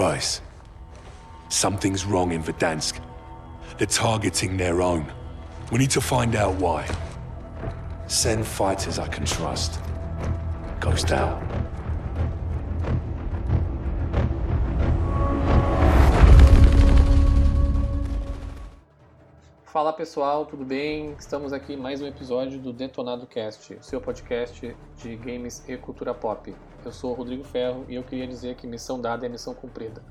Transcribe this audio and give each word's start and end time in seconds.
surprise. 0.00 0.40
Something's 1.50 2.06
wrong 2.06 2.32
in 2.32 2.42
Verdansk. 2.42 2.98
They're 3.76 3.86
targeting 3.86 4.56
their 4.56 4.80
own. 4.80 5.04
We 5.70 5.78
need 5.78 5.90
to 5.90 6.00
find 6.00 6.34
out 6.36 6.54
why. 6.54 6.88
Send 8.06 8.46
fighters 8.46 8.98
I 8.98 9.08
can 9.08 9.26
trust. 9.26 9.78
Ghost 10.80 11.12
out. 11.12 11.42
Fala 19.64 19.92
pessoal, 19.92 20.46
tudo 20.46 20.64
bem? 20.64 21.14
Estamos 21.18 21.52
aqui 21.52 21.74
em 21.74 21.76
mais 21.76 22.00
um 22.00 22.06
episódio 22.06 22.58
do 22.58 22.72
Detonado 22.72 23.26
Cast, 23.26 23.76
seu 23.82 24.00
podcast 24.00 24.74
de 24.96 25.16
games 25.16 25.62
e 25.68 25.76
cultura 25.76 26.14
pop. 26.14 26.54
Eu 26.84 26.92
sou 26.92 27.12
o 27.12 27.14
Rodrigo 27.14 27.44
Ferro 27.44 27.84
e 27.88 27.94
eu 27.94 28.02
queria 28.02 28.26
dizer 28.26 28.56
que 28.56 28.66
missão 28.66 29.00
dada 29.00 29.26
é 29.26 29.28
missão 29.28 29.54
cumprida. 29.54 30.02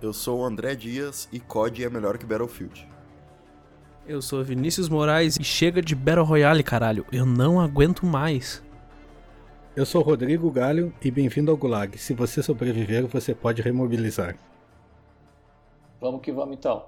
Eu 0.00 0.12
sou 0.12 0.40
o 0.40 0.44
André 0.44 0.74
Dias 0.74 1.28
e 1.32 1.40
COD 1.40 1.84
é 1.84 1.90
melhor 1.90 2.16
que 2.16 2.24
Battlefield. 2.24 2.88
Eu 4.06 4.22
sou 4.22 4.42
Vinícius 4.42 4.88
Moraes 4.88 5.36
e 5.38 5.44
chega 5.44 5.82
de 5.82 5.94
Battle 5.94 6.24
Royale, 6.24 6.62
caralho. 6.62 7.04
Eu 7.12 7.26
não 7.26 7.60
aguento 7.60 8.06
mais. 8.06 8.62
Eu 9.76 9.84
sou 9.84 10.02
Rodrigo 10.02 10.50
Galho 10.50 10.92
e 11.02 11.10
bem-vindo 11.10 11.50
ao 11.50 11.56
Gulag. 11.56 11.98
Se 11.98 12.14
você 12.14 12.42
sobreviver, 12.42 13.06
você 13.06 13.34
pode 13.34 13.60
remobilizar. 13.60 14.36
Vamos 16.00 16.22
que 16.22 16.32
vamos 16.32 16.56
então. 16.56 16.86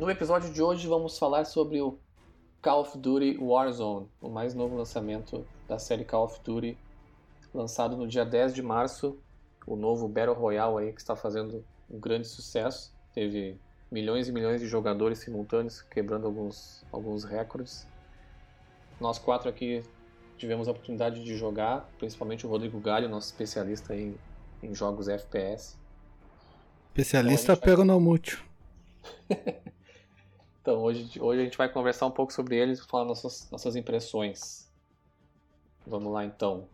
No 0.00 0.10
episódio 0.10 0.50
de 0.50 0.62
hoje 0.62 0.88
vamos 0.88 1.18
falar 1.18 1.44
sobre 1.44 1.78
o 1.82 1.98
Call 2.62 2.80
of 2.80 2.96
Duty 2.96 3.36
Warzone, 3.36 4.08
o 4.18 4.30
mais 4.30 4.54
novo 4.54 4.74
lançamento 4.74 5.46
da 5.68 5.78
série 5.78 6.06
Call 6.06 6.24
of 6.24 6.40
Duty, 6.42 6.74
lançado 7.52 7.98
no 7.98 8.08
dia 8.08 8.24
10 8.24 8.54
de 8.54 8.62
março, 8.62 9.18
o 9.66 9.76
novo 9.76 10.08
Battle 10.08 10.34
Royale 10.34 10.86
aí 10.86 10.92
que 10.94 11.02
está 11.02 11.14
fazendo 11.14 11.62
um 11.90 12.00
grande 12.00 12.26
sucesso. 12.26 12.94
Teve 13.12 13.58
milhões 13.92 14.26
e 14.26 14.32
milhões 14.32 14.62
de 14.62 14.66
jogadores 14.66 15.18
simultâneos, 15.18 15.82
quebrando 15.82 16.26
alguns, 16.26 16.82
alguns 16.90 17.22
recordes. 17.22 17.86
Nós 18.98 19.18
quatro 19.18 19.50
aqui 19.50 19.82
tivemos 20.38 20.66
a 20.66 20.70
oportunidade 20.70 21.22
de 21.22 21.36
jogar, 21.36 21.86
principalmente 21.98 22.46
o 22.46 22.48
Rodrigo 22.48 22.80
Galho, 22.80 23.06
nosso 23.06 23.26
especialista 23.26 23.94
em, 23.94 24.16
em 24.62 24.74
jogos 24.74 25.08
FPS. 25.08 25.76
Especialista 26.88 27.52
Então, 27.52 27.56
vai- 27.56 27.64
pero 27.66 27.84
não 27.84 28.00
mútil. 28.00 28.38
Então, 30.60 30.78
hoje, 30.82 31.20
hoje 31.20 31.40
a 31.40 31.44
gente 31.44 31.58
vai 31.58 31.70
conversar 31.70 32.06
um 32.06 32.10
pouco 32.10 32.32
sobre 32.32 32.56
eles 32.56 32.78
e 32.80 32.86
falar 32.86 33.04
nossas, 33.04 33.48
nossas 33.50 33.76
impressões. 33.76 34.68
Vamos 35.86 36.12
lá 36.12 36.24
então. 36.24 36.66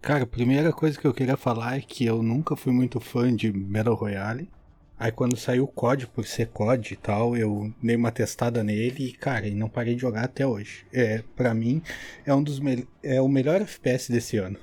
Cara, 0.00 0.24
a 0.24 0.26
primeira 0.26 0.72
coisa 0.72 0.98
que 1.00 1.06
eu 1.06 1.14
queria 1.14 1.36
falar 1.36 1.76
é 1.78 1.80
que 1.80 2.04
eu 2.04 2.22
nunca 2.22 2.56
fui 2.56 2.72
muito 2.72 3.00
fã 3.00 3.34
de 3.34 3.50
Battle 3.52 3.94
Royale. 3.94 4.50
Aí 4.98 5.10
quando 5.10 5.36
saiu 5.36 5.64
o 5.64 5.68
COD 5.68 6.06
por 6.08 6.26
ser 6.26 6.48
COD 6.48 6.94
e 6.94 6.96
tal, 6.96 7.36
eu 7.36 7.72
dei 7.82 7.96
uma 7.96 8.12
testada 8.12 8.62
nele 8.62 9.08
e, 9.08 9.12
cara, 9.12 9.46
e 9.48 9.54
não 9.54 9.68
parei 9.68 9.94
de 9.94 10.00
jogar 10.00 10.24
até 10.24 10.46
hoje. 10.46 10.86
É, 10.92 11.22
para 11.36 11.54
mim, 11.54 11.82
é 12.24 12.34
um 12.34 12.42
dos 12.42 12.58
me- 12.60 12.86
é 13.02 13.20
o 13.20 13.28
melhor 13.28 13.60
FPS 13.62 14.12
desse 14.12 14.36
ano. 14.36 14.58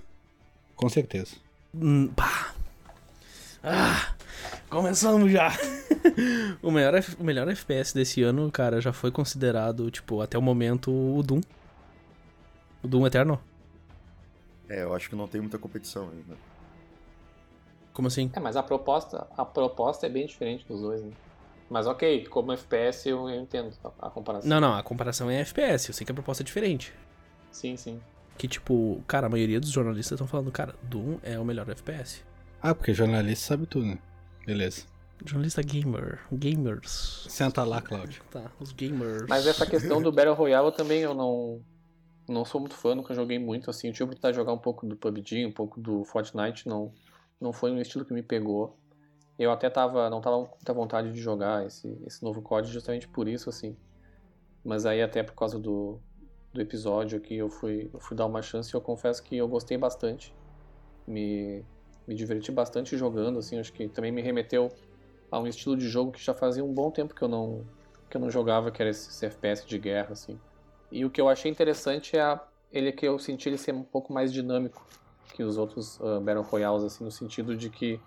Com 0.76 0.90
certeza. 0.90 1.36
Hum, 1.74 2.08
pá. 2.16 2.54
Ah, 3.64 4.16
começamos 4.70 5.32
já. 5.32 5.52
o, 6.62 6.72
melhor, 6.72 6.94
o 7.20 7.24
melhor 7.24 7.48
FPS 7.48 7.94
desse 7.94 8.22
ano, 8.24 8.52
cara, 8.52 8.82
já 8.82 8.94
foi 8.94 9.12
considerado, 9.12 9.90
tipo, 9.92 10.22
até 10.22 10.38
o 10.38 10.42
momento, 10.42 10.92
o 10.92 11.22
Doom. 11.24 11.42
O 12.84 12.88
Doom 12.88 13.08
Eterno. 13.08 13.40
É, 14.68 14.84
eu 14.84 14.94
acho 14.94 15.10
que 15.10 15.16
não 15.16 15.28
tem 15.28 15.42
muita 15.42 15.58
competição 15.58 16.10
ainda. 16.10 16.38
Como 17.94 18.08
assim? 18.08 18.32
É, 18.34 18.40
mas 18.40 18.56
a 18.56 18.64
proposta, 18.64 19.28
a 19.36 19.44
proposta 19.44 20.06
é 20.06 20.10
bem 20.10 20.26
diferente 20.26 20.66
dos 20.68 20.82
dois, 20.82 21.02
né? 21.02 21.12
Mas 21.70 21.86
ok, 21.86 22.26
como 22.28 22.52
FPS 22.52 23.10
eu, 23.10 23.30
eu 23.30 23.42
entendo 23.42 23.72
a, 23.84 24.08
a 24.08 24.10
comparação. 24.10 24.50
Não, 24.50 24.60
não, 24.60 24.74
a 24.74 24.82
comparação 24.82 25.30
é 25.30 25.42
FPS. 25.42 25.90
Eu 25.90 25.94
sei 25.94 26.06
que 26.06 26.12
a 26.12 26.16
proposta 26.16 26.42
é 26.42 26.46
diferente. 26.46 26.94
Sim, 27.52 27.76
sim. 27.78 28.00
Que, 28.38 28.48
tipo, 28.48 29.04
cara, 29.06 29.28
a 29.28 29.30
maioria 29.30 29.60
dos 29.60 29.70
jornalistas 29.70 30.14
estão 30.14 30.28
falando, 30.28 30.52
cara, 30.52 30.74
Doom 30.82 31.18
é 31.22 31.38
o 31.38 31.46
melhor 31.46 31.70
FPS. 31.70 32.24
Ah, 32.62 32.74
porque 32.74 32.94
jornalista 32.94 33.50
sabe 33.50 33.66
tudo, 33.66 33.86
né? 33.86 34.00
Beleza. 34.46 34.84
Jornalista 35.26 35.62
gamer. 35.62 36.20
Gamers. 36.32 37.26
Senta 37.30 37.64
lá, 37.64 37.82
Cláudio. 37.82 38.24
Tá, 38.32 38.52
os 38.60 38.72
gamers. 38.72 39.26
Mas 39.28 39.46
essa 39.46 39.66
questão 39.66 40.02
do 40.02 40.12
Battle 40.12 40.36
Royale 40.36 40.68
eu 40.68 40.72
também 40.72 41.02
eu 41.02 41.14
não, 41.14 41.62
não 42.28 42.46
sou 42.46 42.62
muito 42.62 42.76
fã, 42.76 42.96
nunca 42.96 43.14
joguei 43.14 43.38
muito, 43.38 43.70
assim. 43.70 43.88
Eu 43.88 43.94
tive 43.94 44.16
de 44.16 44.34
jogar 44.34 44.54
um 44.54 44.58
pouco 44.58 44.86
do 44.86 44.96
PUBG, 44.96 45.46
um 45.46 45.52
pouco 45.52 45.80
do 45.80 46.04
Fortnite, 46.06 46.68
não, 46.68 46.94
não 47.40 47.52
foi 47.52 47.72
um 47.72 47.80
estilo 47.80 48.06
que 48.06 48.14
me 48.14 48.24
pegou. 48.24 48.78
Eu 49.38 49.52
até 49.52 49.70
tava, 49.70 50.10
não 50.10 50.22
tava 50.22 50.38
com 50.46 50.56
muita 50.56 50.74
vontade 50.74 51.12
de 51.12 51.20
jogar 51.20 51.66
esse, 51.66 51.98
esse 52.06 52.24
novo 52.24 52.42
COD 52.42 52.70
justamente 52.72 53.08
por 53.08 53.28
isso, 53.28 53.50
assim. 53.50 53.76
Mas 54.64 54.86
aí 54.86 55.02
até 55.02 55.24
por 55.24 55.34
causa 55.34 55.58
do, 55.58 56.00
do 56.54 56.62
episódio 56.62 57.20
que 57.20 57.36
eu 57.36 57.50
fui, 57.50 57.90
eu 57.94 58.00
fui 58.00 58.16
dar 58.16 58.26
uma 58.26 58.42
chance 58.42 58.70
e 58.72 58.76
eu 58.76 58.82
confesso 58.82 59.24
que 59.24 59.38
eu 59.38 59.48
gostei 59.48 59.78
bastante. 59.78 60.36
Me, 61.08 61.64
me 62.08 62.14
diverti 62.14 62.52
bastante 62.52 62.98
jogando, 62.98 63.40
assim, 63.40 63.58
acho 63.58 63.72
que 63.72 63.88
também 63.88 64.12
me 64.12 64.22
remeteu 64.22 64.70
a 65.32 65.40
um 65.40 65.48
estilo 65.48 65.76
de 65.76 65.88
jogo 65.88 66.12
que 66.12 66.24
já 66.24 66.34
fazia 66.34 66.64
um 66.64 66.74
bom 66.74 66.92
tempo 66.92 67.14
que 67.14 67.22
eu 67.22 67.28
não, 67.28 67.66
que 68.10 68.18
eu 68.18 68.22
não 68.22 68.30
jogava, 68.30 68.72
que 68.72 68.82
era 68.82 68.90
esse, 68.90 69.26
FPS 69.26 69.66
de 69.66 69.78
guerra, 69.78 70.10
assim. 70.12 70.40
E 70.92 71.06
o 71.06 71.10
que 71.10 71.22
eu 71.22 71.30
achei 71.30 71.52
interessante 71.52 72.18
é 72.18 72.22
a, 72.22 72.42
ele 72.72 72.92
que 72.92 73.08
eu 73.08 73.20
senti 73.20 73.48
ele 73.48 73.58
ser 73.58 73.74
um 73.74 73.84
pouco 73.84 74.12
mais 74.12 74.34
dinâmico 74.34 74.86
que 75.34 75.44
os 75.44 75.58
outros 75.58 76.00
uh, 76.00 76.20
Battle 76.20 76.44
Royales, 76.44 76.84
assim, 76.84 77.04
no 77.04 77.12
sentido 77.12 77.56
de 77.56 77.70
que 77.70 78.00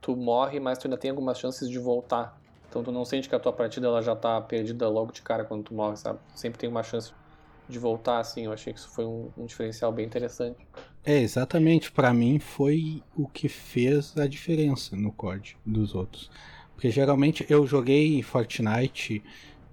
tu 0.00 0.14
morre, 0.14 0.60
mas 0.60 0.78
tu 0.78 0.86
ainda 0.86 0.96
tem 0.96 1.10
algumas 1.10 1.38
chances 1.38 1.68
de 1.68 1.78
voltar. 1.78 2.38
Então 2.68 2.82
tu 2.82 2.92
não 2.92 3.04
sente 3.04 3.28
que 3.28 3.34
a 3.34 3.40
tua 3.40 3.52
partida 3.52 3.86
ela 3.86 4.02
já 4.02 4.14
tá 4.14 4.40
perdida 4.40 4.88
logo 4.88 5.10
de 5.10 5.22
cara 5.22 5.44
quando 5.44 5.64
tu 5.64 5.74
morre, 5.74 5.96
sabe? 5.96 6.18
Sempre 6.34 6.58
tem 6.58 6.68
uma 6.68 6.82
chance 6.82 7.12
de 7.68 7.78
voltar, 7.78 8.18
assim. 8.18 8.44
Eu 8.44 8.52
achei 8.52 8.72
que 8.72 8.78
isso 8.78 8.88
foi 8.88 9.04
um, 9.04 9.30
um 9.36 9.46
diferencial 9.46 9.92
bem 9.92 10.06
interessante. 10.06 10.56
É, 11.04 11.20
exatamente. 11.20 11.92
Pra 11.92 12.12
mim 12.12 12.38
foi 12.38 13.02
o 13.16 13.26
que 13.26 13.48
fez 13.48 14.16
a 14.16 14.26
diferença 14.26 14.96
no 14.96 15.12
COD 15.12 15.56
dos 15.64 15.94
outros. 15.94 16.30
Porque 16.74 16.90
geralmente 16.90 17.44
eu 17.48 17.66
joguei 17.66 18.22
Fortnite 18.22 19.22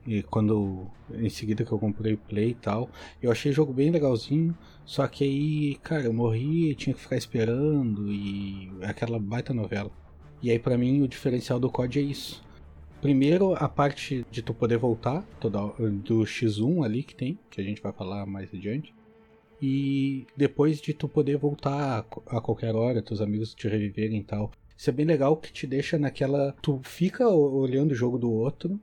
e 0.08 0.22
quando 0.24 0.88
em 1.14 1.30
seguida 1.30 1.66
que 1.66 1.72
eu 1.72 1.80
comprei 1.80 2.14
o 2.14 2.18
Play 2.18 2.50
e 2.50 2.56
tal, 2.56 2.90
eu 3.22 3.32
achei 3.32 3.52
o 3.52 3.56
jogo 3.56 3.74
bem 3.74 3.90
legalzinho, 3.90 4.56
só 4.86 5.08
que 5.08 5.24
aí, 5.24 5.76
cara, 5.82 6.04
eu 6.04 6.14
morri, 6.14 6.76
tinha 6.76 6.94
que 6.94 7.02
ficar 7.02 7.18
esperando 7.18 8.12
e 8.12 8.72
aquela 8.84 9.20
baita 9.20 9.54
novela. 9.54 9.92
E 10.42 10.52
aí 10.52 10.60
pra 10.60 10.78
mim 10.78 11.02
o 11.02 11.08
diferencial 11.08 11.60
do 11.60 11.72
COD 11.72 12.00
é 12.00 12.04
isso. 12.04 12.45
Primeiro 13.06 13.54
a 13.54 13.70
parte 13.70 14.26
de 14.32 14.42
tu 14.42 14.52
poder 14.52 14.80
voltar, 14.80 15.24
toda, 15.40 15.60
do 16.04 16.22
X1 16.22 16.84
ali 16.84 17.04
que 17.04 17.14
tem, 17.14 17.38
que 17.52 17.62
a 17.62 17.64
gente 17.64 17.80
vai 17.80 17.92
falar 17.92 18.26
mais 18.26 18.52
adiante 18.52 18.92
e 19.62 20.26
depois 20.36 20.82
de 20.82 20.92
tu 20.92 21.08
poder 21.08 21.38
voltar 21.38 22.04
a 22.26 22.42
qualquer 22.42 22.76
hora, 22.76 23.04
teus 23.04 23.22
amigos 23.22 23.54
te 23.54 23.68
reviverem 23.68 24.22
e 24.22 24.24
tal. 24.24 24.52
Isso 24.76 24.90
é 24.90 24.94
bem 24.94 25.06
legal 25.06 25.38
que 25.38 25.54
te 25.54 25.68
deixa 25.68 26.00
naquela. 26.00 26.56
Tu 26.64 26.82
fica 26.84 27.28
olhando 27.30 27.92
o 27.92 27.96
jogo 27.96 28.18
do 28.18 28.32
outro, 28.32 28.80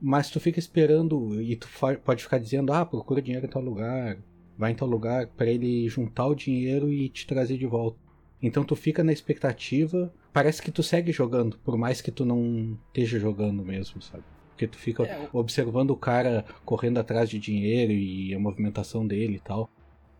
mas 0.00 0.30
tu 0.30 0.38
fica 0.38 0.60
esperando 0.60 1.42
e 1.42 1.56
tu 1.56 1.68
pode 2.04 2.22
ficar 2.22 2.38
dizendo: 2.38 2.72
ah, 2.72 2.86
procura 2.86 3.20
dinheiro 3.20 3.46
em 3.46 3.50
tal 3.50 3.62
lugar, 3.62 4.16
vai 4.56 4.70
em 4.70 4.76
tal 4.76 4.86
lugar, 4.86 5.26
pra 5.26 5.50
ele 5.50 5.88
juntar 5.88 6.26
o 6.26 6.36
dinheiro 6.36 6.92
e 6.92 7.08
te 7.08 7.26
trazer 7.26 7.58
de 7.58 7.66
volta. 7.66 7.98
Então 8.40 8.62
tu 8.62 8.76
fica 8.76 9.02
na 9.02 9.12
expectativa, 9.12 10.14
parece 10.36 10.60
que 10.60 10.70
tu 10.70 10.82
segue 10.82 11.12
jogando, 11.12 11.56
por 11.64 11.78
mais 11.78 12.02
que 12.02 12.10
tu 12.10 12.22
não 12.26 12.78
esteja 12.88 13.18
jogando 13.18 13.64
mesmo, 13.64 14.02
sabe? 14.02 14.22
Porque 14.50 14.66
tu 14.66 14.76
fica 14.76 15.02
É, 15.02 15.28
observando 15.32 15.92
o 15.92 15.96
cara 15.96 16.44
correndo 16.62 16.98
atrás 16.98 17.30
de 17.30 17.38
dinheiro 17.38 17.90
e 17.90 18.34
a 18.34 18.38
movimentação 18.38 19.06
dele 19.06 19.36
e 19.36 19.40
tal. 19.40 19.70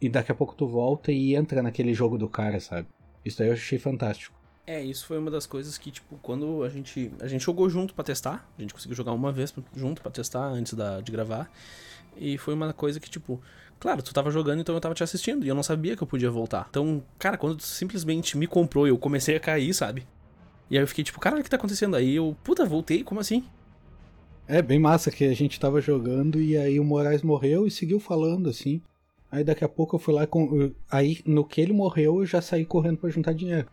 E 0.01 0.09
daqui 0.09 0.33
a 0.33 0.35
pouco 0.35 0.55
tu 0.55 0.67
volta 0.67 1.13
e 1.13 1.35
entra 1.35 1.63
naquele 1.63 1.93
jogo 1.93 2.17
do 2.17 2.31
cara, 2.31 2.59
sabe? 2.61 2.89
Isso 3.27 3.39
daí 3.39 3.49
eu 3.49 3.53
achei 3.53 3.79
fantástico. 3.79 4.35
É, 4.67 4.83
isso 4.83 5.07
foi 5.07 5.19
uma 5.19 5.31
das 5.31 5.47
coisas 5.47 5.77
que, 5.77 5.91
tipo, 5.91 6.17
quando 6.23 6.63
a 6.63 6.71
gente. 6.71 7.13
A 7.21 7.29
gente 7.29 7.45
jogou 7.45 7.69
junto 7.69 7.93
pra 7.93 8.03
testar. 8.03 8.51
A 8.59 8.63
gente 8.63 8.73
conseguiu 8.73 8.97
jogar 8.97 9.13
uma 9.13 9.31
vez 9.31 9.55
junto 9.75 10.01
pra 10.01 10.11
testar 10.11 10.45
antes 10.47 10.73
da, 10.73 11.03
de 11.03 11.13
gravar. 11.13 11.51
E 12.17 12.39
foi 12.39 12.55
uma 12.55 12.73
coisa 12.73 12.99
que, 12.99 13.11
tipo, 13.11 13.39
claro, 13.79 14.03
tu 14.03 14.13
tava 14.13 14.31
jogando, 14.31 14.61
então 14.61 14.75
eu 14.75 14.81
tava 14.81 14.95
te 14.95 15.03
assistindo. 15.03 15.45
E 15.45 15.49
eu 15.49 15.55
não 15.55 15.63
sabia 15.63 15.97
que 15.97 16.03
eu 16.03 16.07
podia 16.07 16.31
voltar. 16.31 16.67
Então, 16.71 17.03
cara, 17.19 17.37
quando 17.37 17.57
tu 17.57 17.65
simplesmente 17.65 18.37
me 18.37 18.47
comprou, 18.47 18.87
eu 18.87 18.99
comecei 18.99 19.37
a 19.37 19.41
cair, 19.41 19.73
sabe? 19.75 20.07
E 20.71 20.77
aí 20.77 20.83
eu 20.83 20.89
fiquei 20.89 21.05
tipo, 21.05 21.21
caralho, 21.21 21.41
o 21.41 21.45
que 21.45 21.51
tá 21.51 21.57
acontecendo? 21.57 21.97
Aí 21.97 22.17
eu, 22.17 22.37
puta, 22.43 22.65
voltei, 22.65 23.03
como 23.03 23.21
assim? 23.21 23.45
É 24.49 24.63
bem 24.63 24.79
massa 24.79 25.11
que 25.11 25.25
a 25.25 25.35
gente 25.35 25.59
tava 25.59 25.81
jogando 25.81 26.41
e 26.41 26.57
aí 26.57 26.79
o 26.79 26.85
Moraes 26.85 27.23
morreu 27.23 27.67
e 27.67 27.71
seguiu 27.71 27.99
falando 27.99 28.49
assim. 28.49 28.81
Aí 29.31 29.43
daqui 29.43 29.65
a 29.65 29.69
pouco 29.69 29.97
eu 29.97 30.01
fui 30.01 30.15
lá 30.15 30.27
com. 30.27 30.73
Aí 30.91 31.21
no 31.27 31.45
que 31.45 31.61
ele 31.61 31.73
morreu, 31.73 32.21
eu 32.21 32.27
já 32.27 32.41
saí 32.41 32.65
correndo 32.65 32.99
para 32.99 33.11
juntar 33.11 33.33
dinheiro. 33.33 33.69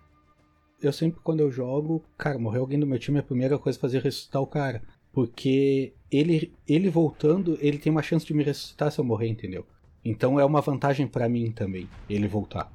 Eu 0.81 0.91
sempre, 0.91 1.19
quando 1.23 1.39
eu 1.39 1.51
jogo, 1.51 2.03
cara, 2.17 2.37
morreu 2.39 2.61
alguém 2.61 2.79
do 2.79 2.87
meu 2.87 2.99
time, 2.99 3.19
a 3.19 3.23
primeira 3.23 3.57
coisa 3.57 3.77
é 3.77 3.81
fazer 3.81 4.01
ressuscitar 4.01 4.41
o 4.41 4.47
cara. 4.47 4.81
Porque 5.11 5.93
ele, 6.11 6.51
ele 6.67 6.89
voltando, 6.89 7.57
ele 7.61 7.77
tem 7.77 7.91
uma 7.91 8.01
chance 8.01 8.25
de 8.25 8.33
me 8.33 8.43
ressuscitar 8.43 8.91
se 8.91 8.99
eu 8.99 9.05
morrer, 9.05 9.27
entendeu? 9.27 9.65
Então 10.05 10.39
é 10.39 10.45
uma 10.45 10.61
vantagem 10.61 11.07
para 11.07 11.29
mim 11.29 11.51
também, 11.51 11.89
ele 12.09 12.27
voltar. 12.27 12.71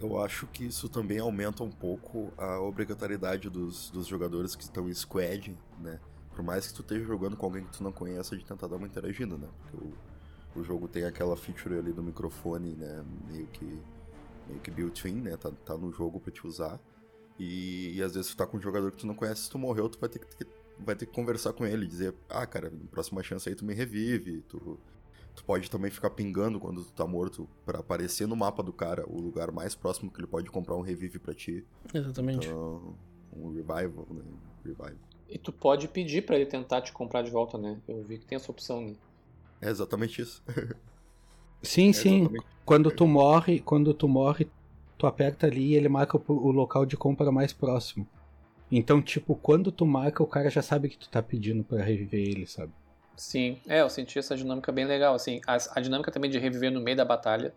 Eu 0.00 0.20
acho 0.20 0.48
que 0.48 0.64
isso 0.64 0.88
também 0.88 1.20
aumenta 1.20 1.62
um 1.62 1.70
pouco 1.70 2.32
a 2.36 2.58
obrigatoriedade 2.60 3.48
dos, 3.48 3.88
dos 3.90 4.08
jogadores 4.08 4.56
que 4.56 4.64
estão 4.64 4.88
em 4.88 4.94
squad, 4.94 5.56
né? 5.78 6.00
Por 6.34 6.42
mais 6.42 6.66
que 6.66 6.74
tu 6.74 6.82
esteja 6.82 7.04
jogando 7.04 7.36
com 7.36 7.46
alguém 7.46 7.64
que 7.64 7.70
tu 7.70 7.84
não 7.84 7.92
conheça, 7.92 8.36
de 8.36 8.44
tentar 8.44 8.66
dar 8.66 8.76
uma 8.76 8.86
interagida, 8.86 9.36
né? 9.38 9.48
Porque 9.60 9.76
o, 9.76 10.60
o 10.60 10.64
jogo 10.64 10.88
tem 10.88 11.04
aquela 11.04 11.36
feature 11.36 11.78
ali 11.78 11.92
do 11.92 12.02
microfone, 12.02 12.74
né? 12.74 13.04
Meio 13.30 13.46
que, 13.46 13.80
meio 14.48 14.60
que 14.60 14.70
built-in, 14.72 15.20
né? 15.20 15.36
Tá, 15.36 15.52
tá 15.64 15.76
no 15.76 15.92
jogo 15.92 16.18
pra 16.18 16.32
te 16.32 16.44
usar. 16.44 16.80
E, 17.38 17.96
e, 17.96 18.02
às 18.02 18.14
vezes 18.14 18.32
tu 18.32 18.36
tá 18.36 18.46
com 18.46 18.56
um 18.56 18.60
jogador 18.60 18.90
que 18.90 18.98
tu 18.98 19.06
não 19.06 19.14
conhece, 19.14 19.42
se 19.42 19.50
tu 19.50 19.58
morreu, 19.58 19.88
tu 19.88 20.00
vai 20.00 20.08
ter 20.08 20.18
que, 20.18 20.46
vai 20.80 20.96
ter 20.96 21.06
que 21.06 21.12
conversar 21.12 21.52
com 21.52 21.64
ele, 21.64 21.86
dizer, 21.86 22.14
ah, 22.28 22.46
cara, 22.46 22.72
próxima 22.90 23.22
chance 23.22 23.48
aí 23.48 23.54
tu 23.54 23.64
me 23.64 23.72
revive, 23.72 24.42
tu, 24.48 24.78
tu 25.34 25.44
pode 25.44 25.70
também 25.70 25.90
ficar 25.90 26.10
pingando 26.10 26.60
quando 26.60 26.84
tu 26.84 26.92
tá 26.92 27.06
morto 27.06 27.48
para 27.64 27.80
aparecer 27.80 28.26
no 28.26 28.36
mapa 28.36 28.62
do 28.62 28.72
cara 28.72 29.04
o 29.08 29.20
lugar 29.20 29.50
mais 29.50 29.74
próximo 29.74 30.10
que 30.10 30.20
ele 30.20 30.26
pode 30.26 30.50
comprar 30.50 30.76
um 30.76 30.82
revive 30.82 31.18
para 31.18 31.34
ti. 31.34 31.64
Exatamente. 31.92 32.46
Então, 32.46 32.94
um 33.34 33.48
revival, 33.48 34.06
né? 34.10 34.22
Revive. 34.64 34.98
E 35.28 35.38
tu 35.38 35.52
pode 35.52 35.88
pedir 35.88 36.22
para 36.22 36.36
ele 36.36 36.46
tentar 36.46 36.82
te 36.82 36.92
comprar 36.92 37.22
de 37.22 37.30
volta, 37.30 37.56
né? 37.56 37.80
Eu 37.88 38.02
vi 38.02 38.18
que 38.18 38.26
tem 38.26 38.36
essa 38.36 38.50
opção, 38.50 38.82
né? 38.82 38.94
É 39.60 39.70
exatamente 39.70 40.20
isso. 40.20 40.42
sim, 41.62 41.90
é 41.90 41.92
sim. 41.92 42.20
Exatamente. 42.20 42.46
Quando 42.64 42.90
tu 42.90 43.06
morre, 43.06 43.60
quando 43.60 43.94
tu 43.94 44.06
morre, 44.06 44.50
tu 44.98 45.06
aperta 45.06 45.46
ali 45.46 45.68
e 45.68 45.74
ele 45.74 45.88
marca 45.88 46.20
o 46.28 46.50
local 46.50 46.84
de 46.84 46.96
compra 46.96 47.32
mais 47.32 47.52
próximo. 47.52 48.06
Então, 48.70 49.02
tipo, 49.02 49.34
quando 49.34 49.72
tu 49.72 49.84
marca, 49.84 50.22
o 50.22 50.26
cara 50.26 50.48
já 50.48 50.62
sabe 50.62 50.88
que 50.88 50.98
tu 50.98 51.08
tá 51.08 51.22
pedindo 51.22 51.64
para 51.64 51.82
reviver 51.82 52.20
ele, 52.20 52.46
sabe? 52.46 52.72
Sim, 53.22 53.62
é, 53.68 53.80
eu 53.80 53.88
senti 53.88 54.18
essa 54.18 54.36
dinâmica 54.36 54.72
bem 54.72 54.84
legal, 54.84 55.14
assim, 55.14 55.40
a, 55.46 55.56
a, 55.76 55.80
dinâmica 55.80 56.10
também 56.10 56.28
de 56.28 56.38
reviver 56.40 56.72
no 56.72 56.80
meio 56.80 56.96
da 56.96 57.04
batalha, 57.04 57.54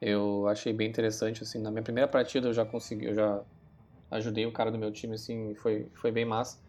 eu 0.00 0.46
achei 0.46 0.72
bem 0.72 0.88
interessante, 0.88 1.42
assim, 1.42 1.58
na 1.60 1.68
minha 1.68 1.82
primeira 1.82 2.06
partida 2.06 2.46
eu 2.46 2.54
já 2.54 2.64
consegui, 2.64 3.06
eu 3.06 3.14
já 3.14 3.44
ajudei 4.12 4.46
o 4.46 4.52
cara 4.52 4.70
do 4.70 4.78
meu 4.78 4.92
time, 4.92 5.14
assim, 5.14 5.52
foi, 5.56 5.90
foi 5.96 6.12
bem 6.12 6.24
massa. 6.24 6.60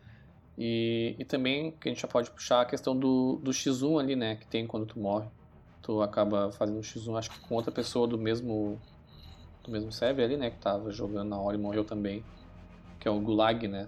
E, 0.57 1.15
e 1.19 1.23
também 1.25 1.71
que 1.77 1.87
a 1.87 1.91
gente 1.91 2.01
já 2.01 2.07
pode 2.07 2.31
puxar 2.31 2.61
a 2.61 2.65
questão 2.65 2.97
do, 2.97 3.39
do 3.43 3.51
X1 3.53 3.99
ali, 3.99 4.15
né, 4.15 4.35
que 4.35 4.47
tem 4.47 4.65
quando 4.65 4.87
tu 4.87 4.99
morre. 4.99 5.29
Tu 5.83 6.01
acaba 6.01 6.51
fazendo 6.51 6.79
um 6.79 6.83
X1, 6.83 7.17
acho 7.17 7.29
que 7.29 7.39
com 7.41 7.53
outra 7.53 7.71
pessoa 7.71 8.07
do 8.07 8.17
mesmo 8.17 8.81
do 9.63 9.71
mesmo 9.71 9.91
server 9.91 10.25
ali, 10.25 10.35
né, 10.35 10.49
que 10.49 10.59
tava 10.59 10.89
jogando 10.89 11.29
na 11.29 11.39
hora 11.39 11.55
e 11.55 11.59
morreu 11.59 11.85
também, 11.85 12.25
que 12.99 13.07
é 13.07 13.11
o 13.11 13.21
Gulag, 13.21 13.67
né. 13.67 13.85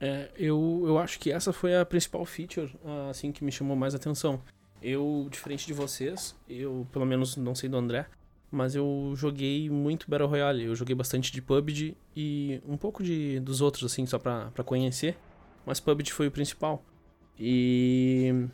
É, 0.00 0.30
eu, 0.36 0.84
eu 0.86 0.98
acho 0.98 1.18
que 1.18 1.32
essa 1.32 1.52
foi 1.52 1.76
a 1.76 1.84
principal 1.84 2.24
feature, 2.24 2.74
assim, 3.08 3.32
que 3.32 3.44
me 3.44 3.50
chamou 3.50 3.76
mais 3.76 3.94
atenção. 3.94 4.40
Eu, 4.82 5.26
diferente 5.30 5.66
de 5.66 5.72
vocês, 5.72 6.34
eu, 6.48 6.86
pelo 6.92 7.06
menos, 7.06 7.36
não 7.36 7.54
sei 7.54 7.68
do 7.68 7.76
André, 7.76 8.06
mas 8.50 8.74
eu 8.74 9.12
joguei 9.16 9.68
muito 9.70 10.08
Battle 10.08 10.28
Royale. 10.28 10.64
Eu 10.64 10.74
joguei 10.74 10.94
bastante 10.94 11.32
de 11.32 11.40
PUBG 11.40 11.96
e 12.14 12.60
um 12.66 12.76
pouco 12.76 13.02
de 13.02 13.40
dos 13.40 13.60
outros, 13.60 13.90
assim, 13.90 14.06
só 14.06 14.18
pra 14.18 14.50
conhecer. 14.64 15.16
Mas 15.64 15.80
PUBG 15.80 16.12
foi 16.12 16.28
o 16.28 16.30
principal. 16.30 16.82
E. 17.38 18.46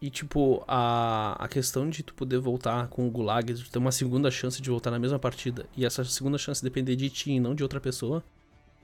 E, 0.00 0.10
tipo, 0.10 0.62
a, 0.68 1.42
a 1.42 1.48
questão 1.48 1.88
de 1.88 2.02
tu 2.02 2.12
poder 2.14 2.38
voltar 2.38 2.86
com 2.88 3.08
o 3.08 3.10
Gulag, 3.10 3.54
de 3.54 3.70
ter 3.70 3.78
uma 3.78 3.90
segunda 3.90 4.30
chance 4.30 4.60
de 4.60 4.68
voltar 4.68 4.90
na 4.90 4.98
mesma 4.98 5.18
partida, 5.18 5.66
e 5.74 5.86
essa 5.86 6.04
segunda 6.04 6.36
chance 6.36 6.62
depender 6.62 6.96
de 6.96 7.08
ti 7.08 7.32
e 7.32 7.40
não 7.40 7.54
de 7.54 7.62
outra 7.62 7.80
pessoa, 7.80 8.22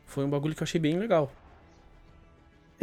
foi 0.06 0.25
um 0.25 0.31
bagulho 0.31 0.55
que 0.55 0.62
eu 0.62 0.64
achei 0.64 0.81
bem 0.81 0.99
legal. 0.99 1.31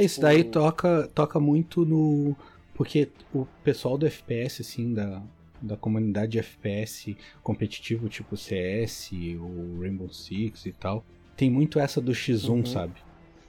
Isso 0.04 0.22
daí 0.22 0.42
o... 0.42 0.46
toca, 0.46 1.10
toca 1.14 1.40
muito 1.40 1.86
no. 1.86 2.36
Porque 2.74 3.10
o 3.34 3.46
pessoal 3.64 3.98
do 3.98 4.06
FPS, 4.06 4.62
assim, 4.62 4.94
da, 4.94 5.22
da 5.62 5.76
comunidade 5.76 6.34
de 6.34 6.40
FPS 6.40 7.18
competitivo, 7.44 8.08
tipo 8.08 8.38
CS, 8.38 9.12
o 9.12 9.82
Rainbow 9.82 10.12
Six 10.12 10.66
e 10.66 10.72
tal, 10.72 11.04
tem 11.36 11.50
muito 11.50 11.80
essa 11.80 12.00
do 12.00 12.14
X1, 12.14 12.50
uhum. 12.50 12.66
sabe? 12.66 12.94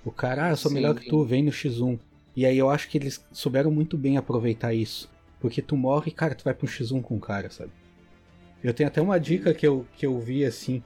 O 0.04 0.10
cara, 0.10 0.46
ah, 0.46 0.50
eu 0.50 0.56
sou 0.56 0.70
sim, 0.70 0.74
melhor 0.74 0.94
que 0.94 1.08
tu, 1.08 1.24
vem 1.24 1.42
no 1.42 1.50
X1. 1.50 1.98
E 2.34 2.46
aí 2.46 2.56
eu 2.56 2.70
acho 2.70 2.88
que 2.88 2.98
eles 2.98 3.24
souberam 3.32 3.70
muito 3.70 3.96
bem 3.98 4.16
aproveitar 4.16 4.74
isso. 4.74 5.10
Porque 5.38 5.62
tu 5.62 5.76
morre, 5.76 6.10
cara, 6.10 6.34
tu 6.34 6.44
vai 6.44 6.54
pro 6.54 6.66
X1 6.66 7.00
com 7.02 7.16
o 7.16 7.20
cara, 7.20 7.50
sabe? 7.50 7.70
Eu 8.62 8.74
tenho 8.74 8.88
até 8.88 9.00
uma 9.00 9.18
dica 9.18 9.54
que 9.54 9.66
eu, 9.66 9.86
que 9.96 10.06
eu 10.06 10.18
vi 10.18 10.44
assim. 10.44 10.82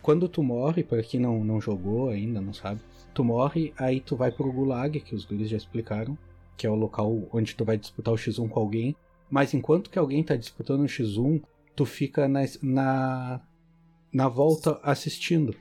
Quando 0.00 0.28
tu 0.28 0.42
morre, 0.42 0.82
para 0.82 1.02
quem 1.02 1.20
não, 1.20 1.44
não 1.44 1.60
jogou 1.60 2.08
ainda, 2.08 2.40
não 2.40 2.54
sabe, 2.54 2.80
tu 3.18 3.24
morre, 3.24 3.72
aí 3.76 3.98
tu 3.98 4.14
vai 4.14 4.30
pro 4.30 4.52
Gulag, 4.52 5.00
que 5.00 5.12
os 5.12 5.24
guris 5.24 5.48
já 5.48 5.56
explicaram, 5.56 6.16
que 6.56 6.68
é 6.68 6.70
o 6.70 6.76
local 6.76 7.28
onde 7.32 7.56
tu 7.56 7.64
vai 7.64 7.76
disputar 7.76 8.14
o 8.14 8.16
X1 8.16 8.48
com 8.48 8.60
alguém. 8.60 8.94
Mas 9.28 9.52
enquanto 9.52 9.90
que 9.90 9.98
alguém 9.98 10.22
tá 10.22 10.36
disputando 10.36 10.82
o 10.82 10.86
X1, 10.86 11.42
tu 11.74 11.84
fica 11.84 12.28
na, 12.28 12.44
na, 12.62 13.40
na 14.12 14.28
volta 14.28 14.78
assistindo. 14.84 15.52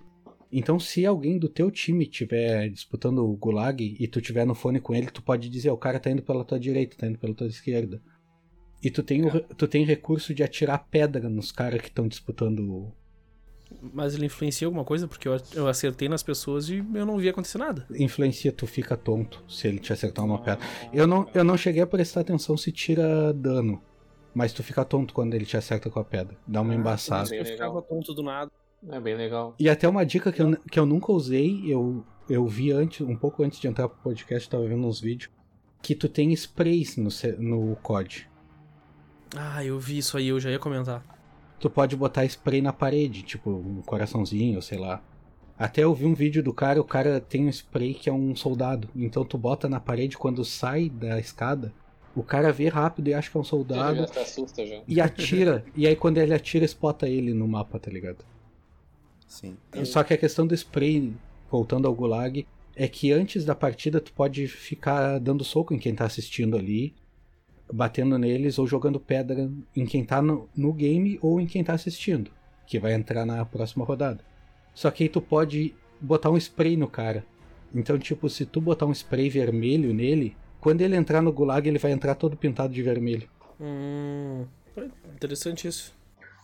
Então, 0.52 0.80
se 0.80 1.04
alguém 1.04 1.40
do 1.40 1.50
teu 1.50 1.72
time 1.72 2.06
tiver 2.06 2.70
disputando 2.70 3.26
o 3.26 3.36
Gulag 3.36 3.98
e 4.00 4.08
tu 4.08 4.22
tiver 4.22 4.46
no 4.46 4.54
fone 4.54 4.80
com 4.80 4.94
ele, 4.94 5.08
tu 5.08 5.24
pode 5.24 5.50
dizer: 5.50 5.72
o 5.72 5.78
cara 5.78 6.00
tá 6.00 6.12
indo 6.12 6.22
pela 6.22 6.46
tua 6.46 6.60
direita, 6.60 6.96
tá 6.96 7.08
indo 7.08 7.18
pela 7.18 7.34
tua 7.34 7.48
esquerda. 7.48 8.00
E 8.84 8.92
tu 8.92 9.02
tem, 9.02 9.26
o, 9.26 9.42
tu 9.56 9.68
tem 9.68 9.84
recurso 9.84 10.32
de 10.32 10.44
atirar 10.44 10.88
pedra 10.92 11.28
nos 11.28 11.52
caras 11.52 11.82
que 11.82 11.88
estão 11.88 12.08
disputando 12.08 12.94
mas 13.94 14.16
ele 14.16 14.26
influencia 14.26 14.68
alguma 14.68 14.84
coisa? 14.84 15.08
Porque 15.08 15.28
eu, 15.28 15.38
eu 15.54 15.68
acertei 15.68 16.08
nas 16.08 16.24
pessoas 16.24 16.70
e 16.70 16.78
eu 16.94 17.06
não 17.06 17.18
vi 17.18 17.30
acontecer 17.30 17.58
nada. 17.58 17.86
Influencia, 17.92 18.52
tu 18.52 18.66
fica 18.66 18.96
tonto 18.96 19.44
se 19.48 19.68
ele 19.68 19.80
te 19.80 19.92
acertar 19.92 20.26
uma 20.26 20.40
pedra. 20.40 20.66
Eu 20.94 21.08
não, 21.08 21.28
eu 21.34 21.44
não 21.44 21.58
cheguei 21.58 21.82
a 21.82 21.88
prestar 21.88 22.22
atenção 22.22 22.56
se 22.58 22.72
tira 22.72 23.34
dano. 23.34 23.82
Mas 24.34 24.54
tu 24.54 24.64
fica 24.64 24.86
tonto 24.86 25.14
quando 25.14 25.34
ele 25.34 25.46
te 25.46 25.58
acerta 25.58 25.90
com 25.90 26.00
a 26.00 26.04
pedra. 26.04 26.38
Dá 26.48 26.62
uma 26.62 26.74
ah, 26.74 26.76
embaçada. 26.76 27.36
Eu 27.36 27.46
ficava 27.46 27.82
tonto 27.82 28.14
do 28.14 28.22
nada. 28.22 28.52
É 28.90 29.00
bem 29.00 29.16
legal. 29.16 29.56
E 29.60 29.68
até 29.68 29.88
uma 29.88 30.06
dica 30.06 30.32
que 30.32 30.42
eu, 30.42 30.56
que 30.72 30.80
eu 30.80 30.86
nunca 30.86 31.12
usei, 31.12 31.64
eu, 31.66 32.06
eu 32.30 32.46
vi 32.46 32.72
antes, 32.72 33.02
um 33.02 33.16
pouco 33.16 33.44
antes 33.44 33.60
de 33.60 33.68
entrar 33.68 33.90
pro 33.90 33.98
podcast, 33.98 34.48
tava 34.48 34.68
vendo 34.68 34.86
uns 34.86 35.02
vídeos, 35.02 35.32
que 35.82 35.96
tu 35.96 36.08
tem 36.08 36.32
sprays 36.34 36.98
no, 36.98 37.10
no 37.40 37.76
COD. 37.78 38.30
Ah, 39.36 39.66
eu 39.66 39.80
vi 39.80 39.98
isso 39.98 40.16
aí, 40.16 40.28
eu 40.28 40.40
já 40.40 40.52
ia 40.52 40.60
comentar 40.60 41.17
tu 41.60 41.70
pode 41.70 41.96
botar 41.96 42.26
spray 42.26 42.62
na 42.62 42.74
parede, 42.74 43.24
tipo 43.24 43.50
um 43.50 43.82
coraçãozinho, 43.82 44.62
sei 44.62 44.78
lá. 44.78 45.02
Até 45.58 45.84
eu 45.84 45.94
vi 45.94 46.06
um 46.06 46.14
vídeo 46.14 46.44
do 46.44 46.54
cara, 46.54 46.80
o 46.80 46.84
cara 46.84 47.20
tem 47.20 47.46
um 47.46 47.50
spray 47.50 47.94
que 47.94 48.10
é 48.10 48.14
um 48.14 48.36
soldado. 48.36 48.88
Então 48.96 49.26
tu 49.26 49.38
bota 49.38 49.68
na 49.68 49.80
parede 49.80 50.18
quando 50.18 50.46
sai 50.46 50.88
da 50.88 51.20
escada, 51.20 51.74
o 52.16 52.22
cara 52.22 52.52
vê 52.52 52.68
rápido 52.68 53.08
e 53.08 53.14
acha 53.14 53.30
que 53.30 53.38
é 53.38 53.40
um 53.40 53.44
soldado. 53.44 54.08
Já 54.14 54.22
assusta, 54.22 54.66
já. 54.66 54.82
E 54.88 55.02
atira. 55.02 55.66
e 55.76 55.88
aí 55.88 55.96
quando 55.96 56.20
ele 56.20 56.34
atira, 56.34 56.64
espota 56.64 57.10
ele 57.10 57.34
no 57.34 57.48
mapa, 57.48 57.80
tá 57.80 57.90
ligado? 57.90 58.24
Sim. 59.28 59.58
Só 59.84 60.04
que 60.04 60.14
a 60.14 60.18
questão 60.18 60.46
do 60.46 60.54
spray, 60.54 61.14
voltando 61.50 61.88
ao 61.88 61.94
gulag, 61.94 62.48
é 62.76 62.88
que 62.88 63.12
antes 63.12 63.44
da 63.44 63.56
partida 63.56 64.00
tu 64.00 64.14
pode 64.14 64.48
ficar 64.48 65.20
dando 65.20 65.44
soco 65.44 65.74
em 65.74 65.80
quem 65.80 65.96
tá 65.96 66.06
assistindo 66.06 66.56
ali 66.56 66.96
batendo 67.72 68.18
neles 68.18 68.58
ou 68.58 68.68
jogando 68.68 69.00
pedra 69.00 69.52
em 69.76 69.86
quem 69.86 70.04
tá 70.04 70.22
no, 70.22 70.50
no 70.56 70.74
game 70.74 71.20
ou 71.22 71.40
em 71.40 71.46
quem 71.46 71.64
tá 71.64 71.74
assistindo, 71.74 72.32
que 72.66 72.80
vai 72.80 72.94
entrar 72.94 73.26
na 73.26 73.44
próxima 73.46 73.86
rodada. 73.86 74.24
Só 74.74 74.92
que 74.92 75.04
aí 75.04 75.10
tu 75.10 75.22
pode 75.22 75.76
botar 76.00 76.30
um 76.30 76.38
spray 76.38 76.78
no 76.78 76.88
cara. 76.88 77.26
Então, 77.74 77.98
tipo, 77.98 78.30
se 78.30 78.46
tu 78.46 78.62
botar 78.62 78.86
um 78.86 78.94
spray 78.94 79.30
vermelho 79.30 79.94
nele, 79.94 80.36
quando 80.60 80.82
ele 80.82 80.96
entrar 80.96 81.22
no 81.22 81.32
gulag, 81.32 81.68
ele 81.68 81.80
vai 81.80 81.92
entrar 81.92 82.16
todo 82.16 82.38
pintado 82.38 82.74
de 82.74 82.82
vermelho. 82.82 83.28
Hum, 83.60 84.46
interessante 85.14 85.68
isso. 85.68 85.94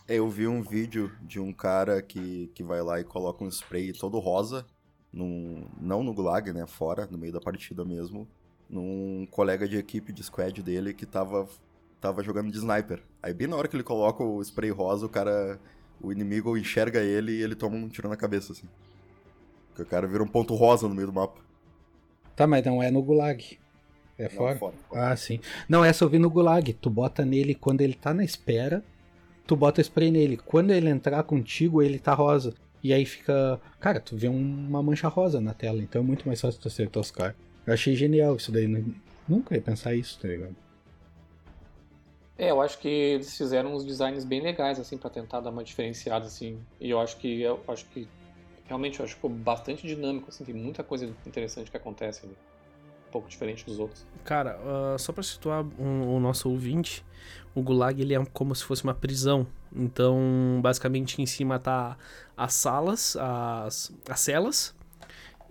É, 0.06 0.16
eu 0.16 0.28
vi 0.28 0.46
um 0.46 0.62
vídeo 0.62 1.10
de 1.22 1.40
um 1.40 1.52
cara 1.52 2.02
que, 2.02 2.50
que 2.54 2.62
vai 2.62 2.82
lá 2.82 3.00
e 3.00 3.04
coloca 3.04 3.42
um 3.42 3.48
spray 3.48 3.92
todo 3.92 4.18
rosa, 4.18 4.66
num, 5.12 5.64
não 5.80 6.02
no 6.02 6.12
gulag, 6.12 6.52
né, 6.52 6.66
fora, 6.66 7.06
no 7.06 7.16
meio 7.16 7.32
da 7.32 7.40
partida 7.40 7.84
mesmo, 7.84 8.28
num 8.74 9.26
colega 9.30 9.68
de 9.68 9.76
equipe 9.76 10.12
de 10.12 10.22
squad 10.22 10.62
dele 10.62 10.92
que 10.92 11.06
tava, 11.06 11.48
tava 12.00 12.22
jogando 12.22 12.50
de 12.50 12.58
sniper. 12.58 13.00
Aí 13.22 13.32
bem 13.32 13.46
na 13.46 13.56
hora 13.56 13.68
que 13.68 13.76
ele 13.76 13.84
coloca 13.84 14.22
o 14.22 14.42
spray 14.42 14.70
rosa, 14.70 15.06
o 15.06 15.08
cara. 15.08 15.58
O 16.00 16.12
inimigo 16.12 16.58
enxerga 16.58 17.00
ele 17.00 17.32
e 17.32 17.42
ele 17.42 17.54
toma 17.54 17.76
um 17.76 17.88
tiro 17.88 18.08
na 18.08 18.16
cabeça, 18.16 18.52
assim. 18.52 18.68
Porque 19.68 19.82
o 19.82 19.86
cara 19.86 20.06
vira 20.06 20.22
um 20.22 20.26
ponto 20.26 20.54
rosa 20.54 20.88
no 20.88 20.94
meio 20.94 21.06
do 21.06 21.12
mapa. 21.12 21.40
Tá, 22.36 22.46
mas 22.46 22.64
não 22.64 22.82
é 22.82 22.90
no 22.90 23.00
gulag. 23.00 23.58
É 24.18 24.28
fora? 24.28 24.52
Não, 24.52 24.58
fora, 24.58 24.74
fora? 24.88 25.12
Ah, 25.12 25.16
sim. 25.16 25.40
Não, 25.68 25.84
essa 25.84 26.04
eu 26.04 26.08
vi 26.08 26.18
no 26.18 26.28
gulag. 26.28 26.72
Tu 26.74 26.90
bota 26.90 27.24
nele 27.24 27.54
quando 27.54 27.80
ele 27.80 27.94
tá 27.94 28.12
na 28.12 28.24
espera. 28.24 28.84
Tu 29.46 29.56
bota 29.56 29.80
spray 29.80 30.10
nele. 30.10 30.36
Quando 30.36 30.72
ele 30.72 30.90
entrar 30.90 31.22
contigo, 31.22 31.80
ele 31.80 31.98
tá 31.98 32.12
rosa. 32.12 32.54
E 32.82 32.92
aí 32.92 33.06
fica. 33.06 33.58
Cara, 33.80 34.00
tu 34.00 34.16
vê 34.16 34.28
uma 34.28 34.82
mancha 34.82 35.08
rosa 35.08 35.40
na 35.40 35.54
tela. 35.54 35.80
Então 35.80 36.02
é 36.02 36.04
muito 36.04 36.26
mais 36.26 36.40
fácil 36.40 36.60
tu 36.60 36.68
acertar 36.68 37.00
os 37.00 37.10
caras. 37.10 37.36
Eu 37.66 37.72
achei 37.74 37.94
genial 37.94 38.36
isso 38.36 38.52
daí. 38.52 38.66
Nunca 39.28 39.54
ia 39.54 39.62
pensar 39.62 39.94
isso, 39.94 40.18
tá 40.20 40.28
ligado? 40.28 40.54
É, 42.36 42.50
eu 42.50 42.60
acho 42.60 42.78
que 42.78 42.88
eles 42.88 43.36
fizeram 43.36 43.74
uns 43.74 43.84
designs 43.84 44.24
bem 44.24 44.40
legais, 44.40 44.80
assim, 44.80 44.98
para 44.98 45.08
tentar 45.08 45.40
dar 45.40 45.50
uma 45.50 45.62
diferenciada, 45.62 46.26
assim. 46.26 46.58
E 46.80 46.90
eu 46.90 47.00
acho 47.00 47.16
que 47.16 47.40
eu 47.40 47.62
acho 47.68 47.86
que 47.86 48.08
realmente 48.64 48.98
eu 48.98 49.04
acho 49.04 49.14
que 49.14 49.20
ficou 49.20 49.30
bastante 49.30 49.86
dinâmico, 49.86 50.28
assim, 50.28 50.44
tem 50.44 50.54
muita 50.54 50.82
coisa 50.82 51.06
interessante 51.26 51.70
que 51.70 51.76
acontece 51.76 52.24
ali. 52.24 52.36
Um 53.08 53.12
pouco 53.12 53.28
diferente 53.28 53.64
dos 53.64 53.78
outros. 53.78 54.04
Cara, 54.24 54.58
uh, 54.58 54.98
só 54.98 55.12
pra 55.12 55.22
situar 55.22 55.64
um, 55.78 56.16
o 56.16 56.18
nosso 56.18 56.50
ouvinte, 56.50 57.04
o 57.54 57.62
Gulag 57.62 58.00
ele 58.02 58.14
é 58.14 58.24
como 58.32 58.52
se 58.54 58.64
fosse 58.64 58.82
uma 58.82 58.94
prisão. 58.94 59.46
Então, 59.72 60.18
basicamente, 60.60 61.22
em 61.22 61.26
cima 61.26 61.60
tá 61.60 61.96
as 62.36 62.54
salas, 62.54 63.16
as, 63.16 63.92
as 64.08 64.20
celas, 64.20 64.74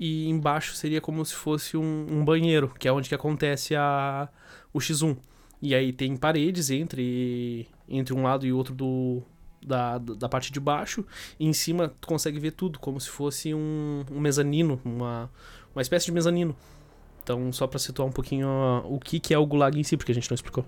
e 0.04 0.28
embaixo 0.28 0.76
seria 0.76 1.00
como 1.00 1.24
se 1.24 1.34
fosse 1.34 1.78
um, 1.78 2.06
um 2.10 2.26
banheiro, 2.26 2.68
que 2.78 2.90
é 2.90 2.92
onde 2.92 3.08
que 3.08 3.16
acontece 3.16 3.74
a, 3.74 4.28
o 4.74 4.80
X1. 4.80 5.16
E 5.62 5.74
aí 5.74 5.94
tem 5.94 6.18
paredes 6.18 6.70
entre, 6.70 7.70
entre 7.88 8.14
um 8.14 8.22
lado 8.22 8.46
e 8.46 8.52
outro 8.52 8.76
do, 8.76 9.24
da, 9.66 9.98
da 9.98 10.28
parte 10.28 10.52
de 10.52 10.60
baixo. 10.60 11.06
E 11.40 11.48
em 11.48 11.54
cima 11.54 11.88
tu 12.02 12.06
consegue 12.06 12.38
ver 12.38 12.52
tudo, 12.52 12.80
como 12.80 13.00
se 13.00 13.08
fosse 13.08 13.54
um, 13.54 14.04
um 14.12 14.20
mezanino, 14.20 14.78
uma, 14.84 15.32
uma 15.74 15.82
espécie 15.82 16.08
de 16.08 16.12
mezanino. 16.12 16.54
Então, 17.24 17.54
só 17.54 17.66
para 17.66 17.80
situar 17.80 18.06
um 18.06 18.12
pouquinho 18.12 18.50
o 18.84 19.00
que, 19.00 19.22
que 19.22 19.34
é 19.34 19.38
o 19.38 19.46
Gulag 19.46 19.80
em 19.80 19.84
si, 19.84 19.96
porque 19.96 20.12
a 20.12 20.16
gente 20.16 20.30
não 20.30 20.36
explicou. 20.36 20.66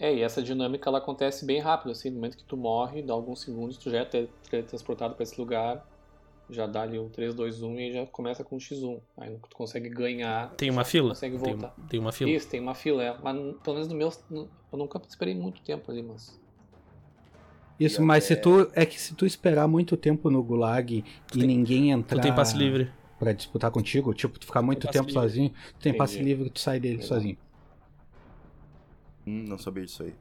É, 0.00 0.14
e 0.14 0.22
essa 0.22 0.42
dinâmica 0.42 0.88
ela 0.88 0.96
acontece 0.96 1.44
bem 1.44 1.60
rápido, 1.60 1.90
assim, 1.90 2.08
no 2.08 2.16
momento 2.16 2.38
que 2.38 2.44
tu 2.44 2.56
morre, 2.56 3.02
dá 3.02 3.12
alguns 3.12 3.42
segundos, 3.42 3.76
tu 3.76 3.90
já 3.90 3.98
é 3.98 4.62
transportado 4.62 5.14
para 5.16 5.22
esse 5.22 5.38
lugar, 5.38 5.86
já 6.50 6.66
dá 6.66 6.82
ali 6.82 6.98
um 6.98 7.08
3, 7.08 7.34
2, 7.34 7.62
1 7.62 7.80
e 7.80 7.92
já 7.92 8.06
começa 8.06 8.42
com 8.42 8.56
um 8.56 8.58
X1. 8.58 9.00
Aí 9.16 9.38
tu 9.48 9.56
consegue 9.56 9.88
ganhar. 9.88 10.50
Tem 10.54 10.70
uma 10.70 10.84
fila? 10.84 11.10
Consegue 11.10 11.36
voltar. 11.36 11.68
Tem, 11.68 11.86
tem, 11.86 12.00
uma 12.00 12.12
fila. 12.12 12.30
Isso, 12.30 12.48
tem 12.48 12.60
uma 12.60 12.74
fila, 12.74 13.02
é. 13.02 13.16
Mas 13.22 13.36
pelo 13.62 13.76
menos 13.76 13.88
no 13.88 13.94
meu. 13.94 14.12
Eu 14.30 14.78
nunca 14.78 15.00
esperei 15.08 15.34
muito 15.34 15.60
tempo 15.62 15.90
ali, 15.90 16.02
mas. 16.02 16.38
Isso, 17.78 18.02
mas 18.02 18.24
se 18.24 18.36
tu. 18.36 18.70
É 18.74 18.84
que 18.86 19.00
se 19.00 19.14
tu 19.14 19.26
esperar 19.26 19.68
muito 19.68 19.96
tempo 19.96 20.30
no 20.30 20.42
Gulag 20.42 21.04
tu 21.26 21.36
e 21.36 21.40
tem, 21.40 21.46
ninguém 21.46 21.90
entrar. 21.90 22.18
Tu 22.18 22.22
tem 22.22 22.34
passe 22.34 22.56
livre. 22.56 22.90
Pra 23.18 23.32
disputar 23.32 23.72
contigo, 23.72 24.14
tipo, 24.14 24.38
tu 24.38 24.46
ficar 24.46 24.62
muito 24.62 24.86
tempo 24.86 25.08
livre. 25.08 25.12
sozinho, 25.12 25.50
tu 25.50 25.54
tem 25.54 25.90
Entendi. 25.90 25.98
passe 25.98 26.20
livre 26.20 26.50
tu 26.50 26.60
sai 26.60 26.78
dele 26.78 26.98
Legal. 26.98 27.08
sozinho. 27.08 27.36
Hum, 29.26 29.44
não 29.48 29.58
sabia 29.58 29.84
disso 29.84 30.04
aí. 30.04 30.14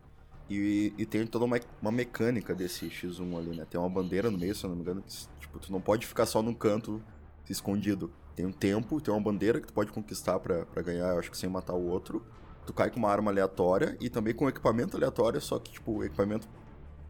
E, 0.49 0.93
e, 0.97 1.05
tem 1.05 1.27
toda 1.27 1.43
uma, 1.43 1.59
uma 1.81 1.91
mecânica 1.91 2.55
desse 2.55 2.87
X1 2.87 3.37
ali, 3.37 3.57
né? 3.57 3.65
Tem 3.69 3.79
uma 3.79 3.89
bandeira 3.89 4.31
no 4.31 4.37
meio, 4.37 4.55
se 4.55 4.63
eu 4.63 4.69
não 4.69 4.77
me 4.77 4.81
engano, 4.81 5.01
que 5.01 5.13
tipo, 5.39 5.59
tu 5.59 5.71
não 5.71 5.81
pode 5.81 6.07
ficar 6.07 6.25
só 6.25 6.41
num 6.41 6.53
canto 6.53 7.01
escondido. 7.49 8.11
Tem 8.35 8.45
um 8.45 8.51
tempo, 8.51 9.01
tem 9.01 9.13
uma 9.13 9.19
bandeira 9.19 9.59
que 9.59 9.67
tu 9.67 9.73
pode 9.73 9.91
conquistar 9.91 10.39
para 10.39 10.81
ganhar, 10.81 11.17
acho 11.17 11.31
que 11.31 11.37
sem 11.37 11.49
matar 11.49 11.73
o 11.73 11.87
outro. 11.87 12.25
Tu 12.65 12.73
cai 12.73 12.89
com 12.89 12.97
uma 12.97 13.09
arma 13.09 13.31
aleatória 13.31 13.97
e 13.99 14.09
também 14.09 14.33
com 14.33 14.47
equipamento 14.47 14.95
aleatório, 14.95 15.39
só 15.41 15.57
que, 15.57 15.71
tipo, 15.71 15.99
o 15.99 16.03
equipamento 16.03 16.47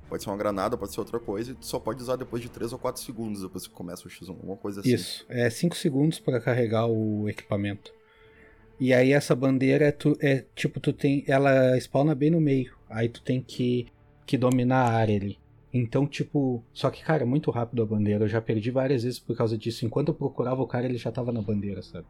pode 0.07 0.23
ser 0.23 0.29
uma 0.29 0.37
granada, 0.37 0.77
pode 0.77 0.93
ser 0.93 0.99
outra 0.99 1.19
coisa, 1.19 1.51
e 1.51 1.55
tu 1.55 1.65
só 1.65 1.79
pode 1.79 2.01
usar 2.01 2.15
depois 2.15 2.41
de 2.41 2.49
3 2.49 2.73
ou 2.73 2.79
4 2.79 3.01
segundos 3.01 3.41
depois 3.41 3.67
que 3.67 3.73
começa 3.73 4.07
o 4.07 4.09
X1, 4.09 4.29
alguma 4.29 4.55
coisa 4.55 4.79
assim. 4.79 4.93
Isso, 4.93 5.25
é 5.27 5.49
5 5.49 5.75
segundos 5.75 6.19
para 6.19 6.39
carregar 6.39 6.87
o 6.87 7.27
equipamento. 7.27 7.91
E 8.79 8.93
aí 8.93 9.11
essa 9.11 9.35
bandeira 9.35 9.85
é, 9.85 9.91
tu, 9.91 10.17
é 10.21 10.45
tipo, 10.55 10.79
tu 10.79 10.93
tem. 10.93 11.23
Ela 11.27 11.75
spawna 11.77 12.13
bem 12.13 12.29
no 12.29 12.39
meio. 12.39 12.75
Aí 12.89 13.09
tu 13.09 13.21
tem 13.21 13.41
que, 13.41 13.87
que 14.25 14.37
dominar 14.37 14.83
a 14.83 14.93
área 14.93 15.15
ali. 15.15 15.37
Então, 15.73 16.05
tipo. 16.05 16.63
Só 16.73 16.89
que, 16.89 17.03
cara, 17.03 17.23
é 17.23 17.25
muito 17.25 17.49
rápido 17.49 17.81
a 17.81 17.85
bandeira. 17.85 18.23
Eu 18.23 18.29
já 18.29 18.41
perdi 18.41 18.69
várias 18.69 19.03
vezes 19.03 19.19
por 19.19 19.35
causa 19.35 19.57
disso. 19.57 19.85
Enquanto 19.85 20.09
eu 20.09 20.13
procurava 20.13 20.61
o 20.61 20.67
cara, 20.67 20.85
ele 20.85 20.97
já 20.97 21.11
tava 21.11 21.31
na 21.31 21.41
bandeira, 21.41 21.81
sabe? 21.81 22.05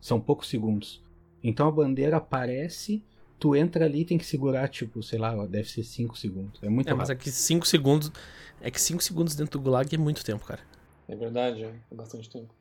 São 0.00 0.20
poucos 0.20 0.48
segundos. 0.48 1.02
Então 1.42 1.66
a 1.66 1.72
bandeira 1.72 2.18
aparece, 2.18 3.02
tu 3.38 3.56
entra 3.56 3.84
ali 3.84 4.02
e 4.02 4.04
tem 4.04 4.16
que 4.16 4.24
segurar, 4.24 4.68
tipo, 4.68 5.02
sei 5.02 5.18
lá, 5.18 5.34
deve 5.46 5.68
ser 5.68 5.82
5 5.82 6.16
segundos. 6.16 6.62
É 6.62 6.68
muito 6.68 6.86
é, 6.86 6.90
rápido. 6.90 7.00
Mas 7.00 7.10
é 7.10 7.16
que 7.16 7.30
5 7.30 7.66
segundos. 7.66 8.12
É 8.60 8.70
que 8.70 8.80
5 8.80 9.02
segundos 9.02 9.34
dentro 9.34 9.58
do 9.58 9.64
gulag 9.64 9.92
é 9.92 9.98
muito 9.98 10.24
tempo, 10.24 10.44
cara. 10.44 10.60
É 11.08 11.16
verdade, 11.16 11.64
é 11.64 11.94
bastante 11.94 12.30
tempo. 12.30 12.54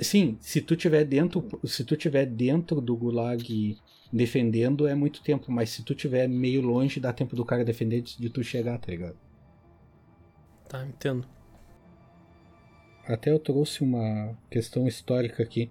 Sim, 0.00 0.38
se 0.40 0.60
tu 0.60 0.74
tiver 0.74 1.04
dentro, 1.04 1.46
se 1.64 1.84
tu 1.84 1.96
tiver 1.96 2.26
dentro 2.26 2.80
do 2.80 2.96
gulag 2.96 3.76
defendendo 4.12 4.86
é 4.86 4.94
muito 4.94 5.22
tempo, 5.22 5.50
mas 5.50 5.70
se 5.70 5.82
tu 5.82 5.94
tiver 5.94 6.28
meio 6.28 6.60
longe 6.60 7.00
dá 7.00 7.12
tempo 7.12 7.34
do 7.34 7.44
cara 7.44 7.64
defender 7.64 8.02
de 8.02 8.28
tu 8.28 8.42
chegar, 8.42 8.78
tá 8.78 8.90
ligado? 8.90 9.16
Tá, 10.68 10.84
entendo. 10.86 11.26
Até 13.06 13.30
eu 13.30 13.38
trouxe 13.38 13.82
uma 13.82 14.36
questão 14.50 14.86
histórica 14.86 15.42
aqui. 15.42 15.70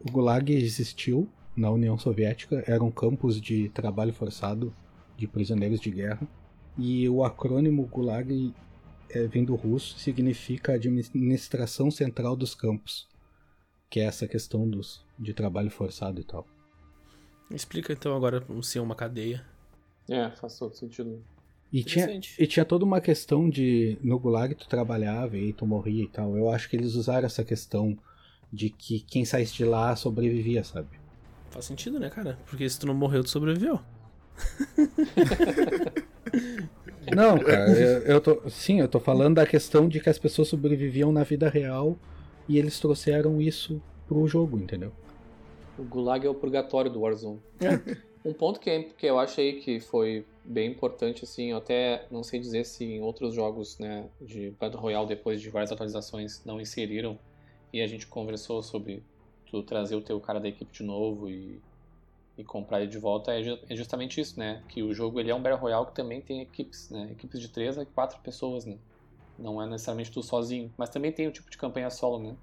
O 0.00 0.10
gulag 0.10 0.52
existiu 0.52 1.28
na 1.56 1.70
União 1.70 1.98
Soviética, 1.98 2.64
era 2.66 2.82
um 2.82 2.90
campus 2.90 3.40
de 3.40 3.68
trabalho 3.68 4.12
forçado 4.12 4.74
de 5.16 5.28
prisioneiros 5.28 5.80
de 5.80 5.90
guerra, 5.90 6.26
e 6.78 7.08
o 7.08 7.22
acrônimo 7.22 7.86
gulag 7.86 8.54
é, 9.12 9.26
vem 9.26 9.44
do 9.44 9.54
russo, 9.54 9.98
significa 9.98 10.72
administração 10.74 11.90
central 11.90 12.34
dos 12.34 12.54
campos, 12.54 13.06
que 13.90 14.00
é 14.00 14.04
essa 14.04 14.26
questão 14.26 14.68
dos, 14.68 15.04
de 15.18 15.32
trabalho 15.34 15.70
forçado 15.70 16.20
e 16.20 16.24
tal. 16.24 16.46
Explica 17.50 17.92
então 17.92 18.16
agora 18.16 18.44
se 18.62 18.78
é 18.78 18.80
uma 18.80 18.94
cadeia. 18.94 19.44
É, 20.08 20.30
faz 20.30 20.58
todo 20.58 20.74
sentido. 20.74 21.22
E 21.72 21.82
tinha, 21.82 22.20
e 22.38 22.46
tinha 22.46 22.64
toda 22.64 22.84
uma 22.84 23.00
questão 23.00 23.48
de 23.48 23.96
no 24.02 24.18
Gulag 24.18 24.54
tu 24.54 24.68
trabalhava 24.68 25.38
e 25.38 25.52
tu 25.52 25.66
morria 25.66 26.04
e 26.04 26.08
tal. 26.08 26.36
Eu 26.36 26.50
acho 26.50 26.68
que 26.68 26.76
eles 26.76 26.94
usaram 26.94 27.26
essa 27.26 27.42
questão 27.42 27.96
de 28.52 28.68
que 28.68 29.00
quem 29.00 29.24
saísse 29.24 29.54
de 29.54 29.64
lá 29.64 29.96
sobrevivia, 29.96 30.62
sabe? 30.64 31.00
Faz 31.50 31.64
sentido, 31.64 31.98
né, 31.98 32.10
cara? 32.10 32.38
Porque 32.46 32.68
se 32.68 32.78
tu 32.78 32.86
não 32.86 32.94
morreu, 32.94 33.22
tu 33.22 33.30
sobreviveu. 33.30 33.80
Não, 37.14 37.38
cara, 37.38 37.70
eu, 37.72 38.02
eu 38.02 38.20
tô. 38.20 38.48
Sim, 38.48 38.80
eu 38.80 38.88
tô 38.88 39.00
falando 39.00 39.36
da 39.36 39.46
questão 39.46 39.88
de 39.88 40.00
que 40.00 40.08
as 40.08 40.18
pessoas 40.18 40.48
sobreviviam 40.48 41.12
na 41.12 41.24
vida 41.24 41.48
real 41.48 41.96
e 42.48 42.58
eles 42.58 42.78
trouxeram 42.78 43.40
isso 43.40 43.80
pro 44.06 44.26
jogo, 44.26 44.58
entendeu? 44.58 44.92
O 45.78 45.82
Gulag 45.82 46.26
é 46.26 46.30
o 46.30 46.34
purgatório 46.34 46.90
do 46.90 47.00
Warzone. 47.00 47.40
É. 47.60 47.96
um 48.24 48.32
ponto 48.32 48.60
que, 48.60 48.90
que 48.96 49.06
eu 49.06 49.18
achei 49.18 49.60
que 49.60 49.80
foi 49.80 50.24
bem 50.44 50.70
importante, 50.70 51.24
assim, 51.24 51.50
eu 51.50 51.56
até 51.56 52.06
não 52.10 52.22
sei 52.22 52.40
dizer 52.40 52.64
se 52.64 52.84
em 52.84 53.00
outros 53.00 53.34
jogos 53.34 53.78
né, 53.78 54.06
de 54.20 54.50
Battle 54.58 54.80
Royale, 54.80 55.06
depois 55.06 55.40
de 55.40 55.48
várias 55.50 55.72
atualizações, 55.72 56.42
não 56.44 56.60
inseriram, 56.60 57.18
e 57.72 57.80
a 57.80 57.86
gente 57.86 58.06
conversou 58.06 58.62
sobre 58.62 59.02
tu 59.50 59.62
trazer 59.62 59.94
o 59.94 60.00
teu 60.00 60.20
cara 60.20 60.40
da 60.40 60.48
equipe 60.48 60.72
de 60.72 60.82
novo 60.82 61.30
e 61.30 61.60
e 62.36 62.44
comprar 62.44 62.80
ele 62.80 62.90
de 62.90 62.98
volta 62.98 63.32
é, 63.32 63.40
é, 63.68 63.76
justamente 63.76 64.20
isso, 64.20 64.38
né? 64.38 64.62
Que 64.68 64.82
o 64.82 64.94
jogo 64.94 65.20
ele 65.20 65.30
é 65.30 65.34
um 65.34 65.42
Battle 65.42 65.60
Royale 65.60 65.86
que 65.86 65.94
também 65.94 66.20
tem 66.20 66.40
equipes, 66.40 66.90
né? 66.90 67.10
Equipes 67.12 67.40
de 67.40 67.48
3 67.48 67.78
a 67.78 67.86
4 67.86 68.20
pessoas, 68.20 68.64
né? 68.64 68.78
Não 69.38 69.60
é 69.60 69.66
necessariamente 69.66 70.10
tu 70.10 70.22
sozinho, 70.22 70.72
mas 70.76 70.90
também 70.90 71.12
tem 71.12 71.26
o 71.26 71.32
tipo 71.32 71.50
de 71.50 71.58
campanha 71.58 71.90
solo, 71.90 72.18
né? 72.18 72.36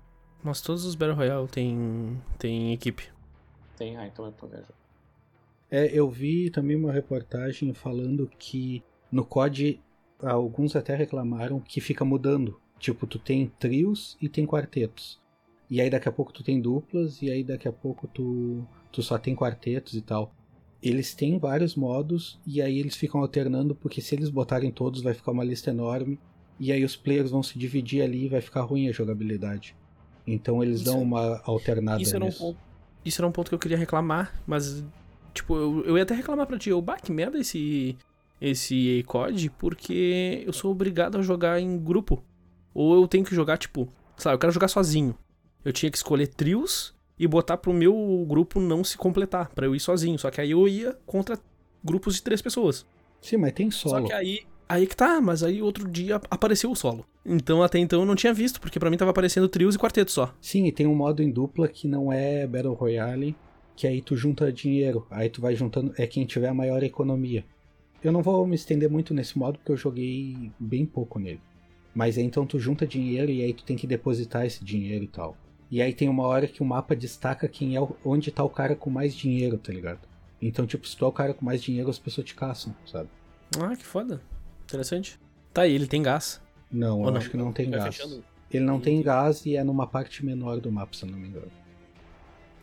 Mas 0.44 0.62
todos 0.62 0.86
os 0.86 0.96
Battle 0.96 1.16
Royale 1.16 1.48
tem, 1.48 2.22
tem 2.38 2.74
equipe. 2.74 3.10
Tem? 3.78 3.98
Ah, 3.98 4.08
então 4.08 4.26
é 4.28 4.32
pra 4.32 4.48
ver. 4.48 4.66
É, 5.72 5.86
eu 5.88 6.10
vi 6.10 6.50
também 6.50 6.76
uma 6.76 6.92
reportagem 6.92 7.74
falando 7.74 8.30
que 8.40 8.84
no 9.12 9.24
COD 9.24 9.80
alguns 10.22 10.76
até 10.76 10.96
reclamaram 10.96 11.60
que 11.60 11.80
fica 11.80 12.04
mudando. 12.04 12.60
Tipo, 12.80 13.06
tu 13.06 13.20
tem 13.20 13.48
trios 13.60 14.18
e 14.22 14.30
tem 14.30 14.46
quartetos. 14.46 15.20
E 15.70 15.80
aí 15.80 15.90
daqui 15.90 16.10
a 16.10 16.12
pouco 16.12 16.34
tu 16.34 16.44
tem 16.44 16.60
duplas, 16.60 17.22
e 17.22 17.30
aí 17.30 17.44
daqui 17.44 17.68
a 17.68 17.72
pouco 17.72 18.08
tu 18.08 18.66
tu 18.92 19.04
só 19.04 19.18
tem 19.18 19.36
quartetos 19.36 19.94
e 19.94 20.02
tal. 20.02 20.34
Eles 20.82 21.14
têm 21.14 21.38
vários 21.38 21.76
modos 21.76 22.40
e 22.46 22.62
aí 22.62 22.80
eles 22.80 22.96
ficam 22.96 23.22
alternando 23.22 23.76
porque 23.76 24.02
se 24.02 24.16
eles 24.16 24.30
botarem 24.30 24.72
todos 24.72 25.02
vai 25.02 25.14
ficar 25.14 25.32
uma 25.32 25.44
lista 25.44 25.70
enorme 25.70 26.18
e 26.60 26.72
aí 26.72 26.84
os 26.84 26.96
players 26.96 27.32
vão 27.32 27.44
se 27.44 27.60
dividir 27.60 28.02
ali 28.02 28.26
e 28.26 28.30
vai 28.30 28.42
ficar 28.42 28.62
ruim 28.62 28.88
a 28.88 28.92
jogabilidade. 28.92 29.76
Então 30.26 30.64
eles 30.64 30.78
isso, 30.78 30.86
dão 30.86 31.02
uma 31.02 31.42
alternada 31.44 32.02
isso. 32.02 32.16
Era 32.16 32.26
um, 32.26 32.56
isso 33.04 33.22
era 33.22 33.28
um 33.28 33.32
ponto 33.32 33.50
que 33.50 33.56
eu 33.56 33.60
queria 33.60 33.78
reclamar, 33.78 34.42
mas 34.48 34.84
tipo, 35.34 35.56
eu, 35.56 35.86
eu 35.86 35.98
ia 35.98 36.04
até 36.04 36.16
reclamar 36.16 36.48
pra 36.48 36.58
ti, 36.58 36.70
eu, 36.70 36.82
bah, 36.82 36.98
que 36.98 37.12
merda 37.12 37.38
esse 37.38 37.98
esse 38.42 39.04
COD, 39.06 39.50
porque 39.52 40.44
eu 40.46 40.54
sou 40.54 40.72
obrigado 40.72 41.18
a 41.18 41.22
jogar 41.22 41.60
em 41.60 41.78
grupo. 41.78 42.24
Ou 42.74 42.96
eu 42.96 43.08
tenho 43.08 43.26
que 43.26 43.36
jogar, 43.36 43.58
tipo, 43.58 43.92
sabe, 44.16 44.36
eu 44.36 44.40
quero 44.40 44.54
jogar 44.54 44.70
sozinho. 44.70 45.14
Eu 45.64 45.74
tinha 45.74 45.92
que 45.92 45.98
escolher 45.98 46.28
trios 46.28 46.94
e 47.18 47.28
botar 47.28 47.58
pro 47.58 47.74
meu 47.74 48.26
grupo 48.28 48.60
não 48.60 48.84
se 48.84 48.98
completar, 48.98 49.50
para 49.50 49.66
eu 49.66 49.76
ir 49.76 49.80
sozinho. 49.80 50.18
Só 50.18 50.32
que 50.32 50.40
aí 50.40 50.52
eu 50.52 50.68
ia 50.68 50.98
contra 51.06 51.38
grupos 51.84 52.16
de 52.16 52.24
três 52.24 52.42
pessoas. 52.42 52.86
Sim, 53.22 53.38
mas 53.38 53.52
tem 53.52 53.70
solo. 53.70 54.02
Só 54.02 54.08
que 54.08 54.14
aí, 54.14 54.40
aí 54.68 54.88
que 54.88 54.96
tá, 54.96 55.20
mas 55.20 55.44
aí 55.44 55.62
outro 55.62 55.88
dia 55.88 56.22
apareceu 56.30 56.72
o 56.72 56.76
solo. 56.76 57.06
Então 57.26 57.62
até 57.62 57.78
então 57.78 58.00
eu 58.00 58.06
não 58.06 58.16
tinha 58.16 58.34
visto, 58.34 58.62
porque 58.62 58.80
para 58.80 58.90
mim 58.90 58.98
tava 58.98 59.12
aparecendo 59.12 59.50
trios 59.50 59.76
e 59.76 59.80
quartetos 59.80 60.14
só. 60.14 60.34
Sim, 60.40 60.66
e 60.66 60.72
tem 60.72 60.88
um 60.88 60.96
modo 60.96 61.22
em 61.22 61.30
dupla 61.30 61.68
que 61.68 61.88
não 61.88 62.12
é 62.12 62.48
Battle 62.48 62.74
Royale, 62.74 63.36
que 63.76 63.86
aí 63.86 64.02
tu 64.02 64.16
junta 64.16 64.52
dinheiro. 64.52 65.06
Aí 65.12 65.30
tu 65.30 65.42
vai 65.42 65.56
juntando, 65.56 65.94
é 65.98 66.08
quem 66.08 66.26
tiver 66.26 66.48
a 66.48 66.54
maior 66.54 66.82
economia. 66.84 67.44
Eu 68.02 68.14
não 68.14 68.24
vou 68.24 68.48
me 68.48 68.56
estender 68.56 68.90
muito 68.90 69.14
nesse 69.14 69.38
modo 69.38 69.58
porque 69.58 69.74
eu 69.74 69.78
joguei 69.78 70.52
bem 70.58 70.86
pouco 70.86 71.20
nele. 71.20 71.42
Mas 71.94 72.18
aí 72.18 72.24
então 72.24 72.46
tu 72.46 72.58
junta 72.58 72.88
dinheiro 72.88 73.30
e 73.30 73.42
aí 73.44 73.54
tu 73.54 73.66
tem 73.66 73.76
que 73.76 73.86
depositar 73.86 74.46
esse 74.46 74.64
dinheiro 74.64 75.04
e 75.04 75.08
tal. 75.08 75.36
E 75.72 75.82
aí 75.82 75.94
tem 75.94 76.10
uma 76.10 76.24
hora 76.24 76.48
que 76.48 76.62
o 76.62 76.66
mapa 76.66 76.96
destaca 76.96 77.48
quem 77.48 77.76
é 77.78 77.88
onde 78.04 78.32
tá 78.32 78.44
o 78.44 78.50
cara 78.50 78.76
com 78.76 78.90
mais 78.90 79.14
dinheiro, 79.16 79.58
tá 79.58 79.72
ligado? 79.72 80.00
Então, 80.42 80.66
tipo, 80.66 80.88
se 80.88 80.96
tu 80.98 81.06
é 81.06 81.08
o 81.08 81.12
cara 81.12 81.34
com 81.34 81.46
mais 81.46 81.62
dinheiro, 81.62 81.90
as 81.90 82.00
pessoas 82.00 82.26
te 82.26 82.34
caçam, 82.34 82.74
sabe? 82.86 83.10
Ah, 83.62 83.76
que 83.76 83.84
foda. 83.86 84.22
Interessante. 84.64 85.20
Tá 85.54 85.64
aí, 85.64 85.74
ele 85.76 85.86
tem 85.88 86.02
gás. 86.02 86.42
Não, 86.72 87.00
Ou 87.00 87.06
eu 87.06 87.12
não? 87.12 87.18
acho 87.18 87.30
que 87.30 87.38
não 87.38 87.52
tem 87.52 87.70
Vai 87.70 87.80
gás. 87.80 87.96
fechando. 87.96 88.24
Ele 88.52 88.64
não 88.64 88.80
tem 88.80 89.02
gás 89.02 89.46
e 89.46 89.56
é 89.56 89.64
numa 89.64 89.86
parte 89.86 90.26
menor 90.26 90.60
do 90.60 90.72
mapa, 90.72 90.96
se 90.96 91.04
eu 91.06 91.12
não 91.12 91.20
me 91.20 91.28
engano. 91.28 91.52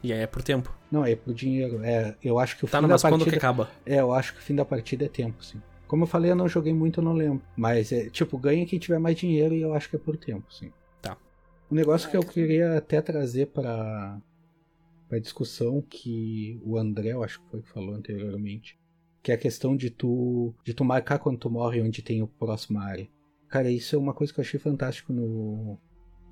E 0.02 0.12
aí 0.12 0.20
é 0.20 0.26
por 0.26 0.42
tempo. 0.42 0.76
Não, 0.90 1.04
é 1.04 1.14
por 1.14 1.32
dinheiro. 1.34 1.80
É, 1.84 2.14
eu 2.22 2.38
acho 2.38 2.56
que 2.56 2.64
o 2.64 2.68
Tá, 2.68 2.78
fim 2.78 2.82
da 2.88 2.94
mas 2.94 3.02
quando 3.02 3.12
partida. 3.12 3.30
que 3.30 3.36
acaba? 3.36 3.70
É, 3.84 4.00
eu 4.00 4.12
acho 4.12 4.32
que 4.34 4.40
o 4.40 4.42
fim 4.42 4.54
da 4.54 4.64
partida 4.64 5.04
é 5.04 5.08
tempo, 5.08 5.44
sim. 5.44 5.60
Como 5.86 6.02
eu 6.04 6.06
falei, 6.08 6.30
eu 6.32 6.36
não 6.36 6.48
joguei 6.48 6.72
muito, 6.74 7.00
eu 7.00 7.04
não 7.04 7.12
lembro. 7.12 7.40
Mas 7.56 7.92
é, 7.92 8.08
tipo, 8.10 8.36
ganha 8.38 8.66
quem 8.66 8.78
tiver 8.78 8.98
mais 8.98 9.16
dinheiro 9.16 9.54
e 9.54 9.62
eu 9.62 9.74
acho 9.74 9.88
que 9.88 9.96
é 9.96 9.98
por 9.98 10.16
tempo, 10.16 10.52
sim. 10.52 10.72
Um 11.70 11.74
negócio 11.74 12.10
que 12.10 12.16
eu 12.16 12.22
queria 12.22 12.76
até 12.76 13.00
trazer 13.00 13.46
pra, 13.46 14.20
pra 15.08 15.18
discussão 15.18 15.82
que 15.82 16.60
o 16.64 16.78
André, 16.78 17.12
eu 17.12 17.22
acho 17.22 17.40
que 17.40 17.50
foi 17.50 17.62
que 17.62 17.68
falou 17.68 17.94
anteriormente, 17.94 18.78
que 19.22 19.32
é 19.32 19.34
a 19.34 19.38
questão 19.38 19.76
de 19.76 19.90
tu, 19.90 20.54
de 20.64 20.72
tu 20.72 20.84
marcar 20.84 21.18
quando 21.18 21.38
tu 21.38 21.50
morre 21.50 21.82
onde 21.82 22.02
tem 22.02 22.22
o 22.22 22.28
próxima 22.28 22.84
área. 22.84 23.08
Cara, 23.48 23.70
isso 23.70 23.96
é 23.96 23.98
uma 23.98 24.14
coisa 24.14 24.32
que 24.32 24.38
eu 24.38 24.44
achei 24.44 24.60
fantástico 24.60 25.12
no, 25.12 25.78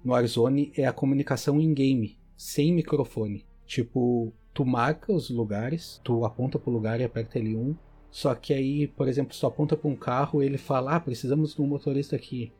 no 0.05 0.13
Warzone, 0.13 0.73
é 0.77 0.87
a 0.87 0.93
comunicação 0.93 1.61
in-game, 1.61 2.19
sem 2.37 2.73
microfone. 2.73 3.45
Tipo, 3.67 4.33
tu 4.53 4.65
marca 4.65 5.13
os 5.13 5.31
lugares, 5.31 6.01
tu 6.05 6.25
aponta 6.25 6.59
pro 6.59 6.71
lugar 6.71 7.01
e 7.01 7.05
aperta 7.05 7.39
L1, 7.41 7.77
só 8.15 8.33
que 8.33 8.55
aí, 8.55 8.87
por 8.87 9.09
exemplo, 9.09 9.37
tu 9.37 9.45
aponta 9.45 9.77
pra 9.77 9.91
um 9.91 9.97
carro, 9.97 10.41
ele 10.41 10.57
fala, 10.57 10.95
ah, 10.95 11.01
precisamos 11.01 11.57
de 11.57 11.61
um 11.61 11.67
motorista 11.67 12.15
aqui. 12.15 12.53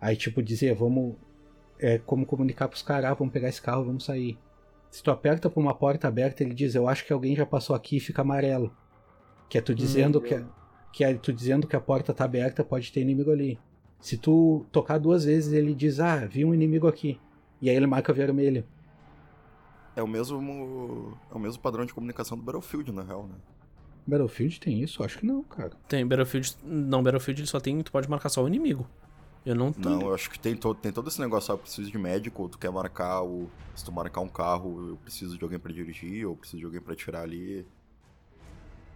Aí, 0.00 0.16
tipo, 0.16 0.42
dizer, 0.42 0.74
vamos. 0.74 1.14
É 1.84 1.98
como 1.98 2.24
comunicar 2.24 2.68
pros 2.68 2.80
caras, 2.82 3.10
ah, 3.10 3.14
vamos 3.14 3.32
pegar 3.32 3.48
esse 3.48 3.60
carro, 3.60 3.84
vamos 3.84 4.04
sair. 4.04 4.38
Se 4.90 5.02
tu 5.02 5.10
aperta 5.10 5.50
pra 5.50 5.60
uma 5.60 5.74
porta 5.74 6.06
aberta, 6.06 6.42
ele 6.44 6.54
diz, 6.54 6.74
eu 6.76 6.86
acho 6.88 7.04
que 7.04 7.12
alguém 7.12 7.34
já 7.34 7.44
passou 7.44 7.74
aqui 7.74 7.96
e 7.96 8.00
fica 8.00 8.22
amarelo. 8.22 8.72
Que 9.48 9.58
é 9.58 9.60
tu 9.60 9.74
dizendo 9.74 10.20
que, 10.20 10.34
a- 10.34 10.44
que 10.92 11.02
é 11.02 11.12
tu 11.14 11.32
dizendo 11.32 11.66
que 11.66 11.74
a 11.74 11.80
porta 11.80 12.14
tá 12.14 12.24
aberta, 12.24 12.62
pode 12.62 12.92
ter 12.92 13.00
inimigo 13.00 13.30
ali. 13.32 13.58
Se 14.00 14.16
tu 14.16 14.64
tocar 14.70 14.98
duas 14.98 15.24
vezes, 15.24 15.52
ele 15.52 15.74
diz, 15.74 15.98
ah, 15.98 16.24
vi 16.26 16.44
um 16.44 16.54
inimigo 16.54 16.86
aqui. 16.86 17.18
E 17.60 17.68
aí 17.68 17.74
ele 17.76 17.86
marca 17.86 18.12
vermelho. 18.12 18.64
É 19.96 20.02
o 20.02 20.08
mesmo. 20.08 21.18
É 21.30 21.34
o 21.34 21.38
mesmo 21.38 21.60
padrão 21.62 21.84
de 21.84 21.92
comunicação 21.92 22.36
do 22.36 22.42
Battlefield, 22.42 22.92
na 22.92 23.02
real, 23.02 23.26
né? 23.26 23.34
Battlefield 24.06 24.58
tem 24.60 24.80
isso? 24.82 25.02
Acho 25.04 25.18
que 25.18 25.26
não, 25.26 25.42
cara. 25.42 25.72
Tem 25.88 26.06
Battlefield. 26.06 26.56
Não, 26.64 27.02
Battlefield 27.02 27.40
ele 27.42 27.48
só 27.48 27.60
tem. 27.60 27.80
Tu 27.82 27.92
pode 27.92 28.08
marcar 28.08 28.28
só 28.28 28.42
o 28.42 28.48
inimigo. 28.48 28.86
Eu 29.44 29.54
não. 29.54 29.74
Não, 29.76 30.02
eu 30.02 30.14
acho 30.14 30.30
que 30.30 30.38
tem, 30.38 30.54
to 30.54 30.74
tem 30.74 30.92
todo 30.92 31.08
esse 31.08 31.20
negócio, 31.20 31.52
ah, 31.52 31.54
eu 31.54 31.58
preciso 31.58 31.90
de 31.90 31.98
médico, 31.98 32.42
ou 32.42 32.48
tu 32.48 32.58
quer 32.58 32.70
marcar 32.70 33.22
o. 33.22 33.48
Se 33.74 33.84
tu 33.84 33.90
marcar 33.90 34.20
um 34.20 34.28
carro, 34.28 34.90
eu 34.90 34.96
preciso 34.96 35.36
de 35.36 35.42
alguém 35.42 35.58
pra 35.58 35.72
dirigir, 35.72 36.26
ou 36.26 36.32
eu 36.32 36.36
preciso 36.36 36.60
de 36.60 36.64
alguém 36.64 36.80
pra 36.80 36.94
tirar 36.94 37.22
ali. 37.22 37.66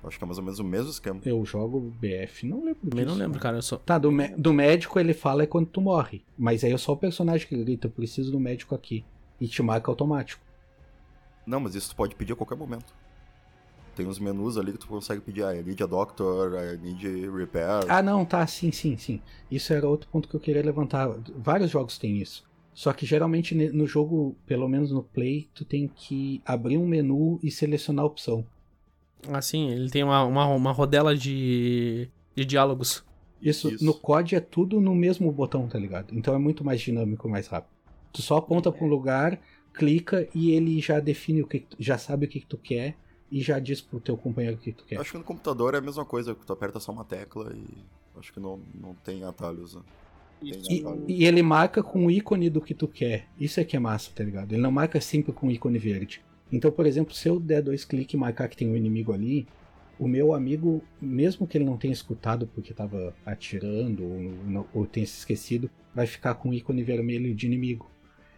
Eu 0.02 0.08
acho 0.08 0.18
que 0.18 0.24
é 0.24 0.26
mais 0.26 0.38
ou 0.38 0.44
menos 0.44 0.58
o 0.60 0.64
mesmo 0.64 0.90
esquema. 0.90 1.20
Eu 1.24 1.44
jogo 1.44 1.92
BF, 1.98 2.46
não 2.46 2.64
lembro 2.64 2.88
Também 2.88 3.04
não 3.04 3.14
lembro, 3.14 3.40
cara. 3.40 3.58
Eu 3.58 3.62
só. 3.62 3.76
Tá, 3.76 3.98
do, 3.98 4.10
do 4.36 4.52
médico 4.52 5.00
ele 5.00 5.12
fala 5.12 5.42
é 5.42 5.46
quando 5.46 5.66
tu 5.66 5.80
morre. 5.80 6.22
Mas 6.38 6.62
aí 6.62 6.72
é 6.72 6.78
só 6.78 6.92
o 6.92 6.96
personagem 6.96 7.48
que 7.48 7.56
grita, 7.56 7.88
eu 7.88 7.90
preciso 7.90 8.30
do 8.30 8.38
médico 8.38 8.74
aqui. 8.74 9.04
E 9.40 9.48
te 9.48 9.62
marca 9.62 9.90
automático. 9.90 10.40
Não, 11.44 11.58
mas 11.58 11.74
isso 11.74 11.90
tu 11.90 11.96
pode 11.96 12.14
pedir 12.14 12.34
a 12.34 12.36
qualquer 12.36 12.56
momento. 12.56 12.94
Tem 13.96 14.06
uns 14.06 14.18
menus 14.18 14.58
ali 14.58 14.72
que 14.72 14.78
tu 14.78 14.86
consegue 14.86 15.22
pedir, 15.22 15.42
ah, 15.42 15.56
I 15.56 15.62
need 15.62 15.82
a 15.82 15.86
doctor, 15.86 16.52
I 16.62 16.76
need 16.76 17.30
repair. 17.30 17.86
Ah, 17.88 18.02
não, 18.02 18.26
tá, 18.26 18.46
sim, 18.46 18.70
sim, 18.70 18.94
sim. 18.98 19.22
Isso 19.50 19.72
era 19.72 19.88
outro 19.88 20.06
ponto 20.10 20.28
que 20.28 20.36
eu 20.36 20.40
queria 20.40 20.62
levantar. 20.62 21.08
Vários 21.34 21.70
jogos 21.70 21.96
têm 21.96 22.18
isso. 22.18 22.44
Só 22.74 22.92
que 22.92 23.06
geralmente 23.06 23.54
no 23.54 23.86
jogo, 23.86 24.36
pelo 24.46 24.68
menos 24.68 24.92
no 24.92 25.02
Play, 25.02 25.48
tu 25.54 25.64
tem 25.64 25.88
que 25.88 26.42
abrir 26.44 26.76
um 26.76 26.86
menu 26.86 27.40
e 27.42 27.50
selecionar 27.50 28.04
a 28.04 28.06
opção. 28.06 28.44
Assim, 29.32 29.70
ele 29.70 29.88
tem 29.88 30.04
uma, 30.04 30.22
uma, 30.24 30.46
uma 30.46 30.72
rodela 30.72 31.16
de. 31.16 32.10
de 32.34 32.44
diálogos. 32.44 33.02
Isso, 33.40 33.70
Isso. 33.70 33.82
no 33.82 33.94
COD 33.94 34.34
é 34.34 34.40
tudo 34.40 34.78
no 34.78 34.94
mesmo 34.94 35.32
botão, 35.32 35.66
tá 35.66 35.78
ligado? 35.78 36.14
Então 36.14 36.34
é 36.34 36.38
muito 36.38 36.62
mais 36.62 36.82
dinâmico, 36.82 37.26
mais 37.30 37.46
rápido. 37.46 37.70
Tu 38.12 38.20
só 38.20 38.36
aponta 38.36 38.70
pra 38.70 38.84
um 38.84 38.88
lugar, 38.88 39.40
clica 39.72 40.28
e 40.34 40.50
ele 40.50 40.78
já 40.82 41.00
define 41.00 41.40
o 41.40 41.46
que, 41.46 41.64
já 41.78 41.96
sabe 41.96 42.26
o 42.26 42.28
que, 42.28 42.40
que 42.40 42.46
tu 42.46 42.58
quer 42.58 42.94
e 43.30 43.40
já 43.40 43.58
diz 43.58 43.80
pro 43.80 44.00
teu 44.00 44.16
companheiro 44.16 44.56
o 44.56 44.60
que, 44.60 44.72
tu 44.72 44.84
quer. 44.84 45.00
Acho 45.00 45.12
que 45.12 45.18
no 45.18 45.24
computador 45.24 45.74
é 45.74 45.78
a 45.78 45.80
mesma 45.80 46.04
coisa, 46.04 46.34
que 46.34 46.46
tu 46.46 46.52
aperta 46.52 46.78
só 46.80 46.92
uma 46.92 47.04
tecla 47.04 47.52
e 47.54 47.66
acho 48.18 48.32
que 48.32 48.40
não, 48.40 48.60
não 48.74 48.94
tem 48.94 49.24
atalhos. 49.24 49.74
Né? 49.74 49.82
E, 50.42 50.84
e 51.08 51.24
ele 51.24 51.42
marca 51.42 51.82
com 51.82 52.06
o 52.06 52.10
ícone 52.10 52.50
do 52.50 52.60
que 52.60 52.74
tu 52.74 52.86
quer. 52.86 53.26
Isso 53.38 53.58
é 53.58 53.64
que 53.64 53.76
é 53.76 53.80
massa, 53.80 54.10
tá 54.14 54.22
ligado? 54.22 54.52
Ele 54.52 54.62
não 54.62 54.70
marca 54.70 55.00
sempre 55.00 55.32
com 55.32 55.48
o 55.48 55.50
ícone 55.50 55.78
verde. 55.78 56.22
Então, 56.52 56.70
por 56.70 56.86
exemplo, 56.86 57.14
se 57.14 57.28
eu 57.28 57.40
der 57.40 57.62
dois 57.62 57.84
cliques 57.84 58.14
e 58.14 58.16
marcar 58.16 58.48
que 58.48 58.56
tem 58.56 58.68
um 58.68 58.76
inimigo 58.76 59.12
ali, 59.12 59.46
o 59.98 60.06
meu 60.06 60.34
amigo, 60.34 60.82
mesmo 61.00 61.46
que 61.46 61.56
ele 61.56 61.64
não 61.64 61.76
tenha 61.76 61.92
escutado 61.92 62.46
porque 62.46 62.74
tava 62.74 63.14
atirando 63.24 64.04
ou, 64.04 64.66
ou 64.72 64.86
tenha 64.86 65.06
se 65.06 65.18
esquecido, 65.18 65.70
vai 65.94 66.06
ficar 66.06 66.34
com 66.34 66.50
o 66.50 66.54
ícone 66.54 66.82
vermelho 66.82 67.34
de 67.34 67.46
inimigo. 67.46 67.90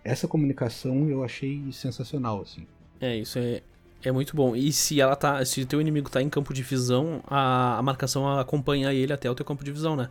Essa 0.04 0.28
comunicação 0.28 1.08
eu 1.10 1.22
achei 1.22 1.60
sensacional, 1.72 2.40
assim. 2.40 2.66
É, 3.00 3.16
isso 3.16 3.38
é. 3.38 3.62
É 4.02 4.12
muito 4.12 4.36
bom. 4.36 4.54
E 4.54 4.72
se 4.72 5.00
ela 5.00 5.16
tá. 5.16 5.44
Se 5.44 5.60
o 5.62 5.66
teu 5.66 5.80
inimigo 5.80 6.08
tá 6.10 6.22
em 6.22 6.28
campo 6.28 6.54
de 6.54 6.62
visão, 6.62 7.20
a, 7.26 7.78
a 7.78 7.82
marcação 7.82 8.38
acompanha 8.38 8.92
ele 8.92 9.12
até 9.12 9.30
o 9.30 9.34
teu 9.34 9.44
campo 9.44 9.64
de 9.64 9.72
visão, 9.72 9.96
né? 9.96 10.08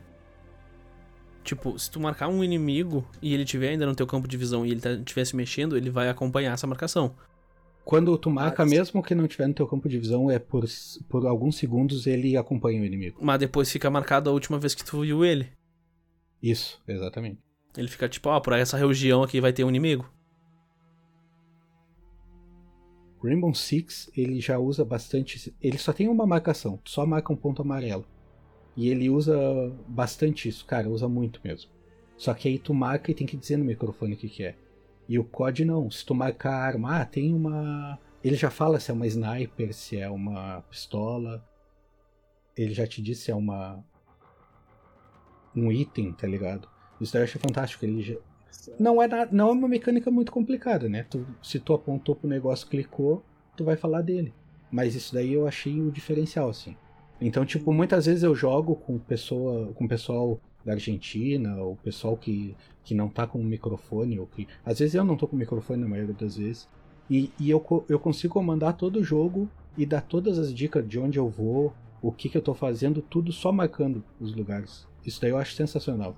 Tipo, 1.43 1.79
se 1.79 1.89
tu 1.89 1.97
marcar 1.99 2.27
um 2.27 2.43
inimigo 2.43 3.07
e 3.21 3.33
ele 3.33 3.45
tiver 3.45 3.69
ainda 3.69 3.85
no 3.85 3.95
teu 3.95 4.05
campo 4.05 4.27
de 4.27 4.35
visão 4.35 4.65
e 4.65 4.71
ele 4.71 4.81
tá, 4.81 4.91
estiver 4.91 5.23
se 5.23 5.35
mexendo, 5.35 5.77
ele 5.77 5.89
vai 5.89 6.09
acompanhar 6.09 6.53
essa 6.53 6.67
marcação. 6.67 7.15
Quando 7.85 8.17
tu 8.17 8.29
marca, 8.29 8.63
Mas- 8.65 8.71
mesmo 8.73 9.01
que 9.01 9.15
não 9.15 9.25
tiver 9.29 9.47
no 9.47 9.53
teu 9.53 9.65
campo 9.65 9.87
de 9.87 9.97
visão, 9.97 10.29
é 10.29 10.37
por, 10.39 10.65
por 11.07 11.25
alguns 11.25 11.55
segundos 11.55 12.05
ele 12.05 12.35
acompanha 12.35 12.81
o 12.81 12.85
inimigo. 12.85 13.17
Mas 13.21 13.39
depois 13.39 13.71
fica 13.71 13.89
marcado 13.89 14.29
a 14.29 14.33
última 14.33 14.59
vez 14.59 14.75
que 14.75 14.83
tu 14.83 14.99
viu 14.99 15.23
ele. 15.23 15.47
Isso, 16.43 16.81
exatamente. 16.85 17.39
Ele 17.77 17.87
fica 17.87 18.09
tipo, 18.09 18.27
ó, 18.27 18.41
por 18.41 18.51
essa 18.51 18.75
região 18.75 19.23
aqui 19.23 19.39
vai 19.39 19.53
ter 19.53 19.63
um 19.63 19.69
inimigo. 19.69 20.05
Rainbow 23.21 23.53
Six, 23.53 24.11
ele 24.15 24.39
já 24.39 24.59
usa 24.59 24.85
bastante. 24.85 25.53
Ele 25.61 25.77
só 25.77 25.91
tem 25.91 26.07
uma 26.07 26.25
marcação, 26.25 26.79
só 26.85 27.05
marca 27.05 27.33
um 27.33 27.35
ponto 27.35 27.61
amarelo. 27.61 28.05
E 28.75 28.89
ele 28.89 29.09
usa 29.09 29.35
bastante 29.87 30.47
isso, 30.47 30.65
cara, 30.65 30.87
usa 30.87 31.07
muito 31.07 31.41
mesmo. 31.43 31.71
Só 32.15 32.33
que 32.33 32.47
aí 32.47 32.59
tu 32.59 32.73
marca 32.73 33.11
e 33.11 33.13
tem 33.15 33.25
que 33.25 33.37
dizer 33.37 33.57
no 33.57 33.65
microfone 33.65 34.13
o 34.13 34.17
que, 34.17 34.29
que 34.29 34.43
é. 34.43 34.55
E 35.07 35.17
o 35.17 35.23
COD 35.23 35.65
não, 35.65 35.89
se 35.89 36.05
tu 36.05 36.13
marcar 36.13 36.53
a 36.53 36.63
arma, 36.63 37.01
ah, 37.01 37.05
tem 37.05 37.33
uma. 37.33 37.97
Ele 38.23 38.35
já 38.35 38.49
fala 38.49 38.79
se 38.79 38.91
é 38.91 38.93
uma 38.93 39.07
sniper, 39.07 39.73
se 39.73 39.97
é 39.97 40.09
uma 40.09 40.61
pistola. 40.69 41.43
Ele 42.55 42.73
já 42.73 42.85
te 42.85 43.01
diz 43.01 43.19
se 43.19 43.31
é 43.31 43.35
uma. 43.35 43.83
Um 45.55 45.71
item, 45.71 46.11
tá 46.11 46.27
ligado? 46.27 46.67
Isso 46.99 47.17
eu 47.17 47.23
achei 47.23 47.39
fantástico. 47.39 47.85
Ele 47.85 48.01
já, 48.01 48.15
não 48.79 49.01
é, 49.01 49.07
na- 49.07 49.27
não 49.31 49.49
é 49.49 49.51
uma 49.51 49.67
mecânica 49.67 50.09
muito 50.11 50.31
complicada, 50.31 50.87
né? 50.89 51.03
Tu- 51.09 51.25
se 51.41 51.59
tu 51.59 51.73
apontou 51.73 52.15
pro 52.15 52.29
negócio, 52.29 52.67
clicou, 52.67 53.23
tu 53.55 53.63
vai 53.63 53.75
falar 53.75 54.01
dele. 54.01 54.33
Mas 54.71 54.95
isso 54.95 55.13
daí 55.13 55.33
eu 55.33 55.47
achei 55.47 55.81
o 55.81 55.91
diferencial, 55.91 56.49
assim. 56.49 56.75
Então, 57.19 57.45
tipo, 57.45 57.71
muitas 57.73 58.05
vezes 58.05 58.23
eu 58.23 58.35
jogo 58.35 58.75
com 58.75 58.99
pessoa, 58.99 59.73
com 59.73 59.87
pessoal 59.87 60.39
da 60.63 60.73
Argentina, 60.73 61.55
ou 61.57 61.75
pessoal 61.77 62.15
que, 62.17 62.55
que 62.83 62.93
não 62.93 63.09
tá 63.09 63.25
com 63.25 63.41
microfone, 63.43 64.19
ou 64.19 64.27
que. 64.27 64.47
Às 64.65 64.79
vezes 64.79 64.93
eu 64.95 65.03
não 65.03 65.15
tô 65.15 65.27
com 65.27 65.35
microfone 65.35 65.81
na 65.81 65.87
maioria 65.87 66.13
das 66.13 66.37
vezes. 66.37 66.67
E, 67.09 67.31
e 67.39 67.49
eu, 67.49 67.65
eu 67.87 67.97
consigo 67.99 68.33
comandar 68.33 68.75
todo 68.75 68.99
o 68.99 69.03
jogo 69.03 69.49
e 69.77 69.85
dar 69.85 70.01
todas 70.01 70.37
as 70.37 70.53
dicas 70.53 70.87
de 70.87 70.99
onde 70.99 71.17
eu 71.17 71.29
vou, 71.29 71.73
o 72.01 72.11
que, 72.11 72.27
que 72.29 72.37
eu 72.37 72.41
tô 72.41 72.53
fazendo, 72.53 73.01
tudo 73.01 73.31
só 73.31 73.51
marcando 73.51 74.03
os 74.19 74.35
lugares. 74.35 74.85
Isso 75.05 75.21
daí 75.21 75.31
eu 75.31 75.37
acho 75.37 75.53
sensacional. 75.53 76.15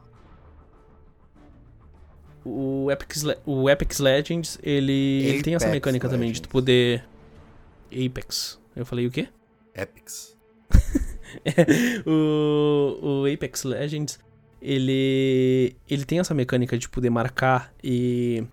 O 2.51 2.89
Apex, 2.89 3.23
Le- 3.23 3.37
o 3.45 3.67
Apex 3.69 3.99
Legends, 3.99 4.59
ele, 4.63 5.23
ele 5.25 5.43
tem 5.43 5.55
essa 5.55 5.65
Apex 5.65 5.75
mecânica 5.75 6.09
também 6.09 6.31
de 6.31 6.41
tu 6.41 6.45
Legends. 6.45 6.51
poder. 6.51 7.05
Apex. 7.91 8.59
Eu 8.75 8.85
falei 8.85 9.07
o 9.07 9.11
quê? 9.11 9.27
Epics. 9.75 10.37
o, 12.05 13.21
o 13.21 13.33
Apex 13.33 13.63
Legends, 13.63 14.19
ele 14.61 15.75
ele 15.89 16.05
tem 16.05 16.19
essa 16.19 16.33
mecânica 16.33 16.77
de 16.77 16.87
poder 16.89 17.09
marcar 17.09 17.73
e, 17.83 18.43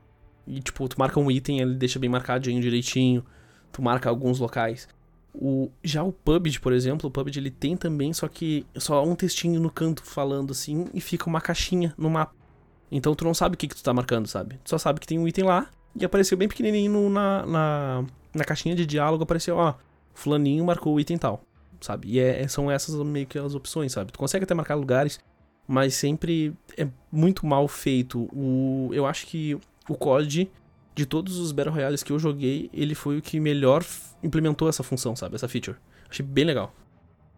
e 0.46 0.61
tipo, 0.61 0.88
tu 0.88 0.98
marca 0.98 1.18
um 1.18 1.30
item, 1.30 1.61
ele 1.61 1.74
deixa 1.74 1.98
bem 1.98 2.09
marcadinho 2.11 2.61
direitinho, 2.61 3.24
tu 3.72 3.82
marca 3.82 4.09
alguns 4.09 4.38
locais. 4.38 4.88
O, 5.35 5.70
já 5.85 6.02
o 6.02 6.12
PUBG, 6.12 6.61
por 6.61 6.72
exemplo, 6.72 7.09
o 7.09 7.11
PUBG 7.11 7.38
ele 7.38 7.50
tem 7.50 7.76
também, 7.76 8.12
só 8.12 8.26
que 8.26 8.64
só 8.76 9.04
um 9.04 9.14
textinho 9.14 9.61
no 9.61 9.70
canto 9.70 10.02
falando 10.02 10.52
assim 10.52 10.87
e 10.94 11.00
fica 11.00 11.26
uma 11.26 11.40
caixinha 11.40 11.92
no 11.98 12.09
mapa. 12.09 12.35
Então 12.90 13.14
tu 13.14 13.25
não 13.25 13.35
sabe 13.35 13.55
o 13.55 13.59
que, 13.59 13.68
que 13.68 13.77
tu 13.77 13.83
tá 13.83 13.92
marcando, 13.92 14.27
sabe? 14.27 14.59
Tu 14.64 14.70
só 14.70 14.79
sabe 14.79 15.01
que 15.01 15.07
tem 15.07 15.18
um 15.18 15.27
item 15.27 15.44
lá 15.44 15.68
e 15.99 16.05
apareceu 16.05 16.37
bem 16.38 16.49
pequenininho 16.49 17.09
na, 17.11 17.46
na, 17.46 18.05
na 18.35 18.44
caixinha 18.44 18.75
de 18.75 18.87
diálogo, 18.87 19.25
apareceu, 19.25 19.57
ó, 19.57 19.75
fulaninho 20.14 20.64
marcou 20.64 20.94
o 20.94 21.01
item 21.01 21.18
tal 21.18 21.42
sabe? 21.81 22.09
E 22.09 22.18
é- 22.18 22.46
são 22.49 22.70
essas 22.70 22.94
meio 23.07 23.27
que 23.27 23.38
as 23.38 23.55
opções, 23.55 23.92
sabe? 23.92 24.12
Tu 24.12 24.18
consegue 24.18 24.44
até 24.44 24.55
marcar 24.55 24.75
lugares, 24.75 25.20
mas 25.66 25.94
sempre 25.94 26.55
é 26.77 26.88
muito 27.11 27.46
mal 27.46 27.66
feito. 27.68 28.29
O, 28.33 28.90
eu 28.92 29.07
acho 29.07 29.27
que 29.27 29.55
o 29.88 29.94
COD, 29.94 30.51
de 30.94 31.07
todos 31.07 31.38
os 31.38 31.53
Battle 31.53 31.75
Royales 31.75 32.03
que 32.03 32.12
eu 32.12 32.18
joguei, 32.18 32.70
ele 32.72 32.94
foi 32.94 33.18
o 33.18 33.22
que 33.22 33.38
melhor 33.38 33.85
implementou 34.22 34.68
essa 34.68 34.83
função, 34.83 35.14
sabe? 35.14 35.35
Essa 35.35 35.49
feature. 35.49 35.77
Achei 36.09 36.25
bem 36.25 36.44
legal. 36.44 36.72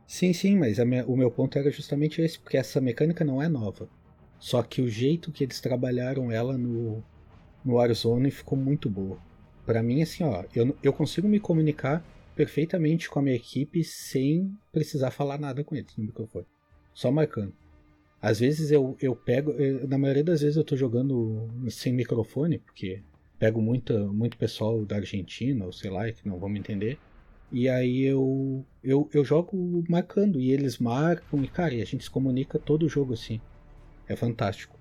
Sim, 0.07 0.33
sim, 0.33 0.57
mas 0.57 0.79
minha, 0.79 1.05
o 1.07 1.17
meu 1.17 1.31
ponto 1.31 1.59
era 1.59 1.71
justamente 1.71 2.23
esse, 2.23 2.39
porque 2.39 2.57
essa 2.57 2.81
mecânica 2.81 3.25
não 3.25 3.43
é 3.43 3.49
nova. 3.49 3.89
Só 4.39 4.63
que 4.63 4.81
o 4.81 4.89
jeito 4.89 5.33
que 5.33 5.45
eles 5.45 5.61
trabalharam 5.61 6.31
ela 6.31 6.57
no, 6.57 7.03
no 7.65 7.75
Warzone 7.75 8.31
ficou 8.31 8.57
muito 8.57 8.89
boa. 8.89 9.19
Para 9.67 9.83
mim, 9.83 10.01
assim, 10.03 10.25
ó, 10.25 10.45
eu, 10.55 10.77
eu 10.83 10.93
consigo 10.93 11.29
me 11.29 11.41
comunicar 11.41 12.05
perfeitamente 12.35 13.11
com 13.11 13.19
a 13.19 13.23
minha 13.23 13.37
equipe 13.37 13.83
sem 13.83 14.57
precisar 14.73 15.11
falar 15.11 15.39
nada 15.39 15.65
com 15.65 15.75
eles 15.75 15.97
no 15.97 16.05
microfone. 16.05 16.47
Só 16.95 17.11
marcando. 17.11 17.53
Às 18.21 18.41
vezes 18.41 18.71
eu, 18.71 18.97
eu 19.01 19.15
pego. 19.15 19.55
Na 19.89 19.99
maioria 19.99 20.25
das 20.25 20.41
vezes 20.41 20.57
eu 20.57 20.65
tô 20.65 20.77
jogando 20.77 21.49
sem 21.69 21.93
microfone, 21.93 22.59
porque 22.59 23.03
pego 23.39 23.61
muita, 23.61 24.07
muito 24.07 24.37
pessoal 24.37 24.85
da 24.85 24.97
Argentina, 24.97 25.65
ou 25.65 25.73
sei 25.73 25.91
lá, 25.91 26.11
que 26.11 26.27
não 26.29 26.39
vão 26.39 26.49
me 26.49 26.59
entender. 26.59 26.99
E 27.51 27.69
aí 27.69 28.03
eu, 28.03 28.65
eu, 28.83 29.09
eu 29.13 29.25
jogo 29.25 29.85
marcando, 29.89 30.41
e 30.41 30.51
eles 30.51 30.79
marcam, 30.79 31.43
e 31.43 31.49
cara, 31.49 31.75
e 31.75 31.81
a 31.81 31.85
gente 31.85 32.05
se 32.05 32.11
comunica 32.11 32.59
todo 32.59 32.85
o 32.85 32.89
jogo 32.89 33.15
assim. 33.15 33.41
É 34.09 34.17
fantástico. 34.17 34.79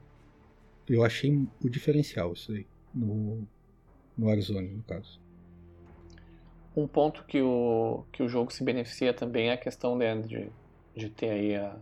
Eu 0.87 1.03
achei 1.03 1.47
o 1.61 1.69
diferencial 1.69 2.33
isso 2.33 2.51
aí, 2.53 2.65
no, 2.93 3.45
no 4.17 4.27
Warzone, 4.27 4.69
no 4.69 4.83
caso. 4.83 5.19
Um 6.75 6.87
ponto 6.87 7.23
que 7.25 7.41
o, 7.41 8.05
que 8.11 8.23
o 8.23 8.29
jogo 8.29 8.53
se 8.53 8.63
beneficia 8.63 9.13
também 9.13 9.49
é 9.49 9.53
a 9.53 9.57
questão 9.57 9.97
de, 9.97 10.21
de, 10.21 10.51
de 10.95 11.09
ter 11.09 11.29
aí 11.29 11.55
a, 11.55 11.75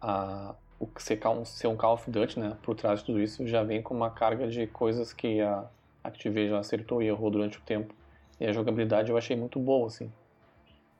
a, 0.00 0.54
o 0.78 0.88
ser, 0.98 1.18
ser 1.46 1.66
um 1.66 1.76
Call 1.76 1.94
of 1.94 2.08
Duty, 2.08 2.38
né? 2.38 2.56
Por 2.62 2.76
trás 2.76 3.00
de 3.00 3.06
tudo 3.06 3.20
isso, 3.20 3.46
já 3.48 3.64
vem 3.64 3.82
com 3.82 3.94
uma 3.94 4.10
carga 4.10 4.46
de 4.46 4.66
coisas 4.68 5.12
que 5.12 5.40
a 5.40 5.68
Activision 6.04 6.58
acertou 6.58 7.02
e 7.02 7.06
errou 7.06 7.30
durante 7.30 7.58
o 7.58 7.62
tempo. 7.62 7.94
E 8.38 8.46
a 8.46 8.52
jogabilidade 8.52 9.10
eu 9.10 9.16
achei 9.16 9.34
muito 9.34 9.58
boa, 9.58 9.86
assim. 9.88 10.12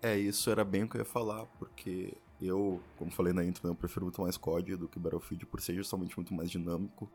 É, 0.02 0.16
isso 0.16 0.50
era 0.50 0.64
bem 0.64 0.82
o 0.82 0.88
que 0.88 0.96
eu 0.96 1.00
ia 1.00 1.04
falar, 1.04 1.46
porque 1.58 2.14
eu, 2.46 2.80
como 2.96 3.10
falei 3.10 3.32
na 3.32 3.44
intro, 3.44 3.66
né, 3.66 3.70
eu 3.70 3.76
prefiro 3.76 4.06
muito 4.06 4.20
mais 4.20 4.36
COD 4.36 4.76
do 4.76 4.88
que 4.88 4.98
Battlefield 4.98 5.46
por 5.46 5.60
ser 5.60 5.74
justamente 5.74 6.16
muito 6.16 6.32
mais 6.34 6.50
dinâmico. 6.50 7.10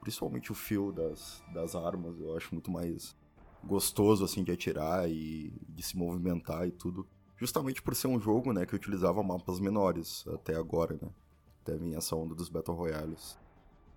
Principalmente 0.00 0.52
o 0.52 0.54
fio 0.54 0.92
das, 0.92 1.42
das 1.52 1.74
armas, 1.74 2.18
eu 2.20 2.36
acho 2.36 2.54
muito 2.54 2.70
mais 2.70 3.16
gostoso, 3.64 4.24
assim, 4.24 4.44
de 4.44 4.52
atirar 4.52 5.08
e 5.10 5.52
de 5.68 5.82
se 5.82 5.96
movimentar 5.96 6.66
e 6.66 6.70
tudo. 6.70 7.06
Justamente 7.36 7.82
por 7.82 7.94
ser 7.94 8.08
um 8.08 8.20
jogo, 8.20 8.52
né, 8.52 8.64
que 8.66 8.74
utilizava 8.74 9.22
mapas 9.22 9.60
menores 9.60 10.24
até 10.28 10.54
agora, 10.56 10.98
né. 11.00 11.10
Até 11.62 11.76
vir 11.76 11.94
essa 11.94 12.16
onda 12.16 12.34
dos 12.34 12.48
Battle 12.48 12.76
Royales. 12.76 13.38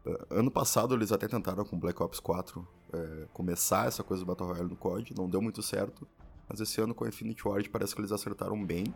Uh, 0.05 0.25
ano 0.31 0.49
passado 0.49 0.95
eles 0.95 1.11
até 1.11 1.27
tentaram 1.27 1.63
com 1.63 1.79
Black 1.79 2.01
Ops 2.01 2.19
4 2.19 2.67
é, 2.91 3.27
começar 3.31 3.87
essa 3.87 4.03
coisa 4.03 4.23
do 4.23 4.27
Battle 4.27 4.49
Royale 4.49 4.69
no 4.69 4.75
COD, 4.75 5.13
não 5.15 5.29
deu 5.29 5.41
muito 5.41 5.61
certo. 5.61 6.07
Mas 6.49 6.59
esse 6.59 6.81
ano 6.81 6.93
com 6.93 7.07
Infinity 7.07 7.47
Ward 7.47 7.69
parece 7.69 7.95
que 7.95 8.01
eles 8.01 8.11
acertaram 8.11 8.63
bem 8.65 8.93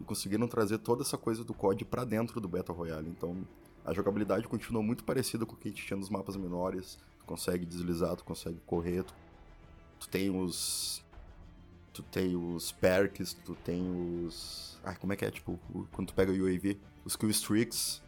e 0.00 0.04
conseguiram 0.04 0.48
trazer 0.48 0.78
toda 0.78 1.02
essa 1.02 1.16
coisa 1.16 1.44
do 1.44 1.54
COD 1.54 1.84
para 1.84 2.04
dentro 2.04 2.40
do 2.40 2.48
Battle 2.48 2.76
Royale. 2.76 3.08
Então 3.08 3.46
a 3.84 3.92
jogabilidade 3.92 4.48
continua 4.48 4.82
muito 4.82 5.04
parecida 5.04 5.44
com 5.44 5.54
o 5.54 5.56
que 5.56 5.68
a 5.68 5.70
gente 5.70 5.86
tinha 5.86 5.96
nos 5.96 6.08
mapas 6.08 6.36
menores. 6.36 6.98
Tu 7.18 7.24
consegue 7.24 7.66
deslizar, 7.66 8.16
tu 8.16 8.24
consegue 8.24 8.58
correr, 8.66 9.04
tu, 9.04 9.14
tu 10.00 10.08
tem 10.08 10.30
os. 10.30 11.04
Tu 11.92 12.02
tem 12.02 12.34
os 12.34 12.72
perks, 12.72 13.34
tu 13.34 13.54
tem 13.54 14.24
os. 14.24 14.80
Ah, 14.82 14.94
como 14.96 15.12
é 15.12 15.16
que 15.16 15.24
é? 15.24 15.30
Tipo, 15.30 15.58
quando 15.92 16.08
tu 16.08 16.14
pega 16.14 16.32
o 16.32 16.34
UAV, 16.34 16.76
os 17.04 17.14
kill 17.14 17.30
streaks, 17.30 18.02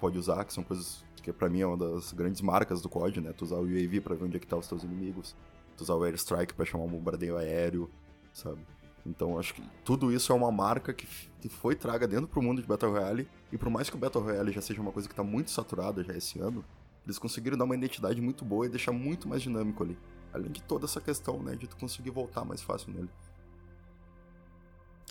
pode 0.00 0.16
usar, 0.16 0.44
que 0.44 0.52
são 0.52 0.64
coisas 0.64 1.04
que 1.22 1.32
para 1.32 1.48
mim 1.48 1.60
é 1.60 1.66
uma 1.66 1.76
das 1.76 2.12
grandes 2.12 2.40
marcas 2.40 2.80
do 2.80 2.88
COD, 2.88 3.20
né? 3.20 3.32
Tu 3.32 3.44
usar 3.44 3.56
o 3.56 3.64
UAV 3.64 4.00
pra 4.00 4.14
ver 4.14 4.24
onde 4.24 4.36
é 4.36 4.40
que 4.40 4.46
tá 4.46 4.56
os 4.56 4.66
teus 4.66 4.82
inimigos, 4.82 5.36
tu 5.76 5.82
usar 5.82 5.94
o 5.94 6.04
Airstrike 6.04 6.54
pra 6.54 6.64
chamar 6.64 6.84
um 6.84 6.88
bombardeio 6.88 7.36
aéreo, 7.36 7.90
sabe? 8.32 8.60
Então 9.08 9.38
acho 9.38 9.54
que 9.54 9.62
tudo 9.84 10.12
isso 10.12 10.32
é 10.32 10.34
uma 10.34 10.52
marca 10.52 10.92
que, 10.92 11.06
que 11.40 11.48
foi 11.48 11.74
traga 11.74 12.06
dentro 12.06 12.28
pro 12.28 12.42
mundo 12.42 12.60
de 12.60 12.68
Battle 12.68 12.92
Royale, 12.92 13.28
e 13.50 13.56
por 13.56 13.70
mais 13.70 13.88
que 13.88 13.96
o 13.96 13.98
Battle 13.98 14.22
Royale 14.22 14.52
já 14.52 14.60
seja 14.60 14.80
uma 14.80 14.92
coisa 14.92 15.08
que 15.08 15.14
tá 15.14 15.24
muito 15.24 15.50
saturada 15.50 16.04
já 16.04 16.14
esse 16.14 16.38
ano, 16.38 16.64
eles 17.04 17.18
conseguiram 17.18 17.56
dar 17.56 17.64
uma 17.64 17.74
identidade 17.74 18.20
muito 18.20 18.44
boa 18.44 18.66
e 18.66 18.68
deixar 18.68 18.92
muito 18.92 19.26
mais 19.26 19.42
dinâmico 19.42 19.82
ali. 19.82 19.98
Além 20.32 20.52
de 20.52 20.62
toda 20.62 20.84
essa 20.84 21.00
questão, 21.00 21.42
né, 21.42 21.56
de 21.56 21.66
tu 21.66 21.76
conseguir 21.76 22.10
voltar 22.10 22.44
mais 22.44 22.60
fácil 22.60 22.92
nele. 22.92 23.08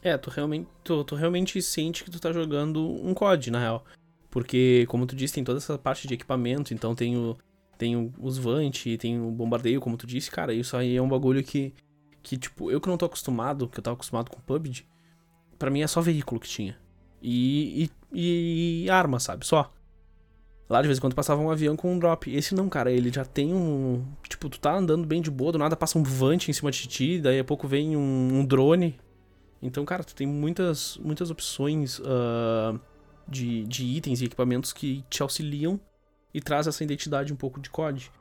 É, 0.04 0.16
tu 0.16 0.30
realmente, 0.30 0.70
tu, 0.84 1.04
tu 1.04 1.16
realmente 1.16 1.60
sente 1.60 2.04
que 2.04 2.12
tu 2.12 2.20
tá 2.20 2.32
jogando 2.32 2.88
um 3.04 3.16
COD, 3.16 3.50
na 3.50 3.60
real. 3.60 3.84
Porque, 4.30 4.86
como 4.90 5.08
tu 5.08 5.16
disse, 5.16 5.34
tem 5.34 5.44
toda 5.44 5.58
essa 5.58 5.76
parte 5.78 6.08
de 6.08 6.14
equipamento, 6.14 6.72
então 6.72 6.94
tem, 6.94 7.18
o, 7.18 7.36
tem 7.80 8.14
os 8.20 8.38
Vant, 8.38 8.84
tem 9.00 9.20
o 9.20 9.32
bombardeio, 9.32 9.82
como 9.82 9.98
tu 9.98 10.06
disse, 10.06 10.30
cara, 10.30 10.54
isso 10.54 10.78
aí 10.78 10.96
é 10.96 11.02
um 11.02 11.10
bagulho 11.10 11.44
que, 11.44 11.74
que, 12.28 12.38
tipo, 12.38 12.72
eu 12.72 12.82
que 12.82 12.88
não 12.88 12.98
tô 12.98 13.06
acostumado, 13.06 13.68
que 13.68 13.80
eu 13.80 13.84
tava 13.84 13.96
acostumado 13.96 14.30
com 14.30 14.42
PUBG, 14.42 14.86
para 15.58 15.70
mim 15.70 15.82
é 15.82 15.88
só 15.88 16.02
veículo 16.02 16.40
que 16.40 16.48
tinha. 16.48 16.78
E, 17.22 17.90
e, 18.12 18.84
e, 18.86 18.90
arma, 18.90 19.20
sabe? 19.20 19.46
Só. 19.46 19.72
Lá 20.70 20.82
de 20.82 20.88
vez 20.88 20.98
em 20.98 21.02
quando 21.02 21.16
passava 21.16 21.42
um 21.42 21.50
avião 21.50 21.76
com 21.76 21.94
um 21.94 21.98
drop. 21.98 22.30
Esse 22.34 22.54
não, 22.54 22.68
cara, 22.68 22.92
ele 22.92 23.12
já 23.12 23.24
tem 23.24 23.54
um. 23.54 24.06
Tipo, 24.28 24.50
tu 24.50 24.60
tá 24.60 24.76
andando 24.76 25.08
bem 25.08 25.22
de 25.22 25.32
boa, 25.32 25.52
do 25.52 25.58
nada 25.58 25.76
passa 25.76 25.98
um 25.98 26.04
Vant 26.04 26.50
em 26.50 26.54
cima 26.54 26.70
de 26.70 26.88
ti, 26.88 27.20
daí 27.20 27.40
a 27.40 27.44
pouco 27.44 27.68
vem 27.68 27.96
um, 27.96 28.40
um 28.40 28.46
drone. 28.46 29.00
Então, 29.62 29.86
cara, 29.86 30.04
tu 30.04 30.14
tem 30.14 30.28
muitas, 30.28 30.98
muitas 30.98 31.32
opções. 31.32 32.00
Uh 32.00 32.80
de, 33.28 33.66
de 33.66 33.84
itens 33.84 34.22
e 34.22 34.26
equipamentos 34.26 34.72
que 34.72 35.04
te 35.10 35.22
auxiliam 35.22 35.80
e 36.34 36.40
traz 36.40 36.68
essa 36.68 36.84
identidade 36.84 37.34
um 37.34 37.36
pouco 37.36 37.60
de 37.60 37.70
COD. 37.70 38.12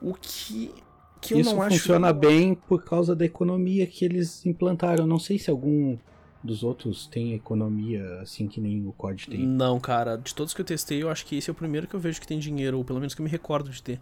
O 0.00 0.14
que, 0.14 0.72
que 1.20 1.34
eu 1.34 1.40
Isso 1.40 1.54
não 1.54 1.62
acho. 1.62 1.78
funciona 1.78 2.12
bem 2.12 2.54
por 2.54 2.84
causa 2.84 3.14
da 3.14 3.24
economia 3.24 3.86
que 3.86 4.04
eles 4.04 4.44
implantaram. 4.46 5.06
Não 5.06 5.18
sei 5.18 5.38
se 5.38 5.50
algum 5.50 5.96
dos 6.42 6.62
outros 6.62 7.06
tem 7.06 7.34
economia 7.34 8.20
assim 8.20 8.46
que 8.46 8.60
nem 8.60 8.86
o 8.86 8.92
COD 8.92 9.28
tem. 9.28 9.46
Não, 9.46 9.80
cara. 9.80 10.16
De 10.16 10.34
todos 10.34 10.54
que 10.54 10.60
eu 10.60 10.64
testei, 10.64 11.02
eu 11.02 11.10
acho 11.10 11.26
que 11.26 11.36
esse 11.36 11.50
é 11.50 11.52
o 11.52 11.56
primeiro 11.56 11.86
que 11.86 11.94
eu 11.94 12.00
vejo 12.00 12.20
que 12.20 12.26
tem 12.26 12.38
dinheiro, 12.38 12.78
ou 12.78 12.84
pelo 12.84 13.00
menos 13.00 13.14
que 13.14 13.20
eu 13.20 13.24
me 13.24 13.30
recordo 13.30 13.70
de 13.70 13.82
ter. 13.82 14.00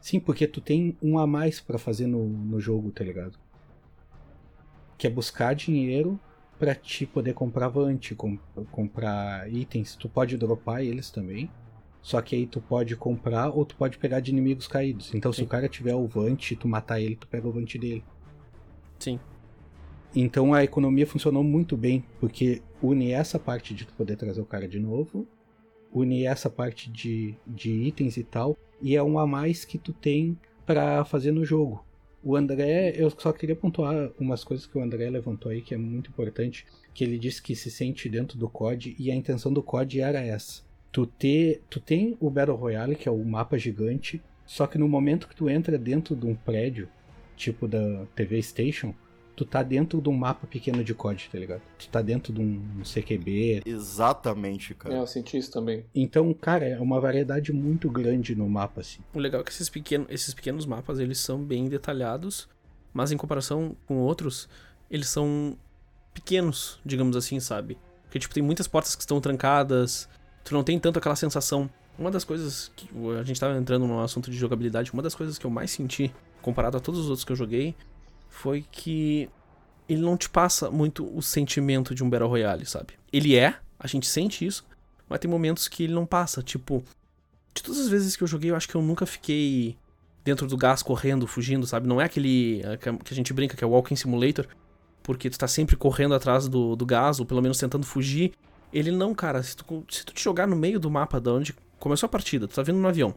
Sim, 0.00 0.18
porque 0.18 0.46
tu 0.46 0.60
tem 0.60 0.96
um 1.00 1.18
a 1.18 1.26
mais 1.26 1.60
para 1.60 1.78
fazer 1.78 2.06
no, 2.06 2.26
no 2.28 2.60
jogo, 2.60 2.90
tá 2.90 3.04
ligado? 3.04 3.38
Que 4.98 5.06
é 5.06 5.10
buscar 5.10 5.54
dinheiro 5.54 6.18
para 6.58 6.74
te 6.74 7.06
poder 7.06 7.34
comprar 7.34 7.68
Vant, 7.68 8.14
com, 8.16 8.36
comprar 8.70 9.50
itens. 9.52 9.96
Tu 9.96 10.08
pode 10.08 10.36
dropar 10.36 10.82
eles 10.82 11.10
também. 11.10 11.50
Só 12.02 12.20
que 12.20 12.34
aí 12.34 12.46
tu 12.46 12.60
pode 12.60 12.96
comprar 12.96 13.50
ou 13.50 13.64
tu 13.64 13.76
pode 13.76 13.96
pegar 13.96 14.20
de 14.20 14.32
inimigos 14.32 14.66
caídos. 14.66 15.14
Então 15.14 15.32
Sim. 15.32 15.38
se 15.38 15.44
o 15.44 15.46
cara 15.46 15.68
tiver 15.68 15.94
o 15.94 16.06
Vant 16.06 16.50
e 16.50 16.56
tu 16.56 16.66
matar 16.66 17.00
ele, 17.00 17.14
tu 17.14 17.28
pega 17.28 17.46
o 17.46 17.52
Vant 17.52 17.78
dele. 17.78 18.04
Sim. 18.98 19.20
Então 20.14 20.52
a 20.52 20.62
economia 20.62 21.06
funcionou 21.06 21.42
muito 21.42 21.76
bem, 21.76 22.04
porque 22.20 22.60
une 22.82 23.12
essa 23.12 23.38
parte 23.38 23.72
de 23.72 23.86
tu 23.86 23.94
poder 23.94 24.16
trazer 24.16 24.40
o 24.40 24.46
cara 24.46 24.68
de 24.68 24.78
novo, 24.78 25.26
une 25.92 26.26
essa 26.26 26.50
parte 26.50 26.90
de, 26.90 27.34
de 27.46 27.70
itens 27.70 28.16
e 28.16 28.24
tal, 28.24 28.58
e 28.80 28.96
é 28.96 29.02
um 29.02 29.18
a 29.18 29.26
mais 29.26 29.64
que 29.64 29.78
tu 29.78 29.92
tem 29.92 30.36
para 30.66 31.04
fazer 31.04 31.32
no 31.32 31.44
jogo. 31.44 31.84
O 32.22 32.36
André, 32.36 32.92
eu 32.96 33.10
só 33.10 33.32
queria 33.32 33.56
pontuar 33.56 34.10
umas 34.18 34.44
coisas 34.44 34.66
que 34.66 34.76
o 34.76 34.82
André 34.82 35.08
levantou 35.08 35.50
aí 35.50 35.60
que 35.60 35.74
é 35.74 35.78
muito 35.78 36.10
importante, 36.10 36.66
que 36.92 37.02
ele 37.02 37.18
disse 37.18 37.42
que 37.42 37.56
se 37.56 37.70
sente 37.70 38.08
dentro 38.08 38.38
do 38.38 38.48
COD 38.48 38.94
e 38.98 39.10
a 39.10 39.14
intenção 39.14 39.52
do 39.52 39.62
COD 39.62 40.00
era 40.00 40.20
essa. 40.20 40.62
Tu, 40.92 41.06
ter, 41.06 41.62
tu 41.68 41.80
tem 41.80 42.16
o 42.20 42.30
Battle 42.30 42.56
Royale, 42.56 42.94
que 42.94 43.08
é 43.08 43.12
o 43.12 43.24
mapa 43.24 43.58
gigante, 43.58 44.22
só 44.46 44.66
que 44.66 44.76
no 44.78 44.86
momento 44.86 45.26
que 45.26 45.34
tu 45.34 45.48
entra 45.48 45.78
dentro 45.78 46.14
de 46.14 46.26
um 46.26 46.34
prédio, 46.34 46.88
tipo 47.34 47.66
da 47.66 48.04
TV 48.14 48.42
Station, 48.42 48.94
tu 49.34 49.44
tá 49.44 49.62
dentro 49.62 50.00
de 50.00 50.08
um 50.08 50.12
mapa 50.12 50.46
pequeno 50.46 50.84
de 50.84 50.94
COD, 50.94 51.28
tá 51.32 51.38
ligado? 51.38 51.62
Tu 51.78 51.88
tá 51.88 52.02
dentro 52.02 52.32
de 52.32 52.40
um 52.40 52.82
CQB. 52.84 53.62
Exatamente, 53.64 54.74
cara. 54.74 54.94
É, 54.94 54.98
eu 54.98 55.06
senti 55.06 55.38
isso 55.38 55.50
também. 55.50 55.84
Então, 55.94 56.32
cara, 56.34 56.66
é 56.66 56.78
uma 56.78 57.00
variedade 57.00 57.52
muito 57.52 57.90
grande 57.90 58.34
no 58.34 58.48
mapa, 58.48 58.80
assim. 58.82 59.00
O 59.14 59.18
legal 59.18 59.40
é 59.40 59.44
que 59.44 59.50
esses, 59.50 59.68
pequeno, 59.68 60.06
esses 60.08 60.34
pequenos 60.34 60.66
mapas, 60.66 60.98
eles 60.98 61.18
são 61.18 61.42
bem 61.42 61.68
detalhados, 61.68 62.48
mas 62.92 63.10
em 63.10 63.16
comparação 63.16 63.76
com 63.86 63.96
outros, 63.98 64.48
eles 64.90 65.08
são 65.08 65.56
pequenos, 66.12 66.78
digamos 66.84 67.16
assim, 67.16 67.40
sabe? 67.40 67.78
Porque, 68.04 68.18
tipo, 68.18 68.34
tem 68.34 68.42
muitas 68.42 68.68
portas 68.68 68.94
que 68.94 69.02
estão 69.02 69.20
trancadas, 69.20 70.08
tu 70.44 70.54
não 70.54 70.62
tem 70.62 70.78
tanto 70.78 70.98
aquela 70.98 71.16
sensação. 71.16 71.68
Uma 71.98 72.10
das 72.10 72.24
coisas 72.24 72.70
que 72.74 72.88
a 73.18 73.22
gente 73.22 73.38
tava 73.38 73.56
entrando 73.56 73.86
no 73.86 74.00
assunto 74.00 74.30
de 74.30 74.36
jogabilidade, 74.36 74.92
uma 74.92 75.02
das 75.02 75.14
coisas 75.14 75.38
que 75.38 75.44
eu 75.44 75.50
mais 75.50 75.70
senti, 75.70 76.12
comparado 76.40 76.76
a 76.76 76.80
todos 76.80 77.00
os 77.00 77.06
outros 77.06 77.24
que 77.24 77.32
eu 77.32 77.36
joguei, 77.36 77.74
foi 78.28 78.64
que 78.70 79.28
ele 79.88 80.00
não 80.00 80.16
te 80.16 80.28
passa 80.28 80.70
muito 80.70 81.04
o 81.16 81.22
sentimento 81.22 81.94
de 81.94 82.02
um 82.02 82.08
Battle 82.08 82.28
Royale, 82.28 82.64
sabe? 82.64 82.94
Ele 83.12 83.36
é, 83.36 83.56
a 83.78 83.86
gente 83.86 84.06
sente 84.06 84.44
isso, 84.44 84.64
mas 85.08 85.20
tem 85.20 85.30
momentos 85.30 85.68
que 85.68 85.84
ele 85.84 85.92
não 85.92 86.06
passa. 86.06 86.42
Tipo, 86.42 86.82
de 87.54 87.62
todas 87.62 87.80
as 87.80 87.88
vezes 87.88 88.16
que 88.16 88.22
eu 88.22 88.26
joguei, 88.26 88.50
eu 88.50 88.56
acho 88.56 88.68
que 88.68 88.74
eu 88.74 88.82
nunca 88.82 89.04
fiquei 89.04 89.76
dentro 90.24 90.46
do 90.46 90.56
gás 90.56 90.82
correndo, 90.82 91.26
fugindo, 91.26 91.66
sabe? 91.66 91.86
Não 91.86 92.00
é 92.00 92.04
aquele 92.04 92.62
que 93.04 93.12
a 93.12 93.16
gente 93.16 93.32
brinca 93.32 93.56
que 93.56 93.62
é 93.62 93.66
Walking 93.66 93.96
Simulator, 93.96 94.46
porque 95.02 95.28
tu 95.28 95.38
tá 95.38 95.48
sempre 95.48 95.76
correndo 95.76 96.14
atrás 96.14 96.48
do, 96.48 96.76
do 96.76 96.86
gás, 96.86 97.20
ou 97.20 97.26
pelo 97.26 97.42
menos 97.42 97.58
tentando 97.58 97.84
fugir. 97.84 98.32
Ele 98.72 98.90
não, 98.90 99.14
cara, 99.14 99.42
se 99.42 99.56
tu, 99.56 99.84
se 99.88 100.04
tu 100.04 100.14
te 100.14 100.22
jogar 100.22 100.46
no 100.46 100.56
meio 100.56 100.80
do 100.80 100.90
mapa 100.90 101.20
de 101.20 101.28
onde 101.28 101.54
começou 101.78 102.06
a 102.06 102.10
partida, 102.10 102.48
tu 102.48 102.54
tá 102.54 102.62
vindo 102.62 102.78
no 102.78 102.88
avião. 102.88 103.14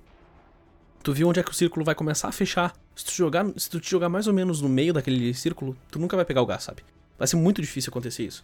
Tu 1.01 1.13
viu 1.13 1.29
onde 1.29 1.39
é 1.39 1.43
que 1.43 1.51
o 1.51 1.53
círculo 1.53 1.85
vai 1.85 1.95
começar 1.95 2.27
a 2.27 2.31
fechar. 2.31 2.73
Se 2.95 3.05
tu, 3.05 3.11
jogar, 3.11 3.45
se 3.55 3.69
tu 3.69 3.79
te 3.79 3.89
jogar 3.89 4.09
mais 4.09 4.27
ou 4.27 4.33
menos 4.33 4.61
no 4.61 4.67
meio 4.67 4.93
daquele 4.93 5.33
círculo, 5.33 5.77
tu 5.89 5.99
nunca 5.99 6.15
vai 6.15 6.25
pegar 6.25 6.41
o 6.41 6.45
gás, 6.45 6.63
sabe? 6.63 6.83
Vai 7.17 7.27
ser 7.27 7.35
muito 7.35 7.61
difícil 7.61 7.91
acontecer 7.91 8.23
isso. 8.23 8.43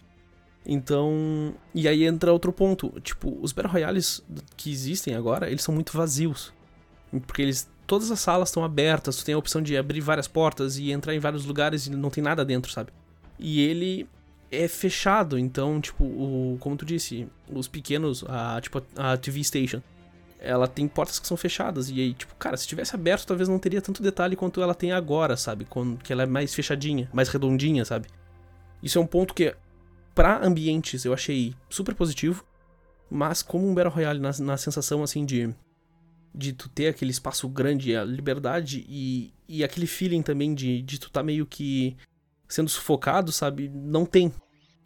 Então, 0.66 1.56
e 1.74 1.88
aí 1.88 2.04
entra 2.04 2.32
outro 2.32 2.54
ponto, 2.54 2.94
tipo, 3.02 3.38
os 3.42 3.52
Battle 3.52 3.74
Royales 3.74 4.24
que 4.56 4.72
existem 4.72 5.16
agora, 5.16 5.50
eles 5.50 5.64
são 5.64 5.74
muito 5.74 5.92
vazios. 5.98 6.54
Porque 7.26 7.42
eles 7.42 7.70
todas 7.92 8.10
as 8.10 8.22
salas 8.22 8.48
estão 8.48 8.64
abertas, 8.64 9.18
tu 9.18 9.26
tem 9.26 9.36
a 9.36 9.38
opção 9.38 9.62
de 9.62 9.76
abrir 9.76 10.00
várias 10.00 10.26
portas 10.26 10.78
e 10.78 10.92
entrar 10.92 11.14
em 11.14 11.20
vários 11.20 11.46
lugares 11.46 11.88
e 11.88 11.90
não 11.90 12.10
tem 12.10 12.24
nada 12.24 12.46
dentro, 12.46 12.72
sabe? 12.72 12.94
E 13.38 13.60
ele 13.60 14.08
é 14.52 14.68
fechado, 14.68 15.40
então, 15.40 15.80
tipo, 15.80 16.04
o, 16.04 16.58
como 16.60 16.76
tu 16.76 16.86
disse, 16.86 17.28
os 17.50 17.68
pequenos, 17.68 18.24
a, 18.28 18.60
tipo, 18.60 18.84
a 18.98 19.16
TV 19.16 19.44
Station, 19.44 19.82
ela 20.40 20.68
tem 20.68 20.88
portas 20.88 21.20
que 21.20 21.28
são 21.28 21.38
fechadas. 21.38 21.90
E 21.90 22.00
aí, 22.00 22.14
tipo, 22.14 22.36
cara, 22.36 22.58
se 22.58 22.68
tivesse 22.68 22.94
aberto, 22.96 23.26
talvez 23.26 23.48
não 23.48 23.58
teria 23.58 23.82
tanto 23.82 24.04
detalhe 24.04 24.36
quanto 24.36 24.62
ela 24.62 24.76
tem 24.76 24.92
agora, 24.92 25.38
sabe? 25.38 25.66
Quando, 25.66 25.98
que 25.98 26.12
ela 26.12 26.24
é 26.24 26.26
mais 26.26 26.54
fechadinha, 26.54 27.10
mais 27.14 27.30
redondinha, 27.30 27.86
sabe? 27.86 28.08
Isso 28.84 28.98
é 28.98 29.02
um 29.02 29.08
ponto 29.08 29.34
que, 29.34 29.56
para 30.14 30.46
ambientes, 30.46 31.06
eu 31.06 31.14
achei 31.14 31.56
super 31.70 31.96
positivo. 31.96 32.44
Mas 33.10 33.42
como 33.42 33.70
um 33.70 33.74
Battle 33.74 33.94
Royale, 33.94 34.20
na, 34.20 34.32
na 34.40 34.58
sensação, 34.58 35.04
assim, 35.04 35.26
de 35.26 35.54
de 36.34 36.54
tu 36.54 36.70
ter 36.70 36.88
aquele 36.88 37.12
espaço 37.12 37.48
grande, 37.50 37.96
a 37.96 38.04
liberdade 38.04 38.86
e, 38.88 39.34
e 39.48 39.64
aquele 39.64 39.86
feeling 39.86 40.22
também 40.22 40.54
de, 40.54 40.82
de 40.82 41.00
tu 41.00 41.12
tá 41.12 41.22
meio 41.22 41.46
que 41.46 41.98
sendo 42.54 42.70
sufocado, 42.70 43.32
sabe? 43.32 43.70
Não 43.70 44.06
tem. 44.06 44.32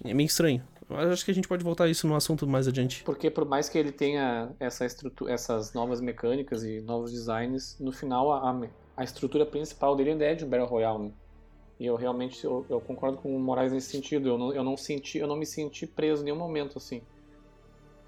É 0.04 0.14
meio 0.14 0.28
estranho. 0.28 0.64
Mas 0.88 1.10
acho 1.10 1.26
que 1.26 1.32
a 1.32 1.34
gente 1.34 1.48
pode 1.48 1.64
voltar 1.64 1.86
a 1.86 1.90
isso 1.90 2.08
no 2.08 2.16
assunto 2.16 2.48
mais 2.48 2.68
adiante. 2.68 3.04
Porque 3.04 3.32
por 3.32 3.46
mais 3.46 3.68
que 3.68 3.78
ele 3.78 3.92
tenha 3.92 4.54
essa 4.60 4.86
estrutura, 4.86 5.34
essas 5.34 5.74
novas 5.74 6.00
mecânicas 6.00 6.64
e 6.64 6.80
novos 6.82 7.12
designs, 7.12 7.78
no 7.80 7.92
final 7.92 8.32
a, 8.32 8.70
a 8.96 9.04
estrutura 9.04 9.46
principal 9.46 9.96
dele 9.96 10.12
ainda 10.12 10.26
é 10.26 10.36
de 10.36 10.46
um 10.46 10.50
Battle 10.50 10.68
Royale, 10.68 11.06
né? 11.06 11.12
E 11.80 11.86
eu 11.86 11.96
realmente 11.96 12.44
eu, 12.46 12.66
eu, 12.70 12.80
concordo 12.80 13.18
com 13.18 13.36
o 13.36 13.40
Moraes 13.40 13.74
nesse 13.74 13.90
sentido. 13.90 14.30
Eu 14.30 14.38
não, 14.38 14.54
eu 14.54 14.64
não 14.64 14.78
senti, 14.78 15.18
eu 15.18 15.28
não 15.28 15.36
me 15.36 15.46
senti 15.46 15.86
preso 15.86 16.22
em 16.22 16.26
nenhum 16.26 16.38
momento 16.38 16.78
assim. 16.78 17.02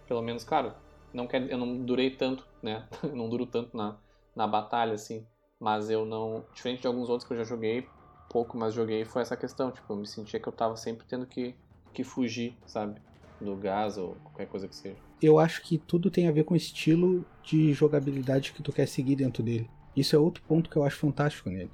Pelo 0.07 0.21
menos, 0.21 0.43
claro, 0.43 0.73
não 1.13 1.27
quer, 1.27 1.49
eu 1.51 1.57
não 1.57 1.83
durei 1.83 2.11
tanto, 2.11 2.47
né? 2.61 2.87
não 3.13 3.27
duro 3.27 3.45
tanto 3.45 3.75
na, 3.75 3.97
na 4.35 4.47
batalha, 4.47 4.93
assim. 4.93 5.25
Mas 5.59 5.89
eu 5.89 6.05
não. 6.05 6.45
Diferente 6.53 6.81
de 6.81 6.87
alguns 6.87 7.09
outros 7.09 7.27
que 7.27 7.33
eu 7.33 7.37
já 7.37 7.43
joguei, 7.43 7.87
pouco, 8.29 8.57
mas 8.57 8.73
joguei, 8.73 9.05
foi 9.05 9.21
essa 9.21 9.35
questão. 9.35 9.71
Tipo, 9.71 9.93
eu 9.93 9.97
me 9.97 10.07
sentia 10.07 10.39
que 10.39 10.47
eu 10.47 10.53
tava 10.53 10.75
sempre 10.75 11.05
tendo 11.07 11.25
que, 11.25 11.55
que 11.93 12.03
fugir, 12.03 12.55
sabe? 12.65 12.99
Do 13.39 13.55
gás 13.55 13.97
ou 13.97 14.15
qualquer 14.23 14.47
coisa 14.47 14.67
que 14.67 14.75
seja. 14.75 14.97
Eu 15.21 15.39
acho 15.39 15.61
que 15.61 15.77
tudo 15.77 16.11
tem 16.11 16.27
a 16.27 16.31
ver 16.31 16.43
com 16.43 16.53
o 16.53 16.57
estilo 16.57 17.25
de 17.43 17.73
jogabilidade 17.73 18.51
que 18.51 18.61
tu 18.61 18.71
quer 18.71 18.87
seguir 18.87 19.15
dentro 19.15 19.43
dele. 19.43 19.69
Isso 19.95 20.15
é 20.15 20.19
outro 20.19 20.43
ponto 20.47 20.69
que 20.69 20.75
eu 20.75 20.83
acho 20.83 20.97
fantástico 20.97 21.49
nele. 21.49 21.71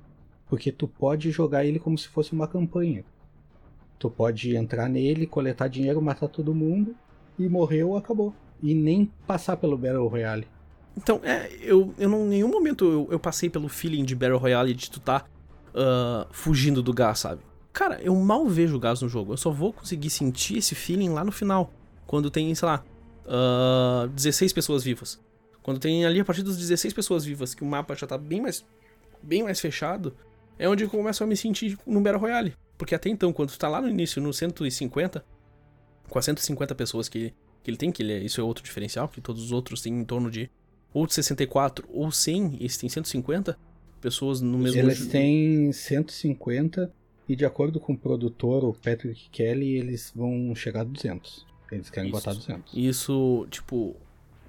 Porque 0.48 0.72
tu 0.72 0.88
pode 0.88 1.32
jogar 1.32 1.66
ele 1.66 1.80
como 1.80 1.98
se 1.98 2.08
fosse 2.08 2.32
uma 2.32 2.48
campanha. 2.48 3.04
Tu 4.00 4.10
pode 4.10 4.56
entrar 4.56 4.90
nele, 4.90 5.26
coletar 5.26 5.68
dinheiro, 5.68 6.02
matar 6.02 6.28
todo 6.28 6.54
mundo 6.54 6.96
e 7.38 7.48
morreu, 7.50 7.96
acabou 7.96 8.34
e 8.64 8.74
nem 8.74 9.12
passar 9.28 9.58
pelo 9.58 9.78
Battle 9.78 10.08
Royale. 10.08 10.48
Então, 10.96 11.20
é, 11.24 11.52
eu, 11.62 11.94
eu 11.98 12.08
não, 12.08 12.26
em 12.26 12.30
nenhum 12.30 12.48
momento 12.48 12.86
eu, 12.86 13.08
eu 13.12 13.20
passei 13.20 13.50
pelo 13.50 13.68
feeling 13.68 14.06
de 14.06 14.16
Battle 14.16 14.38
Royale 14.38 14.74
de 14.74 14.90
tu 14.90 15.02
tá 15.02 15.26
uh, 15.74 16.28
fugindo 16.32 16.82
do 16.82 16.94
gás, 16.94 17.20
sabe? 17.20 17.42
Cara, 17.72 18.02
eu 18.02 18.16
mal 18.16 18.48
vejo 18.48 18.80
gás 18.80 19.02
no 19.02 19.10
jogo. 19.10 19.34
Eu 19.34 19.38
só 19.38 19.50
vou 19.52 19.74
conseguir 19.74 20.10
sentir 20.10 20.58
esse 20.58 20.76
feeling 20.76 21.10
lá 21.10 21.24
no 21.24 21.32
final. 21.32 21.72
Quando 22.06 22.30
tem, 22.30 22.54
sei 22.54 22.68
lá, 22.68 22.84
uh, 23.26 24.08
16 24.10 24.54
pessoas 24.54 24.84
vivas. 24.84 25.20
Quando 25.62 25.80
tem 25.80 26.06
ali 26.06 26.20
a 26.20 26.26
partir 26.26 26.44
das 26.44 26.58
16 26.58 26.94
pessoas 26.94 27.26
vivas, 27.26 27.56
que 27.56 27.64
o 27.64 27.66
mapa 27.66 27.96
já 27.96 28.06
tá 28.06 28.18
bem 28.18 28.42
mais, 28.42 28.66
bem 29.22 29.44
mais 29.44 29.60
fechado, 29.60 30.16
é 30.60 30.70
onde 30.70 30.84
eu 30.84 30.90
começo 30.90 31.24
a 31.24 31.28
me 31.28 31.36
sentir 31.36 31.78
no 31.88 32.02
Battle 32.02 32.22
Royale. 32.22 32.54
Porque 32.78 32.94
até 32.94 33.10
então, 33.10 33.32
quando 33.32 33.52
tu 33.52 33.58
tá 33.58 33.68
lá 33.70 33.82
no 33.82 33.90
início, 33.90 34.22
no 34.22 34.34
150, 34.34 35.26
com 36.10 36.20
as 36.20 36.26
150 36.26 36.76
pessoas 36.76 37.10
que 37.10 37.34
que 37.64 37.72
ele 37.72 37.78
tem, 37.78 37.92
que 37.92 38.04
ele 38.04 38.14
é, 38.14 38.20
isso 38.20 38.42
é 38.42 38.44
outro 38.44 38.64
diferencial, 38.64 39.08
que 39.08 39.22
todos 39.22 39.42
os 39.42 39.52
outros 39.52 39.82
têm 39.82 39.94
em 39.98 40.04
torno 40.04 40.30
de 40.30 40.52
ou 40.94 41.08
de 41.08 41.14
64 41.14 41.88
ou 41.92 42.12
100, 42.12 42.58
esse 42.60 42.78
tem 42.78 42.90
150 42.90 43.58
pessoas 44.04 44.42
no 44.42 44.58
mesmo 44.58 44.82
Eles 44.82 45.08
têm 45.08 45.72
150 45.72 46.92
e 47.28 47.36
de 47.38 47.46
acordo 47.46 47.80
com 47.80 47.94
o 47.94 47.98
produtor, 47.98 48.66
o 48.66 48.74
Patrick 48.74 49.30
Kelly, 49.32 49.78
eles 49.78 50.12
vão 50.14 50.54
chegar 50.54 50.82
a 50.82 50.84
200. 50.84 51.46
Eles 51.72 51.90
querem 51.90 52.10
isso, 52.10 52.20
botar 52.20 52.34
200. 52.34 52.74
Isso, 52.76 53.48
tipo, 53.50 53.96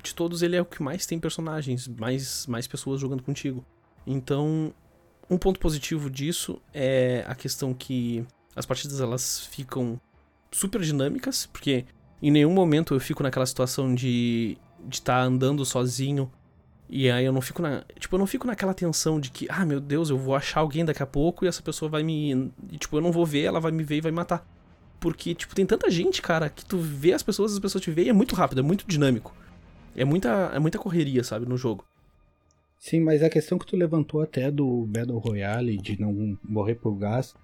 de 0.03 0.13
todos 0.13 0.43
ele 0.43 0.57
é 0.57 0.61
o 0.61 0.65
que 0.65 0.83
mais 0.83 1.07
tem 1.07 1.21
personagens, 1.21 1.87
mais, 1.87 2.47
mais 2.49 2.67
pessoas 2.67 3.01
jogando 3.01 3.23
contigo. 3.23 3.65
Então, 4.05 4.75
um 5.31 5.39
ponto 5.39 5.61
positivo 5.61 6.11
disso 6.11 6.61
é 6.75 7.25
a 7.27 7.35
questão 7.37 7.73
que 7.73 8.27
as 8.57 8.67
partidas 8.67 9.01
elas 9.01 9.47
ficam 9.47 10.01
super 10.51 10.81
dinâmicas, 10.81 11.47
porque 11.47 11.85
em 12.21 12.31
nenhum 12.31 12.53
momento 12.53 12.93
eu 12.93 13.01
fico 13.01 13.23
naquela 13.23 13.47
situação 13.47 13.95
de 13.95 14.59
de 14.87 14.97
estar 14.97 15.21
tá 15.21 15.23
andando 15.23 15.65
sozinho 15.65 16.31
e 16.89 17.11
aí 17.11 17.25
eu 17.25 17.33
não 17.33 17.41
fico 17.41 17.63
na, 17.63 17.83
tipo, 17.99 18.15
eu 18.15 18.19
não 18.19 18.27
fico 18.27 18.47
naquela 18.47 18.75
tensão 18.75 19.19
de 19.19 19.31
que, 19.31 19.47
ah, 19.49 19.65
meu 19.65 19.81
Deus, 19.81 20.11
eu 20.11 20.19
vou 20.19 20.35
achar 20.35 20.61
alguém 20.61 20.85
daqui 20.85 21.03
a 21.03 21.07
pouco 21.07 21.45
e 21.45 21.49
essa 21.49 21.63
pessoa 21.63 21.91
vai 21.91 22.03
me, 22.03 22.53
e, 22.71 22.79
tipo, 22.79 22.97
eu 22.97 23.01
não 23.01 23.11
vou 23.11 23.25
ver, 23.25 23.43
ela 23.43 23.61
vai 23.61 23.73
me 23.73 23.83
ver 23.83 23.97
e 23.97 24.01
vai 24.01 24.13
me 24.13 24.17
matar. 24.17 24.47
Porque, 25.01 25.35
tipo, 25.35 25.55
tem 25.55 25.67
tanta 25.67 25.91
gente, 25.91 26.23
cara, 26.23 26.49
que 26.49 26.65
tu 26.65 26.79
vê 26.79 27.13
as 27.13 27.23
pessoas, 27.23 27.53
as 27.53 27.59
pessoas 27.59 27.83
te 27.83 27.91
veem, 27.91 28.09
é 28.09 28.13
muito 28.13 28.35
rápido, 28.35 28.61
é 28.61 28.63
muito 28.63 28.87
dinâmico. 28.87 29.35
É 29.97 30.05
muita, 30.05 30.51
é 30.55 30.59
muita 30.59 30.79
correria, 30.79 31.23
sabe, 31.23 31.47
no 31.47 31.57
jogo. 31.57 31.85
Sim, 32.79 33.01
mas 33.01 33.23
a 33.23 33.31
questão 33.31 33.59
que 33.59 33.67
tu 33.67 33.77
levantou 33.77 34.21
até 34.21 34.51
do 34.51 34.85
Battle 34.87 35.19
Royale, 35.19 35.79
de 35.79 35.99
não 36.01 36.39
morrer 36.43 36.75
por 36.75 36.95
gás, 36.97 37.35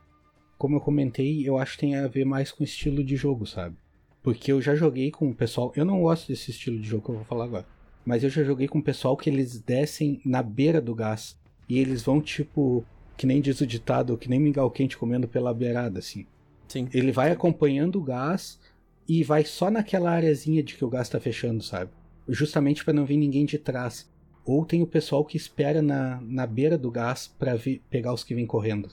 como 0.59 0.77
eu 0.77 0.81
comentei, 0.81 1.49
eu 1.49 1.57
acho 1.57 1.73
que 1.73 1.81
tem 1.81 1.97
a 1.97 2.07
ver 2.07 2.27
mais 2.27 2.53
com 2.53 2.63
o 2.63 2.67
estilo 2.67 3.03
de 3.03 3.17
jogo, 3.17 3.47
sabe? 3.47 3.75
Porque 4.23 4.53
eu 4.53 4.61
já 4.61 4.75
joguei 4.75 5.11
com 5.11 5.31
o 5.31 5.35
pessoal. 5.35 5.73
Eu 5.75 5.87
não 5.87 6.03
gosto 6.03 6.29
desse 6.29 6.51
estilo 6.51 6.79
de 6.79 6.87
jogo 6.87 7.05
que 7.05 7.11
eu 7.11 7.15
vou 7.15 7.25
falar 7.25 7.45
agora. 7.45 7.67
Mas 8.05 8.25
eu 8.25 8.31
já 8.31 8.43
joguei 8.43 8.67
com 8.67 8.79
o 8.79 8.83
pessoal 8.83 9.17
que 9.17 9.29
eles 9.29 9.61
descem 9.61 10.21
na 10.25 10.43
beira 10.43 10.81
do 10.81 10.95
gás. 10.95 11.39
E 11.69 11.79
eles 11.79 12.03
vão, 12.03 12.21
tipo, 12.21 12.85
que 13.17 13.27
nem 13.27 13.41
diz 13.41 13.61
o 13.61 13.67
ditado, 13.67 14.17
que 14.17 14.29
nem 14.29 14.41
mingau 14.41 14.71
quente 14.71 14.97
comendo 14.97 15.29
pela 15.29 15.55
beirada, 15.55 15.99
assim. 15.99 16.27
Sim. 16.67 16.89
Ele 16.93 17.13
vai 17.13 17.31
acompanhando 17.31 17.97
o 17.97 18.03
gás 18.03 18.59
e 19.07 19.23
vai 19.23 19.45
só 19.45 19.71
naquela 19.71 20.11
areazinha 20.11 20.63
de 20.63 20.75
que 20.75 20.85
o 20.85 20.89
gás 20.89 21.09
tá 21.09 21.21
fechando, 21.21 21.63
sabe? 21.63 21.91
Justamente 22.29 22.85
para 22.85 22.95
não 22.95 23.05
vir 23.05 23.17
ninguém 23.17 23.45
de 23.45 23.59
trás. 23.59 24.09
Ou 24.45 24.65
tem 24.65 24.83
o 24.83 24.87
pessoal 24.87 25.25
que 25.25 25.37
espera 25.37 25.83
na, 25.83 26.21
na 26.23 26.47
beira 26.47 26.79
do 26.79 26.91
gás 26.91 27.29
para 27.29 27.59
pegar 27.91 28.15
os 28.15 28.25
que 28.25 28.35
vêm 28.35 28.47
correndo. 28.47 28.89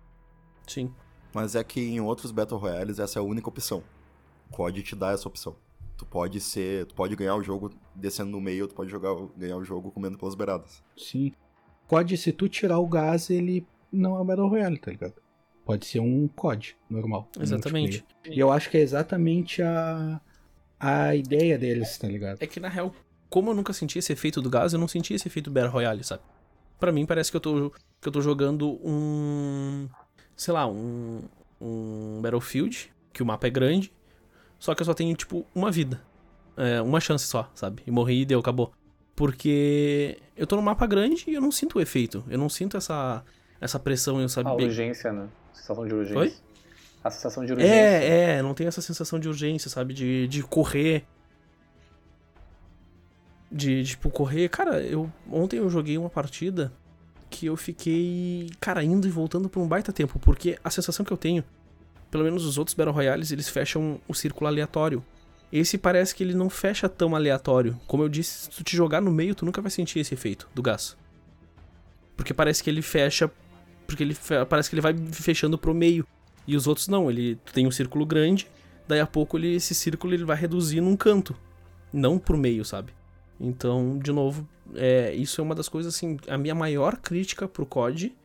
Sim. 0.67 0.91
Mas 1.33 1.55
é 1.55 1.63
que 1.63 1.79
em 1.79 2.01
outros 2.01 2.31
Battle 2.31 2.59
Royales 2.59 2.99
essa 2.99 3.19
é 3.19 3.21
a 3.21 3.23
única 3.23 3.47
opção. 3.47 3.83
COD 4.51 4.81
te 4.81 4.95
dá 4.95 5.11
essa 5.11 5.27
opção. 5.27 5.55
Tu 5.97 6.05
pode 6.05 6.39
ser, 6.39 6.85
tu 6.85 6.93
pode 6.95 7.15
ganhar 7.15 7.35
o 7.35 7.43
jogo 7.43 7.71
descendo 7.95 8.31
no 8.31 8.39
meio, 8.39 8.67
tu 8.67 8.75
pode 8.75 8.89
jogar, 8.89 9.15
ganhar 9.35 9.57
o 9.57 9.63
jogo 9.63 9.91
comendo 9.91 10.17
pelas 10.17 10.35
beiradas. 10.35 10.83
Sim. 10.95 11.33
COD, 11.87 12.17
se 12.17 12.31
tu 12.31 12.47
tirar 12.47 12.79
o 12.79 12.87
gás, 12.87 13.29
ele 13.29 13.65
não 13.91 14.15
é 14.15 14.21
um 14.21 14.25
Battle 14.25 14.47
Royale, 14.47 14.77
tá 14.77 14.91
ligado? 14.91 15.15
Pode 15.65 15.85
ser 15.85 15.99
um 15.99 16.27
COD 16.27 16.77
normal. 16.89 17.27
Exatamente. 17.39 18.05
E 18.25 18.39
eu 18.39 18.51
acho 18.51 18.69
que 18.69 18.77
é 18.77 18.81
exatamente 18.81 19.61
a, 19.61 20.21
a 20.79 21.15
ideia 21.15 21.57
deles, 21.57 21.97
tá 21.97 22.07
ligado? 22.07 22.37
É 22.41 22.47
que 22.47 22.59
na 22.59 22.69
real, 22.69 22.93
como 23.29 23.49
eu 23.49 23.55
nunca 23.55 23.73
senti 23.73 23.97
esse 23.97 24.13
efeito 24.13 24.41
do 24.41 24.49
gás, 24.49 24.73
eu 24.73 24.79
não 24.79 24.87
senti 24.87 25.13
esse 25.13 25.27
efeito 25.27 25.49
Battle 25.49 25.71
Royale, 25.71 26.03
sabe? 26.03 26.21
Pra 26.79 26.91
mim 26.91 27.05
parece 27.05 27.31
que 27.31 27.37
eu 27.37 27.41
tô, 27.41 27.71
que 27.99 28.07
eu 28.07 28.11
tô 28.11 28.21
jogando 28.21 28.79
um. 28.83 29.89
Sei 30.35 30.53
lá, 30.53 30.67
um. 30.67 31.21
Um 31.59 32.21
Battlefield, 32.21 32.93
que 33.11 33.23
o 33.23 33.25
mapa 33.25 33.47
é 33.47 33.49
grande, 33.49 33.91
só 34.59 34.73
que 34.73 34.81
eu 34.81 34.85
só 34.85 34.93
tenho, 34.93 35.15
tipo, 35.15 35.45
uma 35.53 35.71
vida. 35.71 36.01
É, 36.55 36.81
uma 36.81 36.99
chance 36.99 37.25
só, 37.25 37.49
sabe? 37.53 37.83
E 37.85 37.91
morri 37.91 38.21
e 38.21 38.25
deu, 38.25 38.39
acabou. 38.39 38.73
Porque 39.15 40.19
eu 40.35 40.45
tô 40.45 40.55
num 40.55 40.61
mapa 40.61 40.85
grande 40.85 41.23
e 41.27 41.33
eu 41.33 41.41
não 41.41 41.51
sinto 41.51 41.77
o 41.77 41.81
efeito. 41.81 42.23
Eu 42.27 42.37
não 42.37 42.49
sinto 42.49 42.77
essa, 42.77 43.23
essa 43.59 43.79
pressão, 43.79 44.19
eu 44.19 44.29
sabe? 44.29 44.49
A 44.49 44.53
urgência, 44.53 45.11
né? 45.11 45.27
Sensação 45.53 45.87
de 45.87 45.93
urgência. 45.93 46.19
Oi? 46.19 46.33
A 47.03 47.11
sensação 47.11 47.45
de 47.45 47.53
urgência. 47.53 47.73
É, 47.73 48.37
é, 48.37 48.41
não 48.41 48.53
tem 48.53 48.67
essa 48.67 48.81
sensação 48.81 49.19
de 49.19 49.27
urgência, 49.27 49.69
sabe? 49.69 49.93
De, 49.93 50.27
de 50.27 50.43
correr. 50.43 51.05
De, 53.51 53.83
tipo, 53.83 54.09
correr. 54.09 54.49
Cara, 54.49 54.81
eu 54.81 55.11
ontem 55.31 55.57
eu 55.57 55.69
joguei 55.69 55.97
uma 55.97 56.09
partida 56.09 56.71
que 57.29 57.45
eu 57.45 57.55
fiquei, 57.57 58.49
cara, 58.59 58.83
indo 58.83 59.07
e 59.07 59.11
voltando 59.11 59.49
por 59.49 59.61
um 59.61 59.67
baita 59.67 59.93
tempo. 59.93 60.19
Porque 60.19 60.57
a 60.63 60.69
sensação 60.69 61.05
que 61.05 61.13
eu 61.13 61.17
tenho 61.17 61.43
pelo 62.09 62.23
menos 62.23 62.45
os 62.45 62.57
outros 62.57 62.73
Battle 62.73 62.93
Royales, 62.93 63.31
eles 63.31 63.49
fecham 63.49 63.99
o 64.07 64.13
círculo 64.13 64.47
aleatório. 64.47 65.03
Esse 65.51 65.77
parece 65.77 66.13
que 66.13 66.23
ele 66.23 66.33
não 66.33 66.49
fecha 66.49 66.89
tão 66.89 67.15
aleatório. 67.15 67.79
Como 67.87 68.03
eu 68.03 68.09
disse, 68.09 68.45
se 68.45 68.49
tu 68.49 68.63
te 68.63 68.75
jogar 68.75 69.01
no 69.01 69.11
meio, 69.11 69.33
tu 69.33 69.45
nunca 69.45 69.61
vai 69.61 69.71
sentir 69.71 69.99
esse 69.99 70.13
efeito 70.13 70.49
do 70.53 70.61
gás. 70.61 70.97
Porque 72.15 72.33
parece 72.33 72.63
que 72.63 72.69
ele 72.69 72.81
fecha. 72.81 73.31
Porque 73.85 74.03
ele 74.03 74.17
parece 74.49 74.69
que 74.69 74.75
ele 74.75 74.81
vai 74.81 74.95
fechando 75.11 75.57
pro 75.57 75.73
meio. 75.73 76.05
E 76.45 76.55
os 76.55 76.67
outros 76.67 76.87
não, 76.87 77.09
ele 77.09 77.37
tem 77.53 77.67
um 77.67 77.71
círculo 77.71 78.05
grande, 78.05 78.47
daí 78.87 79.01
a 79.01 79.07
pouco 79.07 79.37
ele, 79.37 79.55
esse 79.55 79.75
círculo 79.75 80.13
ele 80.13 80.23
vai 80.23 80.37
reduzir 80.37 80.79
num 80.79 80.95
canto. 80.95 81.35
Não 81.91 82.17
pro 82.17 82.37
meio, 82.37 82.63
sabe? 82.63 82.93
Então, 83.39 83.99
de 83.99 84.11
novo, 84.11 84.47
é, 84.75 85.13
isso 85.13 85.41
é 85.41 85.43
uma 85.43 85.53
das 85.53 85.67
coisas 85.67 85.93
assim. 85.93 86.17
A 86.27 86.37
minha 86.37 86.55
maior 86.55 86.97
crítica 86.97 87.47
pro 87.47 87.65
COD 87.65 88.15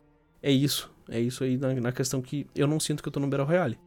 é 0.41 0.51
isso. 0.51 0.92
É 1.09 1.19
isso 1.19 1.43
aí 1.43 1.57
na, 1.57 1.73
na, 1.73 1.91
questão 1.91 2.21
que 2.21 2.47
eu 2.55 2.67
não 2.67 2.79
sinto 2.79 3.01
que 3.01 3.07
eu 3.07 3.13
tô 3.13 3.19
no 3.19 3.27
Battle 3.27 3.47
Royale. 3.47 3.77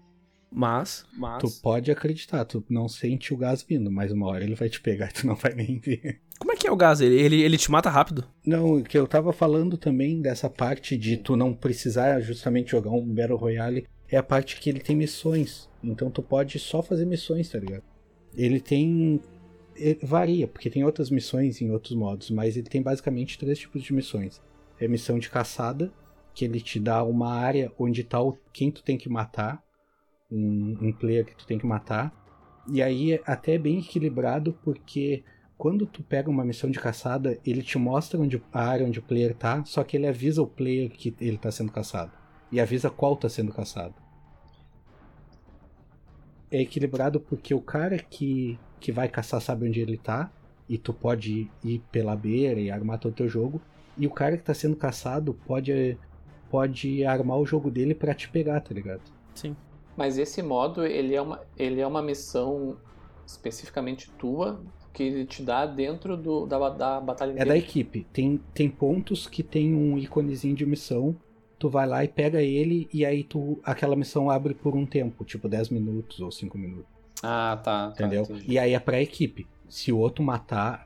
Mas, 0.50 1.04
mas... 1.12 1.42
Tu 1.42 1.60
pode 1.60 1.90
acreditar, 1.90 2.44
tu 2.44 2.64
não 2.70 2.88
sente 2.88 3.34
o 3.34 3.36
gás 3.36 3.62
vindo, 3.62 3.90
mas 3.90 4.12
uma 4.12 4.26
hora 4.26 4.44
ele 4.44 4.54
vai 4.54 4.68
te 4.68 4.80
pegar 4.80 5.10
e 5.10 5.12
tu 5.12 5.26
não 5.26 5.34
vai 5.34 5.54
nem 5.54 5.78
ver. 5.78 6.20
Como 6.38 6.52
é 6.52 6.56
que 6.56 6.66
é 6.66 6.72
o 6.72 6.76
gás? 6.76 7.00
Ele, 7.00 7.20
ele, 7.20 7.42
ele 7.42 7.58
te 7.58 7.70
mata 7.70 7.90
rápido? 7.90 8.24
Não, 8.44 8.82
que 8.82 8.96
eu 8.96 9.06
tava 9.06 9.32
falando 9.32 9.76
também 9.76 10.20
dessa 10.20 10.48
parte 10.48 10.96
de 10.96 11.16
tu 11.16 11.36
não 11.36 11.52
precisar 11.52 12.20
justamente 12.20 12.70
jogar 12.70 12.90
um 12.90 13.06
Battle 13.06 13.38
Royale, 13.38 13.86
é 14.08 14.16
a 14.16 14.22
parte 14.22 14.60
que 14.60 14.70
ele 14.70 14.80
tem 14.80 14.94
missões. 14.94 15.68
Então 15.82 16.10
tu 16.10 16.22
pode 16.22 16.58
só 16.58 16.82
fazer 16.82 17.04
missões, 17.04 17.48
tá 17.48 17.58
ligado? 17.58 17.82
Ele 18.34 18.60
tem. 18.60 19.20
ele 19.74 19.98
varia, 20.02 20.46
porque 20.46 20.70
tem 20.70 20.84
outras 20.84 21.10
missões 21.10 21.60
em 21.60 21.70
outros 21.70 21.94
modos, 21.94 22.30
mas 22.30 22.56
ele 22.56 22.68
tem 22.68 22.82
basicamente 22.82 23.38
três 23.38 23.58
tipos 23.58 23.82
de 23.82 23.92
missões. 23.92 24.40
É 24.78 24.86
missão 24.86 25.18
de 25.18 25.30
caçada, 25.30 25.92
que 26.36 26.44
ele 26.44 26.60
te 26.60 26.78
dá 26.78 27.02
uma 27.02 27.32
área 27.32 27.72
onde 27.78 28.04
tá 28.04 28.20
o, 28.20 28.36
quem 28.52 28.70
tu 28.70 28.82
tem 28.82 28.98
que 28.98 29.08
matar, 29.08 29.62
um, 30.30 30.76
um 30.82 30.92
player 30.92 31.24
que 31.24 31.34
tu 31.34 31.46
tem 31.46 31.58
que 31.58 31.66
matar. 31.66 32.12
E 32.68 32.82
aí 32.82 33.14
é 33.14 33.22
até 33.24 33.56
bem 33.56 33.78
equilibrado, 33.78 34.52
porque 34.62 35.24
quando 35.56 35.86
tu 35.86 36.02
pega 36.02 36.28
uma 36.28 36.44
missão 36.44 36.70
de 36.70 36.78
caçada, 36.78 37.40
ele 37.42 37.62
te 37.62 37.78
mostra 37.78 38.20
onde, 38.20 38.42
a 38.52 38.62
área 38.62 38.86
onde 38.86 38.98
o 38.98 39.02
player 39.02 39.34
tá, 39.34 39.64
só 39.64 39.82
que 39.82 39.96
ele 39.96 40.06
avisa 40.06 40.42
o 40.42 40.46
player 40.46 40.90
que 40.90 41.16
ele 41.18 41.38
tá 41.38 41.50
sendo 41.50 41.72
caçado. 41.72 42.12
E 42.52 42.60
avisa 42.60 42.90
qual 42.90 43.16
tá 43.16 43.30
sendo 43.30 43.50
caçado. 43.50 43.94
É 46.50 46.60
equilibrado 46.60 47.18
porque 47.18 47.54
o 47.54 47.62
cara 47.62 47.98
que, 47.98 48.58
que 48.78 48.92
vai 48.92 49.08
caçar 49.08 49.40
sabe 49.40 49.66
onde 49.66 49.80
ele 49.80 49.96
tá, 49.96 50.30
e 50.68 50.76
tu 50.76 50.92
pode 50.92 51.50
ir 51.64 51.82
pela 51.90 52.14
beira 52.14 52.60
e 52.60 52.70
armar 52.70 52.98
todo 52.98 53.12
o 53.12 53.16
teu 53.16 53.28
jogo. 53.28 53.58
E 53.96 54.06
o 54.06 54.10
cara 54.10 54.36
que 54.36 54.44
tá 54.44 54.52
sendo 54.52 54.76
caçado 54.76 55.32
pode, 55.32 55.96
pode 56.56 57.04
armar 57.04 57.38
o 57.38 57.44
jogo 57.46 57.70
dele 57.70 57.94
para 57.94 58.14
te 58.14 58.28
pegar, 58.30 58.60
tá 58.62 58.72
ligado? 58.74 59.02
Sim. 59.34 59.54
Mas 59.94 60.16
esse 60.18 60.42
modo, 60.42 60.84
ele 60.86 61.14
é 61.14 61.20
uma, 61.20 61.40
ele 61.56 61.80
é 61.80 61.86
uma 61.86 62.00
missão 62.02 62.76
especificamente 63.26 64.10
tua, 64.12 64.60
que 64.92 65.02
ele 65.02 65.26
te 65.26 65.42
dá 65.42 65.66
dentro 65.66 66.16
do, 66.16 66.46
da, 66.46 66.68
da 66.70 67.00
batalha 67.00 67.32
É 67.32 67.32
inteira. 67.34 67.50
da 67.50 67.56
equipe. 67.58 68.06
Tem, 68.12 68.40
tem 68.54 68.70
pontos 68.70 69.26
que 69.26 69.42
tem 69.42 69.74
um 69.74 69.98
íconezinho 69.98 70.54
de 70.56 70.64
missão. 70.64 71.14
Tu 71.58 71.68
vai 71.68 71.86
lá 71.86 72.04
e 72.04 72.08
pega 72.08 72.40
ele, 72.42 72.88
e 72.92 73.04
aí 73.04 73.22
tu 73.24 73.58
aquela 73.62 73.96
missão 73.96 74.30
abre 74.30 74.54
por 74.54 74.74
um 74.74 74.86
tempo, 74.86 75.24
tipo 75.24 75.48
10 75.48 75.70
minutos 75.70 76.20
ou 76.20 76.30
5 76.30 76.56
minutos. 76.58 76.90
Ah, 77.22 77.60
tá. 77.62 77.88
tá, 77.88 77.92
Entendeu? 78.06 78.22
entendi. 78.22 78.44
e 78.52 78.58
aí 78.58 78.72
é 78.74 78.80
pra 78.80 79.00
equipe. 79.00 79.46
Se 79.68 79.90
o 79.92 79.98
outro 79.98 80.22
matar. 80.24 80.85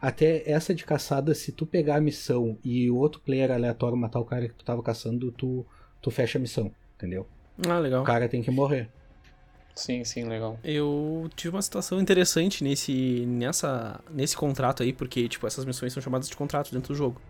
Até 0.00 0.48
essa 0.48 0.74
de 0.74 0.84
caçada, 0.84 1.34
se 1.34 1.52
tu 1.52 1.66
pegar 1.66 1.96
a 1.96 2.00
missão 2.00 2.56
e 2.64 2.90
o 2.90 2.96
outro 2.96 3.20
player 3.20 3.50
aleatório 3.50 3.96
matar 3.96 4.20
o 4.20 4.24
cara 4.24 4.48
que 4.48 4.54
tu 4.54 4.64
tava 4.64 4.82
caçando, 4.82 5.32
tu, 5.32 5.66
tu 6.00 6.10
fecha 6.10 6.38
a 6.38 6.40
missão. 6.40 6.72
Entendeu? 6.96 7.26
Ah, 7.68 7.78
legal. 7.78 8.02
O 8.02 8.04
cara 8.04 8.28
tem 8.28 8.42
que 8.42 8.50
morrer. 8.50 8.88
Sim, 9.74 10.02
sim, 10.04 10.24
legal. 10.24 10.58
Eu 10.64 11.30
tive 11.36 11.54
uma 11.54 11.62
situação 11.62 12.00
interessante 12.00 12.64
nesse, 12.64 13.24
nessa, 13.26 14.00
nesse 14.10 14.36
contrato 14.36 14.82
aí, 14.82 14.92
porque, 14.92 15.28
tipo, 15.28 15.46
essas 15.46 15.64
missões 15.64 15.92
são 15.92 16.02
chamadas 16.02 16.28
de 16.28 16.36
contrato 16.36 16.72
dentro 16.72 16.92
do 16.92 16.96
jogo. 16.96 17.20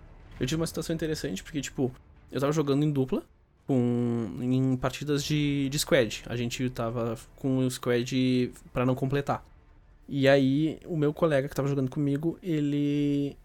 Eu 0.41 0.47
tive 0.47 0.61
uma 0.61 0.67
situação 0.67 0.95
interessante 0.95 1.43
porque, 1.43 1.61
tipo, 1.61 1.93
eu 2.33 2.41
tava 2.41 2.53
jogando 2.53 2.85
em 2.85 2.91
dupla, 2.91 3.23
com, 3.67 4.39
em 4.41 4.77
partidas 4.79 5.23
de, 5.23 5.69
de 5.69 5.79
squad. 5.79 6.23
A 6.27 6.37
gente 6.37 6.71
tava 6.71 7.19
com 7.37 7.59
o 7.59 7.71
squad 7.71 8.51
pra 8.73 8.87
não 8.87 8.95
completar. 8.95 9.45
E 10.09 10.27
aí, 10.27 10.81
o 10.87 10.97
meu 10.97 11.13
colega 11.13 11.49
que 11.49 11.55
tava 11.55 11.69
jogando 11.69 11.91
comigo, 11.91 12.39
ele 12.43 13.37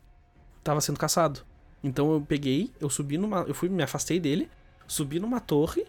tava 0.63 0.79
sendo 0.79 0.97
caçado. 0.97 1.41
Então 1.83 2.13
eu 2.13 2.21
peguei, 2.21 2.71
eu 2.79 2.89
subi 2.89 3.17
numa. 3.17 3.41
Eu 3.41 3.53
fui, 3.53 3.67
me 3.67 3.83
afastei 3.83 4.19
dele, 4.19 4.49
subi 4.87 5.19
numa 5.19 5.41
torre 5.41 5.85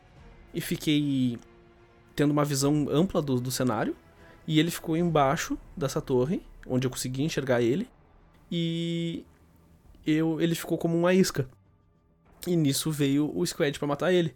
e 0.52 0.60
fiquei 0.60 1.38
tendo 2.16 2.32
uma 2.32 2.44
visão 2.44 2.88
ampla 2.90 3.22
do, 3.22 3.40
do 3.40 3.50
cenário. 3.50 3.94
E 4.46 4.58
ele 4.58 4.70
ficou 4.70 4.96
embaixo 4.96 5.56
dessa 5.76 6.00
torre, 6.02 6.42
onde 6.66 6.87
eu 6.87 6.90
consegui 6.90 7.22
enxergar 7.22 7.62
ele. 7.62 7.88
E 8.50 9.24
eu, 10.04 10.40
ele 10.40 10.54
ficou 10.54 10.76
como 10.76 10.98
uma 10.98 11.14
isca. 11.14 11.48
E 12.46 12.56
nisso 12.56 12.90
veio 12.90 13.30
o 13.34 13.46
Squad 13.46 13.78
pra 13.78 13.88
matar 13.88 14.12
ele. 14.12 14.34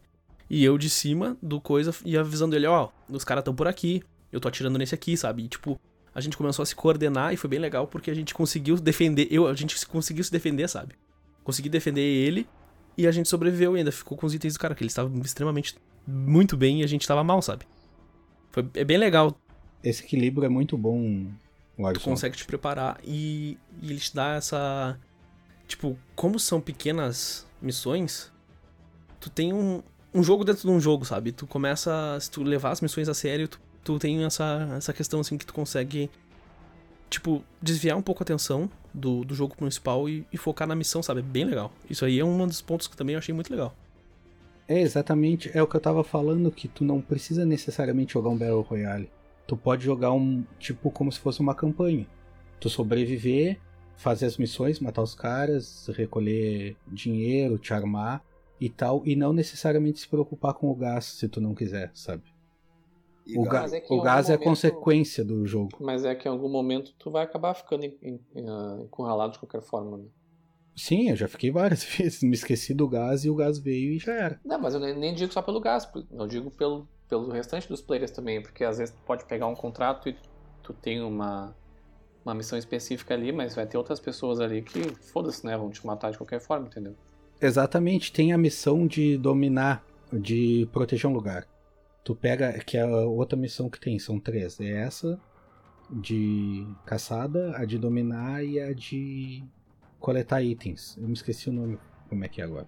E 0.48 0.64
eu 0.64 0.78
de 0.78 0.88
cima 0.88 1.36
do 1.42 1.60
coisa 1.60 1.94
ia 2.04 2.20
avisando 2.20 2.56
ele, 2.56 2.66
ó, 2.66 2.88
os 3.08 3.22
caras 3.22 3.44
tão 3.44 3.54
por 3.54 3.68
aqui, 3.68 4.02
eu 4.32 4.40
tô 4.40 4.48
atirando 4.48 4.78
nesse 4.78 4.94
aqui, 4.94 5.14
sabe? 5.14 5.44
E, 5.44 5.48
tipo, 5.48 5.78
a 6.14 6.20
gente 6.20 6.36
começou 6.36 6.62
a 6.62 6.66
se 6.66 6.74
coordenar 6.74 7.32
e 7.32 7.36
foi 7.36 7.48
bem 7.50 7.58
legal 7.58 7.86
porque 7.86 8.10
a 8.10 8.14
gente 8.14 8.34
conseguiu 8.34 8.76
defender, 8.76 9.28
eu, 9.30 9.46
a 9.46 9.54
gente 9.54 9.86
conseguiu 9.86 10.24
se 10.24 10.32
defender, 10.32 10.68
sabe? 10.68 10.94
Consegui 11.44 11.68
defender 11.68 12.00
ele 12.00 12.46
e 12.96 13.06
a 13.06 13.12
gente 13.12 13.28
sobreviveu 13.28 13.76
e 13.76 13.78
ainda 13.78 13.92
ficou 13.92 14.16
com 14.18 14.26
os 14.26 14.34
itens 14.34 14.54
do 14.54 14.60
cara, 14.60 14.74
que 14.74 14.82
eles 14.82 14.92
estavam 14.92 15.16
extremamente 15.20 15.76
muito 16.06 16.56
bem 16.56 16.80
e 16.80 16.84
a 16.84 16.86
gente 16.86 17.06
tava 17.06 17.22
mal, 17.22 17.40
sabe? 17.42 17.64
Foi, 18.50 18.66
é 18.74 18.84
bem 18.84 18.96
legal 18.98 19.38
Esse 19.84 20.02
equilíbrio 20.02 20.46
é 20.46 20.48
muito 20.48 20.76
bom, 20.76 21.26
tu 21.76 21.82
Warzone. 21.82 22.04
consegue 22.04 22.36
te 22.36 22.44
preparar 22.44 22.98
e, 23.04 23.56
e 23.82 23.90
ele 23.90 24.00
te 24.00 24.14
dá 24.14 24.34
essa. 24.34 24.98
Tipo, 25.66 25.96
como 26.16 26.38
são 26.38 26.60
pequenas 26.60 27.46
missões, 27.60 28.32
tu 29.20 29.28
tem 29.30 29.52
um, 29.52 29.82
um 30.14 30.22
jogo 30.22 30.44
dentro 30.44 30.62
de 30.62 30.70
um 30.70 30.80
jogo, 30.80 31.04
sabe? 31.04 31.30
Tu 31.30 31.46
começa. 31.46 32.18
Se 32.20 32.30
tu 32.30 32.42
levar 32.42 32.70
as 32.70 32.80
missões 32.80 33.08
a 33.08 33.14
sério, 33.14 33.46
tu, 33.48 33.60
tu 33.88 33.98
tem 33.98 34.22
essa, 34.22 34.74
essa 34.76 34.92
questão 34.92 35.20
assim 35.20 35.38
que 35.38 35.46
tu 35.46 35.54
consegue. 35.54 36.10
Tipo, 37.08 37.42
desviar 37.62 37.96
um 37.96 38.02
pouco 38.02 38.22
a 38.22 38.24
atenção 38.24 38.68
do, 38.92 39.24
do 39.24 39.34
jogo 39.34 39.56
principal 39.56 40.06
e, 40.10 40.26
e 40.30 40.36
focar 40.36 40.68
na 40.68 40.76
missão, 40.76 41.02
sabe? 41.02 41.20
É 41.20 41.22
bem 41.22 41.46
legal. 41.46 41.72
Isso 41.88 42.04
aí 42.04 42.20
é 42.20 42.24
um 42.24 42.46
dos 42.46 42.60
pontos 42.60 42.86
que 42.86 42.94
também 42.94 43.14
eu 43.14 43.18
achei 43.18 43.34
muito 43.34 43.50
legal. 43.50 43.74
É 44.68 44.78
exatamente, 44.78 45.50
é 45.54 45.62
o 45.62 45.66
que 45.66 45.74
eu 45.74 45.80
tava 45.80 46.04
falando, 46.04 46.50
que 46.50 46.68
tu 46.68 46.84
não 46.84 47.00
precisa 47.00 47.46
necessariamente 47.46 48.12
jogar 48.12 48.28
um 48.28 48.36
Battle 48.36 48.60
Royale. 48.60 49.10
Tu 49.46 49.56
pode 49.56 49.82
jogar 49.82 50.12
um, 50.12 50.44
tipo, 50.58 50.90
como 50.90 51.10
se 51.10 51.18
fosse 51.18 51.40
uma 51.40 51.54
campanha. 51.54 52.06
Tu 52.60 52.68
sobreviver, 52.68 53.58
fazer 53.96 54.26
as 54.26 54.36
missões, 54.36 54.80
matar 54.80 55.00
os 55.00 55.14
caras, 55.14 55.88
recolher 55.96 56.76
dinheiro, 56.86 57.56
te 57.56 57.72
armar 57.72 58.22
e 58.60 58.68
tal, 58.68 59.02
e 59.06 59.16
não 59.16 59.32
necessariamente 59.32 60.00
se 60.00 60.08
preocupar 60.08 60.52
com 60.52 60.70
o 60.70 60.74
gás 60.74 61.06
se 61.06 61.26
tu 61.26 61.40
não 61.40 61.54
quiser, 61.54 61.90
sabe? 61.94 62.24
O, 63.36 63.42
gás- 63.44 63.70
ga- 63.72 63.78
é 63.78 63.84
o 63.90 64.00
gás 64.00 64.28
é 64.28 64.32
momento- 64.32 64.44
consequência 64.48 65.24
do 65.24 65.44
jogo. 65.46 65.76
Mas 65.80 66.04
é 66.04 66.14
que 66.14 66.26
em 66.28 66.30
algum 66.30 66.48
momento 66.48 66.92
tu 66.98 67.10
vai 67.10 67.24
acabar 67.24 67.54
ficando 67.54 67.84
ah, 67.84 68.82
encurralado 68.82 69.32
de 69.34 69.38
qualquer 69.38 69.62
forma, 69.62 69.98
né? 69.98 70.04
Sim, 70.76 71.10
eu 71.10 71.16
já 71.16 71.26
fiquei 71.26 71.50
várias 71.50 71.82
vezes, 71.98 72.22
me 72.22 72.34
esqueci 72.34 72.72
do 72.72 72.88
gás 72.88 73.24
e 73.24 73.30
o 73.30 73.34
gás 73.34 73.58
veio 73.58 73.92
e 73.92 73.98
já 73.98 74.12
era. 74.14 74.40
Não, 74.44 74.58
mas 74.60 74.74
eu 74.74 74.80
nem, 74.80 74.96
nem 74.96 75.14
digo 75.14 75.32
só 75.32 75.42
pelo 75.42 75.60
gás, 75.60 75.88
eu 76.12 76.26
digo 76.26 76.50
pelo, 76.50 76.88
pelo 77.08 77.30
restante 77.30 77.68
dos 77.68 77.82
players 77.82 78.10
também, 78.12 78.40
porque 78.40 78.62
às 78.64 78.78
vezes 78.78 78.94
tu 78.94 79.00
pode 79.04 79.24
pegar 79.24 79.46
um 79.48 79.54
contrato 79.56 80.08
e 80.08 80.16
tu 80.62 80.72
tem 80.72 81.02
uma, 81.02 81.54
uma 82.24 82.34
missão 82.34 82.56
específica 82.58 83.12
ali, 83.14 83.32
mas 83.32 83.54
vai 83.56 83.66
ter 83.66 83.76
outras 83.76 83.98
pessoas 83.98 84.38
ali 84.40 84.62
que, 84.62 84.80
foda-se, 85.12 85.44
né, 85.44 85.56
vão 85.56 85.68
te 85.70 85.84
matar 85.86 86.12
de 86.12 86.16
qualquer 86.18 86.40
forma, 86.40 86.66
entendeu? 86.68 86.94
Exatamente, 87.40 88.12
tem 88.12 88.32
a 88.32 88.38
missão 88.38 88.86
de 88.86 89.16
dominar, 89.16 89.84
de 90.12 90.68
proteger 90.72 91.10
um 91.10 91.12
lugar. 91.12 91.46
Tu 92.08 92.14
pega, 92.14 92.54
que 92.60 92.78
é 92.78 92.80
a 92.80 92.86
outra 93.06 93.36
missão 93.38 93.68
que 93.68 93.78
tem, 93.78 93.98
são 93.98 94.18
três. 94.18 94.58
É 94.60 94.70
essa 94.80 95.20
de 95.90 96.66
caçada, 96.86 97.54
a 97.54 97.66
de 97.66 97.76
dominar 97.76 98.42
e 98.42 98.58
a 98.58 98.72
de 98.72 99.44
coletar 100.00 100.42
itens. 100.42 100.96
Eu 100.98 101.06
me 101.06 101.12
esqueci 101.12 101.50
o 101.50 101.52
nome, 101.52 101.78
como 102.08 102.24
é 102.24 102.28
que 102.28 102.40
é 102.40 102.44
agora. 102.44 102.66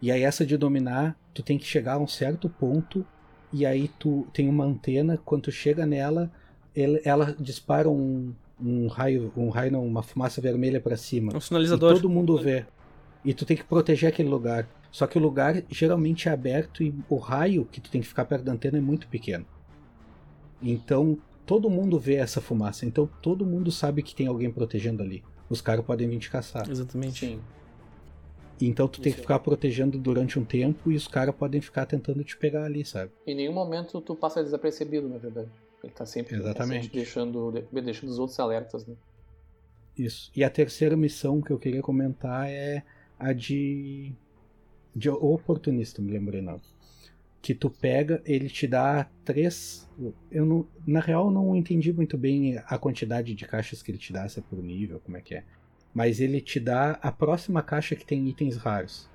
E 0.00 0.10
aí 0.10 0.22
essa 0.22 0.44
de 0.44 0.56
dominar, 0.56 1.16
tu 1.32 1.44
tem 1.44 1.56
que 1.58 1.64
chegar 1.64 1.92
a 1.94 1.98
um 2.00 2.08
certo 2.08 2.48
ponto 2.48 3.06
e 3.52 3.64
aí 3.64 3.86
tu 4.00 4.26
tem 4.32 4.48
uma 4.48 4.64
antena, 4.64 5.16
quando 5.16 5.42
tu 5.42 5.52
chega 5.52 5.86
nela, 5.86 6.28
ele- 6.74 7.00
ela 7.04 7.36
dispara 7.38 7.88
um, 7.88 8.34
um 8.60 8.88
raio, 8.88 9.32
um 9.36 9.48
raio 9.48 9.70
não, 9.70 9.86
uma 9.86 10.02
fumaça 10.02 10.40
vermelha 10.40 10.80
pra 10.80 10.96
cima. 10.96 11.32
Um 11.32 11.38
E 11.38 11.40
sinalizador. 11.40 11.94
todo 11.94 12.10
mundo 12.10 12.36
vê. 12.36 12.66
E 13.24 13.32
tu 13.32 13.46
tem 13.46 13.56
que 13.56 13.62
proteger 13.62 14.08
aquele 14.08 14.28
lugar. 14.28 14.66
Só 14.92 15.06
que 15.08 15.18
o 15.18 15.20
lugar 15.20 15.64
geralmente 15.70 16.28
é 16.28 16.32
aberto 16.32 16.82
e 16.84 16.94
o 17.08 17.16
raio 17.16 17.64
que 17.64 17.80
tu 17.80 17.90
tem 17.90 18.00
que 18.00 18.06
ficar 18.06 18.24
perto 18.26 18.44
da 18.44 18.52
antena 18.52 18.78
é 18.78 18.80
muito 18.80 19.08
pequeno. 19.08 19.44
Então 20.62 21.18
todo 21.46 21.68
mundo 21.70 21.98
vê 21.98 22.14
essa 22.14 22.40
fumaça. 22.40 22.86
Então 22.86 23.08
todo 23.20 23.44
mundo 23.44 23.72
sabe 23.72 24.02
que 24.02 24.14
tem 24.14 24.26
alguém 24.26 24.50
protegendo 24.50 25.02
ali. 25.02 25.24
Os 25.48 25.60
caras 25.60 25.84
podem 25.84 26.08
vir 26.08 26.18
te 26.18 26.30
caçar. 26.30 26.68
Exatamente. 26.70 27.26
Sim. 27.26 27.40
Então 28.60 28.86
tu 28.86 29.00
tem 29.00 29.10
Isso 29.10 29.16
que 29.16 29.20
é. 29.20 29.24
ficar 29.24 29.38
protegendo 29.40 29.98
durante 29.98 30.38
um 30.38 30.44
tempo 30.44 30.92
e 30.92 30.94
os 30.94 31.08
caras 31.08 31.34
podem 31.34 31.60
ficar 31.60 31.84
tentando 31.86 32.22
te 32.22 32.36
pegar 32.36 32.64
ali, 32.64 32.84
sabe? 32.84 33.10
Em 33.26 33.34
nenhum 33.34 33.52
momento 33.52 34.00
tu 34.00 34.14
passa 34.14 34.42
desapercebido, 34.44 35.08
na 35.08 35.18
verdade. 35.18 35.48
Ele 35.82 35.92
tá 35.92 36.06
sempre, 36.06 36.36
Exatamente. 36.36 36.84
sempre 36.84 36.98
deixando, 36.98 37.50
de- 37.50 37.80
deixando 37.80 38.10
os 38.10 38.18
outros 38.20 38.38
alertas, 38.38 38.86
né? 38.86 38.94
Isso. 39.98 40.30
E 40.36 40.44
a 40.44 40.50
terceira 40.50 40.96
missão 40.96 41.40
que 41.40 41.50
eu 41.50 41.58
queria 41.58 41.82
comentar 41.82 42.48
é 42.48 42.84
a 43.18 43.32
de. 43.32 44.12
De 44.94 45.08
oportunista, 45.08 46.02
me 46.02 46.12
lembrei 46.12 46.42
não. 46.42 46.60
Que 47.40 47.54
tu 47.54 47.68
pega, 47.68 48.22
ele 48.24 48.48
te 48.48 48.66
dá 48.66 49.08
três. 49.24 49.90
Eu 50.30 50.46
não, 50.46 50.66
na 50.86 51.00
real, 51.00 51.30
não 51.30 51.56
entendi 51.56 51.92
muito 51.92 52.16
bem 52.16 52.58
a 52.66 52.78
quantidade 52.78 53.34
de 53.34 53.44
caixas 53.46 53.82
que 53.82 53.90
ele 53.90 53.98
te 53.98 54.12
dá, 54.12 54.28
se 54.28 54.38
é 54.38 54.42
por 54.42 54.62
nível, 54.62 55.00
como 55.00 55.16
é 55.16 55.20
que 55.20 55.34
é. 55.34 55.44
Mas 55.92 56.20
ele 56.20 56.40
te 56.40 56.60
dá 56.60 56.92
a 57.02 57.10
próxima 57.10 57.62
caixa 57.62 57.96
que 57.96 58.06
tem 58.06 58.28
itens 58.28 58.56
raros. 58.56 59.10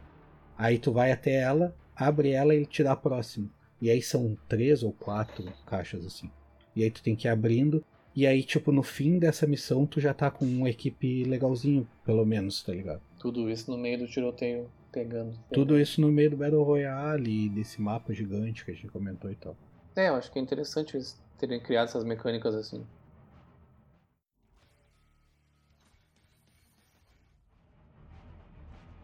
Aí 0.58 0.78
tu 0.78 0.92
vai 0.92 1.12
até 1.12 1.36
ela, 1.36 1.76
abre 1.96 2.32
ela 2.32 2.54
e 2.54 2.58
ele 2.58 2.66
te 2.66 2.84
dá 2.84 2.92
a 2.92 2.98
próxima. 2.98 3.50
E 3.82 3.90
aí 3.90 4.02
são 4.02 4.38
três 4.50 4.84
ou 4.84 4.92
quatro 4.92 5.46
caixas 5.66 6.06
assim. 6.06 6.30
E 6.76 6.84
aí 6.84 6.92
tu 6.92 7.02
tem 7.02 7.16
que 7.16 7.28
ir 7.28 7.32
abrindo. 7.32 7.84
E 8.16 8.26
aí, 8.26 8.42
tipo, 8.42 8.72
no 8.72 8.82
fim 8.82 9.20
dessa 9.20 9.46
missão, 9.46 9.86
tu 9.86 10.02
já 10.02 10.12
tá 10.12 10.32
com 10.32 10.44
uma 10.44 10.70
equipe 10.70 11.24
legalzinho, 11.24 11.88
pelo 12.04 12.26
menos, 12.26 12.64
tá 12.64 12.74
ligado? 12.74 13.02
Tudo 13.20 13.48
isso 13.48 13.70
no 13.70 13.78
meio 13.78 14.00
do 14.00 14.08
tiroteio 14.08 14.68
pegando. 14.92 15.38
Tudo 15.52 15.80
isso 15.80 16.02
no 16.02 16.12
meio 16.12 16.32
do 16.32 16.38
Battle 16.38 16.64
Royale, 16.64 17.50
desse 17.50 17.82
mapa 17.82 18.14
gigante 18.14 18.64
que 18.66 18.72
a 18.72 18.74
gente 18.74 18.88
comentou 18.88 19.32
e 19.32 19.36
tal. 19.36 19.56
É, 19.96 20.10
eu 20.10 20.16
acho 20.16 20.32
que 20.32 20.40
é 20.40 20.42
interessante 20.42 20.96
eles 20.96 21.20
terem 21.38 21.60
criado 21.60 21.86
essas 21.86 22.04
mecânicas 22.04 22.56
assim. 22.56 22.86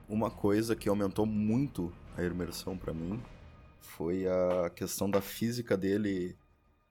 Uma 0.08 0.30
coisa 0.30 0.76
que 0.76 0.88
aumentou 0.88 1.26
muito 1.26 1.92
a 2.16 2.24
imersão 2.24 2.78
pra 2.78 2.94
mim 2.94 3.20
foi 3.80 4.28
a 4.28 4.70
questão 4.70 5.10
da 5.10 5.22
física 5.22 5.76
dele. 5.76 6.38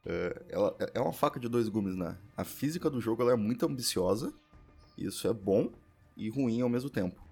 É, 0.04 0.42
ela, 0.48 0.76
é 0.94 1.00
uma 1.00 1.12
faca 1.12 1.38
de 1.38 1.48
dois 1.48 1.68
gumes, 1.68 1.94
né? 1.94 2.18
A 2.36 2.44
física 2.44 2.90
do 2.90 3.00
jogo 3.00 3.22
ela 3.22 3.32
é 3.32 3.36
muito 3.36 3.64
ambiciosa, 3.64 4.32
isso 4.98 5.28
é 5.28 5.32
bom 5.32 5.70
e 6.16 6.28
ruim 6.28 6.60
ao 6.60 6.68
mesmo 6.68 6.90
tempo. 6.90 7.22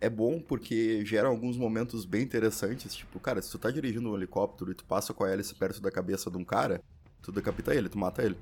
É 0.00 0.08
bom 0.08 0.40
porque 0.40 1.04
gera 1.04 1.28
alguns 1.28 1.58
momentos 1.58 2.06
bem 2.06 2.22
interessantes, 2.22 2.94
tipo, 2.94 3.20
cara, 3.20 3.42
se 3.42 3.50
tu 3.50 3.58
tá 3.58 3.70
dirigindo 3.70 4.10
um 4.10 4.16
helicóptero 4.16 4.70
e 4.70 4.74
tu 4.74 4.84
passa 4.84 5.12
com 5.12 5.24
a 5.24 5.30
hélice 5.30 5.54
perto 5.54 5.80
da 5.80 5.90
cabeça 5.90 6.30
de 6.30 6.38
um 6.38 6.44
cara, 6.44 6.82
tu 7.20 7.30
decapita 7.30 7.74
ele, 7.74 7.88
tu 7.88 7.98
mata 7.98 8.22
ele, 8.22 8.36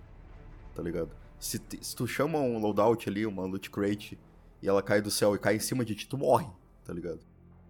tá 0.72 0.82
ligado? 0.82 1.10
Se, 1.40 1.60
se 1.80 1.96
tu 1.96 2.06
chama 2.06 2.38
um 2.38 2.58
loadout 2.58 3.08
ali, 3.08 3.26
uma 3.26 3.44
loot 3.44 3.70
crate, 3.70 4.16
e 4.62 4.68
ela 4.68 4.82
cai 4.82 5.00
do 5.00 5.10
céu 5.10 5.34
e 5.34 5.38
cai 5.38 5.56
em 5.56 5.60
cima 5.60 5.84
de 5.84 5.96
ti, 5.96 6.08
tu 6.08 6.16
morre, 6.16 6.46
tá 6.84 6.92
ligado? 6.92 7.20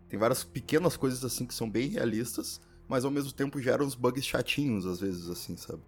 Tem 0.09 0.19
várias 0.19 0.45
pequenas 0.45 0.97
coisas 0.97 1.25
assim 1.25 1.47
que 1.47 1.55
são 1.55 1.69
bem 1.69 1.89
realistas, 1.89 2.61
mas 2.87 3.07
ao 3.07 3.11
mesmo 3.11 3.33
tempo 3.33 3.61
geram 3.61 3.87
uns 3.87 3.95
bugs 3.95 4.25
chatinhos 4.25 4.85
às 4.85 5.01
vezes, 5.01 5.29
assim, 5.31 5.57
sabe? 5.57 5.83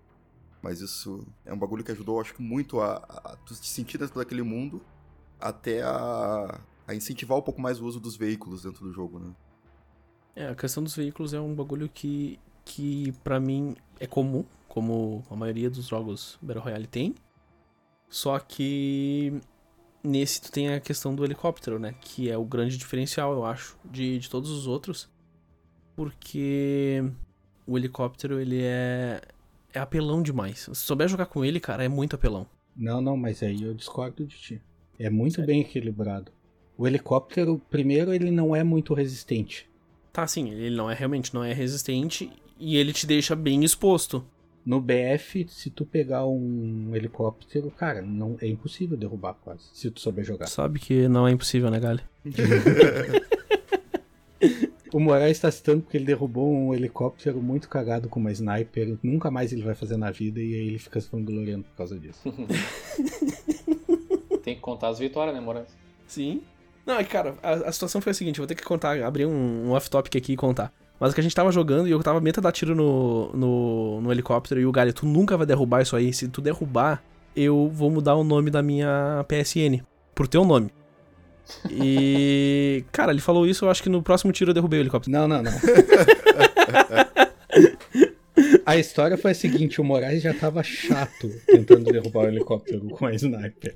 Mas 0.62 0.80
isso 0.80 1.26
é 1.44 1.52
um 1.52 1.58
bagulho 1.58 1.84
que 1.84 1.92
ajudou, 1.92 2.20
acho 2.20 2.34
que 2.34 2.42
muito 2.42 2.80
a, 2.80 2.96
a, 2.96 3.32
a 3.32 3.36
tu 3.36 3.54
te 3.54 3.66
sentir 3.66 3.98
dentro 3.98 4.18
daquele 4.18 4.42
mundo, 4.42 4.82
até 5.38 5.82
a, 5.82 6.60
a 6.90 6.94
incentivar 6.94 7.38
um 7.38 7.42
pouco 7.42 7.60
mais 7.60 7.80
o 7.80 7.86
uso 7.86 8.00
dos 8.00 8.16
veículos 8.16 8.62
dentro 8.64 8.84
do 8.84 8.92
jogo, 8.92 9.18
né? 9.18 9.32
É, 10.34 10.48
a 10.48 10.54
questão 10.54 10.82
dos 10.82 10.94
veículos 10.94 11.32
é 11.32 11.40
um 11.40 11.54
bagulho 11.54 11.88
que, 11.88 12.38
que 12.64 13.12
para 13.24 13.38
mim 13.38 13.76
é 13.98 14.06
comum, 14.06 14.44
como 14.68 15.24
a 15.30 15.36
maioria 15.36 15.70
dos 15.70 15.86
jogos 15.86 16.38
Battle 16.42 16.64
Royale 16.64 16.86
tem. 16.86 17.14
Só 18.08 18.38
que 18.38 19.40
nesse 20.02 20.42
tu 20.42 20.50
tem 20.50 20.72
a 20.72 20.80
questão 20.80 21.14
do 21.14 21.24
helicóptero, 21.24 21.78
né? 21.78 21.94
Que 22.00 22.28
é 22.28 22.36
o 22.36 22.44
grande 22.44 22.76
diferencial, 22.76 23.32
eu 23.32 23.44
acho, 23.44 23.78
de, 23.84 24.18
de 24.18 24.28
todos 24.28 24.50
os 24.50 24.66
outros. 24.66 25.08
Porque 25.94 27.04
o 27.66 27.78
helicóptero, 27.78 28.40
ele 28.40 28.62
é, 28.62 29.20
é 29.72 29.78
apelão 29.78 30.22
demais. 30.22 30.68
Se 30.72 30.74
souber 30.74 31.08
jogar 31.08 31.26
com 31.26 31.44
ele, 31.44 31.60
cara, 31.60 31.84
é 31.84 31.88
muito 31.88 32.16
apelão. 32.16 32.46
Não, 32.76 33.00
não, 33.00 33.16
mas 33.16 33.42
aí 33.42 33.62
eu 33.62 33.74
discordo 33.74 34.26
de 34.26 34.36
ti. 34.36 34.62
É 34.98 35.08
muito 35.08 35.36
Sério? 35.36 35.46
bem 35.46 35.60
equilibrado. 35.60 36.32
O 36.80 36.86
helicóptero, 36.86 37.60
primeiro, 37.68 38.10
ele 38.10 38.30
não 38.30 38.56
é 38.56 38.64
muito 38.64 38.94
resistente. 38.94 39.68
Tá, 40.10 40.26
sim, 40.26 40.48
ele 40.48 40.74
não 40.74 40.90
é 40.90 40.94
realmente 40.94 41.34
não 41.34 41.44
é 41.44 41.52
resistente 41.52 42.32
e 42.58 42.78
ele 42.78 42.94
te 42.94 43.06
deixa 43.06 43.36
bem 43.36 43.62
exposto. 43.62 44.24
No 44.64 44.80
BF, 44.80 45.46
se 45.46 45.68
tu 45.68 45.84
pegar 45.84 46.26
um 46.26 46.96
helicóptero, 46.96 47.70
cara, 47.70 48.00
não 48.00 48.38
é 48.40 48.48
impossível 48.48 48.96
derrubar 48.96 49.34
quase, 49.34 49.64
se 49.74 49.90
tu 49.90 50.00
souber 50.00 50.24
jogar. 50.24 50.46
Sabe 50.46 50.78
que 50.78 51.06
não 51.06 51.28
é 51.28 51.32
impossível, 51.32 51.70
né, 51.70 51.78
Gali? 51.78 52.00
o 54.90 54.98
Moraes 54.98 55.36
está 55.36 55.50
citando 55.50 55.82
porque 55.82 55.98
ele 55.98 56.06
derrubou 56.06 56.50
um 56.50 56.72
helicóptero 56.72 57.42
muito 57.42 57.68
cagado 57.68 58.08
com 58.08 58.18
uma 58.18 58.32
sniper. 58.32 58.96
Nunca 59.02 59.30
mais 59.30 59.52
ele 59.52 59.64
vai 59.64 59.74
fazer 59.74 59.98
na 59.98 60.10
vida 60.10 60.40
e 60.40 60.54
aí 60.54 60.68
ele 60.68 60.78
fica 60.78 60.98
se 60.98 61.10
vangloriando 61.12 61.64
por 61.64 61.76
causa 61.76 61.98
disso. 61.98 62.22
Tem 64.42 64.54
que 64.54 64.62
contar 64.62 64.88
as 64.88 64.98
vitórias, 64.98 65.34
né, 65.34 65.42
Moraes? 65.42 65.68
Sim. 66.06 66.40
Não, 66.86 66.94
é 66.94 67.04
que, 67.04 67.10
cara, 67.10 67.34
a, 67.42 67.52
a, 67.68 67.72
situação 67.72 68.00
foi 68.00 68.10
a 68.10 68.14
seguinte: 68.14 68.38
eu 68.38 68.42
vou 68.42 68.48
ter 68.48 68.54
que 68.54 68.64
contar, 68.64 69.02
abrir 69.02 69.26
um, 69.26 69.68
um 69.68 69.70
off-topic 69.72 70.16
aqui 70.16 70.32
e 70.32 70.36
contar. 70.36 70.72
Mas 70.98 71.14
que 71.14 71.20
a 71.20 71.22
gente 71.22 71.34
tava 71.34 71.50
jogando 71.50 71.88
e 71.88 71.90
eu 71.90 72.02
tava 72.02 72.20
meta 72.20 72.42
dar 72.42 72.52
tiro 72.52 72.74
no, 72.74 73.30
no, 73.32 74.00
no 74.02 74.12
helicóptero 74.12 74.60
e 74.60 74.66
o 74.66 74.72
Galho, 74.72 74.92
tu 74.92 75.06
nunca 75.06 75.34
vai 75.34 75.46
derrubar 75.46 75.80
isso 75.80 75.96
aí. 75.96 76.12
Se 76.12 76.28
tu 76.28 76.42
derrubar, 76.42 77.02
eu 77.34 77.70
vou 77.72 77.90
mudar 77.90 78.16
o 78.16 78.24
nome 78.24 78.50
da 78.50 78.62
minha 78.62 79.24
PSN. 79.26 79.82
Por 80.14 80.28
teu 80.28 80.44
nome. 80.44 80.70
E. 81.70 82.84
Cara, 82.92 83.12
ele 83.12 83.20
falou 83.22 83.46
isso, 83.46 83.64
eu 83.64 83.70
acho 83.70 83.82
que 83.82 83.88
no 83.88 84.02
próximo 84.02 84.30
tiro 84.30 84.50
eu 84.50 84.54
derrubei 84.54 84.78
o 84.78 84.82
helicóptero. 84.82 85.16
Não, 85.16 85.26
não, 85.26 85.42
não. 85.42 85.52
a 88.66 88.76
história 88.76 89.16
foi 89.16 89.30
a 89.30 89.34
seguinte: 89.34 89.80
o 89.80 89.84
Moraes 89.84 90.22
já 90.22 90.34
tava 90.34 90.62
chato 90.62 91.30
tentando 91.46 91.90
derrubar 91.90 92.24
o 92.24 92.28
helicóptero 92.28 92.80
com 92.90 93.06
a 93.06 93.14
sniper. 93.14 93.74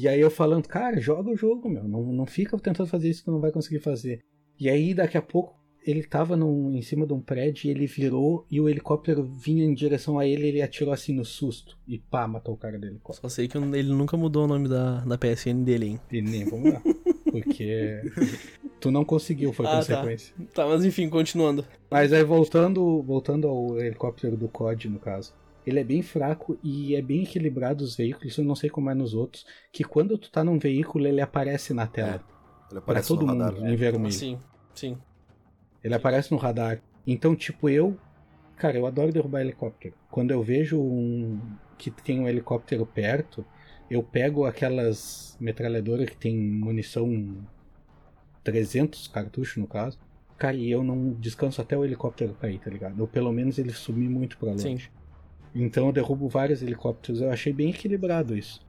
E 0.00 0.06
aí 0.06 0.20
eu 0.20 0.30
falando, 0.30 0.68
cara, 0.68 1.00
joga 1.00 1.28
o 1.28 1.36
jogo, 1.36 1.68
meu. 1.68 1.82
Não, 1.82 2.12
não 2.12 2.24
fica 2.24 2.56
tentando 2.56 2.88
fazer 2.88 3.10
isso 3.10 3.24
que 3.24 3.30
não 3.32 3.40
vai 3.40 3.50
conseguir 3.50 3.80
fazer. 3.80 4.20
E 4.58 4.68
aí 4.68 4.94
daqui 4.94 5.18
a 5.18 5.22
pouco 5.22 5.58
ele 5.84 6.04
tava 6.04 6.36
num, 6.36 6.72
em 6.72 6.82
cima 6.82 7.04
de 7.04 7.12
um 7.12 7.20
prédio 7.20 7.66
e 7.66 7.70
ele 7.70 7.86
virou 7.86 8.46
e 8.48 8.60
o 8.60 8.68
helicóptero 8.68 9.24
vinha 9.24 9.64
em 9.64 9.74
direção 9.74 10.16
a 10.16 10.24
ele 10.24 10.46
ele 10.46 10.62
atirou 10.62 10.92
assim 10.92 11.12
no 11.12 11.24
susto 11.24 11.76
e 11.86 11.98
pá, 11.98 12.28
matou 12.28 12.54
o 12.54 12.56
cara 12.56 12.78
do 12.78 12.86
helicóptero. 12.86 13.22
Só 13.22 13.28
sei 13.28 13.48
que 13.48 13.58
ele 13.58 13.88
nunca 13.88 14.16
mudou 14.16 14.44
o 14.44 14.46
nome 14.46 14.68
da, 14.68 15.00
da 15.00 15.18
PSN 15.18 15.64
dele, 15.64 15.86
hein? 15.86 16.00
E 16.12 16.22
nem 16.22 16.44
vou 16.44 16.60
mudar. 16.60 16.82
porque 17.28 18.00
tu 18.78 18.92
não 18.92 19.04
conseguiu, 19.04 19.52
foi 19.52 19.66
ah, 19.66 19.70
tá. 19.70 19.76
consequência. 19.78 20.34
Tá. 20.38 20.62
tá, 20.62 20.66
mas 20.68 20.84
enfim, 20.84 21.08
continuando. 21.08 21.64
Mas 21.90 22.12
aí 22.12 22.22
voltando, 22.22 23.02
voltando 23.02 23.48
ao 23.48 23.80
helicóptero 23.80 24.36
do 24.36 24.48
COD, 24.48 24.88
no 24.88 25.00
caso. 25.00 25.32
Ele 25.68 25.80
é 25.80 25.84
bem 25.84 26.00
fraco 26.00 26.58
e 26.62 26.94
é 26.94 27.02
bem 27.02 27.24
equilibrado 27.24 27.84
os 27.84 27.94
veículos, 27.94 28.38
eu 28.38 28.44
não 28.44 28.54
sei 28.54 28.70
como 28.70 28.88
é 28.88 28.94
nos 28.94 29.12
outros, 29.12 29.44
que 29.70 29.84
quando 29.84 30.16
tu 30.16 30.30
tá 30.30 30.42
num 30.42 30.58
veículo 30.58 31.06
ele 31.06 31.20
aparece 31.20 31.74
na 31.74 31.86
tela. 31.86 32.24
É, 32.24 32.70
ele 32.70 32.78
aparece 32.78 33.08
pra 33.08 33.16
todo 33.16 33.26
mundo, 33.26 33.42
radar, 33.42 33.60
né? 33.60 33.72
em 33.74 33.76
vermelho. 33.76 34.10
Sim, 34.10 34.38
sim. 34.74 34.96
Ele 35.84 35.94
aparece 35.94 36.32
no 36.32 36.38
radar. 36.38 36.80
Então, 37.06 37.36
tipo, 37.36 37.68
eu. 37.68 37.98
Cara, 38.56 38.78
eu 38.78 38.86
adoro 38.86 39.12
derrubar 39.12 39.42
helicóptero. 39.42 39.94
Quando 40.10 40.30
eu 40.30 40.42
vejo 40.42 40.80
um. 40.80 41.38
que 41.76 41.90
tem 41.90 42.18
um 42.18 42.26
helicóptero 42.26 42.86
perto, 42.86 43.44
eu 43.90 44.02
pego 44.02 44.46
aquelas 44.46 45.36
metralhadoras 45.38 46.08
que 46.08 46.16
tem 46.16 46.34
munição. 46.34 47.36
300 48.42 49.06
cartuchos 49.08 49.58
no 49.58 49.66
caso. 49.66 49.98
Cara, 50.38 50.56
e 50.56 50.70
eu 50.70 50.82
não 50.82 51.12
descanso 51.12 51.60
até 51.60 51.76
o 51.76 51.84
helicóptero 51.84 52.32
cair, 52.32 52.58
tá 52.58 52.70
ligado? 52.70 52.98
Ou 53.00 53.06
pelo 53.06 53.30
menos 53.30 53.58
ele 53.58 53.72
sumir 53.72 54.08
muito 54.08 54.38
pra 54.38 54.52
longe. 54.52 54.62
Sim. 54.62 54.97
Então 55.54 55.86
eu 55.86 55.92
derrubo 55.92 56.28
vários 56.28 56.62
helicópteros. 56.62 57.20
Eu 57.20 57.30
achei 57.30 57.52
bem 57.52 57.70
equilibrado 57.70 58.36
isso. 58.36 58.60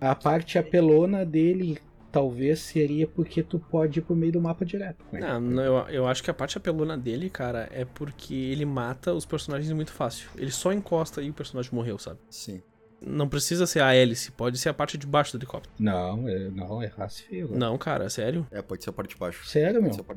A 0.00 0.14
parte 0.14 0.58
apelona 0.58 1.24
dele 1.24 1.78
talvez 2.10 2.60
seria 2.60 3.06
porque 3.06 3.42
tu 3.42 3.58
pode 3.58 3.98
ir 3.98 4.02
por 4.02 4.16
meio 4.16 4.32
do 4.32 4.40
mapa 4.40 4.64
direto. 4.64 5.04
Não, 5.12 5.40
não 5.40 5.62
eu, 5.62 5.88
eu 5.88 6.06
acho 6.06 6.22
que 6.22 6.30
a 6.30 6.34
parte 6.34 6.56
apelona 6.56 6.96
dele, 6.96 7.28
cara, 7.28 7.68
é 7.72 7.84
porque 7.84 8.34
ele 8.34 8.64
mata 8.64 9.12
os 9.12 9.26
personagens 9.26 9.70
muito 9.72 9.92
fácil. 9.92 10.28
Ele 10.36 10.50
só 10.50 10.72
encosta 10.72 11.20
e 11.22 11.30
o 11.30 11.34
personagem 11.34 11.72
morreu, 11.72 11.98
sabe? 11.98 12.18
Sim. 12.30 12.62
Não 13.00 13.28
precisa 13.28 13.66
ser 13.66 13.80
a 13.80 13.94
hélice, 13.94 14.32
pode 14.32 14.58
ser 14.58 14.70
a 14.70 14.74
parte 14.74 14.98
de 14.98 15.06
baixo 15.06 15.32
do 15.32 15.38
helicóptero. 15.38 15.72
Não, 15.78 16.28
é, 16.28 16.50
não, 16.50 16.82
é 16.82 16.88
feio. 16.88 17.56
Não, 17.56 17.78
cara, 17.78 18.10
sério? 18.10 18.46
É, 18.50 18.60
pode 18.60 18.82
ser 18.82 18.90
a 18.90 18.92
parte 18.92 19.14
de 19.14 19.20
baixo. 19.20 19.46
Sério, 19.46 19.80
pode 19.80 19.96
meu? 19.96 20.16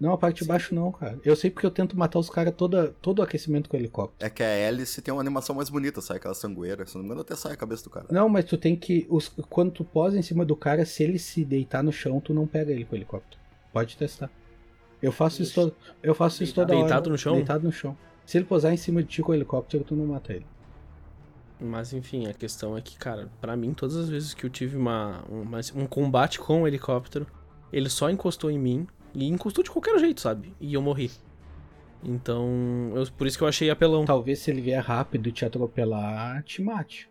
Não, 0.00 0.14
a 0.14 0.18
parte 0.18 0.38
Sim. 0.38 0.44
de 0.44 0.48
baixo 0.48 0.74
não, 0.74 0.90
cara. 0.90 1.20
Eu 1.22 1.36
sei 1.36 1.50
porque 1.50 1.66
eu 1.66 1.70
tento 1.70 1.96
matar 1.96 2.18
os 2.18 2.30
caras 2.30 2.54
todo, 2.56 2.88
todo 3.02 3.18
o 3.18 3.22
aquecimento 3.22 3.68
com 3.68 3.76
o 3.76 3.80
helicóptero. 3.80 4.26
É 4.26 4.30
que 4.30 4.42
a 4.42 4.46
hélice 4.46 5.02
tem 5.02 5.12
uma 5.12 5.20
animação 5.20 5.54
mais 5.54 5.68
bonita, 5.68 6.00
sai 6.00 6.16
aquela 6.16 6.34
sangueira. 6.34 6.86
Se 6.86 6.94
não 6.94 7.02
me 7.02 7.08
engano, 7.08 7.20
até 7.20 7.36
sai 7.36 7.52
a 7.52 7.56
cabeça 7.56 7.84
do 7.84 7.90
cara. 7.90 8.06
Não, 8.10 8.26
mas 8.26 8.46
tu 8.46 8.56
tem 8.56 8.74
que. 8.74 9.06
Os, 9.10 9.28
quando 9.50 9.70
tu 9.70 9.84
posa 9.84 10.18
em 10.18 10.22
cima 10.22 10.42
do 10.42 10.56
cara, 10.56 10.86
se 10.86 11.02
ele 11.02 11.18
se 11.18 11.44
deitar 11.44 11.82
no 11.82 11.92
chão, 11.92 12.18
tu 12.18 12.32
não 12.32 12.46
pega 12.46 12.72
ele 12.72 12.86
com 12.86 12.94
o 12.94 12.98
helicóptero. 12.98 13.38
Pode 13.72 13.94
testar. 13.96 14.30
Eu 15.02 15.12
faço 15.12 15.42
isso, 15.42 15.54
todo, 15.54 15.74
eu 16.02 16.14
faço 16.14 16.42
isso 16.42 16.54
toda 16.54 16.74
hora. 16.74 16.82
Deitado 16.82 17.10
no 17.10 17.18
chão? 17.18 17.34
Deitado 17.34 17.64
no 17.64 17.72
chão. 17.72 17.96
Se 18.24 18.38
ele 18.38 18.44
posar 18.44 18.72
em 18.72 18.76
cima 18.76 19.02
de 19.02 19.08
ti 19.08 19.22
com 19.22 19.32
o 19.32 19.34
helicóptero, 19.34 19.84
tu 19.84 19.94
não 19.94 20.06
mata 20.06 20.32
ele. 20.32 20.46
Mas 21.60 21.92
enfim, 21.92 22.26
a 22.26 22.32
questão 22.32 22.76
é 22.76 22.80
que, 22.80 22.96
cara, 22.96 23.28
para 23.40 23.54
mim, 23.54 23.74
todas 23.74 23.96
as 23.96 24.08
vezes 24.08 24.32
que 24.32 24.44
eu 24.44 24.50
tive 24.50 24.76
uma, 24.76 25.22
uma, 25.28 25.60
um 25.74 25.86
combate 25.86 26.38
com 26.38 26.62
o 26.62 26.66
helicóptero, 26.66 27.26
ele 27.70 27.90
só 27.90 28.08
encostou 28.08 28.50
em 28.50 28.58
mim, 28.58 28.86
e 29.14 29.26
encostou 29.26 29.64
de 29.64 29.70
qualquer 29.70 29.98
jeito, 29.98 30.20
sabe? 30.20 30.54
E 30.60 30.74
eu 30.74 30.82
morri. 30.82 31.10
Então, 32.02 32.92
eu, 32.94 33.06
por 33.12 33.26
isso 33.26 33.36
que 33.36 33.44
eu 33.44 33.48
achei 33.48 33.70
apelão. 33.70 34.04
Talvez 34.04 34.38
se 34.38 34.50
ele 34.50 34.60
vier 34.60 34.82
rápido 34.82 35.28
e 35.28 35.32
te 35.32 35.44
atropelar, 35.44 36.42
te 36.44 36.62
mate. 36.62 37.10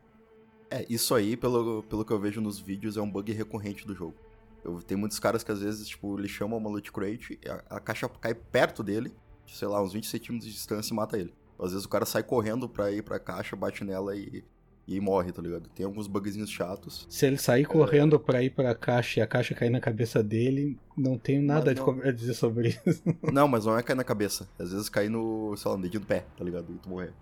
É, 0.72 0.86
isso 0.89 1.16
aí, 1.16 1.36
pelo, 1.36 1.84
pelo 1.84 2.06
que 2.06 2.12
eu 2.12 2.20
vejo 2.20 2.41
nos 2.41 2.60
vídeos, 2.60 2.97
é 2.97 3.02
um 3.02 3.10
bug 3.10 3.32
recorrente 3.32 3.86
do 3.86 3.95
jogo. 3.95 4.16
Eu, 4.64 4.82
tem 4.82 4.97
muitos 4.97 5.20
caras 5.20 5.43
que 5.43 5.52
às 5.52 5.62
vezes, 5.62 5.88
tipo, 5.88 6.18
ele 6.18 6.28
chama 6.28 6.56
uma 6.56 6.70
loot 6.70 6.91
crate, 6.91 7.39
a, 7.47 7.78
a 7.78 7.80
caixa 7.80 8.08
cai 8.10 8.34
perto 8.34 8.84
dele, 8.84 9.12
sei 9.47 9.68
lá, 9.68 9.82
uns 9.82 9.93
20 9.93 10.06
centímetros 10.08 10.47
de 10.47 10.54
distância 10.54 10.93
e 10.93 10.95
mata 10.95 11.18
ele. 11.18 11.34
Às 11.60 11.72
vezes 11.72 11.86
o 11.86 11.89
cara 11.89 12.06
sai 12.06 12.24
correndo 12.24 12.70
pra 12.70 12.91
ir 12.91 13.04
pra 13.04 13.20
caixa, 13.20 13.56
bate 13.56 13.84
nela 13.84 14.16
e, 14.16 14.43
e 14.90 14.94
aí 14.94 15.00
morre, 15.00 15.32
tá 15.32 15.40
ligado? 15.40 15.70
Tem 15.70 15.86
alguns 15.86 16.08
bugzinhos 16.08 16.50
chatos. 16.50 17.06
Se 17.08 17.28
ele 17.28 17.38
sair 17.38 17.64
correndo 17.64 18.20
pra 18.20 18.42
ir 18.42 18.50
pra 18.50 18.74
caixa 18.74 19.20
e 19.20 19.24
a 19.24 19.28
caixa 19.28 19.54
cair 19.54 19.70
na 19.70 19.80
cabeça 19.80 20.24
dele, 20.24 20.80
não 20.98 21.16
tenho 21.16 21.44
nada 21.44 21.76
não- 21.76 22.02
a 22.02 22.12
dizer 22.12 22.34
sobre 22.34 22.70
isso. 22.70 23.04
Não, 23.32 23.48
mas 23.48 23.66
não 23.66 23.78
é 23.78 23.84
cair 23.84 23.96
na 23.96 24.04
cabeça. 24.04 24.50
Às 24.58 24.72
vezes 24.72 24.90
cair 24.90 25.10
no, 25.10 25.56
sei 25.58 25.70
lá, 25.70 25.78
no 25.78 25.84
dedinho 25.84 26.02
do 26.02 26.08
pé, 26.08 26.26
tá 26.36 26.44
ligado? 26.44 26.74
E 26.74 26.78
tu 26.80 26.90
morrer. 26.90 27.14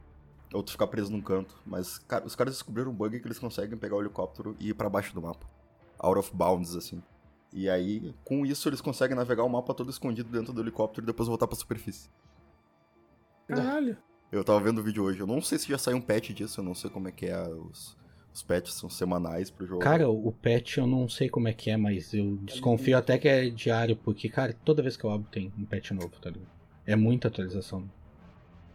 Ou 0.53 0.63
tu 0.63 0.72
ficar 0.72 0.88
preso 0.88 1.11
num 1.11 1.20
canto. 1.22 1.59
Mas, 1.65 1.97
cara, 1.97 2.26
os 2.26 2.36
caras 2.38 2.53
descobriram 2.53 2.89
um 2.89 2.95
bug 2.95 3.20
que 3.20 3.28
eles 3.28 3.38
conseguem 3.38 3.78
pegar 3.78 3.97
o 3.97 4.01
helicóptero 4.01 4.55
e 4.61 4.70
ir 4.70 4.74
pra 4.74 4.89
baixo 4.89 5.13
do 5.13 5.22
mapa. 5.22 5.45
Out 5.99 6.20
of 6.20 6.32
bounds, 6.34 6.74
assim. 6.74 7.03
E 7.51 7.70
aí, 7.70 8.15
com 8.24 8.45
isso, 8.45 8.70
eles 8.70 8.80
conseguem 8.80 9.15
navegar 9.18 9.43
o 9.43 9.49
mapa 9.49 9.74
todo 9.74 9.89
escondido 9.89 10.30
dentro 10.32 10.53
do 10.53 10.61
helicóptero 10.61 11.03
e 11.03 11.07
depois 11.07 11.28
voltar 11.28 11.47
pra 11.47 11.57
superfície. 11.57 12.09
Caralho. 13.45 13.97
Eu 14.32 14.43
tava 14.43 14.59
vendo 14.59 14.80
o 14.80 14.84
vídeo 14.84 15.03
hoje. 15.03 15.19
Eu 15.19 15.28
não 15.28 15.41
sei 15.41 15.57
se 15.57 15.67
já 15.69 15.78
saiu 15.78 15.97
um 15.97 16.01
patch 16.01 16.32
disso, 16.32 16.59
eu 16.59 16.63
não 16.63 16.75
sei 16.75 16.89
como 16.89 17.07
é 17.07 17.11
que 17.11 17.28
é. 17.28 17.41
Os, 17.47 17.95
os 18.34 18.43
patches 18.43 18.75
são 18.75 18.89
semanais 18.89 19.49
pro 19.49 19.65
jogo. 19.65 19.82
Cara, 19.82 20.09
o 20.09 20.32
patch 20.32 20.78
eu 20.78 20.88
não 20.88 21.07
sei 21.07 21.30
como 21.30 21.47
é 21.47 21.53
que 21.53 21.69
é, 21.69 21.78
mas 21.78 22.13
eu 22.13 22.38
desconfio 22.41 22.97
até 22.97 23.17
que 23.17 23.28
é 23.28 23.49
diário, 23.49 23.95
porque, 23.95 24.28
cara, 24.30 24.55
toda 24.65 24.84
vez 24.84 24.97
que 24.97 25.03
eu 25.03 25.11
abro 25.11 25.28
tem 25.32 25.51
um 25.57 25.65
patch 25.65 25.91
novo, 25.91 26.11
tá 26.21 26.30
ligado? 26.30 26.49
É 26.86 26.95
muita 26.95 27.30
atualização. 27.30 27.89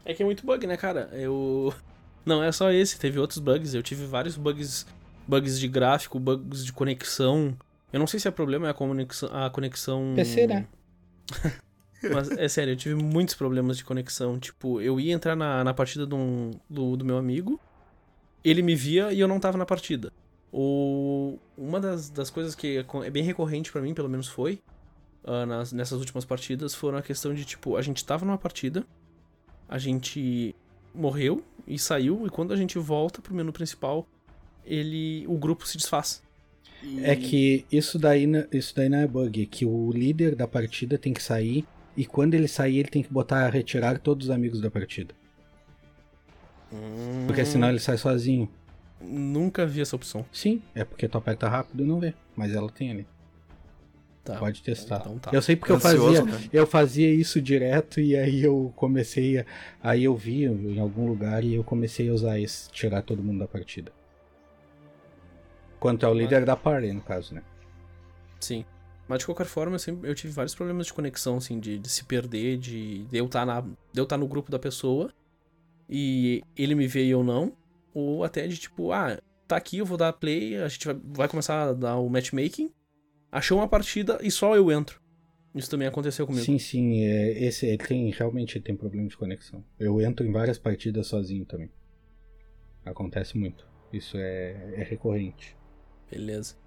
É 0.05 0.14
que 0.14 0.22
é 0.22 0.26
muito 0.26 0.44
bug, 0.44 0.66
né, 0.66 0.76
cara? 0.76 1.09
Eu. 1.12 1.72
Não 2.24 2.42
é 2.42 2.53
só 2.53 2.70
esse, 2.70 2.98
teve 2.98 3.18
outros 3.18 3.38
bugs. 3.38 3.74
Eu 3.74 3.82
tive 3.82 4.05
vários 4.07 4.36
bugs. 4.36 4.86
Bugs 5.26 5.59
de 5.59 5.68
gráfico, 5.68 6.18
bugs 6.18 6.64
de 6.64 6.72
conexão. 6.72 7.57
Eu 7.92 8.00
não 8.00 8.07
sei 8.09 8.18
se 8.18 8.28
o 8.28 8.32
problema 8.32 8.66
é 8.66 8.70
a 8.70 8.74
conexão. 8.74 9.28
A 9.32 9.50
conexão... 9.50 10.12
PC, 10.16 10.46
né? 10.46 10.66
Mas 12.12 12.30
é 12.30 12.48
sério, 12.48 12.72
eu 12.72 12.76
tive 12.76 12.94
muitos 12.94 13.34
problemas 13.34 13.76
de 13.76 13.84
conexão. 13.84 14.38
Tipo, 14.38 14.80
eu 14.80 14.98
ia 14.98 15.12
entrar 15.12 15.36
na, 15.36 15.62
na 15.62 15.74
partida 15.74 16.07
um- 16.14 16.50
do, 16.68 16.96
do 16.96 17.05
meu 17.05 17.16
amigo, 17.18 17.61
ele 18.44 18.62
me 18.62 18.74
via 18.74 19.12
e 19.12 19.20
eu 19.20 19.28
não 19.28 19.38
tava 19.38 19.59
na 19.59 19.66
partida. 19.66 20.12
Ou 20.50 21.38
uma 21.57 21.80
das, 21.80 22.11
das 22.11 22.28
coisas 22.28 22.55
que 22.55 22.78
é 22.78 23.07
é 23.07 23.11
bem 23.11 23.22
recorrente 23.22 23.72
pra 23.72 23.80
mim, 23.80 23.94
pelo 23.94 24.09
menos 24.09 24.28
foi, 24.28 24.61
ah, 25.24 25.46
nas, 25.46 25.72
nessas 25.72 25.98
últimas 25.98 26.24
partidas, 26.24 26.74
foram 26.74 26.98
a 26.98 27.03
questão 27.03 27.32
de, 27.32 27.44
tipo, 27.44 27.76
a 27.76 27.82
gente 27.82 28.05
tava 28.05 28.24
numa 28.26 28.36
partida, 28.38 28.84
a 29.68 29.78
gente 29.78 30.55
morreu 30.94 31.42
e 31.66 31.78
saiu, 31.78 32.26
e 32.26 32.30
quando 32.30 32.53
a 32.53 32.57
gente 32.57 32.78
volta 32.78 33.22
pro 33.22 33.34
menu 33.34 33.53
principal, 33.53 34.07
ele. 34.64 35.24
o 35.26 35.38
grupo 35.38 35.66
se 35.66 35.76
desfaz. 35.78 36.22
É 37.03 37.14
que 37.14 37.64
isso 37.70 37.96
daí, 37.98 38.26
isso 38.53 38.74
daí 38.74 38.88
não 38.88 38.98
é 38.98 39.07
bug, 39.07 39.42
é 39.42 39.46
que 39.46 39.64
o 39.64 39.92
líder 39.92 40.34
da 40.34 40.48
partida 40.48 40.98
tem 40.98 41.12
que 41.14 41.22
sair 41.22 41.64
e 41.97 42.05
quando 42.07 42.34
ele 42.34 42.49
sair 42.49 42.78
ele 42.78 42.88
tem 42.88 43.03
que 43.03 43.12
botar 43.12 43.49
retirar 43.51 43.99
todos 43.99 44.28
os 44.28 44.30
amigos 44.30 44.61
da 44.61 44.70
partida. 44.70 45.14
Hum, 46.72 47.24
Porque 47.26 47.45
senão 47.45 47.68
ele 47.68 47.78
sai 47.78 47.99
sozinho. 47.99 48.49
Nunca 49.01 49.66
vi 49.66 49.80
essa 49.80 49.97
opção. 49.97 50.24
Sim, 50.32 50.62
é 50.74 50.84
porque 50.84 51.09
tu 51.09 51.18
aperta 51.18 51.49
rápido 51.49 51.82
e 51.82 51.86
não 51.86 51.99
vê, 51.99 52.14
mas 52.36 52.55
ela 52.55 52.70
tem 52.70 52.90
ali. 52.90 53.07
Tá. 54.24 54.36
Pode 54.36 54.62
testar. 54.62 55.01
Então 55.01 55.18
tá. 55.18 55.30
Eu 55.32 55.43
sei 55.43 55.57
porque 55.57 55.72
eu 55.72 55.76
Ansioso, 55.76 56.24
fazia, 56.24 56.38
né? 56.38 56.49
eu 56.53 56.66
fazia 56.66 57.12
isso 57.12 57.43
direto 57.43 58.01
e 58.01 58.16
aí 58.16 58.43
eu 58.43 58.72
comecei 58.76 59.38
a, 59.38 59.47
aí 59.82 60.05
eu 60.05 60.16
vi 60.16 60.45
em 60.45 60.78
algum 60.78 61.09
lugar 61.09 61.43
e 61.43 61.55
eu 61.55 61.64
comecei 61.64 62.09
a 62.09 62.12
usar 62.12 62.38
esse, 62.38 62.70
tirar 62.70 63.03
todo 63.03 63.22
mundo 63.22 63.40
da 63.40 63.49
partida. 63.49 63.90
Quanto 65.80 66.07
é 66.07 66.09
o 66.09 66.14
líder 66.14 66.45
da 66.45 66.55
party, 66.55 66.93
no 66.93 67.01
caso, 67.01 67.34
né? 67.34 67.43
Sim. 68.38 68.64
Mas 69.12 69.18
de 69.18 69.26
qualquer 69.26 69.44
forma, 69.44 69.74
eu, 69.74 69.78
sempre, 69.78 70.08
eu 70.08 70.14
tive 70.14 70.32
vários 70.32 70.54
problemas 70.54 70.86
de 70.86 70.94
conexão, 70.94 71.36
assim, 71.36 71.60
de, 71.60 71.78
de 71.78 71.86
se 71.90 72.02
perder, 72.02 72.56
de, 72.56 73.04
de 73.04 73.18
eu 73.18 73.26
estar 73.26 73.44
na, 73.44 73.60
de 73.60 73.76
eu 73.94 74.04
estar 74.04 74.16
no 74.16 74.26
grupo 74.26 74.50
da 74.50 74.58
pessoa 74.58 75.12
e 75.86 76.42
ele 76.56 76.74
me 76.74 76.86
vê 76.86 77.04
e 77.04 77.10
eu 77.10 77.22
não. 77.22 77.54
Ou 77.92 78.24
até 78.24 78.48
de 78.48 78.56
tipo, 78.56 78.90
ah, 78.90 79.20
tá 79.46 79.54
aqui, 79.54 79.76
eu 79.76 79.84
vou 79.84 79.98
dar 79.98 80.14
play, 80.14 80.56
a 80.56 80.66
gente 80.66 80.86
vai, 80.86 80.98
vai 81.04 81.28
começar 81.28 81.62
a 81.62 81.72
dar 81.74 81.98
o 81.98 82.08
matchmaking, 82.08 82.72
achou 83.30 83.58
uma 83.58 83.68
partida 83.68 84.18
e 84.22 84.30
só 84.30 84.56
eu 84.56 84.72
entro. 84.72 84.98
Isso 85.54 85.68
também 85.68 85.86
aconteceu 85.86 86.26
comigo. 86.26 86.46
Sim, 86.46 86.58
sim, 86.58 87.04
é, 87.04 87.44
esse 87.44 87.66
ele 87.66 87.76
tem 87.76 88.10
realmente 88.12 88.58
tem 88.60 88.74
problema 88.74 89.06
de 89.08 89.16
conexão. 89.18 89.62
Eu 89.78 90.00
entro 90.00 90.26
em 90.26 90.32
várias 90.32 90.56
partidas 90.58 91.08
sozinho 91.08 91.44
também. 91.44 91.70
Acontece 92.82 93.36
muito. 93.36 93.68
Isso 93.92 94.16
é, 94.16 94.72
é 94.74 94.82
recorrente. 94.82 95.54
Beleza. 96.10 96.61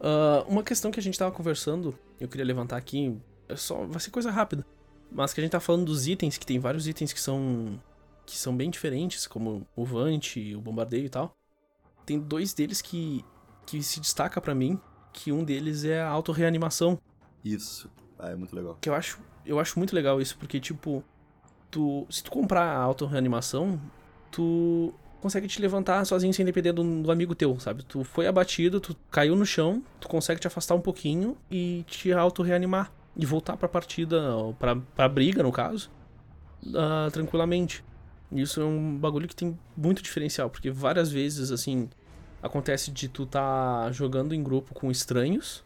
Ah, 0.00 0.44
uma 0.48 0.62
questão 0.62 0.90
que 0.90 1.00
a 1.00 1.02
gente 1.02 1.18
tava 1.18 1.32
conversando, 1.32 1.98
eu 2.20 2.28
queria 2.28 2.44
levantar 2.46 2.76
aqui, 2.76 3.16
é 3.48 3.56
só 3.56 3.84
vai 3.86 4.00
ser 4.00 4.10
coisa 4.10 4.30
rápida, 4.30 4.64
mas 5.10 5.32
que 5.32 5.40
a 5.40 5.42
gente 5.44 5.52
tá 5.52 5.60
falando 5.60 5.86
dos 5.86 6.06
itens, 6.06 6.38
que 6.38 6.46
tem 6.46 6.58
vários 6.58 6.86
itens 6.86 7.12
que 7.12 7.20
são 7.20 7.80
que 8.26 8.36
são 8.36 8.54
bem 8.56 8.68
diferentes, 8.70 9.26
como 9.26 9.66
o 9.74 9.84
Vante, 9.84 10.54
o 10.54 10.60
Bombardeio 10.60 11.06
e 11.06 11.08
tal. 11.08 11.34
Tem 12.06 12.18
dois 12.20 12.54
deles 12.54 12.82
que 12.82 13.24
que 13.66 13.82
se 13.82 14.00
destaca 14.00 14.40
pra 14.40 14.54
mim, 14.54 14.80
que 15.12 15.32
um 15.32 15.44
deles 15.44 15.84
é 15.84 16.00
a 16.00 16.08
auto-reanimação, 16.08 16.98
Isso. 17.44 17.90
Ah, 18.18 18.30
é 18.30 18.36
muito 18.36 18.54
legal. 18.54 18.78
que 18.80 18.88
eu 18.88 18.94
acho, 18.94 19.20
eu 19.44 19.58
acho 19.58 19.78
muito 19.78 19.94
legal 19.94 20.20
isso, 20.20 20.36
porque 20.38 20.60
tipo, 20.60 21.02
tu, 21.70 22.06
se 22.10 22.22
tu 22.22 22.30
comprar 22.30 22.64
a 22.64 22.78
auto-reanimação, 22.82 23.80
tu 24.30 24.94
consegue 25.20 25.48
te 25.48 25.60
levantar 25.60 26.04
sozinho 26.04 26.32
sem 26.32 26.44
depender 26.44 26.72
do, 26.72 27.02
do 27.02 27.10
amigo 27.10 27.34
teu, 27.34 27.58
sabe? 27.58 27.84
Tu 27.84 28.04
foi 28.04 28.26
abatido, 28.26 28.80
tu 28.80 28.96
caiu 29.10 29.34
no 29.34 29.44
chão, 29.44 29.82
tu 30.00 30.08
consegue 30.08 30.40
te 30.40 30.46
afastar 30.46 30.74
um 30.74 30.80
pouquinho 30.80 31.36
e 31.50 31.84
te 31.86 32.12
auto-reanimar. 32.12 32.92
E 33.16 33.26
voltar 33.26 33.56
pra 33.56 33.68
partida, 33.68 34.16
pra, 34.60 34.76
pra 34.76 35.08
briga, 35.08 35.42
no 35.42 35.50
caso, 35.50 35.90
ah, 36.72 37.08
tranquilamente. 37.12 37.84
Isso 38.30 38.60
é 38.60 38.64
um 38.64 38.96
bagulho 38.96 39.26
que 39.26 39.34
tem 39.34 39.58
muito 39.76 40.02
diferencial, 40.02 40.48
porque 40.48 40.70
várias 40.70 41.10
vezes, 41.10 41.50
assim, 41.50 41.88
acontece 42.40 42.92
de 42.92 43.08
tu 43.08 43.26
tá 43.26 43.90
jogando 43.90 44.34
em 44.34 44.42
grupo 44.42 44.72
com 44.72 44.88
estranhos, 44.88 45.64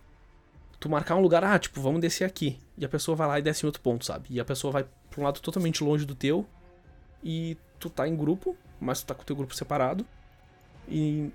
tu 0.80 0.88
marcar 0.88 1.16
um 1.16 1.20
lugar, 1.20 1.44
ah, 1.44 1.58
tipo, 1.58 1.80
vamos 1.80 2.00
descer 2.00 2.24
aqui. 2.24 2.58
E 2.78 2.84
a 2.84 2.88
pessoa 2.88 3.14
vai 3.14 3.28
lá 3.28 3.38
e 3.38 3.42
desce 3.42 3.64
em 3.64 3.66
outro 3.66 3.82
ponto, 3.82 4.04
sabe? 4.04 4.28
E 4.30 4.40
a 4.40 4.44
pessoa 4.44 4.72
vai 4.72 4.86
pra 5.10 5.20
um 5.20 5.24
lado 5.24 5.40
totalmente 5.40 5.84
longe 5.84 6.06
do 6.06 6.14
teu. 6.14 6.46
E 7.22 7.56
tu 7.78 7.90
tá 7.90 8.08
em 8.08 8.16
grupo, 8.16 8.56
mas 8.82 9.00
tu 9.00 9.06
tá 9.06 9.14
com 9.14 9.22
o 9.22 9.24
teu 9.24 9.36
grupo 9.36 9.54
separado. 9.54 10.04
E, 10.88 11.30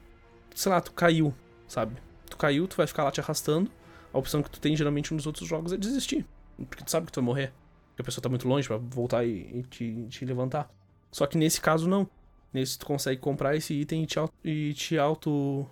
sei 0.54 0.72
lá, 0.72 0.82
tu 0.82 0.92
caiu, 0.92 1.34
sabe? 1.68 1.96
Tu 2.30 2.38
caiu, 2.38 2.68
tu 2.68 2.76
vai 2.78 2.86
ficar 2.88 3.04
lá 3.04 3.12
te 3.12 3.20
arrastando. 3.22 3.72
A 4.14 4.18
opção 4.18 4.42
que 4.44 4.50
tu 4.50 4.60
tem 4.60 4.76
geralmente 4.76 5.14
nos 5.14 5.26
outros 5.26 5.48
jogos 5.48 5.72
é 5.74 5.78
desistir. 5.78 6.26
Porque 6.70 6.84
tu 6.84 6.92
sabe 6.92 7.06
que 7.06 7.12
tu 7.12 7.16
vai 7.22 7.26
morrer. 7.26 7.54
Porque 7.90 8.02
a 8.02 8.06
pessoa 8.06 8.22
tá 8.22 8.30
muito 8.30 8.48
longe 8.48 8.68
pra 8.68 8.78
voltar 8.78 9.26
e, 9.26 9.60
e 9.60 9.64
te, 9.64 10.08
te 10.10 10.26
levantar. 10.26 10.70
Só 11.12 11.26
que 11.26 11.38
nesse 11.38 11.62
caso 11.62 11.88
não. 11.88 12.08
Nesse 12.54 12.78
tu 12.80 12.86
consegue 12.86 13.20
comprar 13.22 13.56
esse 13.56 13.74
item 13.74 14.04
e 14.04 14.06
te, 14.08 14.20
e 14.44 14.74
te 14.74 14.98
auto 14.98 15.66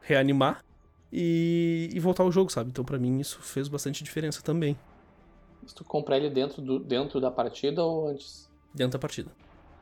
reanimar 0.00 0.64
e, 1.12 1.90
e 1.92 2.00
voltar 2.00 2.22
ao 2.22 2.32
jogo, 2.32 2.50
sabe? 2.50 2.70
Então 2.70 2.84
pra 2.84 2.98
mim 2.98 3.18
isso 3.20 3.40
fez 3.40 3.68
bastante 3.68 4.02
diferença 4.04 4.42
também 4.42 4.76
Se 5.66 5.74
tu 5.74 5.84
comprar 5.84 6.16
ele 6.18 6.30
dentro, 6.30 6.62
do, 6.62 6.78
dentro 6.78 7.20
da 7.20 7.30
partida 7.30 7.82
ou 7.84 8.08
antes? 8.08 8.48
dentro 8.74 8.92
da 8.92 8.98
partida. 8.98 9.30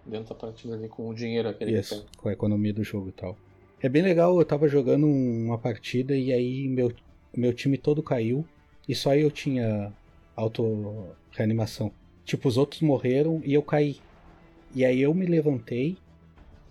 Dentro 0.06 0.28
da 0.28 0.34
partida 0.34 0.74
ali 0.74 0.88
com 0.88 1.08
o 1.08 1.14
dinheiro 1.14 1.48
aquele 1.48 1.72
que 1.72 1.78
Isso, 1.78 1.96
tem. 2.02 2.04
com 2.16 2.28
a 2.28 2.32
economia 2.32 2.72
do 2.72 2.84
jogo 2.84 3.08
e 3.08 3.12
tal. 3.12 3.36
É 3.82 3.88
bem 3.88 4.02
legal, 4.02 4.38
eu 4.38 4.44
tava 4.44 4.68
jogando 4.68 5.06
um- 5.06 5.46
uma 5.46 5.58
partida 5.58 6.16
e 6.16 6.32
aí 6.32 6.68
meu, 6.68 6.92
meu 7.36 7.52
time 7.52 7.76
todo 7.76 8.02
caiu 8.02 8.44
e 8.88 8.94
só 8.94 9.14
eu 9.14 9.30
tinha 9.30 9.92
auto-reanimação. 10.34 11.92
Tipo, 12.24 12.48
os 12.48 12.56
outros 12.56 12.80
morreram 12.82 13.40
e 13.44 13.54
eu 13.54 13.62
caí. 13.62 13.96
E 14.74 14.84
aí 14.84 15.00
eu 15.00 15.12
me 15.14 15.26
levantei, 15.26 15.96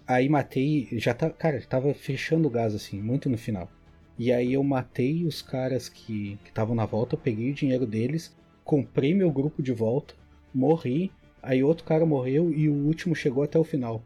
aí 0.08 0.28
matei, 0.30 0.88
já 0.94 1.14
tá, 1.14 1.30
cara, 1.30 1.62
tava 1.62 1.94
fechando 1.94 2.48
o 2.48 2.52
gás 2.52 2.74
assim, 2.76 3.02
muito 3.02 3.30
no 3.30 3.38
final. 3.38 3.70
E 4.18 4.32
aí 4.32 4.54
eu 4.54 4.64
matei 4.64 5.26
os 5.26 5.42
caras 5.42 5.90
que 5.90 6.38
estavam 6.46 6.76
na 6.76 6.86
volta, 6.86 7.18
peguei 7.18 7.52
o 7.52 7.54
dinheiro 7.54 7.86
deles, 7.86 8.36
comprei 8.64 9.14
meu 9.14 9.30
grupo 9.32 9.62
de 9.62 9.72
volta, 9.74 10.14
morri, 10.54 11.12
aí 11.46 11.64
outro 11.64 11.86
cara 11.86 12.06
morreu 12.06 12.52
e 12.52 12.68
o 12.70 12.74
último 12.74 13.16
chegou 13.16 13.44
até 13.44 13.58
o 13.58 13.64
final. 13.64 14.04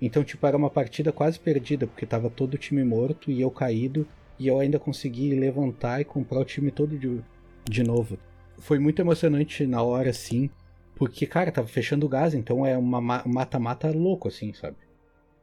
Então, 0.00 0.24
tipo, 0.24 0.46
era 0.46 0.56
uma 0.56 0.70
partida 0.70 1.12
quase 1.12 1.38
perdida, 1.38 1.86
porque 1.86 2.06
tava 2.06 2.28
todo 2.30 2.54
o 2.54 2.58
time 2.58 2.84
morto 2.84 3.30
e 3.30 3.40
eu 3.40 3.50
caído, 3.50 4.06
e 4.38 4.46
eu 4.46 4.58
ainda 4.58 4.78
consegui 4.78 5.34
levantar 5.34 6.00
e 6.00 6.04
comprar 6.04 6.40
o 6.40 6.44
time 6.44 6.70
todo 6.70 6.98
de, 6.98 7.20
de 7.68 7.82
novo. 7.82 8.18
Foi 8.58 8.78
muito 8.78 9.00
emocionante 9.00 9.66
na 9.66 9.82
hora, 9.82 10.12
sim, 10.12 10.50
porque, 10.96 11.26
cara, 11.26 11.52
tava 11.52 11.68
fechando 11.68 12.06
o 12.06 12.08
gás, 12.08 12.34
então 12.34 12.64
é 12.66 12.76
uma 12.76 13.00
ma- 13.00 13.22
um 13.26 13.32
mata-mata 13.32 13.90
louco, 13.90 14.28
assim, 14.28 14.52
sabe? 14.52 14.76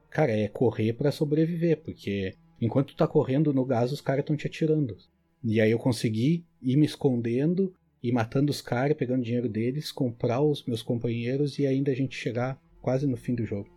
Cara, 0.09 0.32
é 0.32 0.47
correr 0.47 0.93
pra 0.93 1.12
sobreviver, 1.12 1.82
porque 1.82 2.34
enquanto 2.59 2.89
tu 2.89 2.97
tá 2.97 3.07
correndo 3.07 3.53
no 3.53 3.66
gás, 3.66 3.91
os 3.91 4.01
caras 4.01 4.22
estão 4.22 4.36
te 4.36 4.47
atirando. 4.47 4.97
E 5.43 5.59
aí 5.59 5.72
eu 5.72 5.80
consegui 5.80 6.45
ir 6.62 6.78
me 6.78 6.86
escondendo 6.86 7.74
e 8.03 8.11
matando 8.11 8.51
os 8.51 8.61
caras, 8.61 8.97
pegando 8.97 9.23
dinheiro 9.23 9.47
deles, 9.47 9.91
comprar 9.91 10.41
os 10.41 10.65
meus 10.65 10.81
companheiros 10.81 11.59
e 11.59 11.67
ainda 11.67 11.91
a 11.91 11.95
gente 11.95 12.15
chegar 12.15 12.59
quase 12.81 13.05
no 13.05 13.15
fim 13.15 13.35
do 13.35 13.45
jogo. 13.45 13.69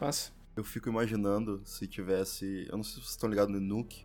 Mas, 0.00 0.32
Eu 0.56 0.64
fico 0.64 0.88
imaginando 0.88 1.62
se 1.64 1.86
tivesse. 1.86 2.66
Eu 2.68 2.76
não 2.76 2.84
sei 2.84 2.94
se 2.94 3.00
vocês 3.00 3.10
estão 3.10 3.28
ligados 3.28 3.52
no 3.54 3.60
Nuke, 3.60 4.04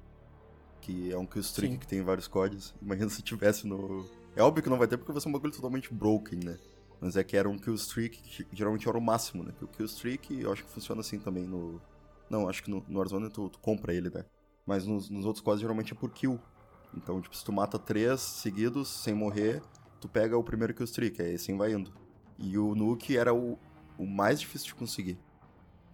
que 0.81 1.11
é 1.11 1.17
um 1.17 1.25
killstreak 1.25 1.73
Sim. 1.73 1.79
que 1.79 1.87
tem 1.87 2.01
vários 2.01 2.27
códigos. 2.27 2.75
Imagina 2.81 3.09
se 3.09 3.21
tivesse 3.21 3.65
no. 3.67 4.07
É 4.35 4.41
óbvio 4.41 4.61
que 4.61 4.69
não 4.69 4.77
vai 4.77 4.87
ter 4.87 4.97
porque 4.97 5.11
vai 5.11 5.21
ser 5.21 5.29
um 5.29 5.31
bagulho 5.31 5.53
totalmente 5.53 5.93
broken, 5.93 6.39
né? 6.43 6.57
Mas 7.01 7.15
é 7.15 7.23
que 7.23 7.35
era 7.35 7.49
um 7.49 7.57
killstreak 7.57 8.21
que 8.21 8.45
geralmente 8.53 8.87
era 8.87 8.97
o 8.97 9.01
máximo, 9.01 9.43
né? 9.43 9.53
Que 9.57 9.65
o 9.65 9.67
killstreak 9.67 10.41
eu 10.41 10.51
acho 10.51 10.63
que 10.63 10.69
funciona 10.69 11.01
assim 11.01 11.19
também 11.19 11.43
no, 11.43 11.81
Não, 12.29 12.47
acho 12.47 12.63
que 12.63 12.69
no, 12.69 12.83
no 12.87 12.99
Warzone 12.99 13.29
tu, 13.29 13.49
tu 13.49 13.59
compra 13.59 13.93
ele, 13.93 14.09
né? 14.09 14.25
Mas 14.65 14.85
nos, 14.85 15.09
nos 15.09 15.25
outros 15.25 15.43
quadros 15.43 15.61
geralmente 15.61 15.93
é 15.93 15.95
por 15.95 16.11
kill. 16.11 16.39
Então, 16.95 17.21
tipo, 17.21 17.35
se 17.35 17.43
tu 17.43 17.51
mata 17.51 17.77
três 17.77 18.21
seguidos 18.21 18.87
sem 18.87 19.13
morrer, 19.13 19.61
tu 19.99 20.07
pega 20.07 20.37
o 20.37 20.43
primeiro 20.43 20.73
kill 20.73 20.85
streak, 20.85 21.21
aí 21.21 21.35
assim 21.35 21.57
vai 21.57 21.73
indo. 21.73 21.91
E 22.37 22.57
o 22.57 22.75
Nuke 22.75 23.17
era 23.17 23.33
o, 23.33 23.57
o 23.97 24.05
mais 24.05 24.39
difícil 24.39 24.67
de 24.67 24.75
conseguir. 24.75 25.17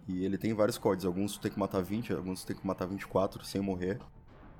E 0.08 0.24
ele 0.24 0.36
tem 0.36 0.52
vários 0.52 0.78
códigos, 0.78 1.04
alguns 1.04 1.34
tu 1.34 1.40
tem 1.40 1.50
que 1.50 1.58
matar 1.58 1.82
20, 1.82 2.12
alguns 2.12 2.42
tu 2.42 2.46
tem 2.48 2.56
que 2.56 2.66
matar 2.66 2.86
24 2.86 3.44
sem 3.44 3.60
morrer. 3.60 3.98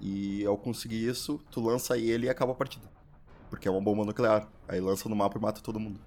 E 0.00 0.44
ao 0.44 0.56
conseguir 0.56 1.06
isso, 1.06 1.40
tu 1.50 1.60
lança 1.60 1.96
ele 1.96 2.26
e 2.26 2.28
acaba 2.28 2.52
a 2.52 2.54
partida. 2.54 2.90
Porque 3.48 3.68
é 3.68 3.70
uma 3.70 3.80
bomba 3.80 4.04
nuclear. 4.04 4.48
Aí 4.66 4.80
lança 4.80 5.08
no 5.08 5.14
mapa 5.14 5.38
e 5.38 5.40
mata 5.40 5.60
todo 5.60 5.78
mundo. 5.78 6.00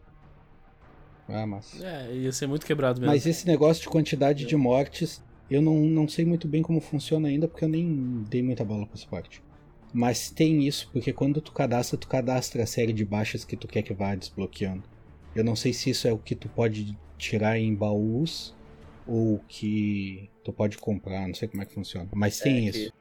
Ah, 1.28 1.46
mas. 1.46 1.82
É, 1.82 2.14
ia 2.14 2.32
ser 2.32 2.48
muito 2.48 2.66
quebrado 2.66 3.00
mesmo. 3.00 3.14
Mas 3.14 3.26
esse 3.26 3.48
negócio 3.48 3.84
de 3.84 3.90
quantidade 3.90 4.46
de 4.46 4.56
mortes, 4.56 5.24
eu 5.50 5.62
não, 5.62 5.76
não 5.76 6.08
sei 6.08 6.26
muito 6.26 6.48
bem 6.48 6.62
como 6.62 6.82
funciona 6.82 7.28
ainda, 7.28 7.48
porque 7.48 7.64
eu 7.64 7.70
nem 7.70 8.24
dei 8.30 8.44
muita 8.44 8.66
bola 8.66 8.86
pra 8.86 8.96
essa 8.96 9.08
parte. 9.08 9.42
Mas 9.96 10.30
tem 10.30 10.68
isso, 10.68 10.90
porque 10.92 11.14
quando 11.14 11.40
tu 11.40 11.54
cadastra, 11.54 11.98
tu 11.98 12.06
cadastra 12.10 12.64
a 12.64 12.68
série 12.68 12.92
de 12.92 13.06
baixas 13.06 13.46
que 13.46 13.56
tu 13.56 13.66
quer 13.66 13.82
que 13.82 13.94
vá 13.94 14.14
desbloqueando. 14.14 14.84
Eu 15.34 15.42
não 15.42 15.56
sei 15.56 15.72
se 15.72 15.90
isso 15.90 16.06
é 16.06 16.12
o 16.12 16.18
que 16.18 16.36
tu 16.36 16.50
pode 16.50 16.98
tirar 17.18 17.58
em 17.58 17.74
baús 17.74 18.54
ou 19.08 19.40
que 19.48 20.30
tu 20.44 20.52
pode 20.52 20.78
comprar, 20.78 21.26
não 21.26 21.34
sei 21.34 21.48
como 21.48 21.64
é 21.64 21.66
que 21.66 21.74
funciona. 21.74 22.10
Mas 22.14 22.40
tem 22.42 22.68
É 22.68 22.70
isso. 22.72 22.94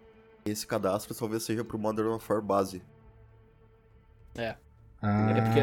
Esse 0.46 0.64
cadastro 0.68 1.12
talvez 1.16 1.42
seja 1.42 1.64
pro 1.64 1.76
Modern 1.76 2.10
Warfare 2.10 2.40
base. 2.40 2.80
É. 4.36 4.54
Ah, 5.02 5.30
É 5.30 5.40
porque 5.40 5.60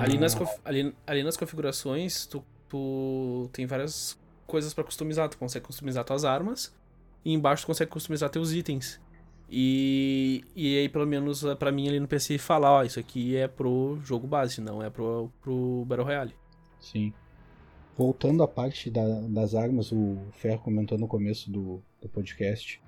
Ali 0.00 0.18
nas, 0.18 0.36
ali, 0.64 0.94
ali 1.04 1.24
nas 1.24 1.36
configurações, 1.36 2.26
tu, 2.26 2.44
tu 2.68 3.50
tem 3.52 3.66
várias 3.66 4.16
coisas 4.46 4.72
pra 4.72 4.84
customizar. 4.84 5.28
Tu 5.28 5.36
consegue 5.36 5.66
customizar 5.66 6.04
tuas 6.04 6.24
armas 6.24 6.72
e 7.24 7.32
embaixo 7.32 7.64
tu 7.64 7.66
consegue 7.66 7.90
customizar 7.90 8.30
teus 8.30 8.52
itens. 8.52 9.00
E, 9.56 10.42
e 10.56 10.78
aí, 10.78 10.88
pelo 10.88 11.06
menos 11.06 11.44
eh, 11.44 11.54
pra 11.54 11.70
mim 11.70 11.86
ali 11.88 12.00
no 12.00 12.08
PC, 12.08 12.38
falar: 12.38 12.72
ó, 12.72 12.82
isso 12.82 12.98
aqui 12.98 13.36
é 13.36 13.46
pro 13.46 13.96
jogo 14.04 14.26
base, 14.26 14.60
não 14.60 14.82
é 14.82 14.90
pro, 14.90 15.30
pro 15.40 15.84
Battle 15.86 16.04
Royale. 16.06 16.34
Sim. 16.80 17.12
Voltando 17.96 18.42
à 18.42 18.48
parte 18.48 18.90
da- 18.90 19.20
das 19.28 19.54
armas, 19.54 19.92
o 19.92 20.16
Ferro 20.32 20.58
comentou 20.58 20.98
no 20.98 21.06
começo 21.06 21.48
do, 21.52 21.80
do 22.02 22.08
podcast 22.08 22.82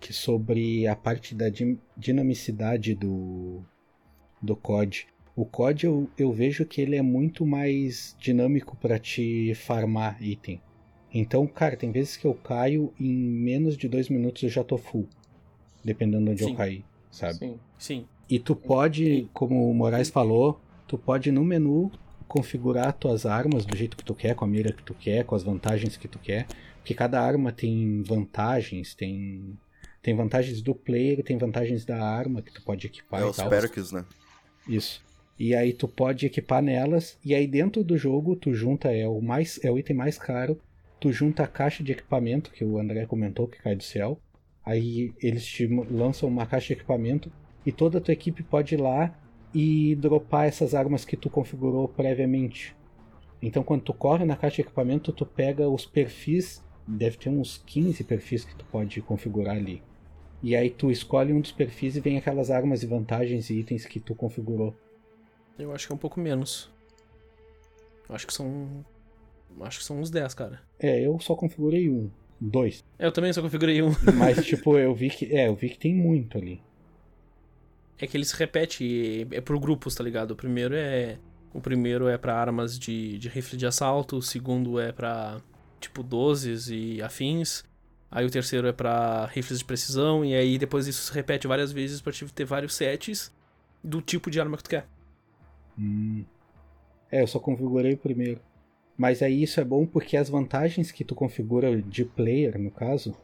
que 0.00 0.12
sobre 0.12 0.86
a 0.88 0.96
parte 0.96 1.34
da 1.36 1.48
din- 1.48 1.78
dinamicidade 1.96 2.94
do, 2.96 3.62
do 4.42 4.56
COD. 4.56 5.06
O 5.36 5.44
COD 5.44 5.86
eu, 5.86 6.10
eu 6.18 6.32
vejo 6.32 6.64
que 6.66 6.80
ele 6.80 6.96
é 6.96 7.02
muito 7.02 7.46
mais 7.46 8.16
dinâmico 8.18 8.76
para 8.76 8.98
te 8.98 9.54
farmar 9.54 10.20
item. 10.20 10.60
Então, 11.14 11.46
cara, 11.46 11.76
tem 11.76 11.92
vezes 11.92 12.16
que 12.16 12.26
eu 12.26 12.34
caio 12.34 12.92
em 12.98 13.12
menos 13.12 13.76
de 13.76 13.88
dois 13.88 14.08
minutos 14.08 14.42
eu 14.42 14.48
já 14.48 14.64
tô 14.64 14.76
full. 14.76 15.08
Dependendo 15.84 16.24
de 16.26 16.30
onde 16.32 16.44
Sim. 16.44 16.50
eu 16.50 16.56
cair, 16.56 16.84
sabe? 17.10 17.38
Sim. 17.38 17.58
Sim. 17.78 18.06
E 18.28 18.38
tu 18.38 18.54
pode, 18.54 19.28
como 19.32 19.70
o 19.70 19.74
Moraes 19.74 20.10
falou, 20.10 20.60
tu 20.86 20.98
pode 20.98 21.32
no 21.32 21.44
menu 21.44 21.90
configurar 22.26 22.92
tuas 22.92 23.24
armas 23.24 23.64
do 23.64 23.74
jeito 23.74 23.96
que 23.96 24.04
tu 24.04 24.14
quer, 24.14 24.34
com 24.34 24.44
a 24.44 24.48
mira 24.48 24.72
que 24.72 24.82
tu 24.82 24.94
quer, 24.94 25.24
com 25.24 25.34
as 25.34 25.42
vantagens 25.42 25.96
que 25.96 26.06
tu 26.06 26.18
quer. 26.18 26.46
Porque 26.76 26.94
cada 26.94 27.20
arma 27.20 27.50
tem 27.50 28.02
vantagens, 28.02 28.94
tem 28.94 29.58
tem 30.00 30.14
vantagens 30.14 30.62
do 30.62 30.74
player, 30.74 31.22
tem 31.24 31.36
vantagens 31.36 31.84
da 31.84 32.02
arma 32.02 32.40
que 32.40 32.52
tu 32.52 32.62
pode 32.62 32.86
equipar 32.86 33.22
é 33.22 33.24
e 33.24 33.28
os 33.28 33.36
tal. 33.36 33.48
perks, 33.48 33.92
né? 33.92 34.04
Isso. 34.66 35.02
E 35.38 35.54
aí 35.54 35.72
tu 35.72 35.88
pode 35.88 36.26
equipar 36.26 36.62
nelas 36.62 37.18
e 37.24 37.34
aí 37.34 37.46
dentro 37.46 37.82
do 37.82 37.96
jogo 37.96 38.36
tu 38.36 38.52
junta 38.54 38.92
é 38.92 39.06
o 39.06 39.20
mais 39.20 39.58
é 39.62 39.70
o 39.70 39.78
item 39.78 39.96
mais 39.96 40.18
caro, 40.18 40.60
tu 41.00 41.12
junta 41.12 41.44
a 41.44 41.46
caixa 41.46 41.82
de 41.82 41.92
equipamento 41.92 42.50
que 42.50 42.64
o 42.64 42.78
André 42.78 43.06
comentou 43.06 43.48
que 43.48 43.58
cai 43.58 43.74
do 43.74 43.82
céu. 43.82 44.20
Aí 44.68 45.14
eles 45.22 45.46
te 45.46 45.66
lançam 45.66 46.28
uma 46.28 46.44
caixa 46.44 46.66
de 46.66 46.72
equipamento 46.74 47.32
e 47.64 47.72
toda 47.72 47.96
a 47.96 48.00
tua 48.02 48.12
equipe 48.12 48.42
pode 48.42 48.74
ir 48.74 48.78
lá 48.78 49.18
e 49.54 49.96
dropar 49.96 50.46
essas 50.46 50.74
armas 50.74 51.06
que 51.06 51.16
tu 51.16 51.30
configurou 51.30 51.88
previamente. 51.88 52.76
Então 53.40 53.62
quando 53.62 53.80
tu 53.80 53.94
corre 53.94 54.26
na 54.26 54.36
caixa 54.36 54.56
de 54.56 54.60
equipamento, 54.60 55.10
tu 55.10 55.24
pega 55.24 55.66
os 55.66 55.86
perfis, 55.86 56.62
deve 56.86 57.16
ter 57.16 57.30
uns 57.30 57.62
15 57.64 58.04
perfis 58.04 58.44
que 58.44 58.54
tu 58.54 58.66
pode 58.66 59.00
configurar 59.00 59.56
ali. 59.56 59.82
E 60.42 60.54
aí 60.54 60.68
tu 60.68 60.90
escolhe 60.90 61.32
um 61.32 61.40
dos 61.40 61.50
perfis 61.50 61.96
e 61.96 62.00
vem 62.00 62.18
aquelas 62.18 62.50
armas 62.50 62.82
e 62.82 62.86
vantagens 62.86 63.48
e 63.48 63.60
itens 63.60 63.86
que 63.86 63.98
tu 63.98 64.14
configurou. 64.14 64.76
Eu 65.58 65.72
acho 65.72 65.86
que 65.86 65.94
é 65.94 65.96
um 65.96 65.98
pouco 65.98 66.20
menos. 66.20 66.70
Acho 68.06 68.26
que 68.26 68.34
são. 68.34 68.84
Acho 69.62 69.78
que 69.78 69.84
são 69.86 69.98
uns 69.98 70.10
10, 70.10 70.34
cara. 70.34 70.60
É, 70.78 71.00
eu 71.06 71.18
só 71.20 71.34
configurei 71.34 71.88
um, 71.88 72.10
dois. 72.40 72.84
É, 72.98 73.06
Eu 73.06 73.12
também 73.12 73.32
só 73.32 73.42
configurei 73.42 73.82
um. 73.82 73.90
Mas 74.16 74.44
tipo, 74.44 74.76
eu 74.78 74.94
vi 74.94 75.10
que, 75.10 75.26
é, 75.34 75.48
eu 75.48 75.54
vi 75.54 75.70
que 75.70 75.78
tem 75.78 75.94
muito 75.94 76.38
ali. 76.38 76.62
É 77.98 78.06
que 78.06 78.16
ele 78.16 78.24
se 78.24 78.36
repete, 78.36 79.26
é 79.30 79.40
por 79.40 79.58
grupos, 79.58 79.94
tá 79.94 80.04
ligado? 80.04 80.32
O 80.32 80.36
primeiro 80.36 80.74
é. 80.74 81.18
O 81.52 81.60
primeiro 81.60 82.08
é 82.08 82.18
pra 82.18 82.34
armas 82.34 82.78
de, 82.78 83.18
de 83.18 83.28
rifle 83.28 83.56
de 83.58 83.66
assalto, 83.66 84.16
o 84.16 84.22
segundo 84.22 84.78
é 84.78 84.92
pra 84.92 85.40
tipo 85.80 86.02
12 86.02 86.74
e 86.74 87.02
afins. 87.02 87.64
Aí 88.10 88.24
o 88.24 88.30
terceiro 88.30 88.66
é 88.68 88.72
pra 88.72 89.26
rifles 89.26 89.58
de 89.58 89.64
precisão, 89.64 90.24
e 90.24 90.34
aí 90.34 90.58
depois 90.58 90.86
isso 90.86 91.02
se 91.02 91.12
repete 91.12 91.46
várias 91.46 91.72
vezes 91.72 92.00
pra 92.00 92.12
te 92.12 92.24
ter 92.26 92.44
vários 92.44 92.74
sets 92.74 93.34
do 93.82 94.00
tipo 94.00 94.30
de 94.30 94.40
arma 94.40 94.56
que 94.56 94.62
tu 94.62 94.70
quer. 94.70 94.86
Hum. 95.78 96.24
É, 97.10 97.22
eu 97.22 97.26
só 97.26 97.38
configurei 97.38 97.94
o 97.94 97.98
primeiro. 97.98 98.40
Mas 98.98 99.22
aí 99.22 99.44
isso 99.44 99.60
é 99.60 99.64
bom 99.64 99.86
porque 99.86 100.16
as 100.16 100.28
vantagens 100.28 100.90
que 100.90 101.04
tu 101.04 101.14
configura 101.14 101.80
de 101.80 102.04
player, 102.04 102.58
no 102.58 102.72
caso, 102.72 103.16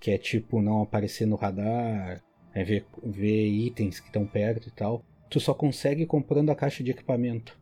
que 0.00 0.10
é 0.10 0.18
tipo 0.18 0.60
não 0.60 0.82
aparecer 0.82 1.26
no 1.26 1.36
radar, 1.36 2.20
é 2.52 2.64
ver, 2.64 2.84
ver 3.04 3.46
itens 3.46 4.00
que 4.00 4.08
estão 4.08 4.26
perto 4.26 4.68
e 4.68 4.72
tal, 4.72 5.04
tu 5.30 5.38
só 5.38 5.54
consegue 5.54 6.04
comprando 6.06 6.50
a 6.50 6.56
caixa 6.56 6.82
de 6.82 6.90
equipamento. 6.90 7.56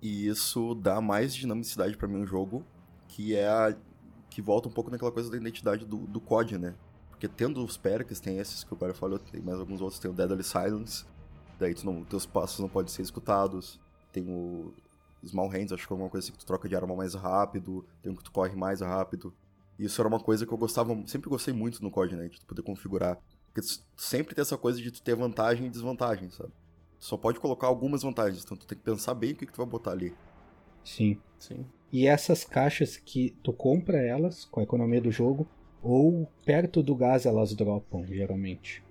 E 0.00 0.26
isso 0.26 0.74
dá 0.74 0.98
mais 0.98 1.34
dinamicidade 1.34 1.94
pra 1.94 2.08
mim 2.08 2.18
no 2.18 2.26
jogo, 2.26 2.64
que 3.06 3.36
é 3.36 3.46
a. 3.46 3.76
que 4.30 4.40
volta 4.40 4.66
um 4.66 4.72
pouco 4.72 4.90
naquela 4.90 5.12
coisa 5.12 5.30
da 5.30 5.36
identidade 5.36 5.84
do, 5.84 5.98
do 5.98 6.20
COD, 6.22 6.56
né? 6.56 6.74
Porque 7.10 7.28
tendo 7.28 7.62
os 7.62 7.76
perks, 7.76 8.18
tem 8.18 8.38
esses 8.38 8.64
que 8.64 8.72
o 8.72 8.76
cara 8.76 8.94
falou, 8.94 9.18
tem 9.18 9.42
mais 9.42 9.60
alguns 9.60 9.82
outros, 9.82 10.00
tem 10.00 10.10
o 10.10 10.14
Deadly 10.14 10.42
Silence, 10.42 11.04
daí 11.58 11.74
tu 11.74 11.84
não, 11.84 12.02
teus 12.02 12.24
passos 12.24 12.58
não 12.60 12.68
podem 12.68 12.90
ser 12.90 13.02
escutados, 13.02 13.78
tem 14.10 14.24
o 14.28 14.72
Small 15.26 15.48
Hands, 15.48 15.72
acho 15.72 15.86
que 15.86 15.92
é 15.92 15.94
alguma 15.94 16.10
coisa 16.10 16.24
assim 16.24 16.32
que 16.32 16.38
tu 16.38 16.46
troca 16.46 16.68
de 16.68 16.74
arma 16.74 16.94
mais 16.94 17.14
rápido, 17.14 17.84
tem 18.02 18.12
um 18.12 18.16
que 18.16 18.24
tu 18.24 18.32
corre 18.32 18.54
mais 18.56 18.80
rápido. 18.80 19.32
E 19.78 19.84
isso 19.84 20.00
era 20.00 20.08
uma 20.08 20.20
coisa 20.20 20.46
que 20.46 20.52
eu 20.52 20.58
gostava, 20.58 20.94
sempre 21.06 21.28
gostei 21.28 21.54
muito 21.54 21.82
no 21.82 21.90
COD, 21.90 22.16
né? 22.16 22.28
De 22.28 22.40
tu 22.40 22.46
poder 22.46 22.62
configurar. 22.62 23.18
Porque 23.46 23.60
tu 23.60 23.84
sempre 23.96 24.34
tem 24.34 24.42
essa 24.42 24.56
coisa 24.56 24.80
de 24.80 24.90
tu 24.90 25.02
ter 25.02 25.14
vantagem 25.14 25.66
e 25.66 25.70
desvantagem, 25.70 26.30
sabe? 26.30 26.50
Tu 26.98 27.04
só 27.04 27.16
pode 27.16 27.40
colocar 27.40 27.66
algumas 27.66 28.02
vantagens, 28.02 28.44
então 28.44 28.56
tu 28.56 28.66
tem 28.66 28.78
que 28.78 28.84
pensar 28.84 29.14
bem 29.14 29.32
o 29.32 29.36
que, 29.36 29.46
que 29.46 29.52
tu 29.52 29.58
vai 29.58 29.66
botar 29.66 29.92
ali. 29.92 30.14
Sim. 30.84 31.18
Sim. 31.38 31.66
E 31.92 32.06
essas 32.06 32.44
caixas 32.44 32.96
que 32.96 33.36
tu 33.42 33.52
compra 33.52 33.98
elas 33.98 34.44
com 34.44 34.60
a 34.60 34.62
economia 34.62 35.00
do 35.00 35.10
jogo, 35.10 35.46
ou 35.82 36.28
perto 36.44 36.82
do 36.82 36.94
gás 36.94 37.26
elas 37.26 37.54
dropam, 37.54 38.06
geralmente. 38.06 38.82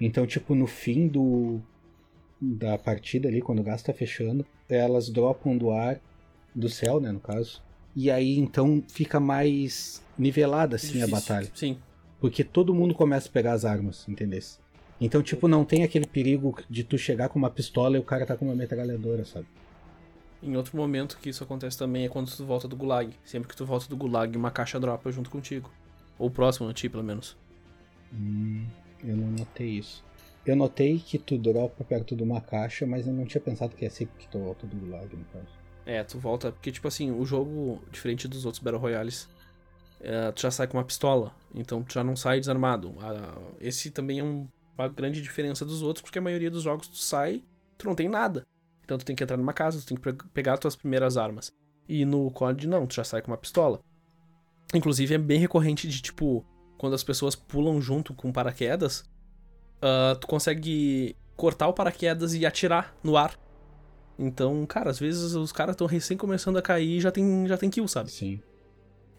Então, 0.00 0.26
tipo, 0.26 0.54
no 0.54 0.66
fim 0.66 1.06
do 1.06 1.60
da 2.40 2.78
partida 2.78 3.28
ali, 3.28 3.40
quando 3.40 3.60
o 3.60 3.62
gás 3.64 3.82
tá 3.82 3.92
fechando, 3.92 4.46
elas 4.68 5.08
dropam 5.08 5.56
do 5.56 5.70
ar, 5.70 6.00
do 6.54 6.68
céu, 6.68 7.00
né, 7.00 7.10
no 7.10 7.20
caso. 7.20 7.62
E 7.94 8.10
aí, 8.10 8.38
então, 8.38 8.82
fica 8.88 9.18
mais 9.18 10.02
nivelada, 10.16 10.76
assim, 10.76 11.02
a 11.02 11.06
Difícil. 11.06 11.10
batalha. 11.10 11.50
Sim. 11.54 11.78
Porque 12.20 12.44
todo 12.44 12.74
mundo 12.74 12.94
começa 12.94 13.28
a 13.28 13.32
pegar 13.32 13.52
as 13.52 13.64
armas, 13.64 14.08
entendesse? 14.08 14.58
Então, 15.00 15.22
tipo, 15.22 15.46
não 15.46 15.64
tem 15.64 15.84
aquele 15.84 16.06
perigo 16.06 16.56
de 16.68 16.82
tu 16.82 16.98
chegar 16.98 17.28
com 17.28 17.38
uma 17.38 17.50
pistola 17.50 17.96
e 17.96 18.00
o 18.00 18.04
cara 18.04 18.26
tá 18.26 18.36
com 18.36 18.44
uma 18.44 18.54
metralhadora, 18.54 19.24
sabe? 19.24 19.46
Em 20.42 20.56
outro 20.56 20.76
momento 20.76 21.18
que 21.20 21.30
isso 21.30 21.42
acontece 21.42 21.76
também 21.78 22.04
é 22.04 22.08
quando 22.08 22.30
tu 22.30 22.44
volta 22.44 22.68
do 22.68 22.76
gulag. 22.76 23.12
Sempre 23.24 23.48
que 23.48 23.56
tu 23.56 23.64
volta 23.64 23.88
do 23.88 23.96
gulag, 23.96 24.36
uma 24.36 24.50
caixa 24.50 24.78
dropa 24.78 25.10
junto 25.10 25.30
contigo. 25.30 25.70
Ou 26.18 26.30
próximo 26.30 26.68
a 26.68 26.72
ti, 26.72 26.88
pelo 26.88 27.02
menos. 27.04 27.36
Hum, 28.12 28.64
eu 29.04 29.16
não 29.16 29.28
notei 29.28 29.70
isso. 29.70 30.04
Eu 30.50 30.56
notei 30.56 30.98
que 30.98 31.18
tu 31.18 31.36
dropa 31.36 31.84
perto 31.84 32.16
de 32.16 32.22
uma 32.22 32.40
caixa, 32.40 32.86
mas 32.86 33.06
eu 33.06 33.12
não 33.12 33.26
tinha 33.26 33.40
pensado 33.40 33.74
que 33.76 33.84
ia 33.84 33.90
ser 33.90 34.06
que 34.18 34.26
tu 34.28 34.38
volta 34.38 34.66
do 34.66 34.76
gulag, 34.76 35.14
no 35.14 35.24
caso. 35.26 35.46
É, 35.84 36.02
tu 36.02 36.18
volta. 36.18 36.50
Porque, 36.52 36.72
tipo 36.72 36.88
assim, 36.88 37.10
o 37.10 37.24
jogo, 37.24 37.82
diferente 37.90 38.26
dos 38.26 38.44
outros 38.46 38.62
Battle 38.62 38.80
Royales, 38.80 39.28
é, 40.00 40.32
tu 40.32 40.40
já 40.42 40.50
sai 40.50 40.66
com 40.66 40.78
uma 40.78 40.84
pistola. 40.84 41.34
Então 41.54 41.82
tu 41.82 41.92
já 41.92 42.02
não 42.02 42.16
sai 42.16 42.40
desarmado. 42.40 42.94
Esse 43.60 43.90
também 43.90 44.20
é 44.20 44.24
um- 44.24 44.48
uma 44.76 44.88
grande 44.88 45.20
diferença 45.20 45.64
dos 45.64 45.82
outros, 45.82 46.02
porque 46.02 46.18
a 46.18 46.22
maioria 46.22 46.50
dos 46.50 46.62
jogos 46.62 46.88
tu 46.88 46.96
sai, 46.96 47.42
tu 47.76 47.86
não 47.86 47.94
tem 47.94 48.08
nada. 48.08 48.46
Então 48.84 48.96
tu 48.96 49.04
tem 49.04 49.14
que 49.14 49.22
entrar 49.22 49.36
numa 49.36 49.52
casa, 49.52 49.78
tu 49.80 49.86
tem 49.86 49.96
que 49.98 50.12
pe- 50.12 50.28
pegar 50.32 50.54
as 50.54 50.60
tuas 50.60 50.76
primeiras 50.76 51.16
armas. 51.18 51.52
E 51.86 52.04
no 52.04 52.30
COD 52.30 52.66
não, 52.66 52.86
tu 52.86 52.94
já 52.94 53.04
sai 53.04 53.20
com 53.20 53.30
uma 53.30 53.36
pistola. 53.36 53.80
Inclusive 54.74 55.14
é 55.14 55.18
bem 55.18 55.38
recorrente 55.38 55.86
de 55.88 56.00
tipo, 56.00 56.44
quando 56.78 56.94
as 56.94 57.04
pessoas 57.04 57.34
pulam 57.34 57.80
junto 57.80 58.14
com 58.14 58.30
paraquedas, 58.32 59.04
ah, 59.80 60.16
tu 60.20 60.26
consegue 60.26 61.16
cortar 61.36 61.68
o 61.68 61.72
paraquedas 61.72 62.34
e 62.34 62.44
atirar 62.44 62.94
no 63.02 63.16
ar. 63.16 63.38
Então, 64.18 64.66
cara, 64.66 64.90
às 64.90 64.98
vezes 64.98 65.34
os 65.34 65.52
caras 65.52 65.74
estão 65.74 65.86
recém 65.86 66.16
começando 66.16 66.56
a 66.56 66.62
cair 66.62 66.96
e 66.96 67.00
já 67.00 67.12
tem, 67.12 67.46
já 67.46 67.56
tem 67.56 67.70
kill, 67.70 67.86
sabe? 67.86 68.10
Sim. 68.10 68.40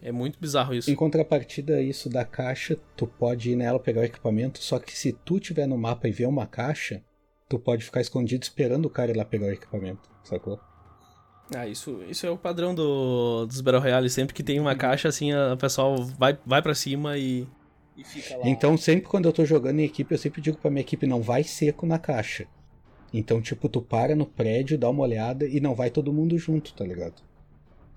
É 0.02 0.12
muito 0.12 0.38
bizarro 0.38 0.74
isso. 0.74 0.90
Em 0.90 0.94
contrapartida, 0.94 1.80
isso 1.80 2.08
da 2.08 2.24
caixa, 2.24 2.76
tu 2.96 3.06
pode 3.06 3.50
ir 3.50 3.56
nela 3.56 3.78
pegar 3.78 4.00
o 4.00 4.04
equipamento, 4.04 4.58
só 4.62 4.78
que 4.78 4.96
se 4.96 5.12
tu 5.12 5.38
tiver 5.38 5.66
no 5.66 5.76
mapa 5.76 6.08
e 6.08 6.12
ver 6.12 6.26
uma 6.26 6.46
caixa, 6.46 7.02
tu 7.48 7.58
pode 7.58 7.84
ficar 7.84 8.00
escondido 8.00 8.42
esperando 8.42 8.86
o 8.86 8.90
cara 8.90 9.10
ir 9.10 9.16
lá 9.16 9.24
pegar 9.24 9.46
o 9.46 9.52
equipamento, 9.52 10.08
sacou? 10.24 10.58
Ah, 11.54 11.66
isso, 11.66 12.02
isso 12.08 12.26
é 12.26 12.30
o 12.30 12.38
padrão 12.38 12.74
do, 12.74 13.44
dos 13.44 13.60
Battle 13.60 13.82
Royale. 13.82 14.08
Sempre 14.08 14.34
que 14.34 14.42
tem 14.42 14.60
uma 14.60 14.76
caixa, 14.76 15.08
assim, 15.08 15.32
o 15.34 15.56
pessoal 15.56 15.96
vai, 16.18 16.38
vai 16.46 16.62
para 16.62 16.74
cima 16.74 17.18
e, 17.18 17.46
e 18.00 18.04
fica 18.04 18.36
lá. 18.36 18.48
Então, 18.48 18.76
sempre 18.76 19.08
quando 19.08 19.26
eu 19.26 19.32
tô 19.32 19.44
jogando 19.44 19.80
em 19.80 19.84
equipe, 19.84 20.12
eu 20.12 20.18
sempre 20.18 20.40
digo 20.40 20.56
pra 20.56 20.70
minha 20.70 20.80
equipe, 20.80 21.06
não 21.06 21.20
vai 21.20 21.44
seco 21.44 21.86
na 21.86 21.98
caixa. 21.98 22.46
Então, 23.12 23.40
tipo, 23.42 23.68
tu 23.68 23.82
para 23.82 24.14
no 24.14 24.24
prédio, 24.24 24.78
dá 24.78 24.88
uma 24.88 25.02
olhada 25.02 25.46
e 25.46 25.60
não 25.60 25.74
vai 25.74 25.90
todo 25.90 26.12
mundo 26.12 26.38
junto, 26.38 26.72
tá 26.72 26.84
ligado? 26.84 27.22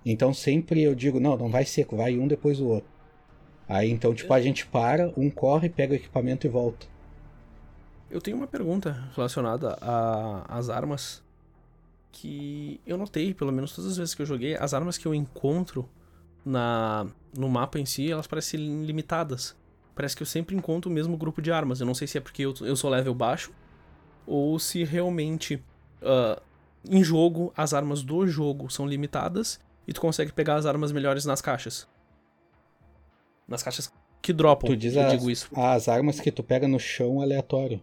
Então 0.04 0.34
sempre 0.34 0.82
eu 0.82 0.94
digo, 0.94 1.18
não, 1.18 1.36
não 1.36 1.48
vai 1.48 1.64
seco, 1.64 1.96
vai 1.96 2.18
um 2.18 2.28
depois 2.28 2.58
do 2.58 2.68
outro. 2.68 2.90
Aí 3.66 3.90
então, 3.90 4.14
tipo, 4.14 4.32
a 4.32 4.40
gente 4.40 4.66
para, 4.66 5.12
um 5.16 5.30
corre, 5.30 5.70
pega 5.70 5.94
o 5.94 5.96
equipamento 5.96 6.46
e 6.46 6.50
volta. 6.50 6.86
Eu 8.10 8.20
tenho 8.20 8.36
uma 8.36 8.46
pergunta 8.46 9.08
relacionada 9.16 9.78
às 10.46 10.68
armas 10.68 11.22
que 12.12 12.80
eu 12.86 12.98
notei, 12.98 13.32
pelo 13.32 13.50
menos 13.50 13.74
todas 13.74 13.92
as 13.92 13.96
vezes 13.96 14.14
que 14.14 14.22
eu 14.22 14.26
joguei, 14.26 14.56
as 14.56 14.74
armas 14.74 14.98
que 14.98 15.06
eu 15.06 15.14
encontro 15.14 15.88
na 16.44 17.06
no 17.36 17.48
mapa 17.48 17.78
em 17.78 17.86
si, 17.86 18.12
elas 18.12 18.26
parecem 18.26 18.84
limitadas. 18.84 19.56
Parece 19.94 20.16
que 20.16 20.22
eu 20.22 20.26
sempre 20.26 20.56
encontro 20.56 20.90
o 20.90 20.94
mesmo 20.94 21.16
grupo 21.16 21.40
de 21.40 21.52
armas. 21.52 21.80
Eu 21.80 21.86
não 21.86 21.94
sei 21.94 22.06
se 22.06 22.18
é 22.18 22.20
porque 22.20 22.42
eu, 22.42 22.54
eu 22.60 22.76
sou 22.76 22.90
level 22.90 23.14
baixo 23.14 23.52
ou 24.26 24.58
se 24.58 24.84
realmente 24.84 25.62
uh, 26.02 26.40
em 26.88 27.02
jogo 27.02 27.52
as 27.56 27.74
armas 27.74 28.02
do 28.02 28.26
jogo 28.26 28.70
são 28.70 28.86
limitadas 28.86 29.60
e 29.86 29.92
tu 29.92 30.00
consegue 30.00 30.32
pegar 30.32 30.56
as 30.56 30.66
armas 30.66 30.92
melhores 30.92 31.24
nas 31.24 31.40
caixas. 31.40 31.86
Nas 33.46 33.62
caixas 33.62 33.92
que 34.22 34.32
dropam, 34.32 34.70
tu 34.70 34.76
diz 34.76 34.96
eu 34.96 35.02
as, 35.02 35.12
digo 35.12 35.30
isso. 35.30 35.48
As 35.54 35.88
armas 35.88 36.18
que 36.18 36.32
tu 36.32 36.42
pega 36.42 36.66
no 36.66 36.80
chão 36.80 37.20
aleatório. 37.20 37.80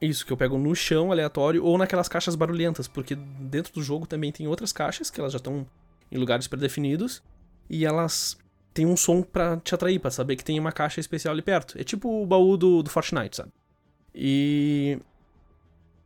Isso, 0.00 0.26
que 0.26 0.32
eu 0.32 0.36
pego 0.36 0.58
no 0.58 0.74
chão 0.74 1.10
aleatório 1.10 1.64
ou 1.64 1.76
naquelas 1.76 2.06
caixas 2.06 2.36
barulhentas, 2.36 2.86
porque 2.86 3.14
dentro 3.14 3.72
do 3.72 3.82
jogo 3.82 4.06
também 4.06 4.30
tem 4.30 4.46
outras 4.46 4.72
caixas 4.72 5.10
que 5.10 5.18
elas 5.18 5.32
já 5.32 5.38
estão 5.38 5.66
em 6.12 6.18
lugares 6.18 6.46
predefinidos 6.46 7.22
e 7.68 7.84
elas 7.84 8.38
têm 8.76 8.84
um 8.84 8.96
som 8.96 9.22
para 9.22 9.56
te 9.56 9.74
atrair, 9.74 9.98
para 9.98 10.10
saber 10.10 10.36
que 10.36 10.44
tem 10.44 10.60
uma 10.60 10.70
caixa 10.70 11.00
especial 11.00 11.32
ali 11.32 11.40
perto. 11.40 11.78
É 11.78 11.82
tipo 11.82 12.22
o 12.22 12.26
baú 12.26 12.58
do, 12.58 12.82
do 12.82 12.90
Fortnite, 12.90 13.36
sabe? 13.36 13.50
E 14.14 14.98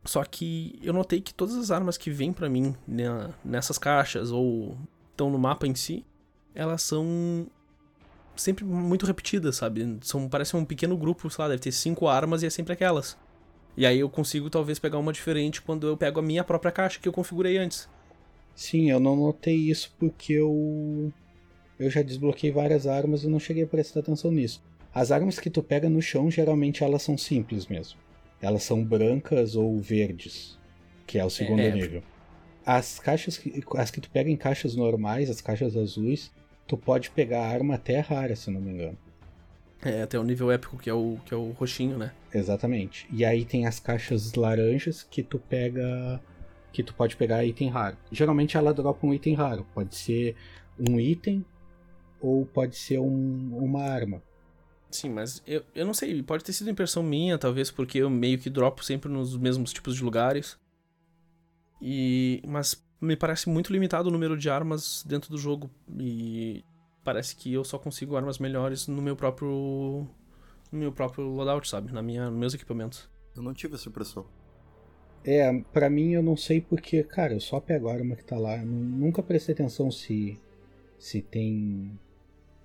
só 0.05 0.23
que 0.23 0.79
eu 0.81 0.93
notei 0.93 1.19
que 1.19 1.33
todas 1.33 1.55
as 1.55 1.69
armas 1.69 1.97
que 1.97 2.09
vêm 2.09 2.31
para 2.31 2.49
mim 2.49 2.73
né, 2.87 3.29
nessas 3.43 3.77
caixas 3.77 4.31
ou 4.31 4.77
estão 5.11 5.29
no 5.29 5.37
mapa 5.37 5.67
em 5.67 5.75
si, 5.75 6.05
elas 6.55 6.81
são 6.81 7.45
sempre 8.37 8.63
muito 8.63 9.05
repetidas, 9.05 9.57
sabe? 9.57 9.97
São, 10.01 10.29
parece 10.29 10.55
um 10.55 10.63
pequeno 10.63 10.97
grupo, 10.97 11.29
sei 11.29 11.43
lá, 11.43 11.49
deve 11.49 11.61
ter 11.61 11.73
cinco 11.73 12.07
armas 12.07 12.41
e 12.41 12.45
é 12.45 12.49
sempre 12.49 12.71
aquelas. 12.71 13.17
E 13.75 13.85
aí 13.85 13.99
eu 13.99 14.09
consigo 14.09 14.49
talvez 14.49 14.79
pegar 14.79 14.97
uma 14.97 15.11
diferente 15.11 15.61
quando 15.61 15.87
eu 15.87 15.97
pego 15.97 16.19
a 16.19 16.23
minha 16.23 16.43
própria 16.43 16.71
caixa 16.71 16.99
que 16.99 17.07
eu 17.07 17.13
configurei 17.13 17.57
antes. 17.57 17.89
Sim, 18.55 18.89
eu 18.89 18.99
não 18.99 19.15
notei 19.15 19.55
isso 19.55 19.93
porque 19.99 20.33
eu 20.33 21.11
eu 21.81 21.89
já 21.89 22.01
desbloqueei 22.03 22.51
várias 22.51 22.85
armas 22.85 23.23
e 23.23 23.27
não 23.27 23.39
cheguei 23.39 23.63
a 23.63 23.67
prestar 23.67 24.01
atenção 24.01 24.31
nisso. 24.31 24.63
As 24.93 25.11
armas 25.11 25.39
que 25.39 25.49
tu 25.49 25.63
pega 25.63 25.89
no 25.89 26.01
chão, 26.01 26.29
geralmente 26.29 26.83
elas 26.83 27.01
são 27.01 27.17
simples 27.17 27.65
mesmo. 27.65 27.99
Elas 28.39 28.63
são 28.63 28.83
brancas 28.83 29.55
ou 29.55 29.79
verdes, 29.79 30.59
que 31.07 31.17
é 31.17 31.25
o 31.25 31.29
segundo 31.29 31.61
é, 31.61 31.71
nível. 31.71 32.03
As 32.63 32.99
caixas 32.99 33.37
que, 33.37 33.63
as 33.77 33.89
que 33.89 33.99
tu 33.99 34.11
pega 34.11 34.29
em 34.29 34.37
caixas 34.37 34.75
normais, 34.75 35.29
as 35.29 35.41
caixas 35.41 35.75
azuis, 35.75 36.31
tu 36.67 36.77
pode 36.77 37.09
pegar 37.09 37.47
arma 37.47 37.75
até 37.75 37.99
rara, 37.99 38.35
se 38.35 38.51
não 38.51 38.61
me 38.61 38.71
engano. 38.71 38.97
É, 39.83 40.03
até 40.03 40.19
o 40.19 40.23
nível 40.23 40.51
épico, 40.51 40.77
que 40.77 40.89
é 40.89 40.93
o, 40.93 41.17
que 41.25 41.33
é 41.33 41.37
o 41.37 41.49
roxinho, 41.51 41.97
né? 41.97 42.11
Exatamente. 42.31 43.07
E 43.11 43.25
aí 43.25 43.43
tem 43.43 43.65
as 43.65 43.79
caixas 43.79 44.33
laranjas 44.33 45.01
que 45.01 45.23
tu 45.23 45.39
pega. 45.39 46.21
que 46.71 46.83
tu 46.83 46.93
pode 46.93 47.15
pegar 47.15 47.43
item 47.43 47.69
raro. 47.69 47.97
Geralmente 48.11 48.55
ela 48.55 48.71
dropa 48.71 49.07
um 49.07 49.13
item 49.13 49.33
raro. 49.33 49.65
Pode 49.73 49.95
ser 49.95 50.35
um 50.79 50.99
item 50.99 51.43
ou 52.21 52.45
pode 52.45 52.75
ser 52.75 52.99
um, 52.99 53.57
uma 53.57 53.81
arma. 53.81 54.21
Sim, 54.89 55.09
mas 55.09 55.41
eu, 55.47 55.63
eu 55.73 55.85
não 55.85 55.93
sei, 55.93 56.21
pode 56.21 56.43
ter 56.43 56.53
sido 56.53 56.69
impressão 56.69 57.01
minha, 57.01 57.37
talvez 57.37 57.71
porque 57.71 57.99
eu 57.99 58.09
meio 58.09 58.37
que 58.37 58.49
dropo 58.49 58.83
sempre 58.83 59.09
nos 59.09 59.37
mesmos 59.37 59.73
tipos 59.73 59.95
de 59.95 60.03
lugares. 60.03 60.57
E 61.81 62.41
mas 62.45 62.83
me 62.99 63.15
parece 63.15 63.49
muito 63.49 63.73
limitado 63.73 64.09
o 64.09 64.11
número 64.11 64.37
de 64.37 64.49
armas 64.49 65.03
dentro 65.07 65.31
do 65.31 65.37
jogo 65.37 65.71
e 65.97 66.63
parece 67.03 67.35
que 67.35 67.51
eu 67.51 67.63
só 67.63 67.79
consigo 67.79 68.15
armas 68.15 68.37
melhores 68.37 68.87
no 68.87 69.01
meu 69.01 69.15
próprio 69.15 70.07
no 70.71 70.79
meu 70.79 70.91
próprio 70.91 71.25
loadout, 71.25 71.67
sabe? 71.67 71.91
Na 71.91 72.01
minha, 72.01 72.29
nos 72.29 72.39
meus 72.39 72.53
equipamentos. 72.53 73.09
Eu 73.35 73.41
não 73.41 73.53
tive 73.53 73.75
essa 73.75 73.89
impressão. 73.89 74.25
É, 75.23 75.51
para 75.73 75.89
mim 75.89 76.13
eu 76.13 76.23
não 76.23 76.35
sei 76.35 76.61
porque, 76.61 77.03
cara, 77.03 77.33
eu 77.33 77.39
só 77.39 77.59
pego 77.59 77.87
a 77.87 77.93
arma 77.93 78.15
que 78.15 78.23
tá 78.23 78.37
lá. 78.37 78.57
Eu 78.57 78.65
nunca 78.65 79.23
prestei 79.23 79.53
atenção 79.53 79.89
se 79.89 80.39
se 80.99 81.19
tem 81.19 81.99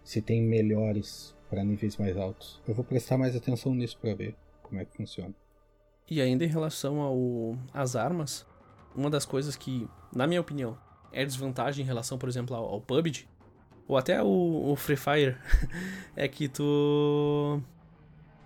se 0.06 0.22
tem 0.22 0.40
melhores 0.40 1.34
para 1.50 1.64
níveis 1.64 1.96
mais 1.96 2.16
altos. 2.16 2.62
Eu 2.66 2.74
vou 2.74 2.84
prestar 2.84 3.18
mais 3.18 3.34
atenção 3.34 3.74
nisso 3.74 3.98
para 4.00 4.14
ver 4.14 4.36
como 4.62 4.80
é 4.80 4.84
que 4.84 4.96
funciona. 4.96 5.34
E 6.08 6.20
ainda 6.20 6.44
em 6.44 6.48
relação 6.48 7.00
ao 7.00 7.58
às 7.74 7.96
armas, 7.96 8.46
uma 8.94 9.10
das 9.10 9.26
coisas 9.26 9.56
que, 9.56 9.88
na 10.14 10.24
minha 10.28 10.40
opinião, 10.40 10.78
é 11.12 11.24
desvantagem 11.24 11.84
em 11.84 11.86
relação, 11.86 12.16
por 12.18 12.28
exemplo, 12.28 12.54
ao, 12.54 12.64
ao 12.66 12.80
PUBG, 12.80 13.26
ou 13.88 13.96
até 13.96 14.22
o, 14.22 14.76
Free 14.76 14.96
Fire, 14.96 15.36
é 16.14 16.28
que 16.28 16.48
tu. 16.48 17.60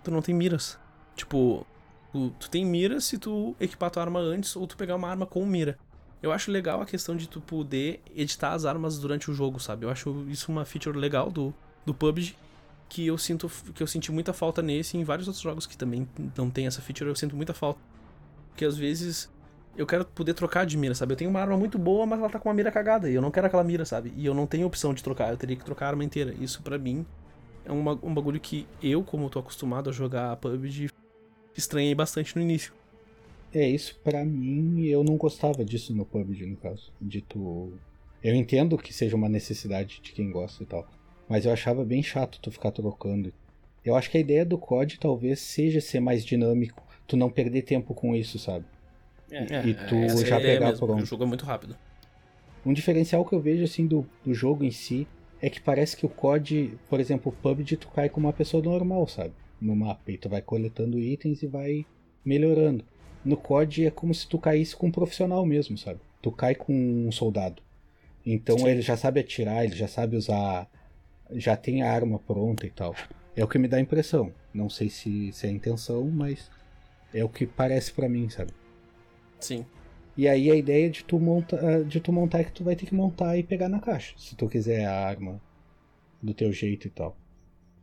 Tu 0.03 0.09
não 0.09 0.21
tem 0.23 0.33
miras. 0.33 0.79
Tipo, 1.15 1.65
tu, 2.11 2.31
tu 2.39 2.49
tem 2.49 2.65
miras 2.65 3.03
se 3.03 3.19
tu 3.19 3.55
equipar 3.59 3.91
tua 3.91 4.01
arma 4.01 4.19
antes 4.19 4.55
ou 4.55 4.65
tu 4.65 4.75
pegar 4.75 4.95
uma 4.95 5.07
arma 5.07 5.27
com 5.27 5.45
mira. 5.45 5.77
Eu 6.21 6.31
acho 6.31 6.51
legal 6.51 6.81
a 6.81 6.85
questão 6.85 7.15
de 7.15 7.27
tu 7.27 7.41
poder 7.41 8.01
editar 8.15 8.53
as 8.53 8.65
armas 8.65 8.99
durante 8.99 9.31
o 9.31 9.33
jogo, 9.33 9.59
sabe? 9.59 9.85
Eu 9.85 9.89
acho 9.89 10.25
isso 10.29 10.51
uma 10.51 10.65
feature 10.65 10.97
legal 10.97 11.31
do, 11.31 11.53
do 11.85 11.93
PUBG 11.93 12.35
que 12.87 13.07
eu 13.07 13.17
sinto 13.17 13.49
que 13.73 13.81
eu 13.81 13.87
senti 13.87 14.11
muita 14.11 14.33
falta 14.33 14.61
nesse 14.61 14.97
e 14.97 14.99
em 14.99 15.03
vários 15.05 15.25
outros 15.25 15.41
jogos 15.41 15.65
que 15.65 15.77
também 15.77 16.05
não 16.37 16.49
tem 16.49 16.67
essa 16.67 16.81
feature, 16.81 17.09
eu 17.09 17.15
sinto 17.15 17.37
muita 17.37 17.53
falta. 17.53 17.79
Porque 18.49 18.65
às 18.65 18.77
vezes 18.77 19.31
eu 19.77 19.87
quero 19.87 20.03
poder 20.03 20.33
trocar 20.33 20.65
de 20.65 20.77
mira, 20.77 20.93
sabe? 20.93 21.13
Eu 21.13 21.17
tenho 21.17 21.29
uma 21.29 21.39
arma 21.39 21.55
muito 21.55 21.79
boa, 21.79 22.05
mas 22.05 22.19
ela 22.19 22.29
tá 22.29 22.37
com 22.37 22.49
uma 22.49 22.55
mira 22.55 22.69
cagada. 22.69 23.09
E 23.09 23.15
eu 23.15 23.21
não 23.21 23.31
quero 23.31 23.47
aquela 23.47 23.63
mira, 23.63 23.85
sabe? 23.85 24.13
E 24.17 24.25
eu 24.25 24.33
não 24.33 24.45
tenho 24.45 24.67
opção 24.67 24.93
de 24.93 25.01
trocar, 25.01 25.31
eu 25.31 25.37
teria 25.37 25.55
que 25.55 25.63
trocar 25.63 25.85
a 25.85 25.89
arma 25.89 26.03
inteira. 26.03 26.35
Isso 26.39 26.61
para 26.61 26.77
mim 26.77 27.05
é 27.63 27.71
uma, 27.71 27.93
um 28.03 28.13
bagulho 28.13 28.41
que 28.41 28.67
eu, 28.83 29.03
como 29.03 29.29
tô 29.29 29.39
acostumado 29.39 29.89
a 29.89 29.93
jogar 29.93 30.35
PUBG, 30.35 30.89
estranhei 31.55 31.95
bastante 31.95 32.35
no 32.35 32.41
início. 32.41 32.73
É, 33.53 33.67
isso 33.67 33.99
para 34.03 34.23
mim, 34.23 34.85
eu 34.85 35.03
não 35.03 35.17
gostava 35.17 35.65
disso 35.65 35.93
no 35.95 36.05
PUBG, 36.05 36.45
no 36.45 36.57
caso. 36.57 36.91
De 37.01 37.21
tu. 37.21 37.73
Eu 38.23 38.35
entendo 38.35 38.77
que 38.77 38.93
seja 38.93 39.15
uma 39.15 39.27
necessidade 39.27 39.99
de 40.01 40.11
quem 40.11 40.31
gosta 40.31 40.63
e 40.63 40.65
tal. 40.65 40.87
Mas 41.27 41.45
eu 41.45 41.51
achava 41.51 41.83
bem 41.83 42.03
chato 42.03 42.39
tu 42.41 42.51
ficar 42.51 42.71
trocando. 42.71 43.33
Eu 43.83 43.95
acho 43.95 44.09
que 44.09 44.17
a 44.17 44.21
ideia 44.21 44.45
do 44.45 44.57
COD 44.57 44.99
talvez 44.99 45.39
seja 45.39 45.81
ser 45.81 45.99
mais 45.99 46.23
dinâmico, 46.23 46.83
tu 47.07 47.17
não 47.17 47.29
perder 47.29 47.63
tempo 47.63 47.93
com 47.93 48.15
isso, 48.15 48.37
sabe? 48.37 48.65
É, 49.31 49.65
e 49.65 49.73
tu 49.73 49.95
é 49.95 50.25
já 50.25 50.39
pegar 50.39 50.67
mesmo, 50.67 50.85
pronto. 50.85 51.03
O 51.03 51.05
jogo 51.05 51.23
é 51.23 51.27
muito 51.27 51.45
rápido. 51.45 51.75
Um 52.65 52.73
diferencial 52.73 53.25
que 53.25 53.33
eu 53.33 53.39
vejo 53.39 53.63
assim 53.63 53.87
do, 53.87 54.05
do 54.23 54.33
jogo 54.33 54.63
em 54.63 54.71
si 54.71 55.07
é 55.41 55.49
que 55.49 55.59
parece 55.59 55.97
que 55.97 56.05
o 56.05 56.09
COD, 56.09 56.77
por 56.87 56.99
exemplo, 56.99 57.31
o 57.31 57.41
PUBG, 57.41 57.77
tu 57.77 57.87
cai 57.89 58.07
com 58.07 58.19
uma 58.19 58.33
pessoa 58.33 58.61
normal, 58.61 59.07
sabe? 59.07 59.33
No 59.59 59.75
mapa. 59.75 60.11
E 60.11 60.17
tu 60.17 60.29
vai 60.29 60.41
coletando 60.41 60.99
itens 60.99 61.41
e 61.41 61.47
vai 61.47 61.85
melhorando. 62.23 62.85
No 63.23 63.37
COD 63.37 63.85
é 63.85 63.91
como 63.91 64.13
se 64.13 64.27
tu 64.27 64.37
caísse 64.37 64.75
com 64.75 64.87
um 64.87 64.91
profissional 64.91 65.45
mesmo, 65.45 65.77
sabe? 65.77 65.99
Tu 66.21 66.31
cai 66.31 66.55
com 66.55 66.73
um 66.73 67.11
soldado. 67.11 67.61
Então 68.25 68.57
Sim. 68.57 68.67
ele 68.67 68.81
já 68.81 68.97
sabe 68.97 69.19
atirar, 69.19 69.63
ele 69.63 69.75
já 69.75 69.87
sabe 69.87 70.15
usar. 70.15 70.67
Já 71.31 71.55
tem 71.55 71.81
a 71.81 71.91
arma 71.91 72.19
pronta 72.19 72.65
e 72.65 72.69
tal. 72.69 72.95
É 73.35 73.43
o 73.43 73.47
que 73.47 73.57
me 73.57 73.67
dá 73.67 73.77
a 73.77 73.81
impressão. 73.81 74.33
Não 74.53 74.69
sei 74.69 74.89
se, 74.89 75.31
se 75.31 75.47
é 75.47 75.49
a 75.49 75.53
intenção, 75.53 76.03
mas 76.09 76.49
é 77.13 77.23
o 77.23 77.29
que 77.29 77.45
parece 77.45 77.91
para 77.93 78.09
mim, 78.09 78.29
sabe? 78.29 78.51
Sim. 79.39 79.65
E 80.17 80.27
aí 80.27 80.51
a 80.51 80.55
ideia 80.55 80.89
de 80.89 81.03
tu, 81.03 81.19
monta, 81.19 81.57
ah, 81.65 81.83
de 81.83 81.99
tu 81.99 82.11
montar 82.11 82.39
é 82.39 82.43
que 82.43 82.51
tu 82.51 82.63
vai 82.63 82.75
ter 82.75 82.85
que 82.85 82.93
montar 82.93 83.37
e 83.37 83.43
pegar 83.43 83.69
na 83.69 83.79
caixa, 83.79 84.13
se 84.17 84.35
tu 84.35 84.47
quiser 84.47 84.85
a 84.85 85.07
arma 85.07 85.41
do 86.21 86.33
teu 86.33 86.51
jeito 86.51 86.87
e 86.87 86.89
tal. 86.91 87.15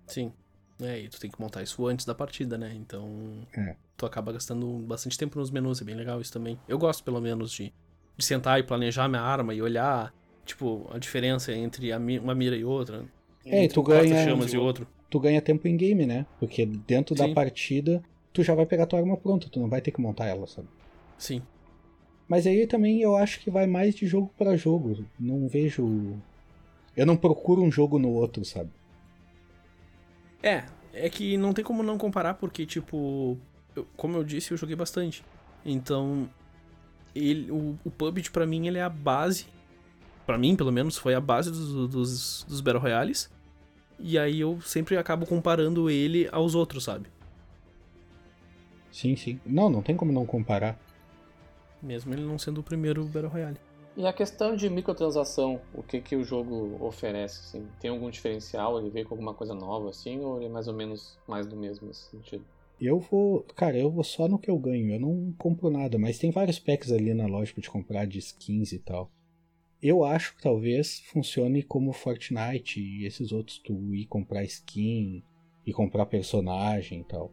Sim. 0.06 0.32
É, 0.80 1.00
e 1.00 1.08
tu 1.08 1.18
tem 1.18 1.30
que 1.30 1.40
montar 1.40 1.62
isso 1.62 1.84
antes 1.86 2.06
da 2.06 2.14
partida, 2.14 2.56
né? 2.56 2.72
Então. 2.74 3.46
É. 3.56 3.74
Tu 3.98 4.06
acaba 4.06 4.32
gastando 4.32 4.78
bastante 4.86 5.18
tempo 5.18 5.40
nos 5.40 5.50
menus, 5.50 5.82
é 5.82 5.84
bem 5.84 5.96
legal 5.96 6.20
isso 6.20 6.32
também. 6.32 6.56
Eu 6.68 6.78
gosto, 6.78 7.02
pelo 7.02 7.20
menos, 7.20 7.50
de, 7.50 7.74
de 8.16 8.24
sentar 8.24 8.60
e 8.60 8.62
planejar 8.62 9.08
minha 9.08 9.20
arma 9.20 9.52
e 9.52 9.60
olhar, 9.60 10.14
tipo, 10.46 10.88
a 10.94 10.98
diferença 10.98 11.52
entre 11.52 11.90
a, 11.90 11.98
uma 11.98 12.32
mira 12.32 12.56
e 12.56 12.64
outra. 12.64 13.04
É, 13.44 13.64
e 13.64 13.68
tu 13.68 13.82
ganha. 13.82 14.24
chamas 14.24 14.52
e 14.52 14.56
outro. 14.56 14.86
Tu 15.10 15.18
ganha 15.18 15.42
tempo 15.42 15.66
em 15.66 15.76
game, 15.76 16.06
né? 16.06 16.26
Porque 16.38 16.64
dentro 16.64 17.16
Sim. 17.16 17.26
da 17.26 17.34
partida, 17.34 18.00
tu 18.32 18.44
já 18.44 18.54
vai 18.54 18.66
pegar 18.66 18.86
tua 18.86 19.00
arma 19.00 19.16
pronta, 19.16 19.48
tu 19.50 19.58
não 19.58 19.68
vai 19.68 19.80
ter 19.80 19.90
que 19.90 20.00
montar 20.00 20.26
ela, 20.26 20.46
sabe? 20.46 20.68
Sim. 21.16 21.42
Mas 22.28 22.46
aí 22.46 22.68
também 22.68 23.02
eu 23.02 23.16
acho 23.16 23.40
que 23.40 23.50
vai 23.50 23.66
mais 23.66 23.96
de 23.96 24.06
jogo 24.06 24.32
para 24.38 24.56
jogo. 24.56 25.04
Não 25.18 25.48
vejo. 25.48 26.16
Eu 26.96 27.04
não 27.04 27.16
procuro 27.16 27.62
um 27.62 27.72
jogo 27.72 27.98
no 27.98 28.10
outro, 28.10 28.44
sabe? 28.44 28.70
É, 30.40 30.62
é 30.92 31.10
que 31.10 31.36
não 31.36 31.52
tem 31.52 31.64
como 31.64 31.82
não 31.82 31.98
comparar, 31.98 32.34
porque, 32.34 32.64
tipo, 32.64 33.36
eu- 33.78 33.86
como 33.96 34.16
eu 34.16 34.24
disse, 34.24 34.50
eu 34.52 34.56
joguei 34.56 34.76
bastante. 34.76 35.24
Então, 35.64 36.28
ele, 37.14 37.50
o, 37.50 37.78
o 37.84 37.90
PUBG 37.90 38.30
pra 38.30 38.46
mim 38.46 38.66
ele 38.66 38.78
é 38.78 38.82
a 38.82 38.88
base, 38.88 39.46
pra 40.26 40.38
mim 40.38 40.54
pelo 40.56 40.70
menos, 40.72 40.96
foi 40.96 41.14
a 41.14 41.20
base 41.20 41.50
dos, 41.50 41.88
dos, 41.88 42.44
dos 42.48 42.60
Battle 42.60 42.82
Royales. 42.82 43.30
E 43.98 44.16
aí 44.18 44.40
eu 44.40 44.60
sempre 44.60 44.96
acabo 44.96 45.26
comparando 45.26 45.90
ele 45.90 46.28
aos 46.30 46.54
outros, 46.54 46.84
sabe? 46.84 47.08
Sim, 48.92 49.16
sim. 49.16 49.40
Não, 49.44 49.68
não 49.68 49.82
tem 49.82 49.96
como 49.96 50.12
não 50.12 50.24
comparar. 50.26 50.78
Mesmo 51.82 52.12
ele 52.12 52.22
não 52.22 52.38
sendo 52.38 52.58
o 52.60 52.62
primeiro 52.62 53.04
Battle 53.04 53.28
Royale. 53.30 53.56
E 53.96 54.06
a 54.06 54.12
questão 54.12 54.54
de 54.54 54.70
microtransação, 54.70 55.60
o 55.74 55.82
que, 55.82 56.00
que 56.00 56.14
o 56.14 56.22
jogo 56.22 56.76
oferece? 56.80 57.40
Assim? 57.40 57.66
Tem 57.80 57.90
algum 57.90 58.08
diferencial? 58.10 58.78
Ele 58.78 58.90
veio 58.90 59.06
com 59.06 59.14
alguma 59.14 59.34
coisa 59.34 59.54
nova 59.54 59.90
assim? 59.90 60.20
Ou 60.20 60.36
ele 60.36 60.46
é 60.46 60.48
mais 60.48 60.68
ou 60.68 60.74
menos 60.74 61.18
mais 61.26 61.46
do 61.46 61.56
mesmo 61.56 61.88
nesse 61.88 62.08
sentido? 62.10 62.44
Eu 62.80 63.00
vou. 63.00 63.42
Cara, 63.56 63.76
eu 63.76 63.90
vou 63.90 64.04
só 64.04 64.28
no 64.28 64.38
que 64.38 64.50
eu 64.50 64.58
ganho. 64.58 64.92
Eu 64.92 65.00
não 65.00 65.32
compro 65.36 65.70
nada, 65.70 65.98
mas 65.98 66.18
tem 66.18 66.30
vários 66.30 66.58
packs 66.58 66.92
ali 66.92 67.12
na 67.12 67.26
loja 67.26 67.52
pra 67.52 67.62
te 67.62 67.70
comprar 67.70 68.06
de 68.06 68.18
skins 68.18 68.72
e 68.72 68.78
tal. 68.78 69.10
Eu 69.80 70.04
acho 70.04 70.34
que 70.34 70.42
talvez 70.42 71.00
funcione 71.00 71.62
como 71.62 71.92
Fortnite 71.92 72.80
e 72.80 73.06
esses 73.06 73.30
outros, 73.30 73.58
tu 73.58 73.94
ir 73.94 74.06
comprar 74.06 74.44
skin 74.44 75.22
e 75.64 75.72
comprar 75.72 76.06
personagem 76.06 77.00
e 77.00 77.04
tal. 77.04 77.32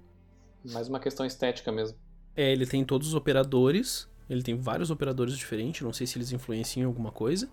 Mais 0.63 0.87
uma 0.87 0.99
questão 0.99 1.25
estética 1.25 1.71
mesmo. 1.71 1.97
É, 2.35 2.51
ele 2.51 2.65
tem 2.67 2.83
todos 2.83 3.07
os 3.07 3.13
operadores, 3.15 4.09
ele 4.29 4.43
tem 4.43 4.55
vários 4.55 4.91
operadores 4.91 5.37
diferentes, 5.37 5.81
não 5.81 5.93
sei 5.93 6.05
se 6.05 6.17
eles 6.17 6.31
influenciam 6.31 6.83
em 6.83 6.85
alguma 6.85 7.11
coisa. 7.11 7.49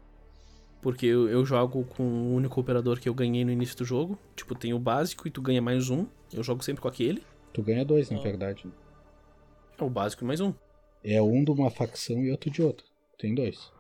Porque 0.83 1.07
eu, 1.07 1.29
eu 1.29 1.45
jogo 1.45 1.85
com 1.85 2.03
o 2.03 2.35
único 2.35 2.61
operador 2.61 2.99
que 2.99 3.09
eu 3.09 3.15
ganhei 3.15 3.45
no 3.45 3.53
início 3.53 3.77
do 3.77 3.85
jogo. 3.85 4.19
Tipo, 4.35 4.55
tem 4.55 4.75
o 4.75 4.79
básico 4.81 5.29
e 5.29 5.31
tu 5.31 5.41
ganha 5.41 5.63
mais 5.63 5.89
um. 5.89 6.07
Eu 6.33 6.43
jogo 6.43 6.65
sempre 6.65 6.83
com 6.83 6.89
aquele. 6.89 7.23
Tu 7.53 7.63
ganha 7.63 7.85
dois, 7.85 8.11
na 8.11 8.19
Ah. 8.19 8.23
verdade. 8.23 8.67
É 9.79 9.85
o 9.85 9.91
básico 9.91 10.25
mais 10.25 10.41
um. 10.41 10.53
É 11.05 11.21
um 11.21 11.43
de 11.45 11.51
uma 11.51 11.71
facção 11.71 12.23
e 12.23 12.31
outro 12.31 12.51
de 12.51 12.63
outra. 12.63 12.87
Tem 13.19 13.35
dois. 13.35 13.73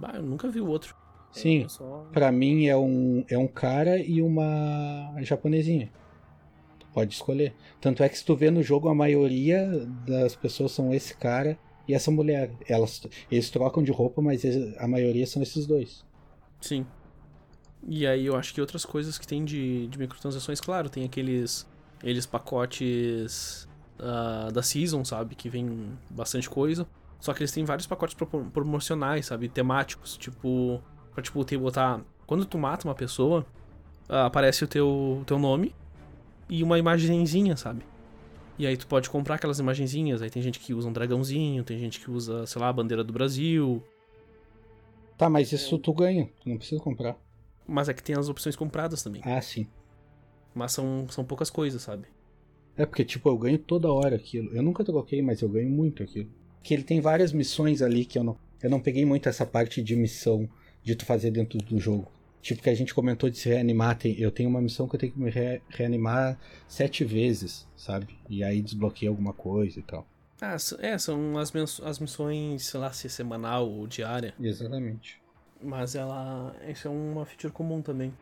Bah, 0.00 0.12
eu 0.14 0.22
nunca 0.22 0.48
vi 0.48 0.60
o 0.60 0.66
outro. 0.66 0.96
Sim, 1.30 1.62
Eu 1.64 1.68
só... 1.68 2.06
pra 2.12 2.32
mim 2.32 2.66
é 2.66 2.76
um, 2.76 3.24
é 3.28 3.36
um 3.36 3.46
cara 3.46 3.98
e 3.98 4.22
uma 4.22 5.14
japonesinha. 5.20 5.92
Tu 6.78 6.86
pode 6.94 7.12
escolher. 7.12 7.54
Tanto 7.80 8.02
é 8.02 8.08
que 8.08 8.16
se 8.18 8.24
tu 8.24 8.34
vê 8.34 8.50
no 8.50 8.62
jogo, 8.62 8.88
a 8.88 8.94
maioria 8.94 9.66
das 10.06 10.34
pessoas 10.34 10.72
são 10.72 10.92
esse 10.94 11.14
cara 11.16 11.58
e 11.86 11.92
essa 11.92 12.10
mulher. 12.10 12.50
Elas, 12.66 13.06
eles 13.30 13.50
trocam 13.50 13.82
de 13.82 13.92
roupa, 13.92 14.22
mas 14.22 14.42
a 14.78 14.88
maioria 14.88 15.26
são 15.26 15.42
esses 15.42 15.66
dois. 15.66 16.04
Sim. 16.60 16.86
E 17.86 18.06
aí 18.06 18.24
eu 18.26 18.34
acho 18.34 18.54
que 18.54 18.60
outras 18.60 18.84
coisas 18.86 19.18
que 19.18 19.26
tem 19.26 19.44
de, 19.44 19.86
de 19.88 19.98
microtransações, 19.98 20.60
claro, 20.60 20.88
tem 20.88 21.04
aqueles, 21.04 21.68
aqueles 21.98 22.26
pacotes 22.26 23.68
ah, 23.98 24.50
da 24.52 24.62
Season, 24.62 25.04
sabe? 25.04 25.34
Que 25.34 25.48
vem 25.48 25.92
bastante 26.10 26.48
coisa. 26.48 26.86
Só 27.20 27.34
que 27.34 27.40
eles 27.40 27.52
têm 27.52 27.64
vários 27.64 27.86
pacotes 27.86 28.16
promocionais, 28.52 29.26
sabe? 29.26 29.48
Temáticos. 29.48 30.16
Tipo, 30.16 30.80
pra 31.12 31.22
tipo, 31.22 31.44
ter, 31.44 31.58
botar. 31.58 32.00
Quando 32.26 32.44
tu 32.44 32.58
mata 32.58 32.86
uma 32.86 32.94
pessoa, 32.94 33.44
ah, 34.08 34.26
aparece 34.26 34.64
o 34.64 34.68
teu, 34.68 35.22
teu 35.26 35.38
nome 35.38 35.74
e 36.48 36.62
uma 36.62 36.78
imagenzinha, 36.78 37.56
sabe? 37.56 37.82
E 38.58 38.66
aí 38.66 38.76
tu 38.76 38.86
pode 38.86 39.08
comprar 39.08 39.36
aquelas 39.36 39.58
imagenzinhas. 39.58 40.22
Aí 40.22 40.30
tem 40.30 40.42
gente 40.42 40.58
que 40.58 40.74
usa 40.74 40.88
um 40.88 40.92
dragãozinho, 40.92 41.62
tem 41.62 41.78
gente 41.78 42.00
que 42.00 42.10
usa, 42.10 42.46
sei 42.46 42.60
lá, 42.60 42.68
a 42.68 42.72
bandeira 42.72 43.04
do 43.04 43.12
Brasil. 43.12 43.82
Tá, 45.16 45.28
mas 45.28 45.52
isso 45.52 45.78
tu 45.78 45.92
ganha. 45.92 46.28
Tu 46.40 46.48
não 46.48 46.56
precisa 46.56 46.80
comprar. 46.80 47.16
Mas 47.66 47.88
é 47.88 47.94
que 47.94 48.02
tem 48.02 48.16
as 48.16 48.28
opções 48.28 48.56
compradas 48.56 49.02
também. 49.02 49.20
Ah, 49.24 49.40
sim. 49.40 49.66
Mas 50.54 50.72
são, 50.72 51.06
são 51.10 51.24
poucas 51.24 51.50
coisas, 51.50 51.82
sabe? 51.82 52.06
É 52.76 52.86
porque, 52.86 53.04
tipo, 53.04 53.28
eu 53.28 53.36
ganho 53.36 53.58
toda 53.58 53.92
hora 53.92 54.16
aquilo. 54.16 54.54
Eu 54.54 54.62
nunca 54.62 54.84
troquei, 54.84 55.20
mas 55.20 55.40
eu 55.40 55.48
ganho 55.48 55.68
muito 55.68 56.02
aquilo. 56.02 56.30
Que 56.62 56.74
ele 56.74 56.82
tem 56.84 57.00
várias 57.00 57.32
missões 57.32 57.82
ali 57.82 58.04
que 58.04 58.18
eu 58.18 58.24
não. 58.24 58.36
Eu 58.62 58.70
não 58.70 58.80
peguei 58.80 59.04
muito 59.04 59.28
essa 59.28 59.46
parte 59.46 59.82
de 59.82 59.94
missão 59.96 60.48
de 60.82 60.94
tu 60.94 61.04
fazer 61.04 61.30
dentro 61.30 61.58
do 61.58 61.78
jogo. 61.78 62.10
Tipo, 62.40 62.62
que 62.62 62.70
a 62.70 62.74
gente 62.74 62.94
comentou 62.94 63.28
de 63.28 63.36
se 63.38 63.48
reanimar. 63.48 63.98
Tem, 63.98 64.18
eu 64.18 64.30
tenho 64.30 64.48
uma 64.48 64.60
missão 64.60 64.88
que 64.88 64.94
eu 64.94 65.00
tenho 65.00 65.12
que 65.12 65.18
me 65.20 65.30
re- 65.30 65.60
reanimar 65.68 66.38
sete 66.68 67.04
vezes, 67.04 67.66
sabe? 67.76 68.16
E 68.28 68.42
aí 68.44 68.62
desbloqueei 68.62 69.08
alguma 69.08 69.32
coisa 69.32 69.78
e 69.78 69.82
tal. 69.82 70.06
Ah, 70.40 70.56
é, 70.78 70.96
são 70.98 71.36
as, 71.36 71.52
as 71.80 71.98
missões, 71.98 72.66
sei 72.66 72.78
lá, 72.78 72.92
se 72.92 73.08
é 73.08 73.10
semanal 73.10 73.68
ou 73.68 73.86
diária. 73.88 74.34
Exatamente. 74.40 75.20
Mas 75.60 75.96
ela. 75.96 76.54
Isso 76.68 76.86
é 76.86 76.90
uma 76.90 77.26
feature 77.26 77.52
comum 77.52 77.82
também. 77.82 78.12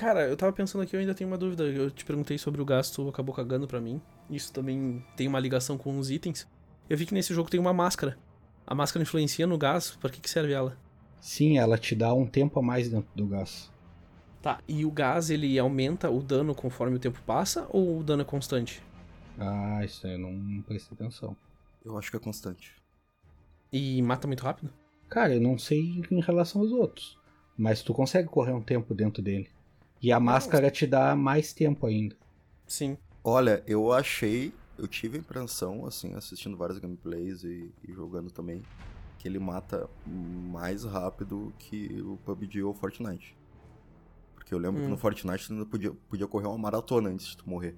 Cara, 0.00 0.26
eu 0.26 0.34
tava 0.34 0.50
pensando 0.50 0.80
aqui, 0.80 0.96
eu 0.96 1.00
ainda 1.00 1.14
tenho 1.14 1.28
uma 1.28 1.36
dúvida. 1.36 1.62
Eu 1.64 1.90
te 1.90 2.06
perguntei 2.06 2.38
sobre 2.38 2.62
o 2.62 2.64
gasto, 2.64 3.06
acabou 3.06 3.34
cagando 3.34 3.68
pra 3.68 3.82
mim. 3.82 4.00
Isso 4.30 4.50
também 4.50 5.04
tem 5.14 5.28
uma 5.28 5.38
ligação 5.38 5.76
com 5.76 5.98
os 5.98 6.10
itens. 6.10 6.48
Eu 6.88 6.96
vi 6.96 7.04
que 7.04 7.12
nesse 7.12 7.34
jogo 7.34 7.50
tem 7.50 7.60
uma 7.60 7.74
máscara. 7.74 8.16
A 8.66 8.74
máscara 8.74 9.02
influencia 9.02 9.46
no 9.46 9.58
gás, 9.58 9.90
pra 10.00 10.08
que, 10.08 10.18
que 10.18 10.30
serve 10.30 10.54
ela? 10.54 10.74
Sim, 11.20 11.58
ela 11.58 11.76
te 11.76 11.94
dá 11.94 12.14
um 12.14 12.26
tempo 12.26 12.58
a 12.58 12.62
mais 12.62 12.88
dentro 12.88 13.10
do 13.14 13.26
gás. 13.26 13.70
Tá, 14.40 14.60
e 14.66 14.86
o 14.86 14.90
gás 14.90 15.28
ele 15.28 15.58
aumenta 15.58 16.08
o 16.08 16.22
dano 16.22 16.54
conforme 16.54 16.96
o 16.96 16.98
tempo 16.98 17.20
passa 17.26 17.66
ou 17.68 17.98
o 17.98 18.02
dano 18.02 18.22
é 18.22 18.24
constante? 18.24 18.82
Ah, 19.38 19.84
isso 19.84 20.06
aí 20.06 20.14
eu 20.14 20.18
não 20.18 20.62
prestei 20.62 20.96
atenção. 20.98 21.36
Eu 21.84 21.98
acho 21.98 22.10
que 22.10 22.16
é 22.16 22.20
constante. 22.20 22.74
E 23.70 24.00
mata 24.00 24.26
muito 24.26 24.44
rápido? 24.44 24.72
Cara, 25.10 25.34
eu 25.34 25.42
não 25.42 25.58
sei 25.58 26.02
em 26.10 26.22
relação 26.22 26.62
aos 26.62 26.72
outros. 26.72 27.18
Mas 27.54 27.82
tu 27.82 27.92
consegue 27.92 28.30
correr 28.30 28.52
um 28.52 28.62
tempo 28.62 28.94
dentro 28.94 29.22
dele. 29.22 29.50
E 30.00 30.10
a 30.12 30.18
máscara 30.20 30.70
te 30.70 30.86
dá 30.86 31.14
mais 31.14 31.52
tempo 31.52 31.86
ainda. 31.86 32.16
Sim. 32.66 32.96
Olha, 33.22 33.62
eu 33.66 33.92
achei, 33.92 34.52
eu 34.78 34.88
tive 34.88 35.18
a 35.18 35.20
impressão, 35.20 35.84
assim, 35.86 36.14
assistindo 36.14 36.56
vários 36.56 36.78
gameplays 36.78 37.44
e, 37.44 37.70
e 37.86 37.92
jogando 37.92 38.30
também, 38.30 38.62
que 39.18 39.28
ele 39.28 39.38
mata 39.38 39.88
mais 40.06 40.84
rápido 40.84 41.52
que 41.58 42.00
o 42.02 42.16
PUBG 42.24 42.62
ou 42.62 42.70
o 42.72 42.74
Fortnite. 42.74 43.36
Porque 44.34 44.54
eu 44.54 44.58
lembro 44.58 44.80
Hum. 44.80 44.84
que 44.84 44.90
no 44.90 44.96
Fortnite 44.96 45.46
tu 45.46 45.52
ainda 45.52 45.66
podia, 45.66 45.92
podia 46.08 46.26
correr 46.26 46.46
uma 46.46 46.58
maratona 46.58 47.10
antes 47.10 47.26
de 47.26 47.36
tu 47.36 47.48
morrer. 47.48 47.76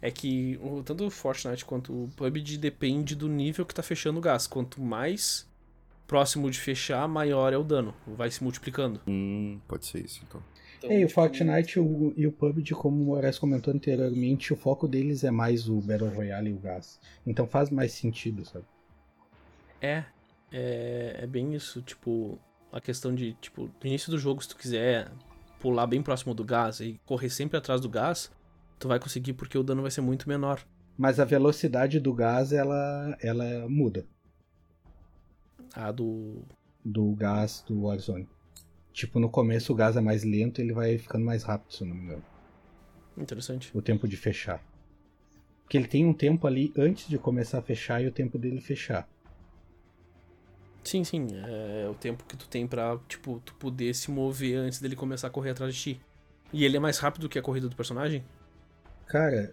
É 0.00 0.10
que 0.10 0.58
o- 0.62 0.82
tanto 0.82 1.06
o 1.06 1.10
Fortnite 1.10 1.64
quanto 1.64 1.92
o 2.04 2.08
PUBG 2.16 2.58
depende 2.58 3.14
do 3.16 3.28
nível 3.28 3.64
que 3.64 3.74
tá 3.74 3.82
fechando 3.82 4.18
o 4.18 4.22
gás. 4.22 4.46
Quanto 4.46 4.80
mais 4.80 5.45
próximo 6.06 6.50
de 6.50 6.58
fechar, 6.58 7.06
maior 7.08 7.52
é 7.52 7.58
o 7.58 7.64
dano. 7.64 7.94
Vai 8.06 8.30
se 8.30 8.42
multiplicando. 8.42 9.00
Hum, 9.06 9.58
pode 9.66 9.86
ser 9.86 10.04
isso 10.04 10.20
então. 10.26 10.42
Então, 10.78 10.90
É, 10.90 11.00
e 11.00 11.04
o 11.04 11.08
Fortnite 11.08 11.78
e 11.78 11.80
o, 11.80 12.12
e 12.16 12.26
o 12.26 12.32
PUBG, 12.32 12.74
como 12.74 13.02
o 13.02 13.06
Moraes 13.06 13.38
comentou 13.38 13.72
anteriormente, 13.72 14.52
o 14.52 14.56
foco 14.56 14.86
deles 14.86 15.24
é 15.24 15.30
mais 15.30 15.68
o 15.68 15.80
Battle 15.80 16.10
Royale 16.10 16.50
e 16.50 16.52
o 16.52 16.58
gás. 16.58 17.00
Então 17.26 17.46
faz 17.46 17.70
mais 17.70 17.92
sentido, 17.92 18.44
sabe? 18.44 18.64
É, 19.80 20.04
é, 20.52 21.20
é 21.22 21.26
bem 21.26 21.54
isso. 21.54 21.80
Tipo, 21.82 22.38
a 22.72 22.80
questão 22.80 23.14
de, 23.14 23.32
tipo, 23.34 23.62
no 23.62 23.86
início 23.86 24.10
do 24.10 24.18
jogo, 24.18 24.42
se 24.42 24.48
tu 24.48 24.56
quiser 24.56 25.10
pular 25.60 25.86
bem 25.86 26.02
próximo 26.02 26.34
do 26.34 26.44
gás 26.44 26.80
e 26.80 27.00
correr 27.06 27.30
sempre 27.30 27.56
atrás 27.56 27.80
do 27.80 27.88
gás, 27.88 28.30
tu 28.78 28.86
vai 28.86 28.98
conseguir 28.98 29.32
porque 29.32 29.56
o 29.56 29.62
dano 29.62 29.82
vai 29.82 29.90
ser 29.90 30.02
muito 30.02 30.28
menor. 30.28 30.60
Mas 30.96 31.18
a 31.20 31.24
velocidade 31.24 32.00
do 32.00 32.12
gás, 32.12 32.52
ela, 32.52 33.16
ela 33.20 33.68
muda. 33.68 34.06
A 35.74 35.90
do. 35.90 36.42
Do 36.84 37.12
gás 37.14 37.64
do 37.66 37.82
Warzone. 37.82 38.28
Tipo, 38.92 39.18
no 39.18 39.28
começo 39.28 39.72
o 39.72 39.76
gás 39.76 39.96
é 39.96 40.00
mais 40.00 40.24
lento 40.24 40.60
ele 40.60 40.72
vai 40.72 40.96
ficando 40.96 41.24
mais 41.24 41.42
rápido, 41.42 41.72
se 41.72 41.82
eu 41.82 41.88
não 41.88 41.94
me 41.94 42.02
engano. 42.02 42.24
Interessante. 43.18 43.70
O 43.76 43.82
tempo 43.82 44.06
de 44.06 44.16
fechar. 44.16 44.62
Porque 45.62 45.76
ele 45.76 45.88
tem 45.88 46.06
um 46.06 46.14
tempo 46.14 46.46
ali 46.46 46.72
antes 46.76 47.08
de 47.08 47.18
começar 47.18 47.58
a 47.58 47.62
fechar 47.62 48.02
e 48.02 48.06
o 48.06 48.12
tempo 48.12 48.38
dele 48.38 48.60
fechar. 48.60 49.08
Sim, 50.84 51.02
sim. 51.02 51.26
É 51.32 51.88
o 51.88 51.94
tempo 51.94 52.24
que 52.24 52.36
tu 52.36 52.48
tem 52.48 52.66
pra, 52.66 52.96
tipo, 53.08 53.42
tu 53.44 53.52
poder 53.54 53.92
se 53.92 54.10
mover 54.10 54.56
antes 54.58 54.80
dele 54.80 54.94
começar 54.94 55.26
a 55.26 55.30
correr 55.30 55.50
atrás 55.50 55.74
de 55.74 55.80
ti. 55.80 56.00
E 56.52 56.64
ele 56.64 56.76
é 56.76 56.80
mais 56.80 56.98
rápido 56.98 57.28
que 57.28 57.38
a 57.38 57.42
corrida 57.42 57.68
do 57.68 57.74
personagem? 57.74 58.24
Cara, 59.06 59.52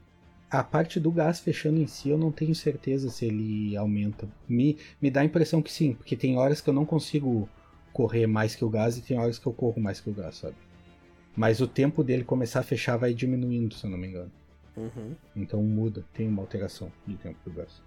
a 0.60 0.64
parte 0.64 1.00
do 1.00 1.12
gás 1.12 1.40
fechando 1.40 1.82
em 1.82 1.88
si 1.88 2.10
eu 2.10 2.18
não 2.18 2.32
tenho 2.32 2.54
certeza 2.54 3.10
se 3.10 3.26
ele 3.26 3.76
aumenta. 3.76 4.28
Me, 4.48 4.78
me 5.02 5.10
dá 5.10 5.22
a 5.22 5.26
impressão 5.26 5.62
que 5.62 5.72
sim, 5.72 5.94
porque 5.94 6.16
tem 6.16 6.38
horas 6.38 6.62
que 6.62 6.70
eu 6.70 6.74
não 6.74 6.86
consigo 6.86 7.50
correr 7.92 8.28
mais 8.28 8.56
que 8.56 8.64
o 8.64 8.70
gás 8.70 8.98
e 8.98 9.02
tem 9.02 9.18
horas 9.18 9.40
que 9.40 9.48
eu 9.48 9.54
corro 9.54 9.82
mais 9.82 10.00
que 10.00 10.10
o 10.10 10.14
gás, 10.14 10.36
sabe? 10.36 10.56
Mas 11.36 11.60
o 11.60 11.68
tempo 11.68 12.04
dele 12.04 12.24
começar 12.24 12.60
a 12.60 12.64
fechar 12.64 12.98
vai 12.98 13.14
diminuindo, 13.14 13.74
se 13.74 13.86
eu 13.86 13.90
não 13.90 13.98
me 13.98 14.08
engano. 14.08 14.32
Uhum. 14.78 15.16
Então 15.36 15.62
muda, 15.64 16.06
tem 16.14 16.28
uma 16.28 16.44
alteração 16.44 16.92
de 17.08 17.16
tempo 17.16 17.38
do 17.44 17.52
gás. 17.52 17.82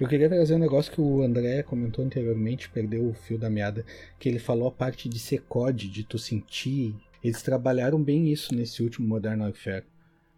Eu 0.00 0.06
queria 0.06 0.28
trazer 0.28 0.54
um 0.54 0.58
negócio 0.58 0.92
que 0.92 1.00
o 1.00 1.22
André 1.22 1.60
comentou 1.64 2.04
anteriormente, 2.04 2.70
perdeu 2.70 3.08
o 3.08 3.14
fio 3.14 3.36
da 3.36 3.50
meada, 3.50 3.84
que 4.16 4.28
ele 4.28 4.38
falou 4.38 4.68
a 4.68 4.72
parte 4.72 5.08
de 5.08 5.18
ser 5.18 5.42
COD, 5.42 5.88
de 5.88 6.04
tu 6.04 6.16
sentir. 6.16 6.94
Eles 7.22 7.42
trabalharam 7.42 8.00
bem 8.00 8.30
isso 8.30 8.54
nesse 8.54 8.80
último 8.80 9.08
Modern 9.08 9.40
Warfare. 9.40 9.84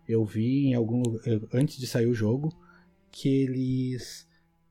Eu 0.08 0.24
vi 0.24 0.68
em 0.68 0.74
algum 0.74 1.02
antes 1.52 1.76
de 1.76 1.86
sair 1.86 2.06
o 2.06 2.14
jogo, 2.14 2.50
que 3.12 3.28
eles 3.28 4.26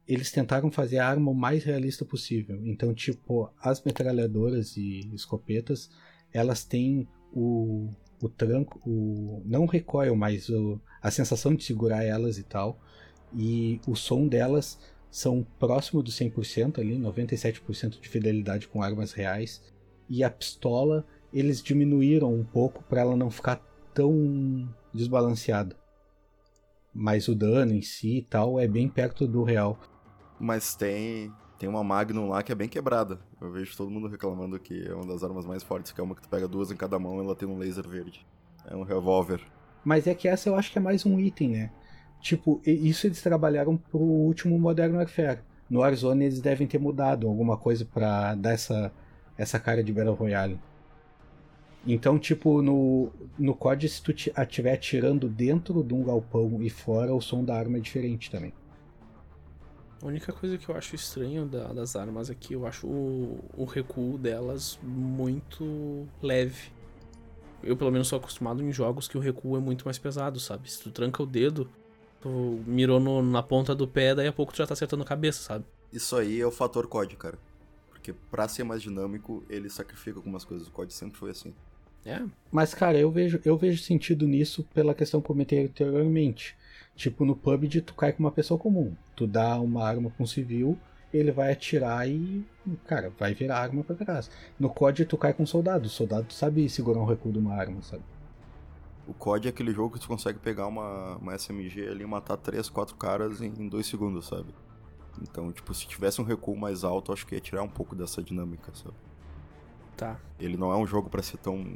eles 0.07 0.31
tentaram 0.31 0.71
fazer 0.71 0.97
a 0.97 1.07
arma 1.07 1.29
o 1.29 1.35
mais 1.35 1.63
realista 1.63 2.03
possível. 2.03 2.59
Então, 2.65 2.91
tipo, 2.91 3.47
as 3.61 3.83
metralhadoras 3.83 4.75
e 4.75 5.01
escopetas, 5.13 5.91
elas 6.33 6.65
têm 6.65 7.07
o, 7.31 7.91
o 8.19 8.27
tranco, 8.27 8.81
o 8.83 9.43
não 9.45 9.67
recoil, 9.67 10.15
mas 10.15 10.49
o, 10.49 10.81
a 10.99 11.11
sensação 11.11 11.53
de 11.53 11.63
segurar 11.63 12.03
elas 12.03 12.39
e 12.39 12.43
tal. 12.43 12.81
E 13.33 13.79
o 13.87 13.95
som 13.95 14.27
delas 14.27 14.79
são 15.11 15.45
próximo 15.57 16.03
do 16.03 16.11
100% 16.11 16.79
ali, 16.79 16.97
97% 16.97 17.99
de 17.99 18.09
fidelidade 18.09 18.67
com 18.67 18.81
armas 18.81 19.11
reais. 19.11 19.61
E 20.07 20.23
a 20.23 20.29
pistola, 20.29 21.05
eles 21.33 21.61
diminuíram 21.61 22.33
um 22.33 22.43
pouco 22.43 22.83
para 22.83 23.01
ela 23.01 23.15
não 23.15 23.29
ficar 23.29 23.61
tão 23.93 24.67
desbalanceada. 24.93 25.75
Mas 26.93 27.27
o 27.27 27.35
dano 27.35 27.73
em 27.73 27.81
si 27.81 28.17
e 28.17 28.21
tal 28.23 28.59
é 28.59 28.67
bem 28.67 28.87
perto 28.89 29.27
do 29.27 29.43
real. 29.43 29.79
Mas 30.39 30.75
tem 30.75 31.31
tem 31.59 31.67
uma 31.67 31.83
Magnum 31.83 32.29
lá 32.29 32.41
que 32.41 32.53
é 32.53 32.55
bem 32.55 32.69
quebrada. 32.69 33.19
Eu 33.39 33.51
vejo 33.51 33.75
todo 33.75 33.91
mundo 33.91 34.07
reclamando 34.07 34.57
que 34.57 34.87
é 34.87 34.93
uma 34.93 35.05
das 35.05 35.23
armas 35.23 35.45
mais 35.45 35.61
fortes, 35.61 35.91
que 35.91 35.99
é 35.99 36.03
uma 36.03 36.15
que 36.15 36.21
tu 36.21 36.29
pega 36.29 36.47
duas 36.47 36.71
em 36.71 36.75
cada 36.75 36.97
mão 36.97 37.17
e 37.17 37.25
ela 37.25 37.35
tem 37.35 37.47
um 37.47 37.57
laser 37.57 37.85
verde. 37.85 38.25
É 38.65 38.75
um 38.75 38.83
revólver. 38.83 39.41
Mas 39.83 40.07
é 40.07 40.15
que 40.15 40.27
essa 40.27 40.47
eu 40.47 40.55
acho 40.55 40.71
que 40.71 40.77
é 40.77 40.81
mais 40.81 41.05
um 41.05 41.19
item, 41.19 41.49
né? 41.49 41.71
Tipo, 42.21 42.61
isso 42.65 43.07
eles 43.07 43.21
trabalharam 43.21 43.77
pro 43.77 43.99
último 43.99 44.59
Modern 44.59 44.95
Warfare. 44.95 45.39
No 45.69 45.79
Warzone 45.79 46.25
eles 46.25 46.41
devem 46.41 46.67
ter 46.67 46.79
mudado 46.79 47.27
alguma 47.27 47.55
coisa 47.55 47.85
para 47.85 48.35
dar 48.35 48.51
essa, 48.51 48.91
essa 49.37 49.59
cara 49.59 49.83
de 49.83 49.93
Battle 49.93 50.15
Royale. 50.15 50.59
Então, 51.87 52.19
tipo, 52.19 52.61
no, 52.61 53.09
no 53.37 53.55
COD, 53.55 53.87
se 53.87 54.01
tu 54.03 54.11
estiver 54.11 54.73
atirando 54.73 55.29
dentro 55.29 55.81
de 55.81 55.93
um 55.93 56.03
galpão 56.03 56.61
e 56.61 56.69
fora, 56.69 57.13
o 57.13 57.21
som 57.21 57.43
da 57.43 57.55
arma 57.55 57.77
é 57.77 57.79
diferente 57.79 58.29
também. 58.29 58.53
A 60.01 60.05
única 60.05 60.31
coisa 60.31 60.57
que 60.57 60.67
eu 60.67 60.75
acho 60.75 60.95
estranho 60.95 61.45
da, 61.45 61.73
das 61.73 61.95
armas 61.95 62.29
aqui, 62.29 62.53
eu 62.53 62.65
acho 62.65 62.87
o, 62.87 63.39
o 63.57 63.65
recuo 63.65 64.17
delas 64.17 64.79
muito 64.81 66.07
leve. 66.21 66.71
Eu, 67.61 67.75
pelo 67.75 67.91
menos, 67.91 68.07
sou 68.07 68.17
acostumado 68.17 68.63
em 68.63 68.71
jogos 68.71 69.07
que 69.07 69.17
o 69.17 69.21
recuo 69.21 69.57
é 69.57 69.59
muito 69.59 69.83
mais 69.85 69.97
pesado, 69.97 70.39
sabe? 70.39 70.71
Se 70.71 70.81
tu 70.81 70.91
tranca 70.91 71.21
o 71.21 71.25
dedo, 71.25 71.69
tu 72.21 72.61
mirou 72.65 72.99
no, 72.99 73.21
na 73.21 73.41
ponta 73.41 73.75
do 73.75 73.87
pé, 73.87 74.13
daí 74.15 74.27
a 74.27 74.33
pouco 74.33 74.53
tu 74.53 74.57
já 74.57 74.67
tá 74.67 74.73
acertando 74.73 75.03
a 75.03 75.05
cabeça, 75.05 75.41
sabe? 75.41 75.65
Isso 75.91 76.15
aí 76.15 76.39
é 76.39 76.45
o 76.45 76.51
fator 76.51 76.87
COD, 76.87 77.15
cara. 77.15 77.37
Porque 77.89 78.13
pra 78.31 78.47
ser 78.47 78.63
mais 78.63 78.81
dinâmico, 78.81 79.43
ele 79.49 79.69
sacrifica 79.69 80.17
algumas 80.17 80.45
coisas. 80.45 80.67
O 80.67 80.71
COD 80.71 80.93
sempre 80.93 81.17
foi 81.17 81.31
assim. 81.31 81.53
É. 82.05 82.21
Mas, 82.51 82.73
cara, 82.73 82.97
eu 82.97 83.11
vejo, 83.11 83.41
eu 83.43 83.57
vejo 83.57 83.83
sentido 83.83 84.27
nisso 84.27 84.63
pela 84.73 84.93
questão 84.93 85.19
que 85.19 85.25
eu 85.25 85.33
comentei 85.33 85.65
anteriormente. 85.65 86.55
Tipo, 86.95 87.25
no 87.25 87.35
PUBG 87.35 87.81
tu 87.81 87.93
cai 87.93 88.11
com 88.11 88.23
uma 88.23 88.31
pessoa 88.31 88.59
comum. 88.59 88.93
Tu 89.15 89.25
dá 89.25 89.59
uma 89.59 89.83
arma 89.85 90.09
pra 90.09 90.23
um 90.23 90.27
civil, 90.27 90.77
ele 91.13 91.31
vai 91.31 91.51
atirar 91.51 92.07
e, 92.07 92.45
cara, 92.85 93.11
vai 93.17 93.33
virar 93.33 93.59
arma 93.59 93.83
pra 93.83 93.95
trás. 93.95 94.29
No 94.59 94.69
COD 94.69 95.05
tu 95.05 95.17
cai 95.17 95.33
com 95.33 95.43
um 95.43 95.47
soldado. 95.47 95.87
O 95.87 95.89
soldado 95.89 96.31
sabe 96.33 96.69
segurar 96.69 96.99
um 96.99 97.05
recuo 97.05 97.31
de 97.31 97.39
uma 97.39 97.55
arma, 97.55 97.81
sabe? 97.81 98.03
O 99.09 99.13
COD 99.13 99.47
é 99.47 99.49
aquele 99.49 99.73
jogo 99.73 99.95
que 99.95 99.99
tu 99.99 100.07
consegue 100.07 100.37
pegar 100.37 100.67
uma, 100.67 101.17
uma 101.17 101.35
SMG 101.35 101.87
ali 101.87 102.03
e 102.03 102.07
matar 102.07 102.37
3, 102.37 102.69
4 102.69 102.95
caras 102.95 103.41
em 103.41 103.67
2 103.67 103.85
segundos, 103.85 104.27
sabe? 104.27 104.53
Então, 105.19 105.51
tipo, 105.51 105.73
se 105.73 105.87
tivesse 105.87 106.21
um 106.21 106.23
recuo 106.23 106.55
mais 106.55 106.83
alto, 106.83 107.11
acho 107.11 107.25
que 107.25 107.33
ia 107.33 107.41
tirar 107.41 107.63
um 107.63 107.67
pouco 107.67 107.95
dessa 107.95 108.21
dinâmica, 108.21 108.71
sabe? 108.75 108.95
Tá. 109.97 110.19
Ele 110.39 110.55
não 110.55 110.71
é 110.71 110.77
um 110.77 110.85
jogo 110.85 111.09
para 111.09 111.23
ser 111.23 111.37
tão 111.37 111.75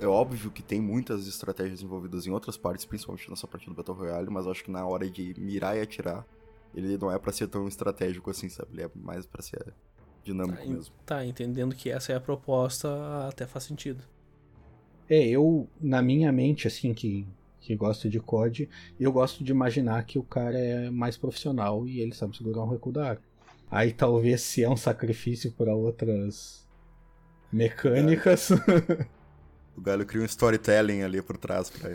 é 0.00 0.06
óbvio 0.06 0.50
que 0.50 0.62
tem 0.64 0.80
muitas 0.80 1.28
estratégias 1.28 1.80
envolvidas 1.80 2.26
em 2.26 2.30
outras 2.30 2.56
partes, 2.56 2.84
principalmente 2.84 3.30
nessa 3.30 3.46
parte 3.46 3.68
do 3.68 3.74
Battle 3.74 3.96
Royale, 3.96 4.28
mas 4.30 4.48
acho 4.48 4.64
que 4.64 4.70
na 4.70 4.84
hora 4.84 5.08
de 5.08 5.32
mirar 5.38 5.76
e 5.76 5.80
atirar, 5.80 6.26
ele 6.74 6.98
não 6.98 7.12
é 7.12 7.18
para 7.20 7.32
ser 7.32 7.46
tão 7.46 7.68
estratégico 7.68 8.28
assim, 8.28 8.48
sabe? 8.48 8.70
Ele 8.72 8.82
é 8.82 8.90
mais 8.96 9.26
para 9.26 9.40
ser 9.42 9.72
dinâmico 10.24 10.58
tá, 10.58 10.68
mesmo. 10.68 10.94
Tá, 11.06 11.24
entendendo 11.24 11.74
que 11.76 11.88
essa 11.88 12.12
é 12.12 12.16
a 12.16 12.20
proposta, 12.20 12.88
até 13.28 13.46
faz 13.46 13.64
sentido. 13.64 14.02
É, 15.12 15.28
eu, 15.28 15.68
na 15.78 16.00
minha 16.00 16.32
mente, 16.32 16.66
assim, 16.66 16.94
que, 16.94 17.26
que 17.60 17.76
gosto 17.76 18.08
de 18.08 18.18
COD, 18.18 18.66
eu 18.98 19.12
gosto 19.12 19.44
de 19.44 19.52
imaginar 19.52 20.02
que 20.06 20.18
o 20.18 20.22
cara 20.22 20.58
é 20.58 20.88
mais 20.88 21.18
profissional 21.18 21.86
e 21.86 22.00
ele 22.00 22.14
sabe 22.14 22.34
segurar 22.34 22.62
um 22.62 22.70
recuo 22.70 22.90
da 22.90 23.10
área. 23.10 23.22
Aí 23.70 23.92
talvez 23.92 24.40
se 24.40 24.64
é 24.64 24.70
um 24.70 24.76
sacrifício 24.76 25.52
para 25.52 25.74
outras 25.74 26.66
mecânicas. 27.52 28.52
É. 28.52 29.06
O 29.76 29.82
Galho 29.82 30.06
cria 30.06 30.22
um 30.22 30.24
storytelling 30.24 31.02
ali 31.02 31.20
por 31.20 31.36
trás 31.36 31.68
pra, 31.68 31.94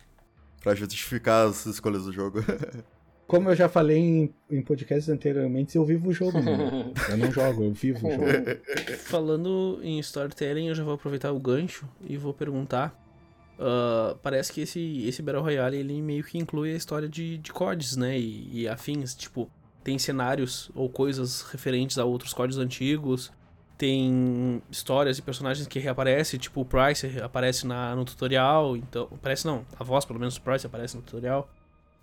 pra 0.62 0.74
justificar 0.74 1.46
as 1.46 1.66
escolhas 1.66 2.04
do 2.04 2.12
jogo. 2.14 2.38
Como 3.26 3.48
eu 3.48 3.56
já 3.56 3.68
falei 3.68 3.98
em, 3.98 4.34
em 4.50 4.62
podcasts 4.62 5.08
anteriormente, 5.08 5.76
eu 5.76 5.84
vivo 5.84 6.10
o 6.10 6.12
jogo, 6.12 6.40
né? 6.40 6.92
Eu 7.08 7.16
não 7.16 7.32
jogo, 7.32 7.64
eu 7.64 7.72
vivo 7.72 8.06
o 8.06 8.10
jogo. 8.10 8.24
Falando 9.04 9.80
em 9.82 9.98
storytelling, 9.98 10.68
eu 10.68 10.74
já 10.74 10.84
vou 10.84 10.94
aproveitar 10.94 11.32
o 11.32 11.40
gancho 11.40 11.88
e 12.06 12.16
vou 12.16 12.34
perguntar. 12.34 13.00
Uh, 13.58 14.16
parece 14.22 14.52
que 14.52 14.60
esse, 14.60 15.06
esse 15.06 15.22
Battle 15.22 15.42
Royale 15.42 15.76
ele 15.76 16.02
meio 16.02 16.24
que 16.24 16.36
inclui 16.36 16.72
a 16.72 16.76
história 16.76 17.08
de, 17.08 17.38
de 17.38 17.52
CODs, 17.52 17.96
né? 17.96 18.18
E, 18.18 18.62
e 18.62 18.68
afins, 18.68 19.14
tipo, 19.14 19.50
tem 19.82 19.98
cenários 19.98 20.70
ou 20.74 20.88
coisas 20.88 21.42
referentes 21.42 21.98
a 21.98 22.04
outros 22.04 22.34
códigos 22.34 22.58
antigos 22.58 23.32
tem 23.76 24.62
histórias 24.70 25.18
e 25.18 25.22
personagens 25.22 25.66
que 25.66 25.78
reaparecem, 25.78 26.38
tipo 26.38 26.60
o 26.60 26.64
Price 26.64 27.06
aparece 27.20 27.66
na, 27.66 27.94
no 27.94 28.04
tutorial, 28.04 28.76
então. 28.76 29.08
Aparece 29.12 29.46
não, 29.46 29.66
a 29.78 29.84
voz, 29.84 30.04
pelo 30.04 30.18
menos 30.18 30.36
o 30.36 30.40
Price 30.40 30.66
aparece 30.66 30.96
no 30.96 31.02
tutorial. 31.02 31.48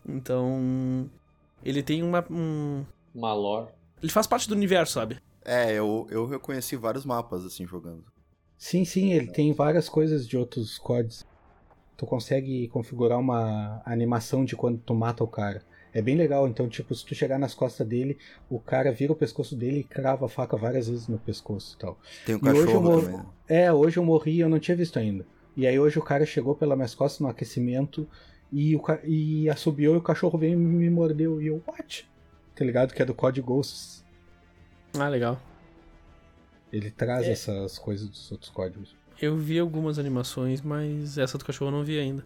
Então. 0.08 1.10
Ele 1.64 1.84
tem 1.84 2.04
uma. 2.04 2.26
Um... 2.30 2.86
Uma 3.14 3.34
lore. 3.34 3.70
Ele 4.02 4.12
faz 4.12 4.26
parte 4.26 4.48
do 4.48 4.56
universo, 4.56 4.94
sabe? 4.94 5.18
É, 5.44 5.74
eu, 5.74 6.08
eu 6.10 6.26
reconheci 6.26 6.76
vários 6.76 7.06
mapas 7.06 7.46
assim 7.46 7.66
jogando. 7.66 8.04
Sim, 8.58 8.86
sim, 8.86 9.12
ele 9.12 9.28
tem 9.28 9.54
várias 9.54 9.90
coisas 9.90 10.28
de 10.28 10.38
outros 10.38 10.78
códigos. 10.78 11.26
Tu 11.98 12.06
consegue 12.06 12.68
configurar 12.68 13.20
uma 13.20 13.82
animação 13.86 14.46
de 14.46 14.56
quando 14.56 14.78
tu 14.80 14.94
mata 14.94 15.24
o 15.24 15.28
cara. 15.28 15.64
É 15.94 16.02
bem 16.02 16.16
legal, 16.16 16.48
então, 16.48 16.70
tipo, 16.70 16.96
se 16.96 17.06
tu 17.06 17.14
chegar 17.14 17.38
nas 17.38 17.54
costas 17.54 17.86
dele, 17.86 18.18
o 18.50 18.60
cara 18.60 18.92
vira 18.92 19.12
o 19.12 19.16
pescoço 19.16 19.56
dele 19.56 19.80
e 19.80 19.84
crava 19.84 20.26
a 20.26 20.30
faca 20.30 20.56
várias 20.56 20.88
vezes 20.88 21.08
no 21.08 21.20
pescoço 21.20 21.76
e 21.76 21.80
tal. 21.80 22.00
Tem 22.26 22.36
um 22.36 22.38
e 22.38 22.42
cachorro 22.42 22.64
hoje 22.64 22.74
eu 22.74 22.82
mor... 22.82 23.04
também. 23.04 23.18
Né? 23.18 23.26
É, 23.50 23.74
hoje 23.74 23.98
eu 23.98 24.06
morri 24.06 24.32
e 24.34 24.40
eu 24.40 24.50
não 24.50 24.60
tinha 24.60 24.78
visto 24.78 24.98
ainda. 24.98 25.26
E 25.56 25.68
aí 25.68 25.78
hoje 25.78 26.00
o 26.00 26.02
cara 26.02 26.26
chegou 26.26 26.56
pelas 26.56 26.78
minhas 26.78 26.96
costas 26.96 27.20
no 27.20 27.28
aquecimento 27.28 28.08
e, 28.52 28.76
o 28.76 28.84
e 29.04 29.50
assobiou 29.50 29.96
e 29.96 29.98
o 29.98 30.02
cachorro 30.02 30.38
veio 30.38 30.54
e 30.54 30.56
me 30.56 30.90
mordeu. 30.90 31.42
E 31.42 31.48
eu, 31.48 31.64
what? 31.66 32.08
Tá 32.56 32.66
ligado? 32.66 32.94
Que 32.94 33.02
é 33.02 33.06
do 33.06 33.14
Code 33.14 33.42
Ghosts. 33.42 34.04
Ah, 34.98 35.08
legal. 35.08 35.40
Ele 36.72 36.92
traz 36.92 37.28
é. 37.28 37.32
essas 37.32 37.78
coisas 37.80 38.08
dos 38.08 38.32
outros 38.32 38.50
códigos. 38.50 38.96
Eu 39.22 39.38
vi 39.38 39.60
algumas 39.60 40.00
animações, 40.00 40.62
mas 40.62 41.18
essa 41.18 41.38
do 41.38 41.46
cachorro 41.46 41.70
eu 41.70 41.78
não 41.78 41.84
vi 41.84 42.00
ainda. 42.00 42.26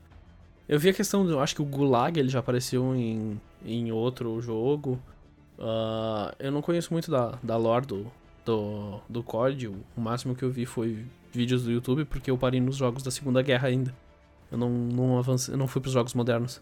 Eu 0.67 0.79
vi 0.79 0.89
a 0.89 0.93
questão, 0.93 1.29
eu 1.29 1.39
acho 1.39 1.53
que 1.53 1.61
o 1.61 1.65
Gulag 1.65 2.19
ele 2.19 2.29
já 2.29 2.39
apareceu 2.39 2.95
em, 2.95 3.39
em 3.63 3.91
outro 3.91 4.41
jogo. 4.41 4.99
Uh, 5.59 6.33
eu 6.39 6.51
não 6.51 6.61
conheço 6.61 6.91
muito 6.91 7.11
da, 7.11 7.37
da 7.43 7.55
lore 7.55 7.85
do, 7.85 8.11
do, 8.43 8.99
do 9.07 9.23
COD. 9.23 9.67
O 9.67 9.83
máximo 9.95 10.35
que 10.35 10.43
eu 10.43 10.49
vi 10.49 10.65
foi 10.65 11.05
vídeos 11.31 11.63
do 11.63 11.71
YouTube, 11.71 12.05
porque 12.05 12.31
eu 12.31 12.37
parei 12.37 12.59
nos 12.59 12.77
jogos 12.77 13.03
da 13.03 13.11
Segunda 13.11 13.41
Guerra 13.41 13.67
ainda. 13.67 13.93
Eu 14.51 14.57
não, 14.57 14.69
não 14.69 15.17
avancei, 15.17 15.53
eu 15.53 15.57
não 15.57 15.67
fui 15.67 15.81
pros 15.81 15.93
jogos 15.93 16.13
modernos. 16.13 16.61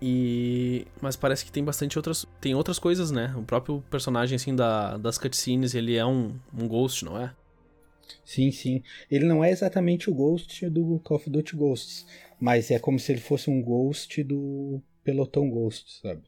E. 0.00 0.86
Mas 1.00 1.16
parece 1.16 1.44
que 1.44 1.52
tem 1.52 1.62
bastante 1.62 1.98
outras. 1.98 2.26
Tem 2.40 2.54
outras 2.54 2.78
coisas, 2.78 3.10
né? 3.10 3.34
O 3.36 3.42
próprio 3.42 3.82
personagem, 3.90 4.36
assim, 4.36 4.54
da, 4.54 4.96
das 4.96 5.18
cutscenes, 5.18 5.74
ele 5.74 5.96
é 5.96 6.06
um, 6.06 6.38
um 6.56 6.66
ghost, 6.66 7.04
não 7.04 7.18
é? 7.18 7.34
Sim, 8.24 8.50
sim. 8.50 8.82
Ele 9.10 9.26
não 9.26 9.44
é 9.44 9.50
exatamente 9.50 10.08
o 10.08 10.14
ghost 10.14 10.68
do 10.70 10.98
Call 11.00 11.16
of 11.18 11.28
Duty 11.28 11.54
Ghosts. 11.54 12.06
Mas 12.40 12.70
é 12.70 12.78
como 12.78 12.98
se 12.98 13.12
ele 13.12 13.20
fosse 13.20 13.50
um 13.50 13.62
ghost 13.62 14.22
do 14.24 14.80
pelotão 15.04 15.50
Ghost, 15.50 16.00
sabe? 16.00 16.22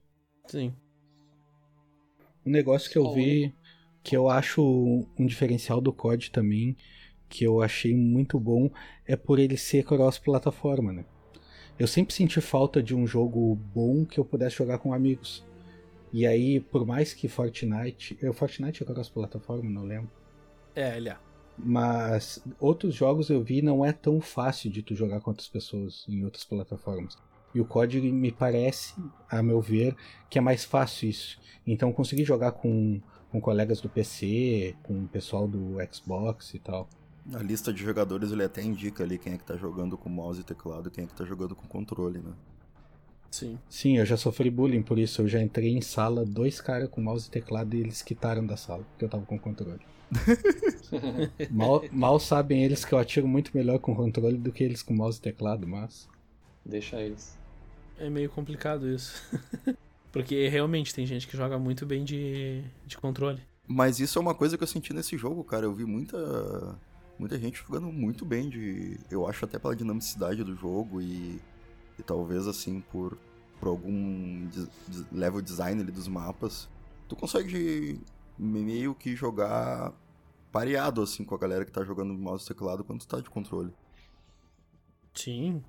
Sim. 0.47 0.75
Um 2.45 2.51
negócio 2.51 2.91
que 2.91 2.99
eu 2.99 3.13
vi 3.15 3.55
que 4.03 4.17
eu 4.17 4.29
acho 4.29 4.63
um 5.19 5.27
diferencial 5.27 5.81
do 5.81 5.93
COD 5.93 6.31
também, 6.31 6.77
que 7.33 7.45
eu 7.45 7.63
achei 7.63 7.97
muito 7.97 8.39
bom, 8.39 8.71
é 9.07 9.17
por 9.17 9.39
ele 9.39 9.57
ser 9.57 9.85
cross-plataforma, 9.85 10.93
né? 10.93 11.07
Eu 11.79 11.87
sempre 11.87 12.13
senti 12.13 12.43
falta 12.43 12.83
de 12.83 12.95
um 12.95 13.07
jogo 13.07 13.55
bom 13.75 14.05
que 14.05 14.21
eu 14.21 14.25
pudesse 14.25 14.57
jogar 14.57 14.79
com 14.79 14.93
amigos. 14.93 15.43
E 16.13 16.27
aí, 16.27 16.61
por 16.61 16.87
mais 16.87 17.15
que 17.15 17.29
Fortnite. 17.29 18.19
O 18.23 18.35
Fortnite 18.35 18.83
é 18.83 18.87
cross-plataforma, 18.87 19.71
não 19.71 19.85
lembro. 19.85 20.11
É, 20.77 20.95
ele 20.99 21.09
é. 21.09 21.17
Mas 21.57 22.45
outros 22.61 22.95
jogos 22.95 23.31
eu 23.31 23.43
vi 23.43 23.63
não 23.63 23.83
é 23.83 23.93
tão 23.93 24.21
fácil 24.21 24.71
de 24.71 24.83
tu 24.83 24.95
jogar 24.95 25.21
com 25.23 25.31
outras 25.31 25.49
pessoas 25.49 26.05
em 26.07 26.23
outras 26.23 26.45
plataformas. 26.45 27.17
E 27.55 27.61
o 27.63 27.65
código 27.65 28.07
me 28.07 28.31
parece, 28.31 28.95
a 29.31 29.43
meu 29.43 29.61
ver, 29.61 29.97
que 30.29 30.39
é 30.39 30.41
mais 30.43 30.65
fácil 30.65 31.09
isso. 31.09 31.41
Então 31.67 31.93
consegui 31.93 32.25
jogar 32.25 32.53
com, 32.53 33.01
com 33.31 33.41
colegas 33.41 33.81
do 33.81 33.89
PC, 33.89 34.75
com 34.83 35.05
o 35.05 35.09
pessoal 35.09 35.49
do 35.49 35.77
Xbox 35.91 36.53
e 36.53 36.59
tal. 36.59 36.89
Na 37.25 37.41
lista 37.41 37.73
de 37.73 37.83
jogadores 37.83 38.33
ele 38.33 38.43
até 38.43 38.63
indica 38.63 39.05
ali 39.05 39.19
quem 39.19 39.35
é 39.35 39.39
que 39.39 39.45
tá 39.45 39.57
jogando 39.57 39.97
com 39.97 40.09
mouse 40.09 40.41
e 40.41 40.45
teclado 40.45 40.89
e 40.89 40.91
quem 40.91 41.05
é 41.05 41.07
que 41.07 41.15
tá 41.15 41.25
jogando 41.25 41.55
com 41.55 41.67
controle, 41.67 42.19
né? 42.19 42.33
Sim. 43.31 43.59
Sim, 43.69 43.99
eu 43.99 44.05
já 44.05 44.17
sofri 44.17 44.51
bullying 44.51 44.83
por 44.83 44.99
isso. 44.99 45.23
Eu 45.23 45.29
já 45.29 45.41
entrei 45.41 45.71
em 45.71 45.81
sala, 45.81 46.25
dois 46.25 46.61
caras 46.61 46.89
com 46.91 47.01
mouse 47.01 47.29
e 47.29 47.31
teclado 47.31 47.75
e 47.75 47.81
eles 47.81 48.03
quitaram 48.03 48.45
da 48.45 48.57
sala, 48.57 48.85
porque 48.85 49.05
eu 49.05 49.09
tava 49.09 49.25
com 49.25 49.39
controle. 49.39 49.81
mal, 51.51 51.83
mal 51.91 52.21
sabem 52.21 52.63
eles 52.63 52.85
que 52.85 52.93
eu 52.93 52.99
atiro 52.99 53.27
muito 53.27 53.51
melhor 53.57 53.79
com 53.79 53.95
controle 53.95 54.37
do 54.37 54.53
que 54.53 54.63
eles 54.63 54.83
com 54.83 54.93
mouse 54.93 55.19
e 55.19 55.23
teclado, 55.23 55.67
mas. 55.67 56.07
Deixa 56.65 57.01
eles. 57.01 57.39
É 57.99 58.11
meio 58.11 58.29
complicado 58.29 58.87
isso. 58.89 59.23
Porque 60.13 60.47
realmente 60.49 60.95
tem 60.95 61.07
gente 61.07 61.27
que 61.27 61.35
joga 61.35 61.59
muito 61.59 61.87
bem 61.87 62.05
de, 62.05 62.63
de 62.87 62.99
controle. 62.99 63.41
Mas 63.67 63.99
isso 63.99 64.19
é 64.19 64.23
uma 64.23 64.35
coisa 64.35 64.59
que 64.59 64.63
eu 64.63 64.69
senti 64.69 64.93
nesse 64.93 65.17
jogo, 65.17 65.43
cara. 65.43 65.65
Eu 65.65 65.73
vi 65.73 65.87
muita 65.87 66.79
muita 67.23 67.39
gente 67.39 67.63
jogando 67.65 67.87
muito 67.87 68.25
bem 68.25 68.49
de, 68.49 68.99
eu 69.11 69.27
acho 69.27 69.45
até 69.45 69.59
pela 69.59 69.77
dinamicidade 69.77 70.43
do 70.43 70.57
jogo 70.57 71.01
e, 71.01 71.41
e 71.99 72.03
talvez 72.03 72.47
assim 72.49 72.81
por 72.81 73.17
por 73.63 73.69
algum 73.69 74.49
de, 74.49 74.67
de 74.89 75.07
level 75.13 75.41
design 75.41 75.81
ali 75.81 75.93
dos 75.93 76.09
mapas, 76.09 76.69
tu 77.09 77.15
consegue 77.15 78.01
meio 78.37 78.93
que 78.93 79.15
jogar 79.15 79.93
pareado 80.51 81.01
assim 81.01 81.25
com 81.25 81.33
a 81.37 81.39
galera 81.39 81.65
que 81.65 81.71
tá 81.71 81.85
jogando 81.85 82.13
mouse 82.13 82.45
teclado 82.45 82.83
quando 82.83 82.99
tu 83.03 83.07
tá 83.07 83.21
de 83.21 83.31
controle. 83.31 83.73
Sim, 85.15 85.63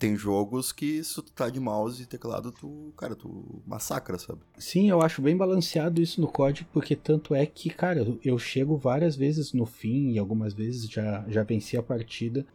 tem 0.00 0.16
jogos 0.16 0.72
que 0.72 1.04
se 1.04 1.14
tu 1.16 1.30
tá 1.30 1.50
de 1.50 1.60
mouse 1.60 2.02
e 2.02 2.06
teclado, 2.06 2.50
tu, 2.50 2.90
cara, 2.96 3.14
tu 3.14 3.62
massacra, 3.66 4.18
sabe? 4.18 4.40
Sim, 4.56 4.88
eu 4.88 5.02
acho 5.02 5.20
bem 5.20 5.36
balanceado 5.36 6.00
isso 6.00 6.22
no 6.22 6.26
código, 6.26 6.70
porque 6.72 6.96
tanto 6.96 7.34
é 7.34 7.44
que, 7.44 7.68
cara, 7.68 8.16
eu 8.24 8.38
chego 8.38 8.78
várias 8.78 9.14
vezes 9.14 9.52
no 9.52 9.66
fim 9.66 10.12
e 10.12 10.18
algumas 10.18 10.54
vezes 10.54 10.88
já, 10.88 11.22
já 11.28 11.42
venci 11.42 11.76
a 11.76 11.82
partida 11.82 12.46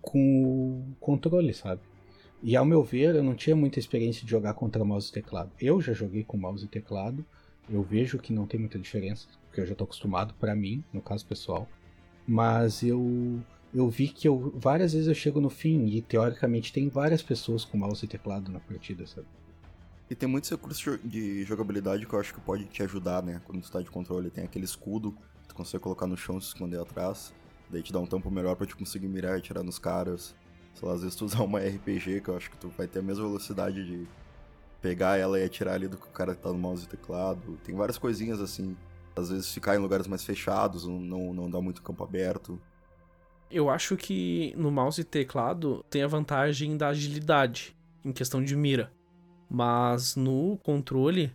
com 0.00 0.92
o 0.92 0.96
controle, 1.00 1.52
sabe? 1.52 1.82
E 2.40 2.56
ao 2.56 2.64
meu 2.64 2.84
ver, 2.84 3.16
eu 3.16 3.22
não 3.22 3.34
tinha 3.34 3.56
muita 3.56 3.80
experiência 3.80 4.24
de 4.24 4.30
jogar 4.30 4.54
contra 4.54 4.84
mouse 4.84 5.10
e 5.10 5.12
teclado. 5.12 5.50
Eu 5.60 5.80
já 5.80 5.92
joguei 5.92 6.22
com 6.22 6.36
mouse 6.36 6.64
e 6.64 6.68
teclado, 6.68 7.26
eu 7.68 7.82
vejo 7.82 8.16
que 8.18 8.32
não 8.32 8.46
tem 8.46 8.60
muita 8.60 8.78
diferença, 8.78 9.26
porque 9.46 9.60
eu 9.60 9.66
já 9.66 9.74
tô 9.74 9.82
acostumado 9.82 10.34
para 10.34 10.54
mim, 10.54 10.84
no 10.92 11.02
caso 11.02 11.26
pessoal. 11.26 11.68
Mas 12.24 12.84
eu 12.84 13.42
eu 13.74 13.88
vi 13.88 14.08
que 14.08 14.28
eu 14.28 14.52
várias 14.56 14.92
vezes 14.92 15.08
eu 15.08 15.14
chego 15.14 15.40
no 15.40 15.48
fim 15.48 15.86
e 15.86 16.02
teoricamente 16.02 16.72
tem 16.72 16.88
várias 16.88 17.22
pessoas 17.22 17.64
com 17.64 17.78
mouse 17.78 18.04
e 18.04 18.08
teclado 18.08 18.50
na 18.50 18.60
partida, 18.60 19.06
sabe? 19.06 19.26
E 20.10 20.14
tem 20.14 20.28
muitos 20.28 20.50
recursos 20.50 21.00
de 21.02 21.42
jogabilidade 21.44 22.04
que 22.04 22.12
eu 22.12 22.20
acho 22.20 22.34
que 22.34 22.40
pode 22.40 22.66
te 22.66 22.82
ajudar, 22.82 23.22
né? 23.22 23.40
Quando 23.46 23.62
tu 23.62 23.72
tá 23.72 23.80
de 23.80 23.90
controle, 23.90 24.30
tem 24.30 24.44
aquele 24.44 24.66
escudo 24.66 25.12
que 25.40 25.48
tu 25.48 25.54
consegue 25.54 25.82
colocar 25.82 26.06
no 26.06 26.16
chão 26.16 26.38
se 26.38 26.48
esconder 26.48 26.78
atrás, 26.78 27.32
daí 27.70 27.82
te 27.82 27.92
dá 27.92 27.98
um 27.98 28.06
tempo 28.06 28.30
melhor 28.30 28.54
para 28.54 28.66
te 28.66 28.76
conseguir 28.76 29.08
mirar 29.08 29.36
e 29.36 29.38
atirar 29.38 29.64
nos 29.64 29.78
caras. 29.78 30.34
Sei 30.74 30.86
lá, 30.86 30.94
às 30.94 31.00
vezes 31.00 31.16
tu 31.16 31.24
usar 31.24 31.40
uma 31.44 31.60
RPG 31.60 32.20
que 32.20 32.28
eu 32.28 32.36
acho 32.36 32.50
que 32.50 32.58
tu 32.58 32.68
vai 32.76 32.86
ter 32.86 32.98
a 32.98 33.02
mesma 33.02 33.24
velocidade 33.24 33.86
de 33.86 34.06
pegar 34.82 35.16
ela 35.16 35.40
e 35.40 35.44
atirar 35.44 35.74
ali 35.74 35.88
do 35.88 35.96
que 35.96 36.06
o 36.06 36.10
cara 36.10 36.34
que 36.34 36.42
tá 36.42 36.52
no 36.52 36.58
mouse 36.58 36.84
e 36.84 36.88
teclado. 36.88 37.58
Tem 37.64 37.74
várias 37.74 37.96
coisinhas 37.96 38.40
assim. 38.40 38.76
Às 39.16 39.30
vezes 39.30 39.52
ficar 39.52 39.76
em 39.76 39.78
lugares 39.78 40.06
mais 40.06 40.24
fechados, 40.24 40.86
não, 40.86 41.32
não 41.32 41.50
dá 41.50 41.60
muito 41.60 41.80
campo 41.80 42.04
aberto. 42.04 42.60
Eu 43.52 43.68
acho 43.68 43.96
que 43.96 44.54
no 44.56 44.70
mouse 44.70 45.00
e 45.00 45.04
teclado 45.04 45.84
tem 45.90 46.02
a 46.02 46.06
vantagem 46.06 46.76
da 46.76 46.88
agilidade 46.88 47.76
em 48.04 48.12
questão 48.12 48.42
de 48.42 48.56
mira. 48.56 48.90
Mas 49.48 50.16
no 50.16 50.58
controle, 50.62 51.30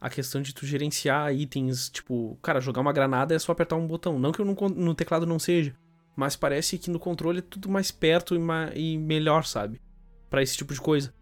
a 0.00 0.10
questão 0.10 0.42
de 0.42 0.54
tu 0.54 0.66
gerenciar 0.66 1.34
itens, 1.34 1.88
tipo, 1.88 2.38
cara, 2.42 2.60
jogar 2.60 2.82
uma 2.82 2.92
granada 2.92 3.34
é 3.34 3.38
só 3.38 3.52
apertar 3.52 3.76
um 3.76 3.86
botão. 3.86 4.18
Não 4.18 4.30
que 4.30 4.44
no, 4.44 4.54
no 4.54 4.94
teclado 4.94 5.24
não 5.24 5.38
seja, 5.38 5.74
mas 6.14 6.36
parece 6.36 6.76
que 6.76 6.90
no 6.90 6.98
controle 6.98 7.38
é 7.38 7.42
tudo 7.42 7.70
mais 7.70 7.90
perto 7.90 8.34
e, 8.34 8.38
ma 8.38 8.70
e 8.74 8.98
melhor, 8.98 9.44
sabe? 9.44 9.80
para 10.34 10.42
esse 10.42 10.56
tipo 10.56 10.74
de 10.74 10.80
coisa. 10.80 11.14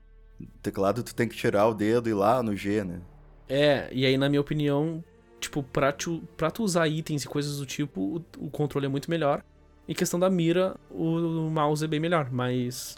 Teclado 0.62 1.02
tu 1.02 1.14
tem 1.14 1.28
que 1.28 1.36
tirar 1.36 1.66
o 1.68 1.74
dedo 1.74 2.08
e 2.08 2.12
ir 2.12 2.14
lá 2.14 2.42
no 2.42 2.56
G, 2.56 2.82
né? 2.82 3.02
É, 3.46 3.90
e 3.92 4.06
aí 4.06 4.16
na 4.16 4.26
minha 4.26 4.40
opinião, 4.40 5.04
tipo, 5.38 5.62
pra 5.62 5.92
tu, 5.92 6.22
pra 6.34 6.50
tu 6.50 6.62
usar 6.62 6.88
itens 6.88 7.22
e 7.22 7.28
coisas 7.28 7.58
do 7.58 7.66
tipo, 7.66 8.00
o, 8.00 8.46
o 8.46 8.50
controle 8.50 8.86
é 8.86 8.88
muito 8.88 9.10
melhor. 9.10 9.44
Em 9.88 9.94
questão 9.94 10.18
da 10.18 10.30
mira, 10.30 10.76
o 10.90 11.50
mouse 11.50 11.84
é 11.84 11.88
bem 11.88 11.98
melhor, 11.98 12.30
mas 12.30 12.96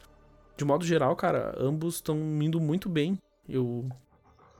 de 0.56 0.64
modo 0.64 0.84
geral, 0.84 1.16
cara, 1.16 1.54
ambos 1.58 1.96
estão 1.96 2.16
indo 2.42 2.60
muito 2.60 2.88
bem. 2.88 3.18
Eu 3.48 3.88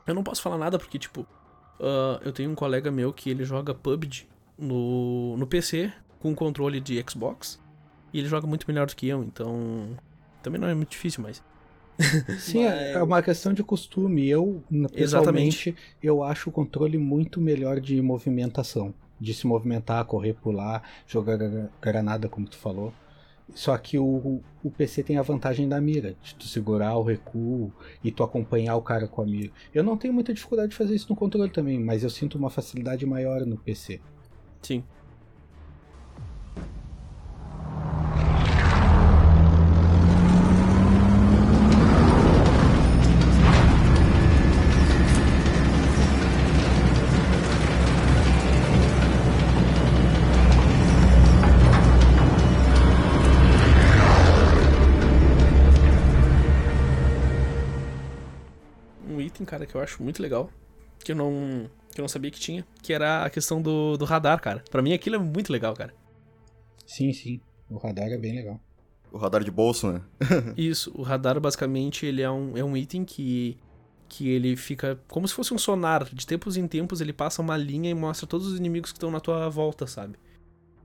eu 0.07 0.15
não 0.15 0.23
posso 0.23 0.43
falar 0.43 0.59
nada 0.59 0.79
porque 0.79 0.99
tipo, 0.99 1.23
uh, 1.23 2.21
eu 2.23 2.33
tenho 2.33 2.51
um 2.51 2.55
colega 2.55 2.91
meu 2.91 3.13
que 3.13 3.31
ele 3.31 3.45
joga 3.45 3.75
PUBG 3.75 4.27
no 4.59 5.37
no 5.37 5.47
PC 5.47 5.93
com 6.19 6.35
controle 6.35 6.81
de 6.81 7.03
Xbox 7.09 7.61
e 8.13 8.19
ele 8.19 8.29
joga 8.29 8.47
muito 8.47 8.67
melhor 8.67 8.87
do 8.87 8.97
que 8.97 9.09
eu, 9.09 9.23
então 9.23 9.97
também 10.43 10.61
não 10.61 10.69
é 10.69 10.75
muito 10.75 10.91
difícil, 10.91 11.23
mas 11.23 11.43
Sim, 12.39 12.65
é, 12.65 12.93
é 12.93 13.03
uma 13.03 13.23
questão 13.23 13.53
de 13.53 13.63
costume. 13.63 14.29
Eu, 14.29 14.63
pessoalmente, 14.93 15.69
Exatamente. 15.71 15.77
eu 16.03 16.25
acho 16.25 16.51
o 16.51 16.53
controle 16.53 16.99
muito 16.99 17.41
melhor 17.41 17.81
de 17.81 18.01
movimentação 18.03 18.93
de 19.25 19.35
se 19.35 19.47
movimentar, 19.47 20.05
correr, 20.05 20.35
pular, 20.35 20.83
jogar 21.07 21.39
granada, 21.81 22.29
como 22.29 22.47
tu 22.47 22.57
falou. 22.57 22.93
Só 23.55 23.77
que 23.77 23.99
o, 23.99 24.41
o 24.63 24.71
PC 24.71 25.03
tem 25.03 25.19
a 25.19 25.23
vantagem 25.23 25.69
da 25.69 25.81
mira, 25.81 26.17
de 26.23 26.35
tu 26.35 26.45
segurar 26.45 26.97
o 26.97 27.03
recuo 27.03 27.73
e 28.03 28.11
tu 28.11 28.23
acompanhar 28.23 28.77
o 28.77 28.83
cara 28.83 29.07
com 29.07 29.21
a 29.21 29.27
mira. 29.27 29.53
Eu 29.75 29.83
não 29.83 29.97
tenho 29.97 30.15
muita 30.15 30.33
dificuldade 30.33 30.71
de 30.71 30.77
fazer 30.77 30.95
isso 30.95 31.09
no 31.11 31.17
controle 31.17 31.51
também, 31.51 31.79
mas 31.79 32.03
eu 32.03 32.11
sinto 32.11 32.39
uma 32.39 32.49
facilidade 32.49 33.05
maior 33.05 33.45
no 33.45 33.59
PC. 33.59 34.01
Sim. 34.63 34.83
Cara, 59.55 59.67
que 59.67 59.75
eu 59.75 59.81
acho 59.81 60.03
muito 60.03 60.21
legal, 60.21 60.51
que 61.05 61.13
eu 61.13 61.17
não, 61.17 61.71
que 61.93 62.01
eu 62.01 62.03
não 62.03 62.09
sabia 62.09 62.31
que 62.31 62.41
tinha, 62.41 62.67
que 62.83 62.93
era 62.93 63.25
a 63.25 63.31
questão 63.31 63.63
do, 63.63 63.97
do 63.97 64.05
radar, 64.05 64.41
cara. 64.41 64.63
Para 64.71 64.83
mim 64.83 64.93
aquilo 64.93 65.17
é 65.17 65.19
muito 65.19 65.53
legal, 65.53 65.75
cara. 65.75 65.95
Sim, 66.85 67.13
sim. 67.13 67.41
O 67.71 67.79
radar 67.79 68.09
é 68.09 68.19
bem 68.19 68.35
legal. 68.35 68.61
O 69.13 69.17
radar 69.17 69.45
de 69.45 69.51
bolso, 69.51 69.93
né? 69.93 70.03
Isso, 70.57 70.93
o 70.95 71.03
radar 71.03 71.39
basicamente 71.41 72.05
ele 72.05 72.21
é 72.21 72.31
um, 72.31 72.57
é 72.57 72.65
um 72.65 72.77
item 72.77 73.05
que 73.05 73.57
que 74.07 74.29
ele 74.29 74.55
fica 74.55 75.01
como 75.09 75.27
se 75.27 75.35
fosse 75.35 75.55
um 75.55 75.59
sonar. 75.59 76.05
De 76.13 76.27
tempos 76.27 76.57
em 76.57 76.69
tempos 76.69 77.01
ele 77.01 77.13
passa 77.13 77.41
uma 77.41 77.57
linha 77.57 77.91
e 77.91 77.95
mostra 77.95 78.27
todos 78.27 78.47
os 78.47 78.59
inimigos 78.59 78.93
que 78.93 78.99
estão 78.99 79.11
na 79.11 79.19
tua 79.19 79.49
volta, 79.49 79.87
sabe? 79.87 80.17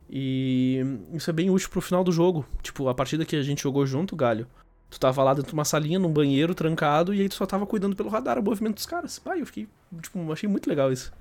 E 0.09 0.79
isso 1.13 1.29
é 1.29 1.33
bem 1.33 1.49
útil 1.49 1.69
pro 1.69 1.81
final 1.81 2.03
do 2.03 2.11
jogo. 2.11 2.45
Tipo, 2.63 2.87
a 2.87 2.95
partida 2.95 3.25
que 3.25 3.35
a 3.35 3.43
gente 3.43 3.61
jogou 3.61 3.85
junto, 3.85 4.15
Galho, 4.15 4.47
Tu 4.89 4.99
tava 4.99 5.23
lá 5.23 5.33
dentro 5.33 5.49
de 5.49 5.53
uma 5.53 5.65
salinha, 5.65 5.99
num 5.99 6.11
banheiro, 6.11 6.55
trancado, 6.55 7.13
e 7.13 7.21
aí 7.21 7.29
tu 7.29 7.35
só 7.35 7.45
tava 7.45 7.65
cuidando 7.65 7.95
pelo 7.95 8.09
radar 8.09 8.39
o 8.39 8.43
movimento 8.43 8.75
dos 8.75 8.85
caras. 8.85 9.19
Pai, 9.19 9.41
eu 9.41 9.45
fiquei, 9.45 9.67
tipo, 10.01 10.31
achei 10.31 10.49
muito 10.49 10.67
legal 10.67 10.91
isso. 10.91 11.11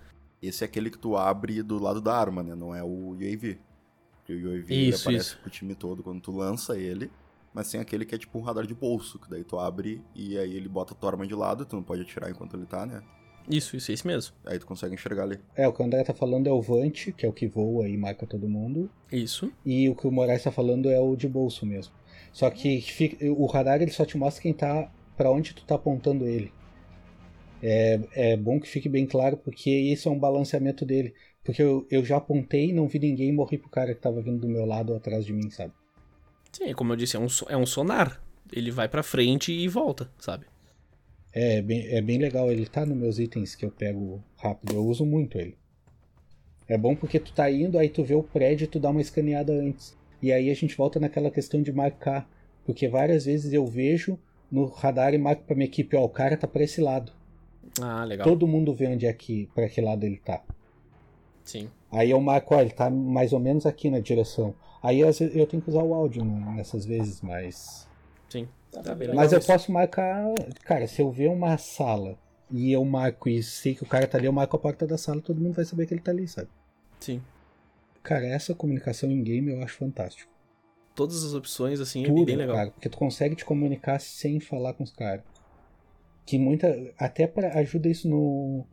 Esse 0.41 0.65
é 0.65 0.67
aquele 0.67 0.91
que 0.91 0.99
tu 0.99 1.17
abre 1.17 1.63
do 1.63 1.79
lado 1.79 2.01
da 2.01 2.17
arma, 2.17 2.43
né? 2.43 2.55
Não 2.55 2.75
é 2.75 2.83
o 2.83 3.11
UAV. 3.11 3.59
Porque 4.19 4.35
o 4.35 4.51
UAV 4.51 4.71
isso, 4.71 5.03
aparece 5.03 5.27
isso. 5.27 5.39
pro 5.39 5.51
time 5.51 5.75
todo 5.75 6.03
quando 6.03 6.21
tu 6.21 6.33
lança 6.33 6.79
ele. 6.79 7.11
Mas 7.53 7.71
tem 7.71 7.81
aquele 7.81 8.05
que 8.05 8.15
é 8.15 8.19
tipo 8.19 8.39
um 8.39 8.43
radar 8.43 8.67
de 8.67 8.75
bolso, 8.75 9.19
que 9.19 9.29
daí 9.29 9.43
tu 9.43 9.59
abre 9.59 10.01
e 10.15 10.39
aí 10.39 10.55
ele 10.55 10.69
bota 10.69 10.95
a 10.95 10.97
tua 10.97 11.11
arma 11.11 11.27
de 11.27 11.35
lado, 11.35 11.65
tu 11.65 11.75
não 11.77 11.83
pode 11.83 12.03
atirar 12.03 12.31
enquanto 12.31 12.57
ele 12.57 12.67
tá, 12.67 12.87
né? 12.87 13.03
Isso, 13.51 13.77
isso, 13.77 13.91
é 13.91 13.95
isso 13.95 14.07
mesmo. 14.07 14.35
Aí 14.45 14.59
tu 14.59 14.67
consegue 14.67 14.95
enxergar 14.95 15.23
ali. 15.23 15.41
É, 15.57 15.67
o 15.67 15.73
que 15.73 15.83
o 15.83 15.85
André 15.85 16.05
tá 16.05 16.13
falando 16.13 16.47
é 16.47 16.53
o 16.53 16.61
Vant, 16.61 17.13
que 17.17 17.25
é 17.25 17.29
o 17.29 17.33
que 17.33 17.49
voa 17.49 17.89
e 17.89 17.97
marca 17.97 18.27
todo 18.27 18.49
mundo. 18.49 18.91
Isso. 19.11 19.51
E 19.65 19.89
o 19.89 19.95
que 19.95 20.07
o 20.07 20.13
Moraes 20.13 20.43
tá 20.43 20.53
falando 20.53 20.91
é 20.91 21.01
o 21.01 21.17
de 21.17 21.27
bolso 21.27 21.65
mesmo. 21.65 21.95
Só 22.33 22.51
que 22.51 22.81
fica, 22.81 23.25
o 23.33 23.47
radar 23.47 23.83
ele 23.83 23.91
só 23.91 24.05
te 24.05 24.17
mostra 24.17 24.43
quem 24.43 24.53
tá. 24.53 24.91
para 25.17 25.31
onde 25.31 25.55
tu 25.55 25.65
tá 25.65 25.75
apontando 25.75 26.27
ele. 26.27 26.53
É, 27.63 28.01
é 28.13 28.37
bom 28.37 28.61
que 28.61 28.69
fique 28.69 28.89
bem 28.89 29.07
claro, 29.07 29.37
porque 29.37 29.71
isso 29.71 30.09
é 30.09 30.13
um 30.13 30.19
balanceamento 30.19 30.85
dele. 30.87 31.15
Porque 31.43 31.63
eu, 31.63 31.87
eu 31.91 32.05
já 32.05 32.19
apontei, 32.19 32.73
não 32.73 32.87
vi 32.87 32.99
ninguém 32.99 33.31
e 33.31 33.33
morri 33.33 33.59
pro 33.59 33.71
cara 33.71 33.95
que 33.95 34.01
tava 34.01 34.21
vindo 34.21 34.41
do 34.41 34.49
meu 34.49 34.65
lado 34.65 34.91
ou 34.91 34.97
atrás 34.97 35.25
de 35.25 35.33
mim, 35.33 35.51
sabe? 35.51 35.73
Sim, 36.53 36.73
como 36.75 36.93
eu 36.93 36.97
disse, 36.97 37.17
é 37.17 37.21
um, 37.21 37.27
é 37.49 37.57
um 37.57 37.67
sonar. 37.67 38.23
Ele 38.53 38.71
vai 38.71 38.89
pra 38.89 39.03
frente 39.03 39.53
e 39.53 39.67
volta, 39.69 40.11
sabe? 40.19 40.47
É, 41.33 41.57
é 41.57 41.63
bem, 41.63 41.87
é 41.89 42.01
bem 42.01 42.19
legal. 42.19 42.51
Ele 42.51 42.67
tá 42.67 42.87
nos 42.87 42.97
meus 42.97 43.19
itens 43.19 43.55
que 43.55 43.65
eu 43.65 43.71
pego 43.71 44.23
rápido. 44.37 44.75
Eu 44.75 44.87
uso 44.87 45.05
muito 45.05 45.39
ele. 45.39 45.57
É 46.69 46.77
bom 46.77 46.95
porque 46.95 47.19
tu 47.19 47.33
tá 47.33 47.51
indo, 47.51 47.79
aí 47.79 47.89
tu 47.89 48.05
vê 48.05 48.15
o 48.15 48.23
prédio 48.23 48.65
e 48.65 48.69
tu 48.69 48.79
dá 48.79 48.91
uma 48.91 49.01
escaneada 49.01 49.53
antes. 49.53 49.97
E 50.21 50.33
aí 50.33 50.51
a 50.51 50.55
gente 50.55 50.77
volta 50.77 50.99
naquela 50.99 51.31
questão 51.31 51.63
de 51.63 51.73
marcar, 51.73 52.29
porque 52.65 52.89
várias 52.89 53.25
vezes 53.25 53.53
eu 53.53 53.67
vejo 53.67 54.19
no 54.51 54.67
radar 54.67 55.15
e 55.15 55.19
marco 55.19 55.43
para 55.45 55.55
minha 55.55 55.67
equipe, 55.67 55.97
ó, 55.97 56.05
o 56.05 56.09
cara 56.09 56.37
tá 56.37 56.47
para 56.47 56.65
esse 56.65 56.81
lado. 56.81 57.13
Ah, 57.81 58.05
legal. 58.05 58.27
Todo 58.27 58.47
mundo 58.47 58.75
vê 58.75 58.87
onde 58.87 59.07
é 59.07 59.13
que, 59.13 59.49
para 59.55 59.69
que 59.69 59.81
lado 59.81 60.05
ele 60.05 60.17
tá. 60.17 60.43
Sim. 61.45 61.69
Aí 61.91 62.11
eu 62.11 62.21
marco, 62.21 62.55
ó, 62.55 62.61
ele 62.61 62.71
tá 62.71 62.91
mais 62.91 63.33
ou 63.33 63.41
menos 63.41 63.65
aqui 63.67 63.91
na 63.91 64.01
direção. 64.01 64.55
Aí 64.83 65.01
eu 65.01 65.47
tenho 65.47 65.63
que 65.63 65.71
usar 65.71 65.83
o 65.83 65.95
áudio 65.95 66.25
nessas 66.25 66.85
vezes, 66.85 67.21
mas 67.21 67.89
Sim. 68.29 68.49
Tá 68.71 68.95
bem 68.95 69.15
Mas 69.15 69.33
eu 69.33 69.39
isso. 69.39 69.47
posso 69.47 69.73
marcar. 69.73 70.25
Cara, 70.63 70.87
se 70.87 71.01
eu 71.01 71.11
ver 71.11 71.29
uma 71.29 71.57
sala 71.57 72.19
e 72.51 72.71
eu 72.71 72.85
marco 72.85 73.29
e 73.29 73.43
sei 73.43 73.75
que 73.75 73.83
o 73.83 73.87
cara 73.87 74.07
tá 74.07 74.19
ali, 74.19 74.27
eu 74.27 74.33
marco 74.33 74.57
a 74.57 74.61
porta 74.61 74.87
da 74.87 74.99
sala, 74.99 75.21
todo 75.21 75.41
mundo 75.41 75.55
vai 75.55 75.65
saber 75.65 75.87
que 75.87 75.95
ele 75.95 76.01
tá 76.01 76.11
ali, 76.11 76.29
sabe? 76.29 76.49
Sim. 77.01 77.23
Cara, 78.09 78.25
essa 78.27 78.55
comunicação 78.55 79.11
em 79.11 79.23
game 79.23 79.51
eu 79.53 79.63
acho 79.63 79.77
fantástico. 79.77 80.33
Todas 80.95 81.23
as 81.23 81.35
opções, 81.35 81.79
assim, 81.79 82.05
é 82.05 82.07
Tudo, 82.07 82.25
bem 82.25 82.37
legal. 82.37 82.57
cara, 82.57 82.71
porque 82.71 82.89
tu 82.89 82.97
consegue 82.97 83.37
te 83.37 83.45
comunicar 83.45 83.99
sem 84.01 84.41
falar 84.41 84.73
com 84.73 84.83
os 84.83 84.91
caras. 84.91 85.23
Que 86.25 86.39
muita. 86.39 86.75
Até 86.97 87.27
pra, 87.27 87.59
ajuda 87.59 87.87
isso 87.87 88.09
no, 88.09 88.65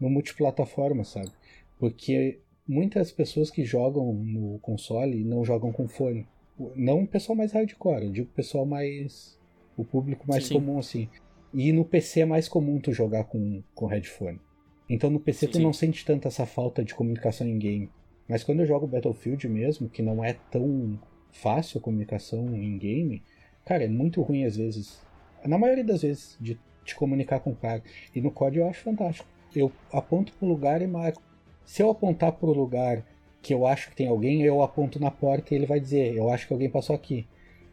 no 0.00 0.10
multiplataforma, 0.10 1.04
sabe? 1.04 1.30
Porque 1.78 2.40
muitas 2.66 3.12
pessoas 3.12 3.48
que 3.48 3.64
jogam 3.64 4.12
no 4.12 4.58
console 4.58 5.22
não 5.22 5.44
jogam 5.44 5.70
com 5.70 5.86
fone. 5.86 6.26
Não 6.74 7.04
o 7.04 7.06
pessoal 7.06 7.36
mais 7.36 7.52
hardcore, 7.52 8.06
eu 8.06 8.10
digo 8.10 8.28
o 8.28 8.34
pessoal 8.34 8.66
mais. 8.66 9.38
O 9.76 9.84
público 9.84 10.26
mais 10.26 10.46
Sim. 10.46 10.54
comum, 10.54 10.80
assim. 10.80 11.08
E 11.54 11.72
no 11.72 11.84
PC 11.84 12.22
é 12.22 12.24
mais 12.24 12.48
comum 12.48 12.80
tu 12.80 12.92
jogar 12.92 13.22
com, 13.22 13.62
com 13.72 13.86
headphone. 13.86 14.40
Então 14.88 15.08
no 15.10 15.20
PC 15.20 15.46
Sim, 15.46 15.52
tu 15.52 15.56
sim. 15.58 15.62
não 15.62 15.72
sente 15.72 16.04
tanto 16.04 16.26
essa 16.26 16.44
falta 16.44 16.84
de 16.84 16.92
comunicação 16.92 17.46
em 17.46 17.56
game. 17.56 17.88
Mas 18.30 18.44
quando 18.44 18.60
eu 18.60 18.66
jogo 18.66 18.86
Battlefield 18.86 19.48
mesmo, 19.48 19.88
que 19.88 20.02
não 20.02 20.24
é 20.24 20.36
tão 20.52 20.96
fácil 21.32 21.78
a 21.78 21.82
comunicação 21.82 22.54
em 22.54 22.78
game, 22.78 23.24
cara, 23.66 23.82
é 23.82 23.88
muito 23.88 24.22
ruim 24.22 24.44
às 24.44 24.56
vezes. 24.56 25.02
Na 25.44 25.58
maioria 25.58 25.82
das 25.82 26.02
vezes, 26.02 26.36
de 26.40 26.56
te 26.84 26.94
comunicar 26.94 27.40
com 27.40 27.50
o 27.50 27.56
cara. 27.56 27.82
E 28.14 28.20
no 28.20 28.30
COD 28.30 28.58
eu 28.58 28.68
acho 28.68 28.84
fantástico. 28.84 29.28
Eu 29.52 29.72
aponto 29.92 30.32
pro 30.34 30.46
lugar 30.46 30.80
e 30.80 30.86
marco. 30.86 31.20
Se 31.64 31.82
eu 31.82 31.90
apontar 31.90 32.30
pro 32.30 32.52
lugar 32.52 33.04
que 33.42 33.52
eu 33.52 33.66
acho 33.66 33.90
que 33.90 33.96
tem 33.96 34.06
alguém, 34.06 34.42
eu 34.42 34.62
aponto 34.62 35.00
na 35.00 35.10
porta 35.10 35.52
e 35.52 35.56
ele 35.56 35.66
vai 35.66 35.80
dizer, 35.80 36.14
eu 36.14 36.30
acho 36.30 36.46
que 36.46 36.52
alguém 36.52 36.70
passou 36.70 36.94
aqui. 36.94 37.26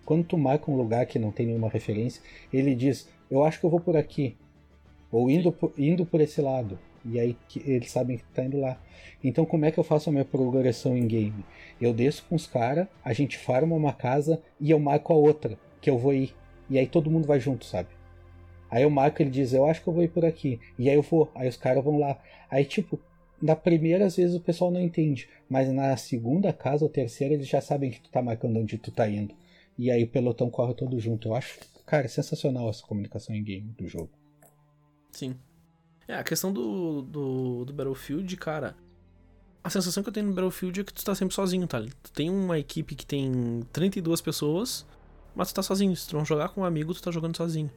Quando 0.05 0.23
tu 0.23 0.39
marca 0.39 0.71
um 0.71 0.75
lugar 0.75 1.05
que 1.05 1.19
não 1.19 1.31
tem 1.31 1.45
nenhuma 1.45 1.69
referência, 1.69 2.19
ele 2.51 2.73
diz, 2.73 3.07
eu 3.29 3.43
acho 3.43 3.59
que 3.59 3.65
eu 3.67 3.69
vou 3.69 3.79
por 3.79 3.95
aqui. 3.95 4.35
Ou 5.11 5.29
indo, 5.29 5.51
por- 5.51 5.71
indo 5.77 6.03
por 6.03 6.19
esse 6.19 6.41
lado. 6.41 6.79
E 7.09 7.19
aí 7.19 7.38
eles 7.65 7.91
sabem 7.91 8.17
que 8.17 8.23
tá 8.25 8.43
indo 8.43 8.59
lá. 8.59 8.79
Então 9.23 9.45
como 9.45 9.65
é 9.65 9.71
que 9.71 9.77
eu 9.77 9.84
faço 9.84 10.09
a 10.09 10.11
minha 10.11 10.25
progressão 10.25 10.97
em 10.97 11.07
game? 11.07 11.45
Eu 11.79 11.93
desço 11.93 12.25
com 12.27 12.35
os 12.35 12.47
caras, 12.47 12.88
a 13.03 13.13
gente 13.13 13.38
farma 13.38 13.75
uma 13.75 13.93
casa 13.93 14.41
e 14.59 14.71
eu 14.71 14.79
marco 14.79 15.13
a 15.13 15.15
outra, 15.15 15.57
que 15.81 15.89
eu 15.89 15.97
vou 15.97 16.13
ir. 16.13 16.34
E 16.69 16.77
aí 16.77 16.88
todo 16.88 17.09
mundo 17.09 17.27
vai 17.27 17.39
junto, 17.39 17.65
sabe? 17.65 17.89
Aí 18.69 18.84
eu 18.84 18.89
marco, 18.89 19.21
ele 19.21 19.29
diz, 19.29 19.53
eu 19.53 19.65
acho 19.65 19.81
que 19.81 19.88
eu 19.88 19.93
vou 19.93 20.03
ir 20.03 20.09
por 20.09 20.25
aqui. 20.25 20.59
E 20.77 20.89
aí 20.89 20.95
eu 20.95 21.01
vou, 21.01 21.31
aí 21.34 21.47
os 21.47 21.55
caras 21.55 21.84
vão 21.84 21.97
lá. 21.97 22.19
Aí, 22.49 22.65
tipo, 22.65 22.99
na 23.41 23.55
primeira, 23.55 24.05
às 24.05 24.15
vezes 24.17 24.35
o 24.35 24.41
pessoal 24.41 24.71
não 24.71 24.81
entende. 24.81 25.29
Mas 25.49 25.71
na 25.71 25.95
segunda 25.95 26.51
casa 26.51 26.84
ou 26.84 26.89
terceira, 26.89 27.34
eles 27.34 27.47
já 27.47 27.61
sabem 27.61 27.91
que 27.91 28.01
tu 28.01 28.09
tá 28.09 28.21
marcando 28.21 28.59
onde 28.59 28.77
tu 28.77 28.91
tá 28.91 29.07
indo. 29.07 29.34
E 29.77 29.89
aí 29.89 30.03
o 30.03 30.07
pelotão 30.07 30.49
corre 30.49 30.73
todo 30.73 30.99
junto. 30.99 31.29
Eu 31.29 31.35
acho, 31.35 31.59
cara, 31.85 32.07
sensacional 32.07 32.69
essa 32.69 32.85
comunicação 32.85 33.34
em 33.34 33.43
game 33.43 33.73
do 33.77 33.88
jogo. 33.88 34.09
Sim. 35.11 35.35
É, 36.07 36.15
a 36.15 36.23
questão 36.23 36.53
do, 36.53 37.01
do, 37.01 37.65
do 37.65 37.73
Battlefield, 37.73 38.35
cara. 38.38 38.75
A 39.63 39.69
sensação 39.69 40.01
que 40.01 40.09
eu 40.09 40.13
tenho 40.13 40.27
no 40.27 40.34
Battlefield 40.34 40.79
é 40.79 40.84
que 40.84 40.93
tu 40.93 41.03
tá 41.03 41.13
sempre 41.13 41.35
sozinho, 41.35 41.67
tá? 41.67 41.81
Tu 41.81 42.11
tem 42.13 42.29
uma 42.29 42.57
equipe 42.57 42.95
que 42.95 43.05
tem 43.05 43.61
32 43.73 44.21
pessoas, 44.21 44.85
mas 45.35 45.51
tu 45.51 45.55
tá 45.55 45.63
sozinho. 45.63 45.95
Se 45.95 46.07
tu 46.07 46.15
não 46.15 46.23
jogar 46.23 46.49
com 46.49 46.61
um 46.61 46.65
amigo, 46.65 46.93
tu 46.93 47.01
tá 47.01 47.11
jogando 47.11 47.35
sozinho. 47.35 47.69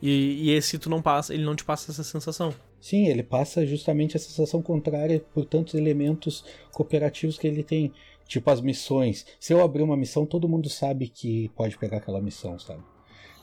E, 0.00 0.48
e 0.48 0.50
esse 0.50 0.78
tu 0.78 0.88
não 0.88 1.02
passa, 1.02 1.34
ele 1.34 1.44
não 1.44 1.54
te 1.54 1.64
passa 1.64 1.90
essa 1.90 2.02
sensação. 2.02 2.54
Sim, 2.80 3.06
ele 3.08 3.22
passa 3.22 3.66
justamente 3.66 4.16
a 4.16 4.20
sensação 4.20 4.62
contrária 4.62 5.24
por 5.34 5.44
tantos 5.44 5.74
elementos 5.74 6.44
cooperativos 6.72 7.38
que 7.38 7.46
ele 7.46 7.62
tem. 7.62 7.92
Tipo 8.26 8.50
as 8.50 8.60
missões. 8.60 9.24
Se 9.38 9.52
eu 9.52 9.62
abrir 9.62 9.82
uma 9.82 9.96
missão, 9.96 10.26
todo 10.26 10.48
mundo 10.48 10.68
sabe 10.68 11.08
que 11.08 11.48
pode 11.50 11.78
pegar 11.78 11.98
aquela 11.98 12.20
missão, 12.20 12.58
sabe? 12.58 12.82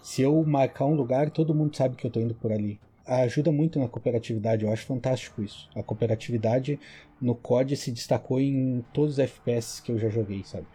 Se 0.02 0.22
eu 0.22 0.44
marcar 0.44 0.86
um 0.86 0.96
lugar, 0.96 1.30
todo 1.30 1.56
mundo 1.56 1.76
sabe 1.76 1.96
que 1.96 2.06
eu 2.06 2.12
tô 2.12 2.20
indo 2.20 2.36
por 2.36 2.52
ali. 2.52 2.80
Ajuda 3.06 3.52
muito 3.52 3.80
na 3.80 3.88
cooperatividade, 3.88 4.64
eu 4.64 4.72
acho 4.72 4.86
fantástico 4.86 5.44
isso. 5.44 5.70
A 5.76 5.84
cooperatividade 5.84 6.80
no 7.20 7.36
COD 7.36 7.76
se 7.76 7.92
destacou 7.92 8.40
em 8.40 8.84
todos 8.94 9.14
os 9.14 9.20
FPS 9.20 9.82
que 9.82 9.92
eu 9.92 10.00
já 10.00 10.08
joguei, 10.08 10.44
sabe? 10.46 10.68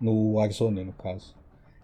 No 0.00 0.32
Warzone, 0.32 0.82
no 0.82 0.92
caso. 0.92 1.36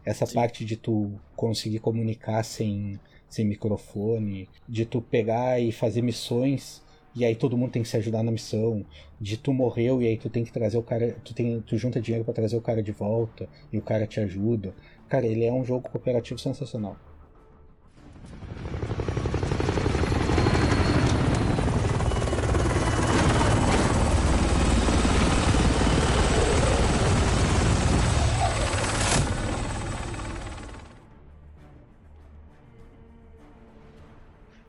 Essa 0.04 0.26
Sim. 0.26 0.34
parte 0.34 0.64
de 0.64 0.76
tu 0.76 1.12
conseguir 1.36 1.78
comunicar 1.78 2.42
sem, 2.42 2.98
sem 3.28 3.44
microfone, 3.44 4.48
de 4.68 4.84
tu 4.84 5.00
pegar 5.00 5.60
e 5.60 5.70
fazer 5.70 6.02
missões 6.02 6.82
e 7.14 7.24
aí 7.24 7.34
todo 7.34 7.56
mundo 7.56 7.72
tem 7.72 7.82
que 7.82 7.88
se 7.88 7.96
ajudar 7.96 8.22
na 8.22 8.30
missão, 8.30 8.84
de 9.20 9.36
tu 9.36 9.52
morreu 9.52 10.00
e 10.00 10.06
aí 10.06 10.16
tu 10.16 10.30
tem 10.30 10.44
que 10.44 10.52
trazer 10.52 10.78
o 10.78 10.82
cara, 10.82 11.16
tu 11.24 11.34
tem, 11.34 11.60
tu 11.62 11.76
junta 11.76 12.00
dinheiro 12.00 12.24
pra 12.24 12.34
trazer 12.34 12.56
o 12.56 12.60
cara 12.60 12.82
de 12.82 12.92
volta 12.92 13.48
e 13.72 13.78
o 13.78 13.82
cara 13.82 14.06
te 14.06 14.20
ajuda. 14.20 14.74
Cara, 15.08 15.26
ele 15.26 15.44
é 15.44 15.52
um 15.52 15.64
jogo 15.64 15.88
cooperativo 15.88 16.38
sensacional. 16.38 16.96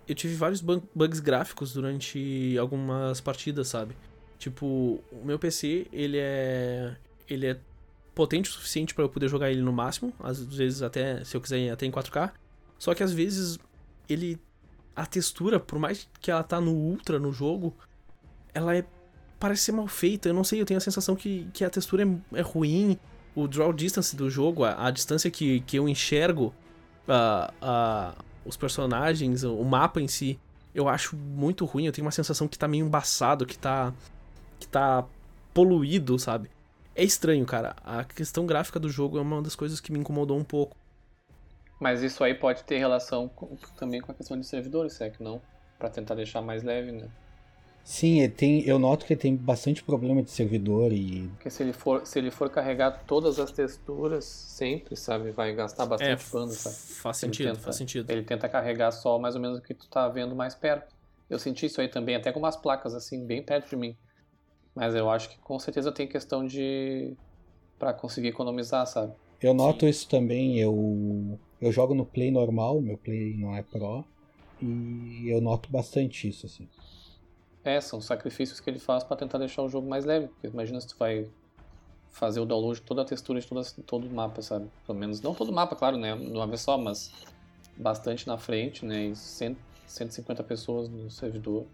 Eu 0.09 0.15
tive 0.15 0.33
vários 0.33 0.59
bug- 0.59 0.87
bugs 0.93 1.19
gráficos 1.19 1.71
durante 1.71 2.57
algumas 2.57 3.21
partidas, 3.21 3.67
sabe? 3.67 3.95
Tipo, 4.39 4.99
o 5.11 5.23
meu 5.23 5.37
PC, 5.37 5.85
ele 5.93 6.17
é 6.17 6.95
ele 7.29 7.45
é 7.45 7.59
potente 8.15 8.49
o 8.49 8.53
suficiente 8.53 8.95
pra 8.95 9.03
eu 9.03 9.09
poder 9.09 9.29
jogar 9.29 9.51
ele 9.51 9.61
no 9.61 9.71
máximo, 9.71 10.11
às 10.19 10.43
vezes 10.43 10.81
até 10.81 11.23
se 11.23 11.37
eu 11.37 11.41
quiser 11.41 11.69
até 11.69 11.85
em 11.85 11.91
4K. 11.91 12.31
Só 12.79 12.95
que 12.95 13.03
às 13.03 13.13
vezes 13.13 13.59
ele 14.09 14.39
a 14.95 15.05
textura, 15.05 15.59
por 15.59 15.77
mais 15.77 16.09
que 16.19 16.31
ela 16.31 16.41
tá 16.43 16.59
no 16.59 16.73
ultra 16.73 17.19
no 17.19 17.31
jogo, 17.31 17.73
ela 18.53 18.75
é 18.75 18.83
parece 19.39 19.63
ser 19.63 19.71
mal 19.73 19.87
feita. 19.87 20.27
Eu 20.27 20.33
não 20.33 20.43
sei, 20.43 20.59
eu 20.59 20.65
tenho 20.65 20.79
a 20.79 20.81
sensação 20.81 21.15
que, 21.15 21.47
que 21.53 21.63
a 21.63 21.69
textura 21.69 22.03
é, 22.03 22.39
é 22.39 22.41
ruim. 22.41 22.97
O 23.35 23.47
draw 23.47 23.71
distance 23.71 24.15
do 24.15 24.29
jogo, 24.29 24.63
a, 24.63 24.87
a 24.87 24.91
distância 24.91 25.29
que, 25.29 25.61
que 25.61 25.77
eu 25.77 25.87
enxergo 25.87 26.53
a, 27.07 27.53
a, 27.61 28.15
os 28.49 28.57
personagens, 28.57 29.43
o 29.43 29.63
mapa 29.63 30.01
em 30.01 30.07
si, 30.07 30.39
eu 30.73 30.89
acho 30.89 31.15
muito 31.15 31.65
ruim. 31.65 31.85
Eu 31.85 31.91
tenho 31.93 32.05
uma 32.05 32.11
sensação 32.11 32.47
que 32.47 32.57
tá 32.57 32.67
meio 32.67 32.85
embaçado, 32.85 33.45
que 33.45 33.57
tá. 33.57 33.93
que 34.59 34.67
tá 34.67 35.05
poluído, 35.53 36.17
sabe? 36.19 36.49
É 36.95 37.03
estranho, 37.03 37.45
cara. 37.45 37.75
A 37.83 38.03
questão 38.03 38.45
gráfica 38.45 38.79
do 38.79 38.89
jogo 38.89 39.17
é 39.17 39.21
uma 39.21 39.41
das 39.41 39.55
coisas 39.55 39.79
que 39.79 39.91
me 39.91 39.99
incomodou 39.99 40.37
um 40.37 40.43
pouco. 40.43 40.75
Mas 41.79 42.03
isso 42.03 42.23
aí 42.23 42.33
pode 42.35 42.63
ter 42.63 42.77
relação 42.77 43.29
com- 43.29 43.55
também 43.77 44.01
com 44.01 44.11
a 44.11 44.15
questão 44.15 44.37
de 44.37 44.45
servidores, 44.45 44.99
é 44.99 45.09
que 45.09 45.23
não? 45.23 45.41
Pra 45.77 45.89
tentar 45.89 46.15
deixar 46.15 46.41
mais 46.41 46.61
leve, 46.61 46.91
né? 46.91 47.07
Sim, 47.83 48.19
ele 48.21 48.31
tem, 48.31 48.63
eu 48.67 48.77
noto 48.77 49.05
que 49.05 49.13
ele 49.13 49.19
tem 49.19 49.35
bastante 49.35 49.83
problema 49.83 50.21
de 50.21 50.29
servidor 50.29 50.93
e 50.93 51.27
Porque 51.29 51.49
se 51.49 51.63
ele 51.63 51.73
for, 51.73 52.05
se 52.05 52.19
ele 52.19 52.29
for 52.29 52.49
carregar 52.49 53.03
todas 53.05 53.39
as 53.39 53.51
texturas 53.51 54.25
sempre, 54.25 54.95
sabe, 54.95 55.31
vai 55.31 55.53
gastar 55.55 55.85
bastante 55.85 56.23
é, 56.25 56.31
pano, 56.31 56.51
sabe? 56.51 56.75
faz 56.75 57.17
Ele 57.17 57.31
sentido, 57.31 57.49
tenta- 57.49 57.61
faz 57.61 57.75
sentido. 57.77 58.11
Ele 58.11 58.23
tenta 58.23 58.47
carregar 58.47 58.91
só 58.91 59.17
mais 59.17 59.35
ou 59.35 59.41
menos 59.41 59.59
o 59.59 59.61
que 59.61 59.73
tu 59.73 59.87
tá 59.89 60.07
vendo 60.07 60.35
mais 60.35 60.53
perto. 60.53 60.93
Eu 61.29 61.39
senti 61.39 61.65
isso 61.65 61.81
aí 61.81 61.87
também, 61.87 62.15
até 62.15 62.31
com 62.31 62.39
umas 62.39 62.57
placas 62.57 62.93
assim, 62.93 63.25
bem 63.25 63.43
perto 63.43 63.69
de 63.69 63.75
mim. 63.75 63.95
Mas 64.75 64.95
eu 64.95 65.09
acho 65.09 65.29
que 65.29 65.37
com 65.39 65.57
certeza 65.59 65.91
tem 65.91 66.07
questão 66.07 66.45
de. 66.45 67.15
pra 67.77 67.93
conseguir 67.93 68.29
economizar, 68.29 68.85
sabe? 68.87 69.13
eu 69.41 69.53
noto 69.53 69.87
isso 69.87 70.07
também. 70.07 70.57
Eu, 70.59 71.39
eu 71.61 71.71
jogo 71.71 71.93
no 71.93 72.05
Play 72.05 72.31
normal, 72.31 72.81
meu 72.81 72.97
Play 72.97 73.37
não 73.37 73.55
é 73.55 73.61
Pro, 73.63 74.05
e 74.61 75.31
eu 75.31 75.41
noto 75.41 75.71
bastante 75.71 76.27
isso, 76.27 76.45
assim. 76.45 76.67
É, 77.63 77.79
são 77.81 77.99
sacrifícios 77.99 78.59
que 78.59 78.69
ele 78.69 78.79
faz 78.79 79.03
pra 79.03 79.17
tentar 79.17 79.37
deixar 79.37 79.61
o 79.61 79.69
jogo 79.69 79.87
mais 79.87 80.05
leve. 80.05 80.27
Porque 80.27 80.47
imagina 80.47 80.79
se 80.79 80.87
tu 80.87 80.95
vai 80.97 81.27
fazer 82.11 82.39
o 82.39 82.45
download 82.45 82.79
de 82.79 82.85
toda 82.85 83.01
a 83.01 83.05
textura 83.05 83.39
de 83.39 83.47
toda, 83.47 83.63
todo 83.85 84.07
o 84.07 84.13
mapa, 84.13 84.41
sabe? 84.41 84.67
Pelo 84.85 84.97
menos, 84.97 85.21
não 85.21 85.33
todo 85.33 85.49
o 85.49 85.53
mapa, 85.53 85.75
claro, 85.75 85.97
né? 85.97 86.15
De 86.15 86.31
uma 86.31 86.47
vez 86.47 86.61
só, 86.61 86.77
mas 86.77 87.11
bastante 87.77 88.27
na 88.27 88.37
frente, 88.37 88.85
né? 88.85 89.07
E 89.07 89.15
100, 89.15 89.57
150 89.87 90.43
pessoas 90.43 90.89
no 90.89 91.09
servidor. 91.09 91.65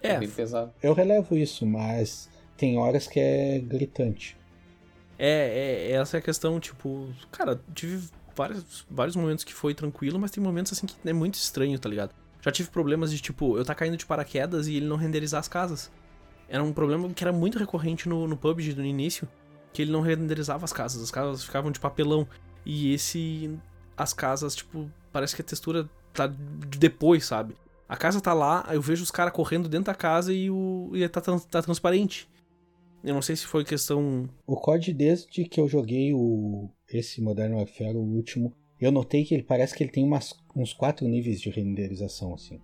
É, 0.00 0.18
bem 0.18 0.28
pesado. 0.28 0.72
Eu 0.82 0.94
relevo 0.94 1.36
isso, 1.36 1.64
mas 1.64 2.28
tem 2.56 2.76
horas 2.78 3.06
que 3.06 3.20
é 3.20 3.58
gritante. 3.60 4.36
É, 5.18 5.90
é, 5.90 5.92
essa 5.92 6.16
é 6.16 6.18
a 6.18 6.22
questão, 6.22 6.58
tipo, 6.58 7.08
cara, 7.30 7.60
tive 7.74 8.08
vários, 8.34 8.84
vários 8.90 9.14
momentos 9.14 9.44
que 9.44 9.54
foi 9.54 9.74
tranquilo, 9.74 10.18
mas 10.18 10.30
tem 10.30 10.42
momentos 10.42 10.72
assim 10.72 10.86
que 10.86 10.96
é 11.04 11.12
muito 11.12 11.34
estranho, 11.34 11.78
tá 11.78 11.88
ligado? 11.88 12.12
Já 12.42 12.50
tive 12.50 12.70
problemas 12.70 13.12
de, 13.12 13.20
tipo, 13.20 13.56
eu 13.56 13.64
tá 13.64 13.74
caindo 13.74 13.96
de 13.96 14.04
paraquedas 14.04 14.66
e 14.66 14.76
ele 14.76 14.86
não 14.86 14.96
renderizar 14.96 15.40
as 15.40 15.48
casas. 15.48 15.90
Era 16.48 16.62
um 16.62 16.72
problema 16.72 17.08
que 17.10 17.22
era 17.22 17.32
muito 17.32 17.58
recorrente 17.58 18.08
no, 18.08 18.26
no 18.26 18.36
PUBG 18.36 18.74
no 18.74 18.84
início, 18.84 19.28
que 19.72 19.80
ele 19.80 19.92
não 19.92 20.00
renderizava 20.00 20.64
as 20.64 20.72
casas, 20.72 21.02
as 21.02 21.10
casas 21.10 21.44
ficavam 21.44 21.70
de 21.70 21.80
papelão. 21.80 22.26
E 22.66 22.92
esse. 22.92 23.56
As 23.96 24.12
casas, 24.12 24.54
tipo, 24.56 24.90
parece 25.12 25.36
que 25.36 25.42
a 25.42 25.44
textura 25.44 25.88
tá 26.12 26.26
de 26.26 26.78
depois, 26.78 27.24
sabe? 27.24 27.54
A 27.88 27.96
casa 27.96 28.20
tá 28.20 28.32
lá, 28.32 28.66
eu 28.70 28.80
vejo 28.82 29.02
os 29.02 29.10
caras 29.10 29.32
correndo 29.32 29.68
dentro 29.68 29.86
da 29.86 29.94
casa 29.94 30.32
e 30.32 30.50
o. 30.50 30.90
e 30.94 31.08
tá, 31.08 31.20
tá 31.20 31.62
transparente. 31.62 32.28
Eu 33.04 33.14
não 33.14 33.22
sei 33.22 33.34
se 33.36 33.46
foi 33.46 33.64
questão. 33.64 34.28
O 34.46 34.56
COD, 34.56 34.92
desde 34.92 35.44
que 35.44 35.60
eu 35.60 35.68
joguei 35.68 36.12
o 36.12 36.70
esse 36.88 37.20
Modern 37.20 37.54
Warfare, 37.54 37.96
o 37.96 38.00
último, 38.00 38.54
eu 38.84 38.92
notei 38.92 39.24
que 39.24 39.34
ele 39.34 39.42
parece 39.42 39.74
que 39.74 39.82
ele 39.82 39.90
tem 39.90 40.04
umas, 40.04 40.34
uns 40.54 40.72
quatro 40.72 41.06
níveis 41.06 41.40
de 41.40 41.50
renderização, 41.50 42.34
assim. 42.34 42.60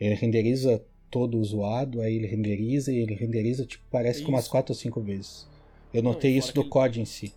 Ele 0.00 0.14
renderiza 0.14 0.82
todo 1.10 1.42
zoado, 1.44 2.00
aí 2.00 2.16
ele 2.16 2.26
renderiza 2.26 2.92
e 2.92 2.96
ele 2.98 3.14
renderiza, 3.14 3.64
tipo, 3.64 3.84
parece 3.90 4.22
que 4.22 4.28
umas 4.28 4.48
quatro 4.48 4.72
ou 4.72 4.78
cinco 4.78 5.00
vezes. 5.00 5.48
Eu 5.92 6.02
notei 6.02 6.34
e 6.34 6.38
isso 6.38 6.54
do 6.54 6.62
ele- 6.62 6.68
COD 6.68 7.00
em 7.00 7.04
si. 7.04 7.34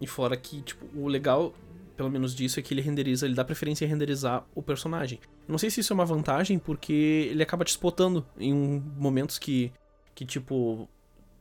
E 0.00 0.06
fora 0.06 0.36
que, 0.36 0.62
tipo, 0.62 0.84
o 0.98 1.06
legal, 1.06 1.54
pelo 1.96 2.10
menos 2.10 2.34
disso, 2.34 2.58
é 2.58 2.62
que 2.62 2.74
ele 2.74 2.80
renderiza, 2.80 3.24
ele 3.24 3.34
dá 3.34 3.44
preferência 3.44 3.84
em 3.84 3.88
renderizar 3.88 4.46
o 4.54 4.62
personagem. 4.62 5.18
Não 5.46 5.58
sei 5.58 5.70
se 5.70 5.80
isso 5.80 5.92
é 5.92 5.94
uma 5.94 6.04
vantagem, 6.04 6.58
porque 6.58 7.28
ele 7.30 7.42
acaba 7.42 7.64
te 7.64 7.70
spotando 7.70 8.24
em 8.38 8.52
momentos 8.98 9.38
que, 9.38 9.72
que 10.14 10.24
tipo, 10.24 10.88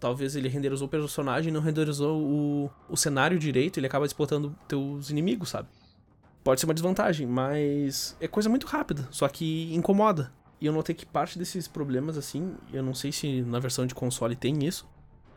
talvez 0.02 0.36
ele 0.36 0.50
renderizou 0.50 0.88
o 0.88 0.90
personagem 0.90 1.50
e 1.50 1.54
não 1.54 1.62
renderizou 1.62 2.20
o, 2.20 2.72
o 2.90 2.98
cenário 2.98 3.38
direito, 3.38 3.80
ele 3.80 3.86
acaba 3.86 4.06
spotando 4.08 4.54
teus 4.68 5.12
inimigos, 5.12 5.50
sabe? 5.50 5.70
Pode 6.44 6.60
ser 6.60 6.66
uma 6.66 6.74
desvantagem, 6.74 7.28
mas 7.28 8.18
é 8.20 8.28
coisa 8.28 8.50
muito 8.50 8.66
rápida, 8.66 9.08
só 9.12 9.28
que 9.30 9.74
incomoda. 9.76 10.34
E 10.60 10.66
eu 10.66 10.74
notei 10.74 10.96
que 10.96 11.06
parte 11.06 11.38
desses 11.38 11.68
problemas, 11.68 12.18
assim, 12.18 12.56
eu 12.74 12.82
não 12.82 12.96
sei 12.96 13.12
se 13.12 13.44
na 13.44 13.60
versão 13.60 13.86
de 13.86 13.94
console 13.94 14.36
tem 14.36 14.66
isso, 14.66 14.90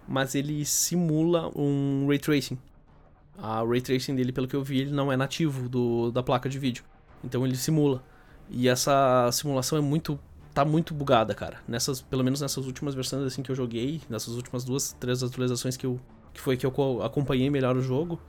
mas 0.08 0.34
ele 0.34 0.64
simula 0.64 1.52
um 1.54 2.06
ray 2.08 2.18
tracing. 2.18 2.58
A 3.36 3.62
ray 3.62 3.82
tracing 3.82 4.16
dele, 4.16 4.32
pelo 4.32 4.48
que 4.48 4.56
eu 4.56 4.64
vi, 4.64 4.80
ele 4.80 4.92
não 4.92 5.12
é 5.12 5.16
nativo 5.16 5.68
do, 5.68 6.10
da 6.10 6.22
placa 6.22 6.48
de 6.48 6.58
vídeo. 6.58 6.84
Então 7.22 7.44
ele 7.46 7.56
simula. 7.56 8.02
E 8.48 8.68
essa 8.68 9.30
simulação 9.32 9.76
é 9.76 9.80
muito 9.80 10.18
tá 10.54 10.64
muito 10.64 10.94
bugada, 10.94 11.34
cara. 11.34 11.58
Nessas, 11.68 12.00
pelo 12.00 12.22
menos 12.24 12.40
nessas 12.40 12.64
últimas 12.66 12.94
versões 12.94 13.24
assim 13.24 13.42
que 13.42 13.50
eu 13.50 13.56
joguei, 13.56 14.00
nessas 14.08 14.34
últimas 14.34 14.64
duas, 14.64 14.92
três 14.92 15.22
atualizações 15.22 15.76
que 15.76 15.84
eu 15.84 16.00
que 16.32 16.40
foi 16.40 16.56
que 16.56 16.66
eu 16.66 16.72
co- 16.72 17.00
acompanhei 17.02 17.48
melhor 17.48 17.76
o 17.76 17.80
jogo, 17.80 18.20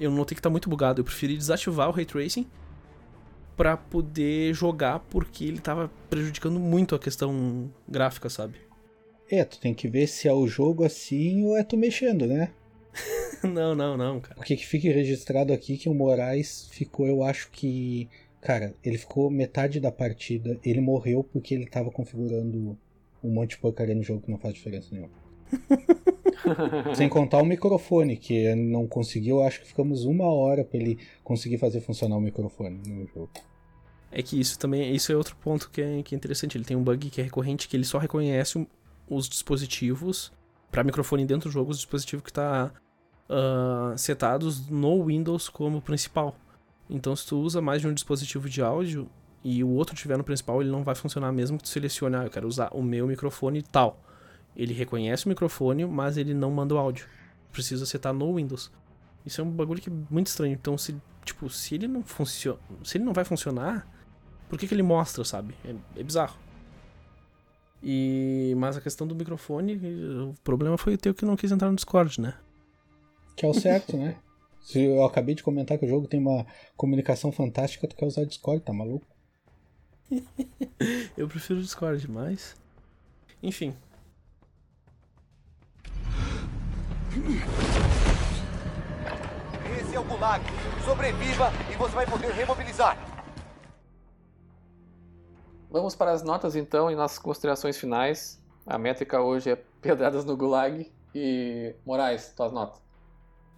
eu 0.00 0.10
notei 0.10 0.34
que 0.34 0.42
tá 0.42 0.50
muito 0.50 0.68
bugado. 0.68 1.00
Eu 1.00 1.04
preferi 1.04 1.36
desativar 1.36 1.88
o 1.88 1.92
ray 1.92 2.04
tracing 2.04 2.46
pra 3.56 3.76
poder 3.76 4.54
jogar 4.54 5.00
porque 5.10 5.44
ele 5.44 5.60
tava 5.60 5.90
prejudicando 6.08 6.58
muito 6.58 6.94
a 6.94 6.98
questão 6.98 7.70
gráfica, 7.88 8.28
sabe? 8.28 8.58
É, 9.30 9.44
tu 9.44 9.60
tem 9.60 9.74
que 9.74 9.88
ver 9.88 10.06
se 10.06 10.26
é 10.26 10.32
o 10.32 10.46
jogo 10.48 10.84
assim 10.84 11.44
ou 11.44 11.56
é 11.56 11.62
tu 11.62 11.76
mexendo, 11.76 12.26
né? 12.26 12.50
não, 13.42 13.74
não, 13.74 13.96
não, 13.96 14.20
cara. 14.20 14.34
Porque 14.36 14.56
que 14.56 14.66
fique 14.66 14.88
registrado 14.90 15.52
aqui 15.52 15.76
que 15.76 15.88
o 15.88 15.94
Moraes 15.94 16.68
ficou, 16.70 17.06
eu 17.06 17.22
acho 17.22 17.50
que. 17.50 18.08
Cara, 18.40 18.74
ele 18.84 18.98
ficou 18.98 19.30
metade 19.30 19.80
da 19.80 19.90
partida. 19.90 20.58
Ele 20.64 20.80
morreu 20.80 21.24
porque 21.24 21.54
ele 21.54 21.66
tava 21.66 21.90
configurando 21.90 22.78
um 23.22 23.30
monte 23.30 23.50
de 23.50 23.58
porcaria 23.58 23.94
no 23.94 24.02
jogo 24.02 24.22
que 24.22 24.30
não 24.30 24.38
faz 24.38 24.54
diferença 24.54 24.88
nenhuma. 24.92 25.12
Sem 26.94 27.08
contar 27.08 27.38
o 27.42 27.44
microfone, 27.44 28.16
que 28.16 28.34
ele 28.34 28.62
não 28.62 28.86
conseguiu. 28.86 29.42
Acho 29.42 29.60
que 29.60 29.68
ficamos 29.68 30.04
uma 30.04 30.26
hora 30.26 30.64
pra 30.64 30.78
ele 30.78 30.98
conseguir 31.24 31.58
fazer 31.58 31.80
funcionar 31.80 32.16
o 32.16 32.20
microfone 32.20 32.80
no 32.86 33.06
jogo. 33.06 33.30
É 34.10 34.22
que 34.22 34.40
isso 34.40 34.58
também, 34.58 34.94
isso 34.94 35.12
é 35.12 35.16
outro 35.16 35.36
ponto 35.36 35.68
que 35.70 35.82
é, 35.82 36.02
que 36.02 36.14
é 36.14 36.16
interessante. 36.16 36.56
Ele 36.56 36.64
tem 36.64 36.76
um 36.76 36.82
bug 36.82 37.10
que 37.10 37.20
é 37.20 37.24
recorrente, 37.24 37.68
que 37.68 37.76
ele 37.76 37.84
só 37.84 37.98
reconhece 37.98 38.66
os 39.08 39.28
dispositivos 39.28 40.32
para 40.70 40.84
microfone 40.84 41.26
dentro 41.26 41.50
do 41.50 41.52
jogo, 41.52 41.70
os 41.70 41.78
dispositivos 41.78 42.24
que 42.24 42.32
tá 42.32 42.72
ah, 43.28 43.94
setados 43.96 44.68
no 44.68 45.04
Windows 45.04 45.48
como 45.48 45.82
principal. 45.82 46.34
Então, 46.88 47.14
se 47.14 47.26
tu 47.26 47.38
usa 47.38 47.60
mais 47.60 47.80
de 47.80 47.88
um 47.88 47.92
dispositivo 47.92 48.48
de 48.48 48.62
áudio 48.62 49.08
e 49.44 49.62
o 49.62 49.68
outro 49.68 49.94
tiver 49.94 50.16
no 50.16 50.24
principal, 50.24 50.60
ele 50.60 50.70
não 50.70 50.82
vai 50.82 50.94
funcionar 50.94 51.32
mesmo 51.32 51.58
que 51.58 51.64
tu 51.64 51.68
selecione, 51.68 52.16
ah, 52.16 52.24
eu 52.24 52.30
quero 52.30 52.48
usar 52.48 52.70
o 52.72 52.82
meu 52.82 53.06
microfone 53.06 53.62
tal. 53.62 54.02
Ele 54.56 54.72
reconhece 54.72 55.26
o 55.26 55.28
microfone, 55.28 55.84
mas 55.84 56.16
ele 56.16 56.34
não 56.34 56.50
manda 56.50 56.74
o 56.74 56.78
áudio. 56.78 57.06
Precisa 57.52 57.86
setar 57.86 58.12
no 58.12 58.34
Windows. 58.34 58.72
Isso 59.24 59.40
é 59.40 59.44
um 59.44 59.50
bagulho 59.50 59.80
que 59.80 59.90
é 59.90 59.92
muito 60.10 60.28
estranho. 60.28 60.52
Então, 60.54 60.76
se, 60.78 60.96
tipo, 61.24 61.48
se 61.50 61.74
ele 61.74 61.86
não 61.86 62.02
funciona, 62.02 62.58
se 62.82 62.96
ele 62.96 63.04
não 63.04 63.12
vai 63.12 63.24
funcionar, 63.24 63.86
por 64.48 64.58
que, 64.58 64.66
que 64.66 64.74
ele 64.74 64.82
mostra, 64.82 65.22
sabe? 65.24 65.54
É, 65.64 65.74
é 66.00 66.02
bizarro. 66.02 66.36
E 67.82 68.54
mas 68.56 68.76
a 68.76 68.80
questão 68.80 69.06
do 69.06 69.14
microfone, 69.14 69.76
o 69.76 70.34
problema 70.42 70.76
foi 70.76 70.94
o 70.94 70.98
teu 70.98 71.14
que 71.14 71.24
não 71.24 71.36
quis 71.36 71.52
entrar 71.52 71.68
no 71.68 71.76
Discord, 71.76 72.20
né? 72.20 72.34
Que 73.36 73.46
é 73.46 73.48
o 73.48 73.54
certo, 73.54 73.96
né? 73.96 74.16
Se 74.60 74.82
eu 74.82 75.04
acabei 75.04 75.34
de 75.34 75.42
comentar 75.42 75.78
que 75.78 75.86
o 75.86 75.88
jogo 75.88 76.06
tem 76.06 76.20
uma 76.20 76.46
comunicação 76.76 77.32
fantástica, 77.32 77.88
tu 77.88 77.96
quer 77.96 78.06
usar 78.06 78.24
Discord, 78.24 78.62
tá 78.62 78.72
maluco? 78.72 79.06
Eu 81.16 81.28
prefiro 81.28 81.58
o 81.58 81.62
Discord, 81.62 82.10
mas 82.10 82.56
enfim, 83.42 83.74
Esse 89.80 89.96
é 89.96 90.00
o 90.00 90.04
Gulag. 90.04 90.44
Sobreviva 90.84 91.50
e 91.72 91.76
você 91.76 91.94
vai 91.94 92.06
poder 92.06 92.32
remobilizar. 92.32 92.96
Vamos 95.70 95.94
para 95.94 96.12
as 96.12 96.22
notas 96.22 96.54
então 96.54 96.90
e 96.90 96.94
nossas 96.94 97.18
considerações 97.18 97.76
finais. 97.76 98.40
A 98.66 98.78
métrica 98.78 99.20
hoje 99.20 99.50
é 99.50 99.56
pedradas 99.80 100.24
no 100.24 100.36
Gulag. 100.36 100.92
E 101.14 101.74
Moraes, 101.84 102.32
tuas 102.36 102.52
notas. 102.52 102.87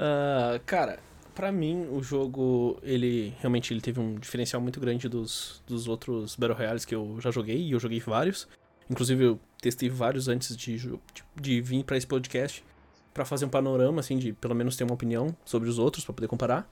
Ah, 0.03 0.59
cara, 0.65 0.99
pra 1.35 1.53
mim 1.53 1.87
o 1.93 2.03
jogo 2.03 2.79
ele 2.83 3.35
realmente 3.39 3.71
ele 3.71 3.83
teve 3.83 4.01
um 4.01 4.15
diferencial 4.15 4.63
muito 4.63 4.81
grande 4.81 5.11
dos, 5.11 5.63
dos 5.67 5.87
outros 5.87 6.35
Battle 6.37 6.57
Royales 6.57 6.87
que 6.87 6.95
eu 6.95 7.19
já 7.21 7.31
joguei 7.31 7.59
e 7.59 7.73
eu 7.73 7.79
joguei 7.79 8.01
vários. 8.01 8.49
Inclusive 8.89 9.23
eu 9.23 9.41
testei 9.61 9.91
vários 9.91 10.27
antes 10.27 10.57
de, 10.57 10.79
de, 10.79 10.99
de 11.39 11.61
vir 11.61 11.85
pra 11.85 11.99
esse 11.99 12.07
podcast 12.07 12.65
pra 13.13 13.27
fazer 13.27 13.45
um 13.45 13.51
panorama 13.51 14.01
assim 14.01 14.17
de 14.17 14.33
pelo 14.33 14.55
menos 14.55 14.75
ter 14.75 14.85
uma 14.85 14.95
opinião 14.95 15.37
sobre 15.45 15.69
os 15.69 15.79
outros 15.79 16.03
pra 16.03 16.15
poder 16.15 16.29
comparar. 16.29 16.67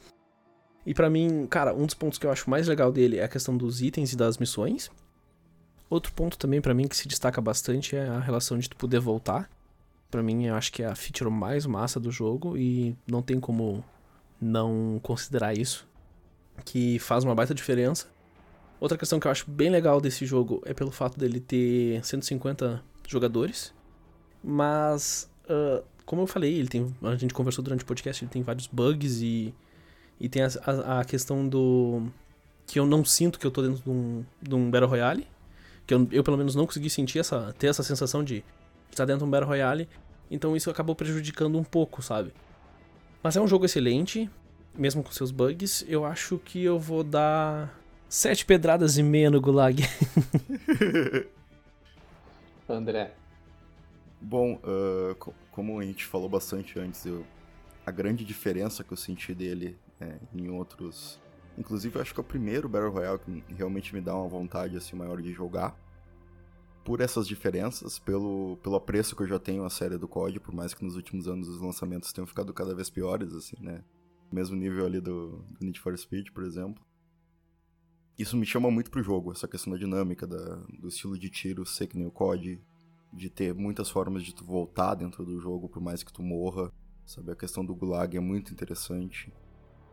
E 0.86 0.94
pra 0.94 1.10
mim, 1.10 1.46
cara, 1.50 1.74
um 1.74 1.84
dos 1.84 1.94
pontos 1.94 2.18
que 2.18 2.24
eu 2.24 2.30
acho 2.30 2.48
mais 2.48 2.66
legal 2.66 2.90
dele 2.90 3.18
é 3.18 3.24
a 3.24 3.28
questão 3.28 3.54
dos 3.54 3.82
itens 3.82 4.14
e 4.14 4.16
das 4.16 4.38
missões. 4.38 4.90
Outro 5.90 6.14
ponto 6.14 6.38
também 6.38 6.62
pra 6.62 6.72
mim 6.72 6.88
que 6.88 6.96
se 6.96 7.06
destaca 7.06 7.42
bastante 7.42 7.94
é 7.94 8.08
a 8.08 8.20
relação 8.20 8.56
de 8.58 8.70
tu 8.70 8.76
poder 8.76 9.00
voltar. 9.00 9.50
Pra 10.10 10.22
mim, 10.22 10.46
eu 10.46 10.54
acho 10.54 10.72
que 10.72 10.82
é 10.82 10.86
a 10.86 10.94
feature 10.94 11.30
mais 11.30 11.66
massa 11.66 12.00
do 12.00 12.10
jogo 12.10 12.56
e 12.56 12.96
não 13.06 13.20
tem 13.20 13.38
como 13.38 13.84
não 14.40 14.98
considerar 15.02 15.56
isso, 15.56 15.86
que 16.64 16.98
faz 16.98 17.24
uma 17.24 17.34
baita 17.34 17.54
diferença. 17.54 18.06
Outra 18.80 18.96
questão 18.96 19.18
que 19.18 19.26
eu 19.26 19.30
acho 19.30 19.50
bem 19.50 19.70
legal 19.70 20.00
desse 20.00 20.24
jogo 20.24 20.62
é 20.64 20.72
pelo 20.72 20.90
fato 20.90 21.18
dele 21.18 21.40
ter 21.40 22.02
150 22.04 22.82
jogadores, 23.06 23.74
mas 24.42 25.28
ah, 25.48 25.82
como 26.04 26.22
eu 26.22 26.26
falei, 26.26 26.54
ele 26.54 26.68
tem, 26.68 26.94
a 27.02 27.16
gente 27.16 27.34
conversou 27.34 27.62
durante 27.62 27.84
o 27.84 27.86
podcast, 27.86 28.24
ele 28.24 28.30
tem 28.30 28.42
vários 28.42 28.66
bugs 28.66 29.20
e, 29.20 29.54
e 30.20 30.28
tem 30.28 30.42
a, 30.42 30.48
a, 30.64 31.00
a 31.00 31.04
questão 31.04 31.46
do 31.46 32.06
que 32.66 32.78
eu 32.78 32.86
não 32.86 33.04
sinto 33.04 33.38
que 33.38 33.46
eu 33.46 33.50
tô 33.50 33.62
dentro 33.62 33.82
de 33.82 33.90
um, 33.90 34.24
de 34.40 34.54
um 34.54 34.70
Battle 34.70 34.88
Royale, 34.88 35.26
que 35.86 35.94
eu, 35.94 36.08
eu 36.10 36.22
pelo 36.22 36.36
menos 36.36 36.54
não 36.54 36.66
consegui 36.66 36.88
sentir 36.88 37.18
essa, 37.18 37.54
ter 37.58 37.66
essa 37.66 37.82
sensação 37.82 38.22
de 38.22 38.44
estar 38.90 39.04
dentro 39.04 39.20
de 39.20 39.24
um 39.24 39.30
Battle 39.30 39.48
Royale, 39.48 39.88
então 40.30 40.56
isso 40.56 40.70
acabou 40.70 40.94
prejudicando 40.94 41.58
um 41.58 41.64
pouco, 41.64 42.02
sabe? 42.02 42.32
Mas 43.22 43.36
é 43.36 43.40
um 43.40 43.46
jogo 43.48 43.64
excelente, 43.64 44.30
mesmo 44.74 45.02
com 45.02 45.10
seus 45.10 45.30
bugs. 45.30 45.84
Eu 45.88 46.04
acho 46.04 46.38
que 46.38 46.62
eu 46.62 46.78
vou 46.78 47.02
dar 47.02 47.74
sete 48.08 48.44
pedradas 48.44 48.96
e 48.96 49.02
meia 49.02 49.30
no 49.30 49.40
Gulag. 49.40 49.82
André. 52.68 53.12
Bom, 54.20 54.60
co- 55.18 55.34
como 55.50 55.78
a 55.80 55.84
gente 55.84 56.04
falou 56.04 56.28
bastante 56.28 56.78
antes, 56.78 57.04
eu, 57.06 57.24
a 57.86 57.90
grande 57.90 58.24
diferença 58.24 58.84
que 58.84 58.92
eu 58.92 58.96
senti 58.96 59.34
dele 59.34 59.76
é, 60.00 60.14
em 60.34 60.48
outros. 60.50 61.18
Inclusive, 61.56 61.96
eu 61.96 62.02
acho 62.02 62.12
que 62.14 62.20
é 62.20 62.22
o 62.22 62.24
primeiro 62.24 62.68
Battle 62.68 62.90
Royale 62.90 63.18
que 63.18 63.42
realmente 63.54 63.94
me 63.94 64.00
dá 64.00 64.14
uma 64.14 64.28
vontade 64.28 64.76
assim, 64.76 64.94
maior 64.96 65.20
de 65.20 65.32
jogar. 65.32 65.76
Por 66.88 67.02
essas 67.02 67.28
diferenças, 67.28 67.98
pelo, 67.98 68.56
pelo 68.62 68.76
apreço 68.76 69.14
que 69.14 69.22
eu 69.22 69.26
já 69.26 69.38
tenho 69.38 69.62
à 69.62 69.68
série 69.68 69.98
do 69.98 70.08
COD, 70.08 70.40
por 70.40 70.54
mais 70.54 70.72
que 70.72 70.82
nos 70.82 70.96
últimos 70.96 71.28
anos 71.28 71.46
os 71.46 71.60
lançamentos 71.60 72.14
tenham 72.14 72.26
ficado 72.26 72.50
cada 72.54 72.74
vez 72.74 72.88
piores, 72.88 73.34
assim, 73.34 73.56
né? 73.60 73.84
Mesmo 74.32 74.56
nível 74.56 74.86
ali 74.86 74.98
do, 74.98 75.44
do 75.50 75.66
Need 75.66 75.78
for 75.78 75.94
Speed, 75.98 76.30
por 76.30 76.44
exemplo. 76.44 76.82
Isso 78.18 78.38
me 78.38 78.46
chama 78.46 78.70
muito 78.70 78.90
pro 78.90 79.02
jogo, 79.02 79.32
essa 79.32 79.46
questão 79.46 79.70
da 79.70 79.78
dinâmica, 79.78 80.26
da, 80.26 80.56
do 80.80 80.88
estilo 80.88 81.18
de 81.18 81.28
tiro 81.28 81.66
ser 81.66 81.88
que 81.88 81.98
nem 81.98 82.06
o 82.06 82.10
COD, 82.10 82.58
de 83.12 83.28
ter 83.28 83.54
muitas 83.54 83.90
formas 83.90 84.22
de 84.22 84.34
tu 84.34 84.42
voltar 84.42 84.94
dentro 84.94 85.26
do 85.26 85.38
jogo, 85.38 85.68
por 85.68 85.82
mais 85.82 86.02
que 86.02 86.10
tu 86.10 86.22
morra. 86.22 86.72
Sabe, 87.04 87.32
a 87.32 87.36
questão 87.36 87.62
do 87.66 87.76
gulag 87.76 88.16
é 88.16 88.20
muito 88.20 88.50
interessante. 88.50 89.30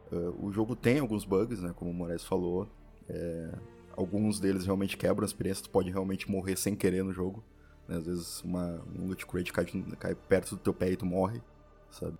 Uh, 0.09 0.45
o 0.47 0.49
jogo 0.49 0.77
tem 0.77 0.99
alguns 0.99 1.25
bugs, 1.25 1.61
né, 1.61 1.73
como 1.75 1.91
o 1.91 1.93
Moraes 1.93 2.23
falou. 2.23 2.69
É, 3.09 3.59
alguns 3.95 4.39
deles 4.39 4.65
realmente 4.65 4.97
quebram 4.97 5.23
a 5.23 5.27
experiência, 5.27 5.63
tu 5.63 5.69
pode 5.69 5.89
realmente 5.89 6.29
morrer 6.29 6.55
sem 6.55 6.75
querer 6.75 7.03
no 7.03 7.13
jogo. 7.13 7.43
né, 7.87 7.97
Às 7.97 8.05
vezes 8.05 8.41
uma, 8.43 8.81
um 8.97 9.07
loot 9.07 9.25
crate 9.25 9.53
cai, 9.53 9.65
cai 9.99 10.15
perto 10.15 10.55
do 10.55 10.61
teu 10.61 10.73
pé 10.73 10.91
e 10.91 10.97
tu 10.97 11.05
morre, 11.05 11.41
sabe? 11.89 12.17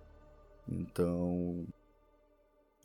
Então... 0.68 1.66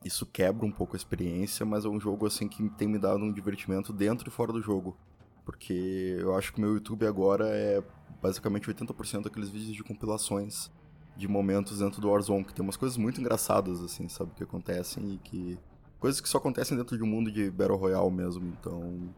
Isso 0.04 0.26
quebra 0.26 0.66
um 0.66 0.72
pouco 0.72 0.96
a 0.96 0.98
experiência, 0.98 1.64
mas 1.64 1.86
é 1.86 1.88
um 1.88 2.00
jogo 2.00 2.26
assim 2.26 2.48
que 2.48 2.68
tem 2.72 2.88
me 2.88 2.98
dado 2.98 3.24
um 3.24 3.32
divertimento 3.32 3.94
dentro 3.94 4.28
e 4.28 4.32
fora 4.32 4.52
do 4.52 4.60
jogo. 4.60 4.98
Porque 5.46 6.18
eu 6.20 6.36
acho 6.36 6.52
que 6.54 6.60
meu 6.60 6.74
YouTube 6.74 7.06
agora 7.06 7.48
é 7.48 7.84
basicamente 8.22 8.68
80% 8.68 9.24
daqueles 9.24 9.50
vídeos 9.50 9.76
de 9.76 9.84
compilações 9.84 10.72
de 11.16 11.28
momentos 11.28 11.80
dentro 11.80 12.02
do 12.02 12.10
Warzone, 12.10 12.44
que 12.44 12.54
tem 12.54 12.64
umas 12.64 12.78
coisas 12.78 12.98
muito 12.98 13.20
engraçadas, 13.20 13.82
assim, 13.82 14.08
sabe, 14.08 14.32
que 14.36 14.44
acontecem 14.44 15.14
e 15.14 15.18
que... 15.18 15.60
Coisas 16.02 16.20
que 16.20 16.28
só 16.28 16.40
acontecem 16.40 16.76
dentro 16.76 16.98
de 16.98 17.04
um 17.04 17.08
mundo 17.08 17.32
de 17.32 17.50
Battle 17.50 17.78
Royale 17.78 18.12
mesmo, 18.12 18.54
então... 18.60 19.10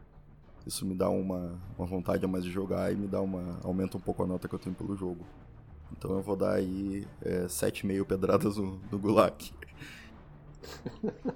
Isso 0.65 0.85
me 0.85 0.93
dá 0.93 1.09
uma, 1.09 1.59
uma 1.77 1.87
vontade 1.87 2.23
a 2.23 2.27
mais 2.27 2.43
de 2.43 2.51
jogar 2.51 2.91
e 2.91 2.95
me 2.95 3.07
dá 3.07 3.21
uma... 3.21 3.59
aumenta 3.63 3.97
um 3.97 3.99
pouco 3.99 4.21
a 4.21 4.27
nota 4.27 4.47
que 4.47 4.53
eu 4.53 4.59
tenho 4.59 4.75
pelo 4.75 4.95
jogo. 4.95 5.25
Então 5.91 6.11
eu 6.11 6.21
vou 6.21 6.35
dar 6.35 6.55
aí 6.55 7.07
é, 7.21 7.45
7,5 7.45 8.05
pedradas 8.05 8.57
no, 8.57 8.79
no 8.91 8.99
Gulag. 8.99 9.51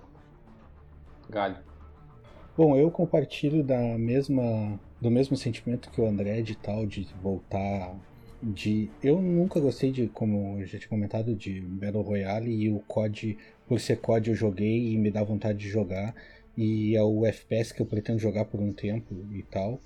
Galho. 1.30 1.58
Bom, 2.56 2.76
eu 2.76 2.90
compartilho 2.90 3.64
da 3.64 3.98
mesma 3.98 4.80
do 5.00 5.12
mesmo 5.12 5.38
sentimento 5.38 5.92
que 5.92 6.02
o 6.02 6.08
André 6.08 6.42
de 6.42 6.56
tal 6.56 6.86
de 6.86 7.08
voltar 7.22 7.96
de 8.42 8.90
eu 9.04 9.22
nunca 9.22 9.60
gostei 9.60 9.92
de 9.92 10.08
como 10.08 10.60
eu 10.60 10.66
já 10.66 10.80
tinha 10.80 10.90
comentado 10.90 11.36
de 11.36 11.62
Battle 11.62 12.02
Royale 12.02 12.52
e 12.52 12.72
o 12.72 12.80
COD 12.80 13.38
por 13.68 13.80
ser 13.80 13.98
COD 13.98 14.30
eu 14.30 14.36
joguei 14.36 14.94
e 14.94 14.98
me 14.98 15.12
dá 15.12 15.24
vontade 15.24 15.60
de 15.60 15.70
jogar 15.70 16.16
e 16.58 16.96
é 16.96 17.04
o 17.04 17.26
FPS 17.26 17.74
que 17.74 17.82
eu 17.82 17.86
pretendo 17.86 18.18
jogar 18.18 18.46
por 18.46 18.60
um 18.60 18.74
tempo 18.74 19.14
e 19.32 19.44
tal. 19.44 19.80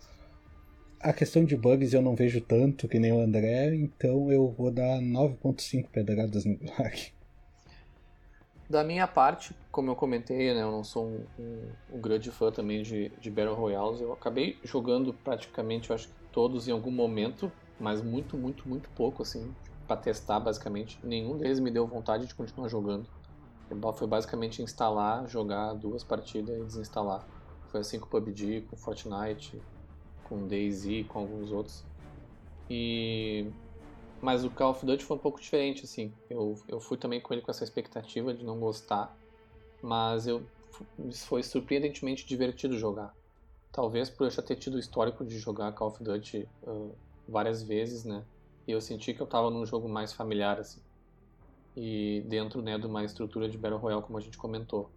A 1.00 1.12
questão 1.12 1.44
de 1.44 1.58
bugs 1.58 1.94
eu 1.94 2.02
não 2.02 2.16
vejo 2.16 2.40
tanto 2.40 2.88
que 2.88 3.00
nem 3.00 3.12
o 3.12 3.20
André, 3.20 3.76
então 3.76 4.32
eu 4.32 4.48
vou 4.50 4.72
dar 4.72 5.02
9.5 5.02 5.90
pedradas 5.90 6.46
no 6.46 6.56
Gulag. 6.56 7.12
Da 8.70 8.84
minha 8.86 9.06
parte, 9.06 9.54
como 9.70 9.90
eu 9.90 9.96
comentei, 9.96 10.54
né, 10.54 10.62
eu 10.62 10.72
não 10.72 10.84
sou 10.84 11.06
um, 11.06 11.26
um, 11.38 11.96
um 11.96 12.00
grande 12.00 12.32
fã 12.32 12.52
também 12.52 12.84
de, 12.84 13.10
de 13.20 13.30
Battle 13.30 13.56
Royales. 13.56 14.00
Eu 14.00 14.14
acabei 14.14 14.58
jogando 14.64 15.14
praticamente, 15.14 15.90
eu 15.90 15.96
acho 15.96 16.08
que 16.08 16.14
todos 16.32 16.70
em 16.70 16.72
algum 16.72 16.92
momento, 16.92 17.52
mas 17.78 18.02
muito, 18.02 18.38
muito, 18.38 18.70
muito 18.70 18.90
pouco, 18.92 19.24
assim, 19.24 19.54
para 19.86 19.98
testar 19.98 20.40
basicamente. 20.40 20.98
Nenhum 21.04 21.38
deles 21.38 21.60
me 21.60 21.70
deu 21.70 21.86
vontade 21.86 22.28
de 22.28 22.34
continuar 22.34 22.70
jogando. 22.70 23.06
Foi 23.94 24.08
basicamente 24.08 24.62
instalar, 24.62 25.28
jogar 25.28 25.74
duas 25.74 26.04
partidas 26.04 26.58
e 26.58 26.64
desinstalar. 26.64 27.26
Foi 27.72 27.82
assim 27.82 28.00
com 28.00 28.06
o 28.06 28.10
PUBG, 28.10 28.62
com 28.70 28.76
Fortnite, 28.76 29.62
com 30.24 30.48
DayZ, 30.48 31.08
com 31.08 31.20
alguns 31.20 31.52
outros. 31.52 31.84
E 32.70 33.52
mas 34.22 34.46
o 34.46 34.52
Call 34.52 34.72
of 34.72 34.86
Duty 34.86 35.04
foi 35.04 35.18
um 35.18 35.20
pouco 35.20 35.42
diferente, 35.42 35.84
assim. 35.84 36.14
Eu, 36.30 36.56
eu 36.68 36.80
fui 36.80 36.96
também 36.96 37.20
com 37.20 37.34
ele 37.34 37.42
com 37.42 37.50
essa 37.50 37.64
expectativa 37.64 38.34
de 38.34 38.46
não 38.46 38.60
gostar, 38.60 39.18
mas 39.82 40.28
eu 40.28 40.44
foi 41.26 41.42
surpreendentemente 41.42 42.26
divertido 42.26 42.78
jogar. 42.78 43.14
Talvez 43.72 44.10
por 44.10 44.26
eu 44.26 44.32
já 44.32 44.42
ter 44.44 44.58
tido 44.58 44.76
o 44.76 44.80
histórico 44.80 45.26
de 45.26 45.40
jogar 45.40 45.72
Call 45.72 45.88
of 45.88 46.04
Duty 46.04 46.48
uh, 46.64 46.94
várias 47.28 47.64
vezes, 47.64 48.04
né? 48.04 48.24
E 48.68 48.72
eu 48.72 48.80
senti 48.80 49.14
que 49.14 49.22
eu 49.22 49.26
estava 49.26 49.50
num 49.50 49.66
jogo 49.66 49.90
mais 49.90 50.14
familiar, 50.14 50.60
assim. 50.60 50.82
E 51.76 52.24
dentro, 52.28 52.62
né, 52.62 52.78
de 52.78 52.86
uma 52.86 53.04
estrutura 53.04 53.48
de 53.48 53.58
Battle 53.58 53.80
Royale, 53.80 54.04
como 54.04 54.18
a 54.18 54.22
gente 54.22 54.38
comentou. 54.38 54.90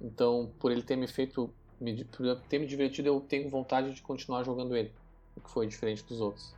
Então, 0.00 0.52
por 0.58 0.70
ele 0.70 0.82
ter 0.82 0.96
me 0.96 1.06
feito, 1.06 1.52
me, 1.80 2.04
por 2.04 2.36
ter 2.48 2.58
me 2.58 2.66
divertido, 2.66 3.08
eu 3.08 3.20
tenho 3.20 3.48
vontade 3.48 3.94
de 3.94 4.02
continuar 4.02 4.42
jogando 4.44 4.76
ele. 4.76 4.92
O 5.36 5.40
que 5.40 5.50
foi 5.50 5.66
diferente 5.66 6.04
dos 6.04 6.20
outros. 6.20 6.54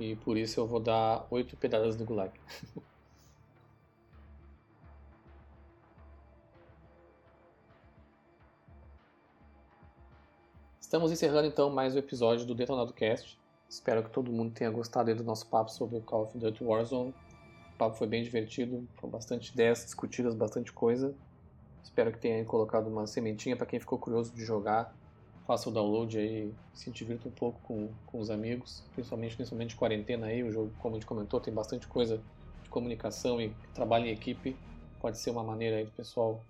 E 0.00 0.16
por 0.16 0.36
isso 0.36 0.58
eu 0.58 0.66
vou 0.66 0.80
dar 0.80 1.26
oito 1.30 1.56
pedadas 1.56 1.96
do 1.96 2.04
Gulag. 2.04 2.32
Estamos 10.92 11.10
encerrando 11.10 11.48
então 11.48 11.70
mais 11.70 11.94
um 11.94 11.98
episódio 11.98 12.44
do 12.44 12.54
Detonado 12.54 12.92
Cast. 12.92 13.40
Espero 13.66 14.02
que 14.02 14.10
todo 14.10 14.30
mundo 14.30 14.52
tenha 14.52 14.70
gostado 14.70 15.14
do 15.14 15.24
nosso 15.24 15.46
papo 15.46 15.70
sobre 15.70 15.96
o 15.96 16.02
Call 16.02 16.24
of 16.24 16.36
Duty 16.36 16.62
Warzone. 16.62 17.14
Papo 17.82 17.96
foi 17.96 18.06
bem 18.06 18.22
divertido, 18.22 18.86
foram 18.94 19.10
bastante 19.10 19.52
ideias 19.52 19.84
discutidas, 19.84 20.34
bastante 20.34 20.72
coisa. 20.72 21.14
Espero 21.82 22.12
que 22.12 22.18
tenha 22.18 22.44
colocado 22.44 22.86
uma 22.86 23.06
sementinha 23.06 23.56
para 23.56 23.66
quem 23.66 23.80
ficou 23.80 23.98
curioso 23.98 24.32
de 24.32 24.44
jogar 24.44 24.94
faça 25.46 25.68
o 25.68 25.72
download 25.72 26.16
aí, 26.16 26.54
se 26.72 26.90
divirta 26.90 27.28
um 27.28 27.32
pouco 27.32 27.60
com, 27.62 27.90
com 28.06 28.20
os 28.20 28.30
amigos, 28.30 28.84
principalmente 28.94 29.34
principalmente 29.34 29.76
quarentena 29.76 30.26
aí, 30.26 30.42
o 30.42 30.52
jogo, 30.52 30.72
como 30.78 30.94
a 30.94 30.98
gente 30.98 31.06
comentou, 31.06 31.40
tem 31.40 31.52
bastante 31.52 31.86
coisa 31.86 32.20
de 32.62 32.70
comunicação 32.70 33.40
e 33.40 33.52
trabalho 33.74 34.06
em 34.06 34.12
equipe, 34.12 34.56
pode 35.00 35.18
ser 35.18 35.30
uma 35.30 35.42
maneira 35.42 35.76
aí 35.76 35.84
do 35.84 35.90
pessoal 35.90 36.40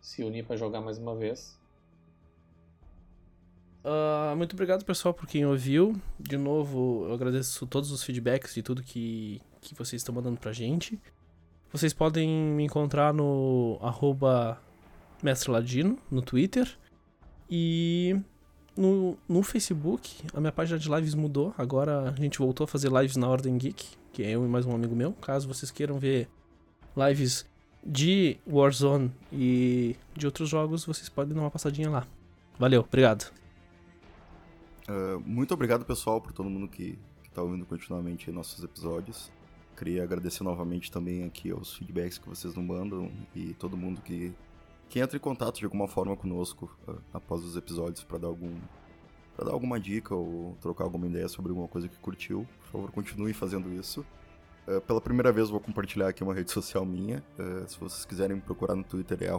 se 0.00 0.24
unir 0.24 0.44
para 0.44 0.56
jogar 0.56 0.80
mais 0.80 0.98
uma 0.98 1.14
vez. 1.14 1.58
Uh, 3.84 4.36
muito 4.36 4.54
obrigado 4.54 4.84
pessoal 4.84 5.14
por 5.14 5.26
quem 5.26 5.46
ouviu. 5.46 6.00
De 6.18 6.36
novo, 6.36 7.06
eu 7.06 7.14
agradeço 7.14 7.66
todos 7.66 7.92
os 7.92 8.02
feedbacks 8.02 8.56
e 8.56 8.62
tudo 8.62 8.82
que, 8.82 9.40
que 9.60 9.74
vocês 9.74 10.00
estão 10.00 10.14
mandando 10.14 10.38
pra 10.38 10.52
gente. 10.52 10.98
Vocês 11.72 11.92
podem 11.92 12.28
me 12.28 12.64
encontrar 12.64 13.12
no 13.12 13.78
arroba 13.82 14.60
no 16.10 16.22
Twitter. 16.22 16.78
E 17.50 18.18
no, 18.76 19.16
no 19.28 19.42
Facebook, 19.42 20.22
a 20.32 20.40
minha 20.40 20.52
página 20.52 20.78
de 20.78 20.88
lives 20.88 21.14
mudou. 21.14 21.54
Agora 21.58 22.10
a 22.10 22.20
gente 22.20 22.38
voltou 22.38 22.64
a 22.64 22.68
fazer 22.68 22.90
lives 22.90 23.16
na 23.16 23.28
Ordem 23.28 23.56
Geek, 23.58 23.86
que 24.12 24.22
é 24.22 24.30
eu 24.30 24.44
e 24.44 24.48
mais 24.48 24.66
um 24.66 24.74
amigo 24.74 24.94
meu. 24.94 25.12
Caso 25.14 25.48
vocês 25.48 25.70
queiram 25.70 25.98
ver 25.98 26.28
lives 26.96 27.46
de 27.84 28.38
Warzone 28.46 29.10
e 29.32 29.96
de 30.16 30.26
outros 30.26 30.48
jogos, 30.48 30.84
vocês 30.84 31.08
podem 31.08 31.34
dar 31.34 31.40
uma 31.40 31.50
passadinha 31.50 31.88
lá. 31.88 32.06
Valeu, 32.58 32.80
obrigado. 32.80 33.32
Uh, 34.88 35.20
muito 35.20 35.54
obrigado, 35.54 35.84
pessoal, 35.84 36.20
por 36.20 36.32
todo 36.32 36.48
mundo 36.50 36.66
que, 36.68 36.98
está 37.38 37.42
ouvindo 37.42 37.64
continuamente 37.66 38.32
nossos 38.32 38.64
episódios. 38.64 39.30
Queria 39.78 40.02
agradecer 40.02 40.42
novamente 40.42 40.90
também 40.90 41.24
aqui 41.24 41.52
aos 41.52 41.76
feedbacks 41.76 42.18
que 42.18 42.28
vocês 42.28 42.52
nos 42.52 42.64
mandam 42.64 43.12
e 43.32 43.54
todo 43.54 43.76
mundo 43.76 44.00
que 44.00 44.34
que 44.88 44.98
entre 44.98 45.18
em 45.18 45.20
contato 45.20 45.58
de 45.58 45.64
alguma 45.66 45.86
forma 45.86 46.16
conosco 46.16 46.76
uh, 46.88 46.96
após 47.12 47.44
os 47.44 47.56
episódios 47.56 48.02
para 48.02 48.18
dar 48.18 48.26
algum 48.26 48.52
para 49.36 49.44
dar 49.44 49.52
alguma 49.52 49.78
dica 49.78 50.16
ou 50.16 50.56
trocar 50.60 50.82
alguma 50.82 51.06
ideia 51.06 51.28
sobre 51.28 51.50
alguma 51.50 51.68
coisa 51.68 51.86
que 51.86 51.96
curtiu, 51.98 52.44
por 52.58 52.66
favor, 52.72 52.90
continue 52.90 53.32
fazendo 53.32 53.72
isso. 53.72 54.04
Uh, 54.66 54.80
pela 54.80 55.00
primeira 55.00 55.30
vez 55.30 55.48
vou 55.48 55.60
compartilhar 55.60 56.08
aqui 56.08 56.24
uma 56.24 56.34
rede 56.34 56.50
social 56.50 56.84
minha. 56.84 57.22
Uh, 57.38 57.68
se 57.68 57.78
vocês 57.78 58.04
quiserem 58.04 58.34
me 58.36 58.42
procurar 58.42 58.74
no 58.74 58.82
Twitter 58.82 59.16
é 59.22 59.30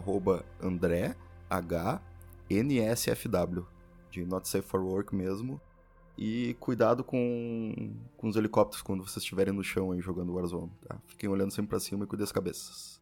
@andré 0.64 1.14
h 1.50 2.00
n 2.48 2.78
s 2.78 3.10
f 3.10 3.28
w 3.28 3.66
de 4.10 4.24
Not 4.24 4.48
Safe 4.48 4.66
for 4.66 4.80
Work 4.80 5.14
mesmo. 5.14 5.60
E 6.22 6.52
cuidado 6.60 7.02
com, 7.02 7.96
com 8.18 8.28
os 8.28 8.36
helicópteros 8.36 8.82
quando 8.82 9.02
vocês 9.02 9.22
estiverem 9.22 9.54
no 9.54 9.64
chão 9.64 9.90
aí 9.90 10.02
jogando 10.02 10.34
Warzone, 10.34 10.70
tá? 10.86 11.00
Fiquem 11.06 11.30
olhando 11.30 11.50
sempre 11.50 11.70
para 11.70 11.80
cima 11.80 12.04
e 12.04 12.06
cuidem 12.06 12.24
das 12.24 12.30
cabeças. 12.30 13.00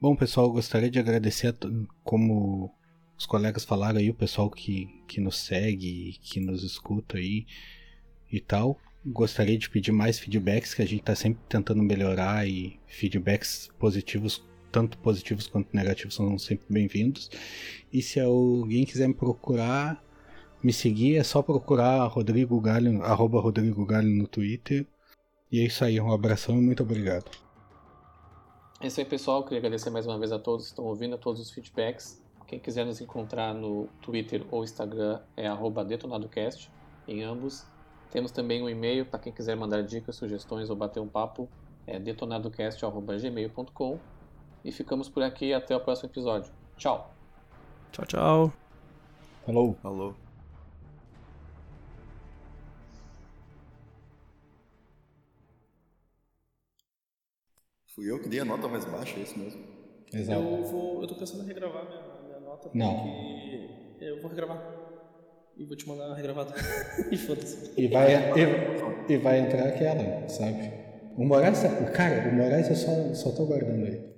Bom, 0.00 0.16
pessoal, 0.16 0.50
gostaria 0.50 0.90
de 0.90 0.98
agradecer, 0.98 1.56
como 2.02 2.74
os 3.16 3.24
colegas 3.24 3.64
falaram 3.64 4.00
aí, 4.00 4.10
o 4.10 4.14
pessoal 4.14 4.50
que, 4.50 4.86
que 5.06 5.20
nos 5.20 5.38
segue, 5.38 6.18
que 6.22 6.40
nos 6.40 6.64
escuta 6.64 7.16
aí 7.16 7.46
e 8.32 8.40
tal. 8.40 8.80
Gostaria 9.06 9.56
de 9.56 9.70
pedir 9.70 9.92
mais 9.92 10.18
feedbacks, 10.18 10.74
que 10.74 10.82
a 10.82 10.86
gente 10.86 11.02
está 11.02 11.14
sempre 11.14 11.40
tentando 11.48 11.84
melhorar 11.84 12.48
e 12.48 12.80
feedbacks 12.88 13.70
positivos, 13.78 14.44
tanto 14.70 14.98
positivos 14.98 15.46
quanto 15.46 15.74
negativos, 15.74 16.14
são 16.14 16.38
sempre 16.38 16.66
bem-vindos. 16.68 17.30
E 17.92 18.02
se 18.02 18.20
alguém 18.20 18.84
quiser 18.84 19.08
me 19.08 19.14
procurar, 19.14 20.02
me 20.62 20.72
seguir, 20.72 21.16
é 21.16 21.22
só 21.22 21.42
procurar 21.42 22.06
Rodrigo 22.06 22.60
Galho, 22.60 23.02
arroba 23.02 23.40
Rodrigo 23.40 23.84
Galho 23.86 24.08
no 24.08 24.26
Twitter. 24.26 24.86
E 25.50 25.60
é 25.60 25.64
isso 25.64 25.84
aí, 25.84 26.00
um 26.00 26.12
abração 26.12 26.58
e 26.58 26.60
muito 26.60 26.82
obrigado. 26.82 27.30
É 28.80 28.86
isso 28.86 29.00
aí, 29.00 29.06
pessoal. 29.06 29.42
Queria 29.42 29.58
agradecer 29.58 29.90
mais 29.90 30.06
uma 30.06 30.18
vez 30.18 30.30
a 30.30 30.38
todos 30.38 30.66
que 30.66 30.70
estão 30.70 30.84
ouvindo, 30.84 31.14
a 31.14 31.18
todos 31.18 31.40
os 31.40 31.50
feedbacks. 31.50 32.22
Quem 32.46 32.58
quiser 32.58 32.86
nos 32.86 33.00
encontrar 33.00 33.52
no 33.52 33.88
Twitter 34.00 34.44
ou 34.50 34.64
Instagram 34.64 35.20
é 35.36 35.48
detonadocast, 35.84 36.70
em 37.06 37.22
ambos. 37.22 37.66
Temos 38.10 38.30
também 38.30 38.62
um 38.62 38.68
e-mail 38.68 39.04
para 39.04 39.18
quem 39.18 39.32
quiser 39.32 39.56
mandar 39.56 39.82
dicas, 39.82 40.16
sugestões 40.16 40.70
ou 40.70 40.76
bater 40.76 41.00
um 41.00 41.08
papo, 41.08 41.48
é 41.86 41.98
detonadocast.gmail.com. 41.98 43.98
E 44.68 44.70
ficamos 44.70 45.08
por 45.08 45.22
aqui 45.22 45.54
até 45.54 45.74
o 45.74 45.80
próximo 45.80 46.10
episódio. 46.10 46.52
Tchau. 46.76 47.10
Tchau, 47.90 48.04
tchau. 48.04 48.52
Falou. 49.46 49.74
Falou. 49.82 50.14
Fui 57.86 58.10
eu 58.10 58.20
que 58.20 58.28
dei 58.28 58.40
a 58.40 58.44
nota 58.44 58.68
mais 58.68 58.84
baixa, 58.84 59.18
é 59.18 59.22
isso 59.22 59.38
mesmo? 59.38 59.64
Exato. 60.12 60.38
Eu, 60.38 60.64
vou, 60.66 61.00
eu 61.00 61.08
tô 61.08 61.14
pensando 61.14 61.44
em 61.44 61.46
regravar 61.46 61.86
minha, 61.86 62.02
minha 62.26 62.40
nota, 62.40 62.68
porque 62.68 62.76
Não. 62.76 63.08
eu 64.00 64.20
vou 64.20 64.28
regravar. 64.28 64.62
E 65.56 65.64
vou 65.64 65.78
te 65.78 65.88
mandar 65.88 66.12
regravada. 66.12 66.52
e 67.10 67.16
foda-se. 67.16 67.72
E 67.74 67.88
vai, 67.88 68.12
e, 68.38 69.12
e 69.14 69.16
vai 69.16 69.40
entrar 69.40 69.66
aquela, 69.66 70.28
sabe? 70.28 70.70
O 71.16 71.24
Moraes, 71.24 71.62
tá, 71.62 71.90
cara, 71.90 72.28
o 72.28 72.34
Moraes 72.34 72.68
eu 72.68 72.76
só, 72.76 73.14
só 73.14 73.34
tô 73.34 73.46
guardando 73.46 73.86
aí. 73.86 74.17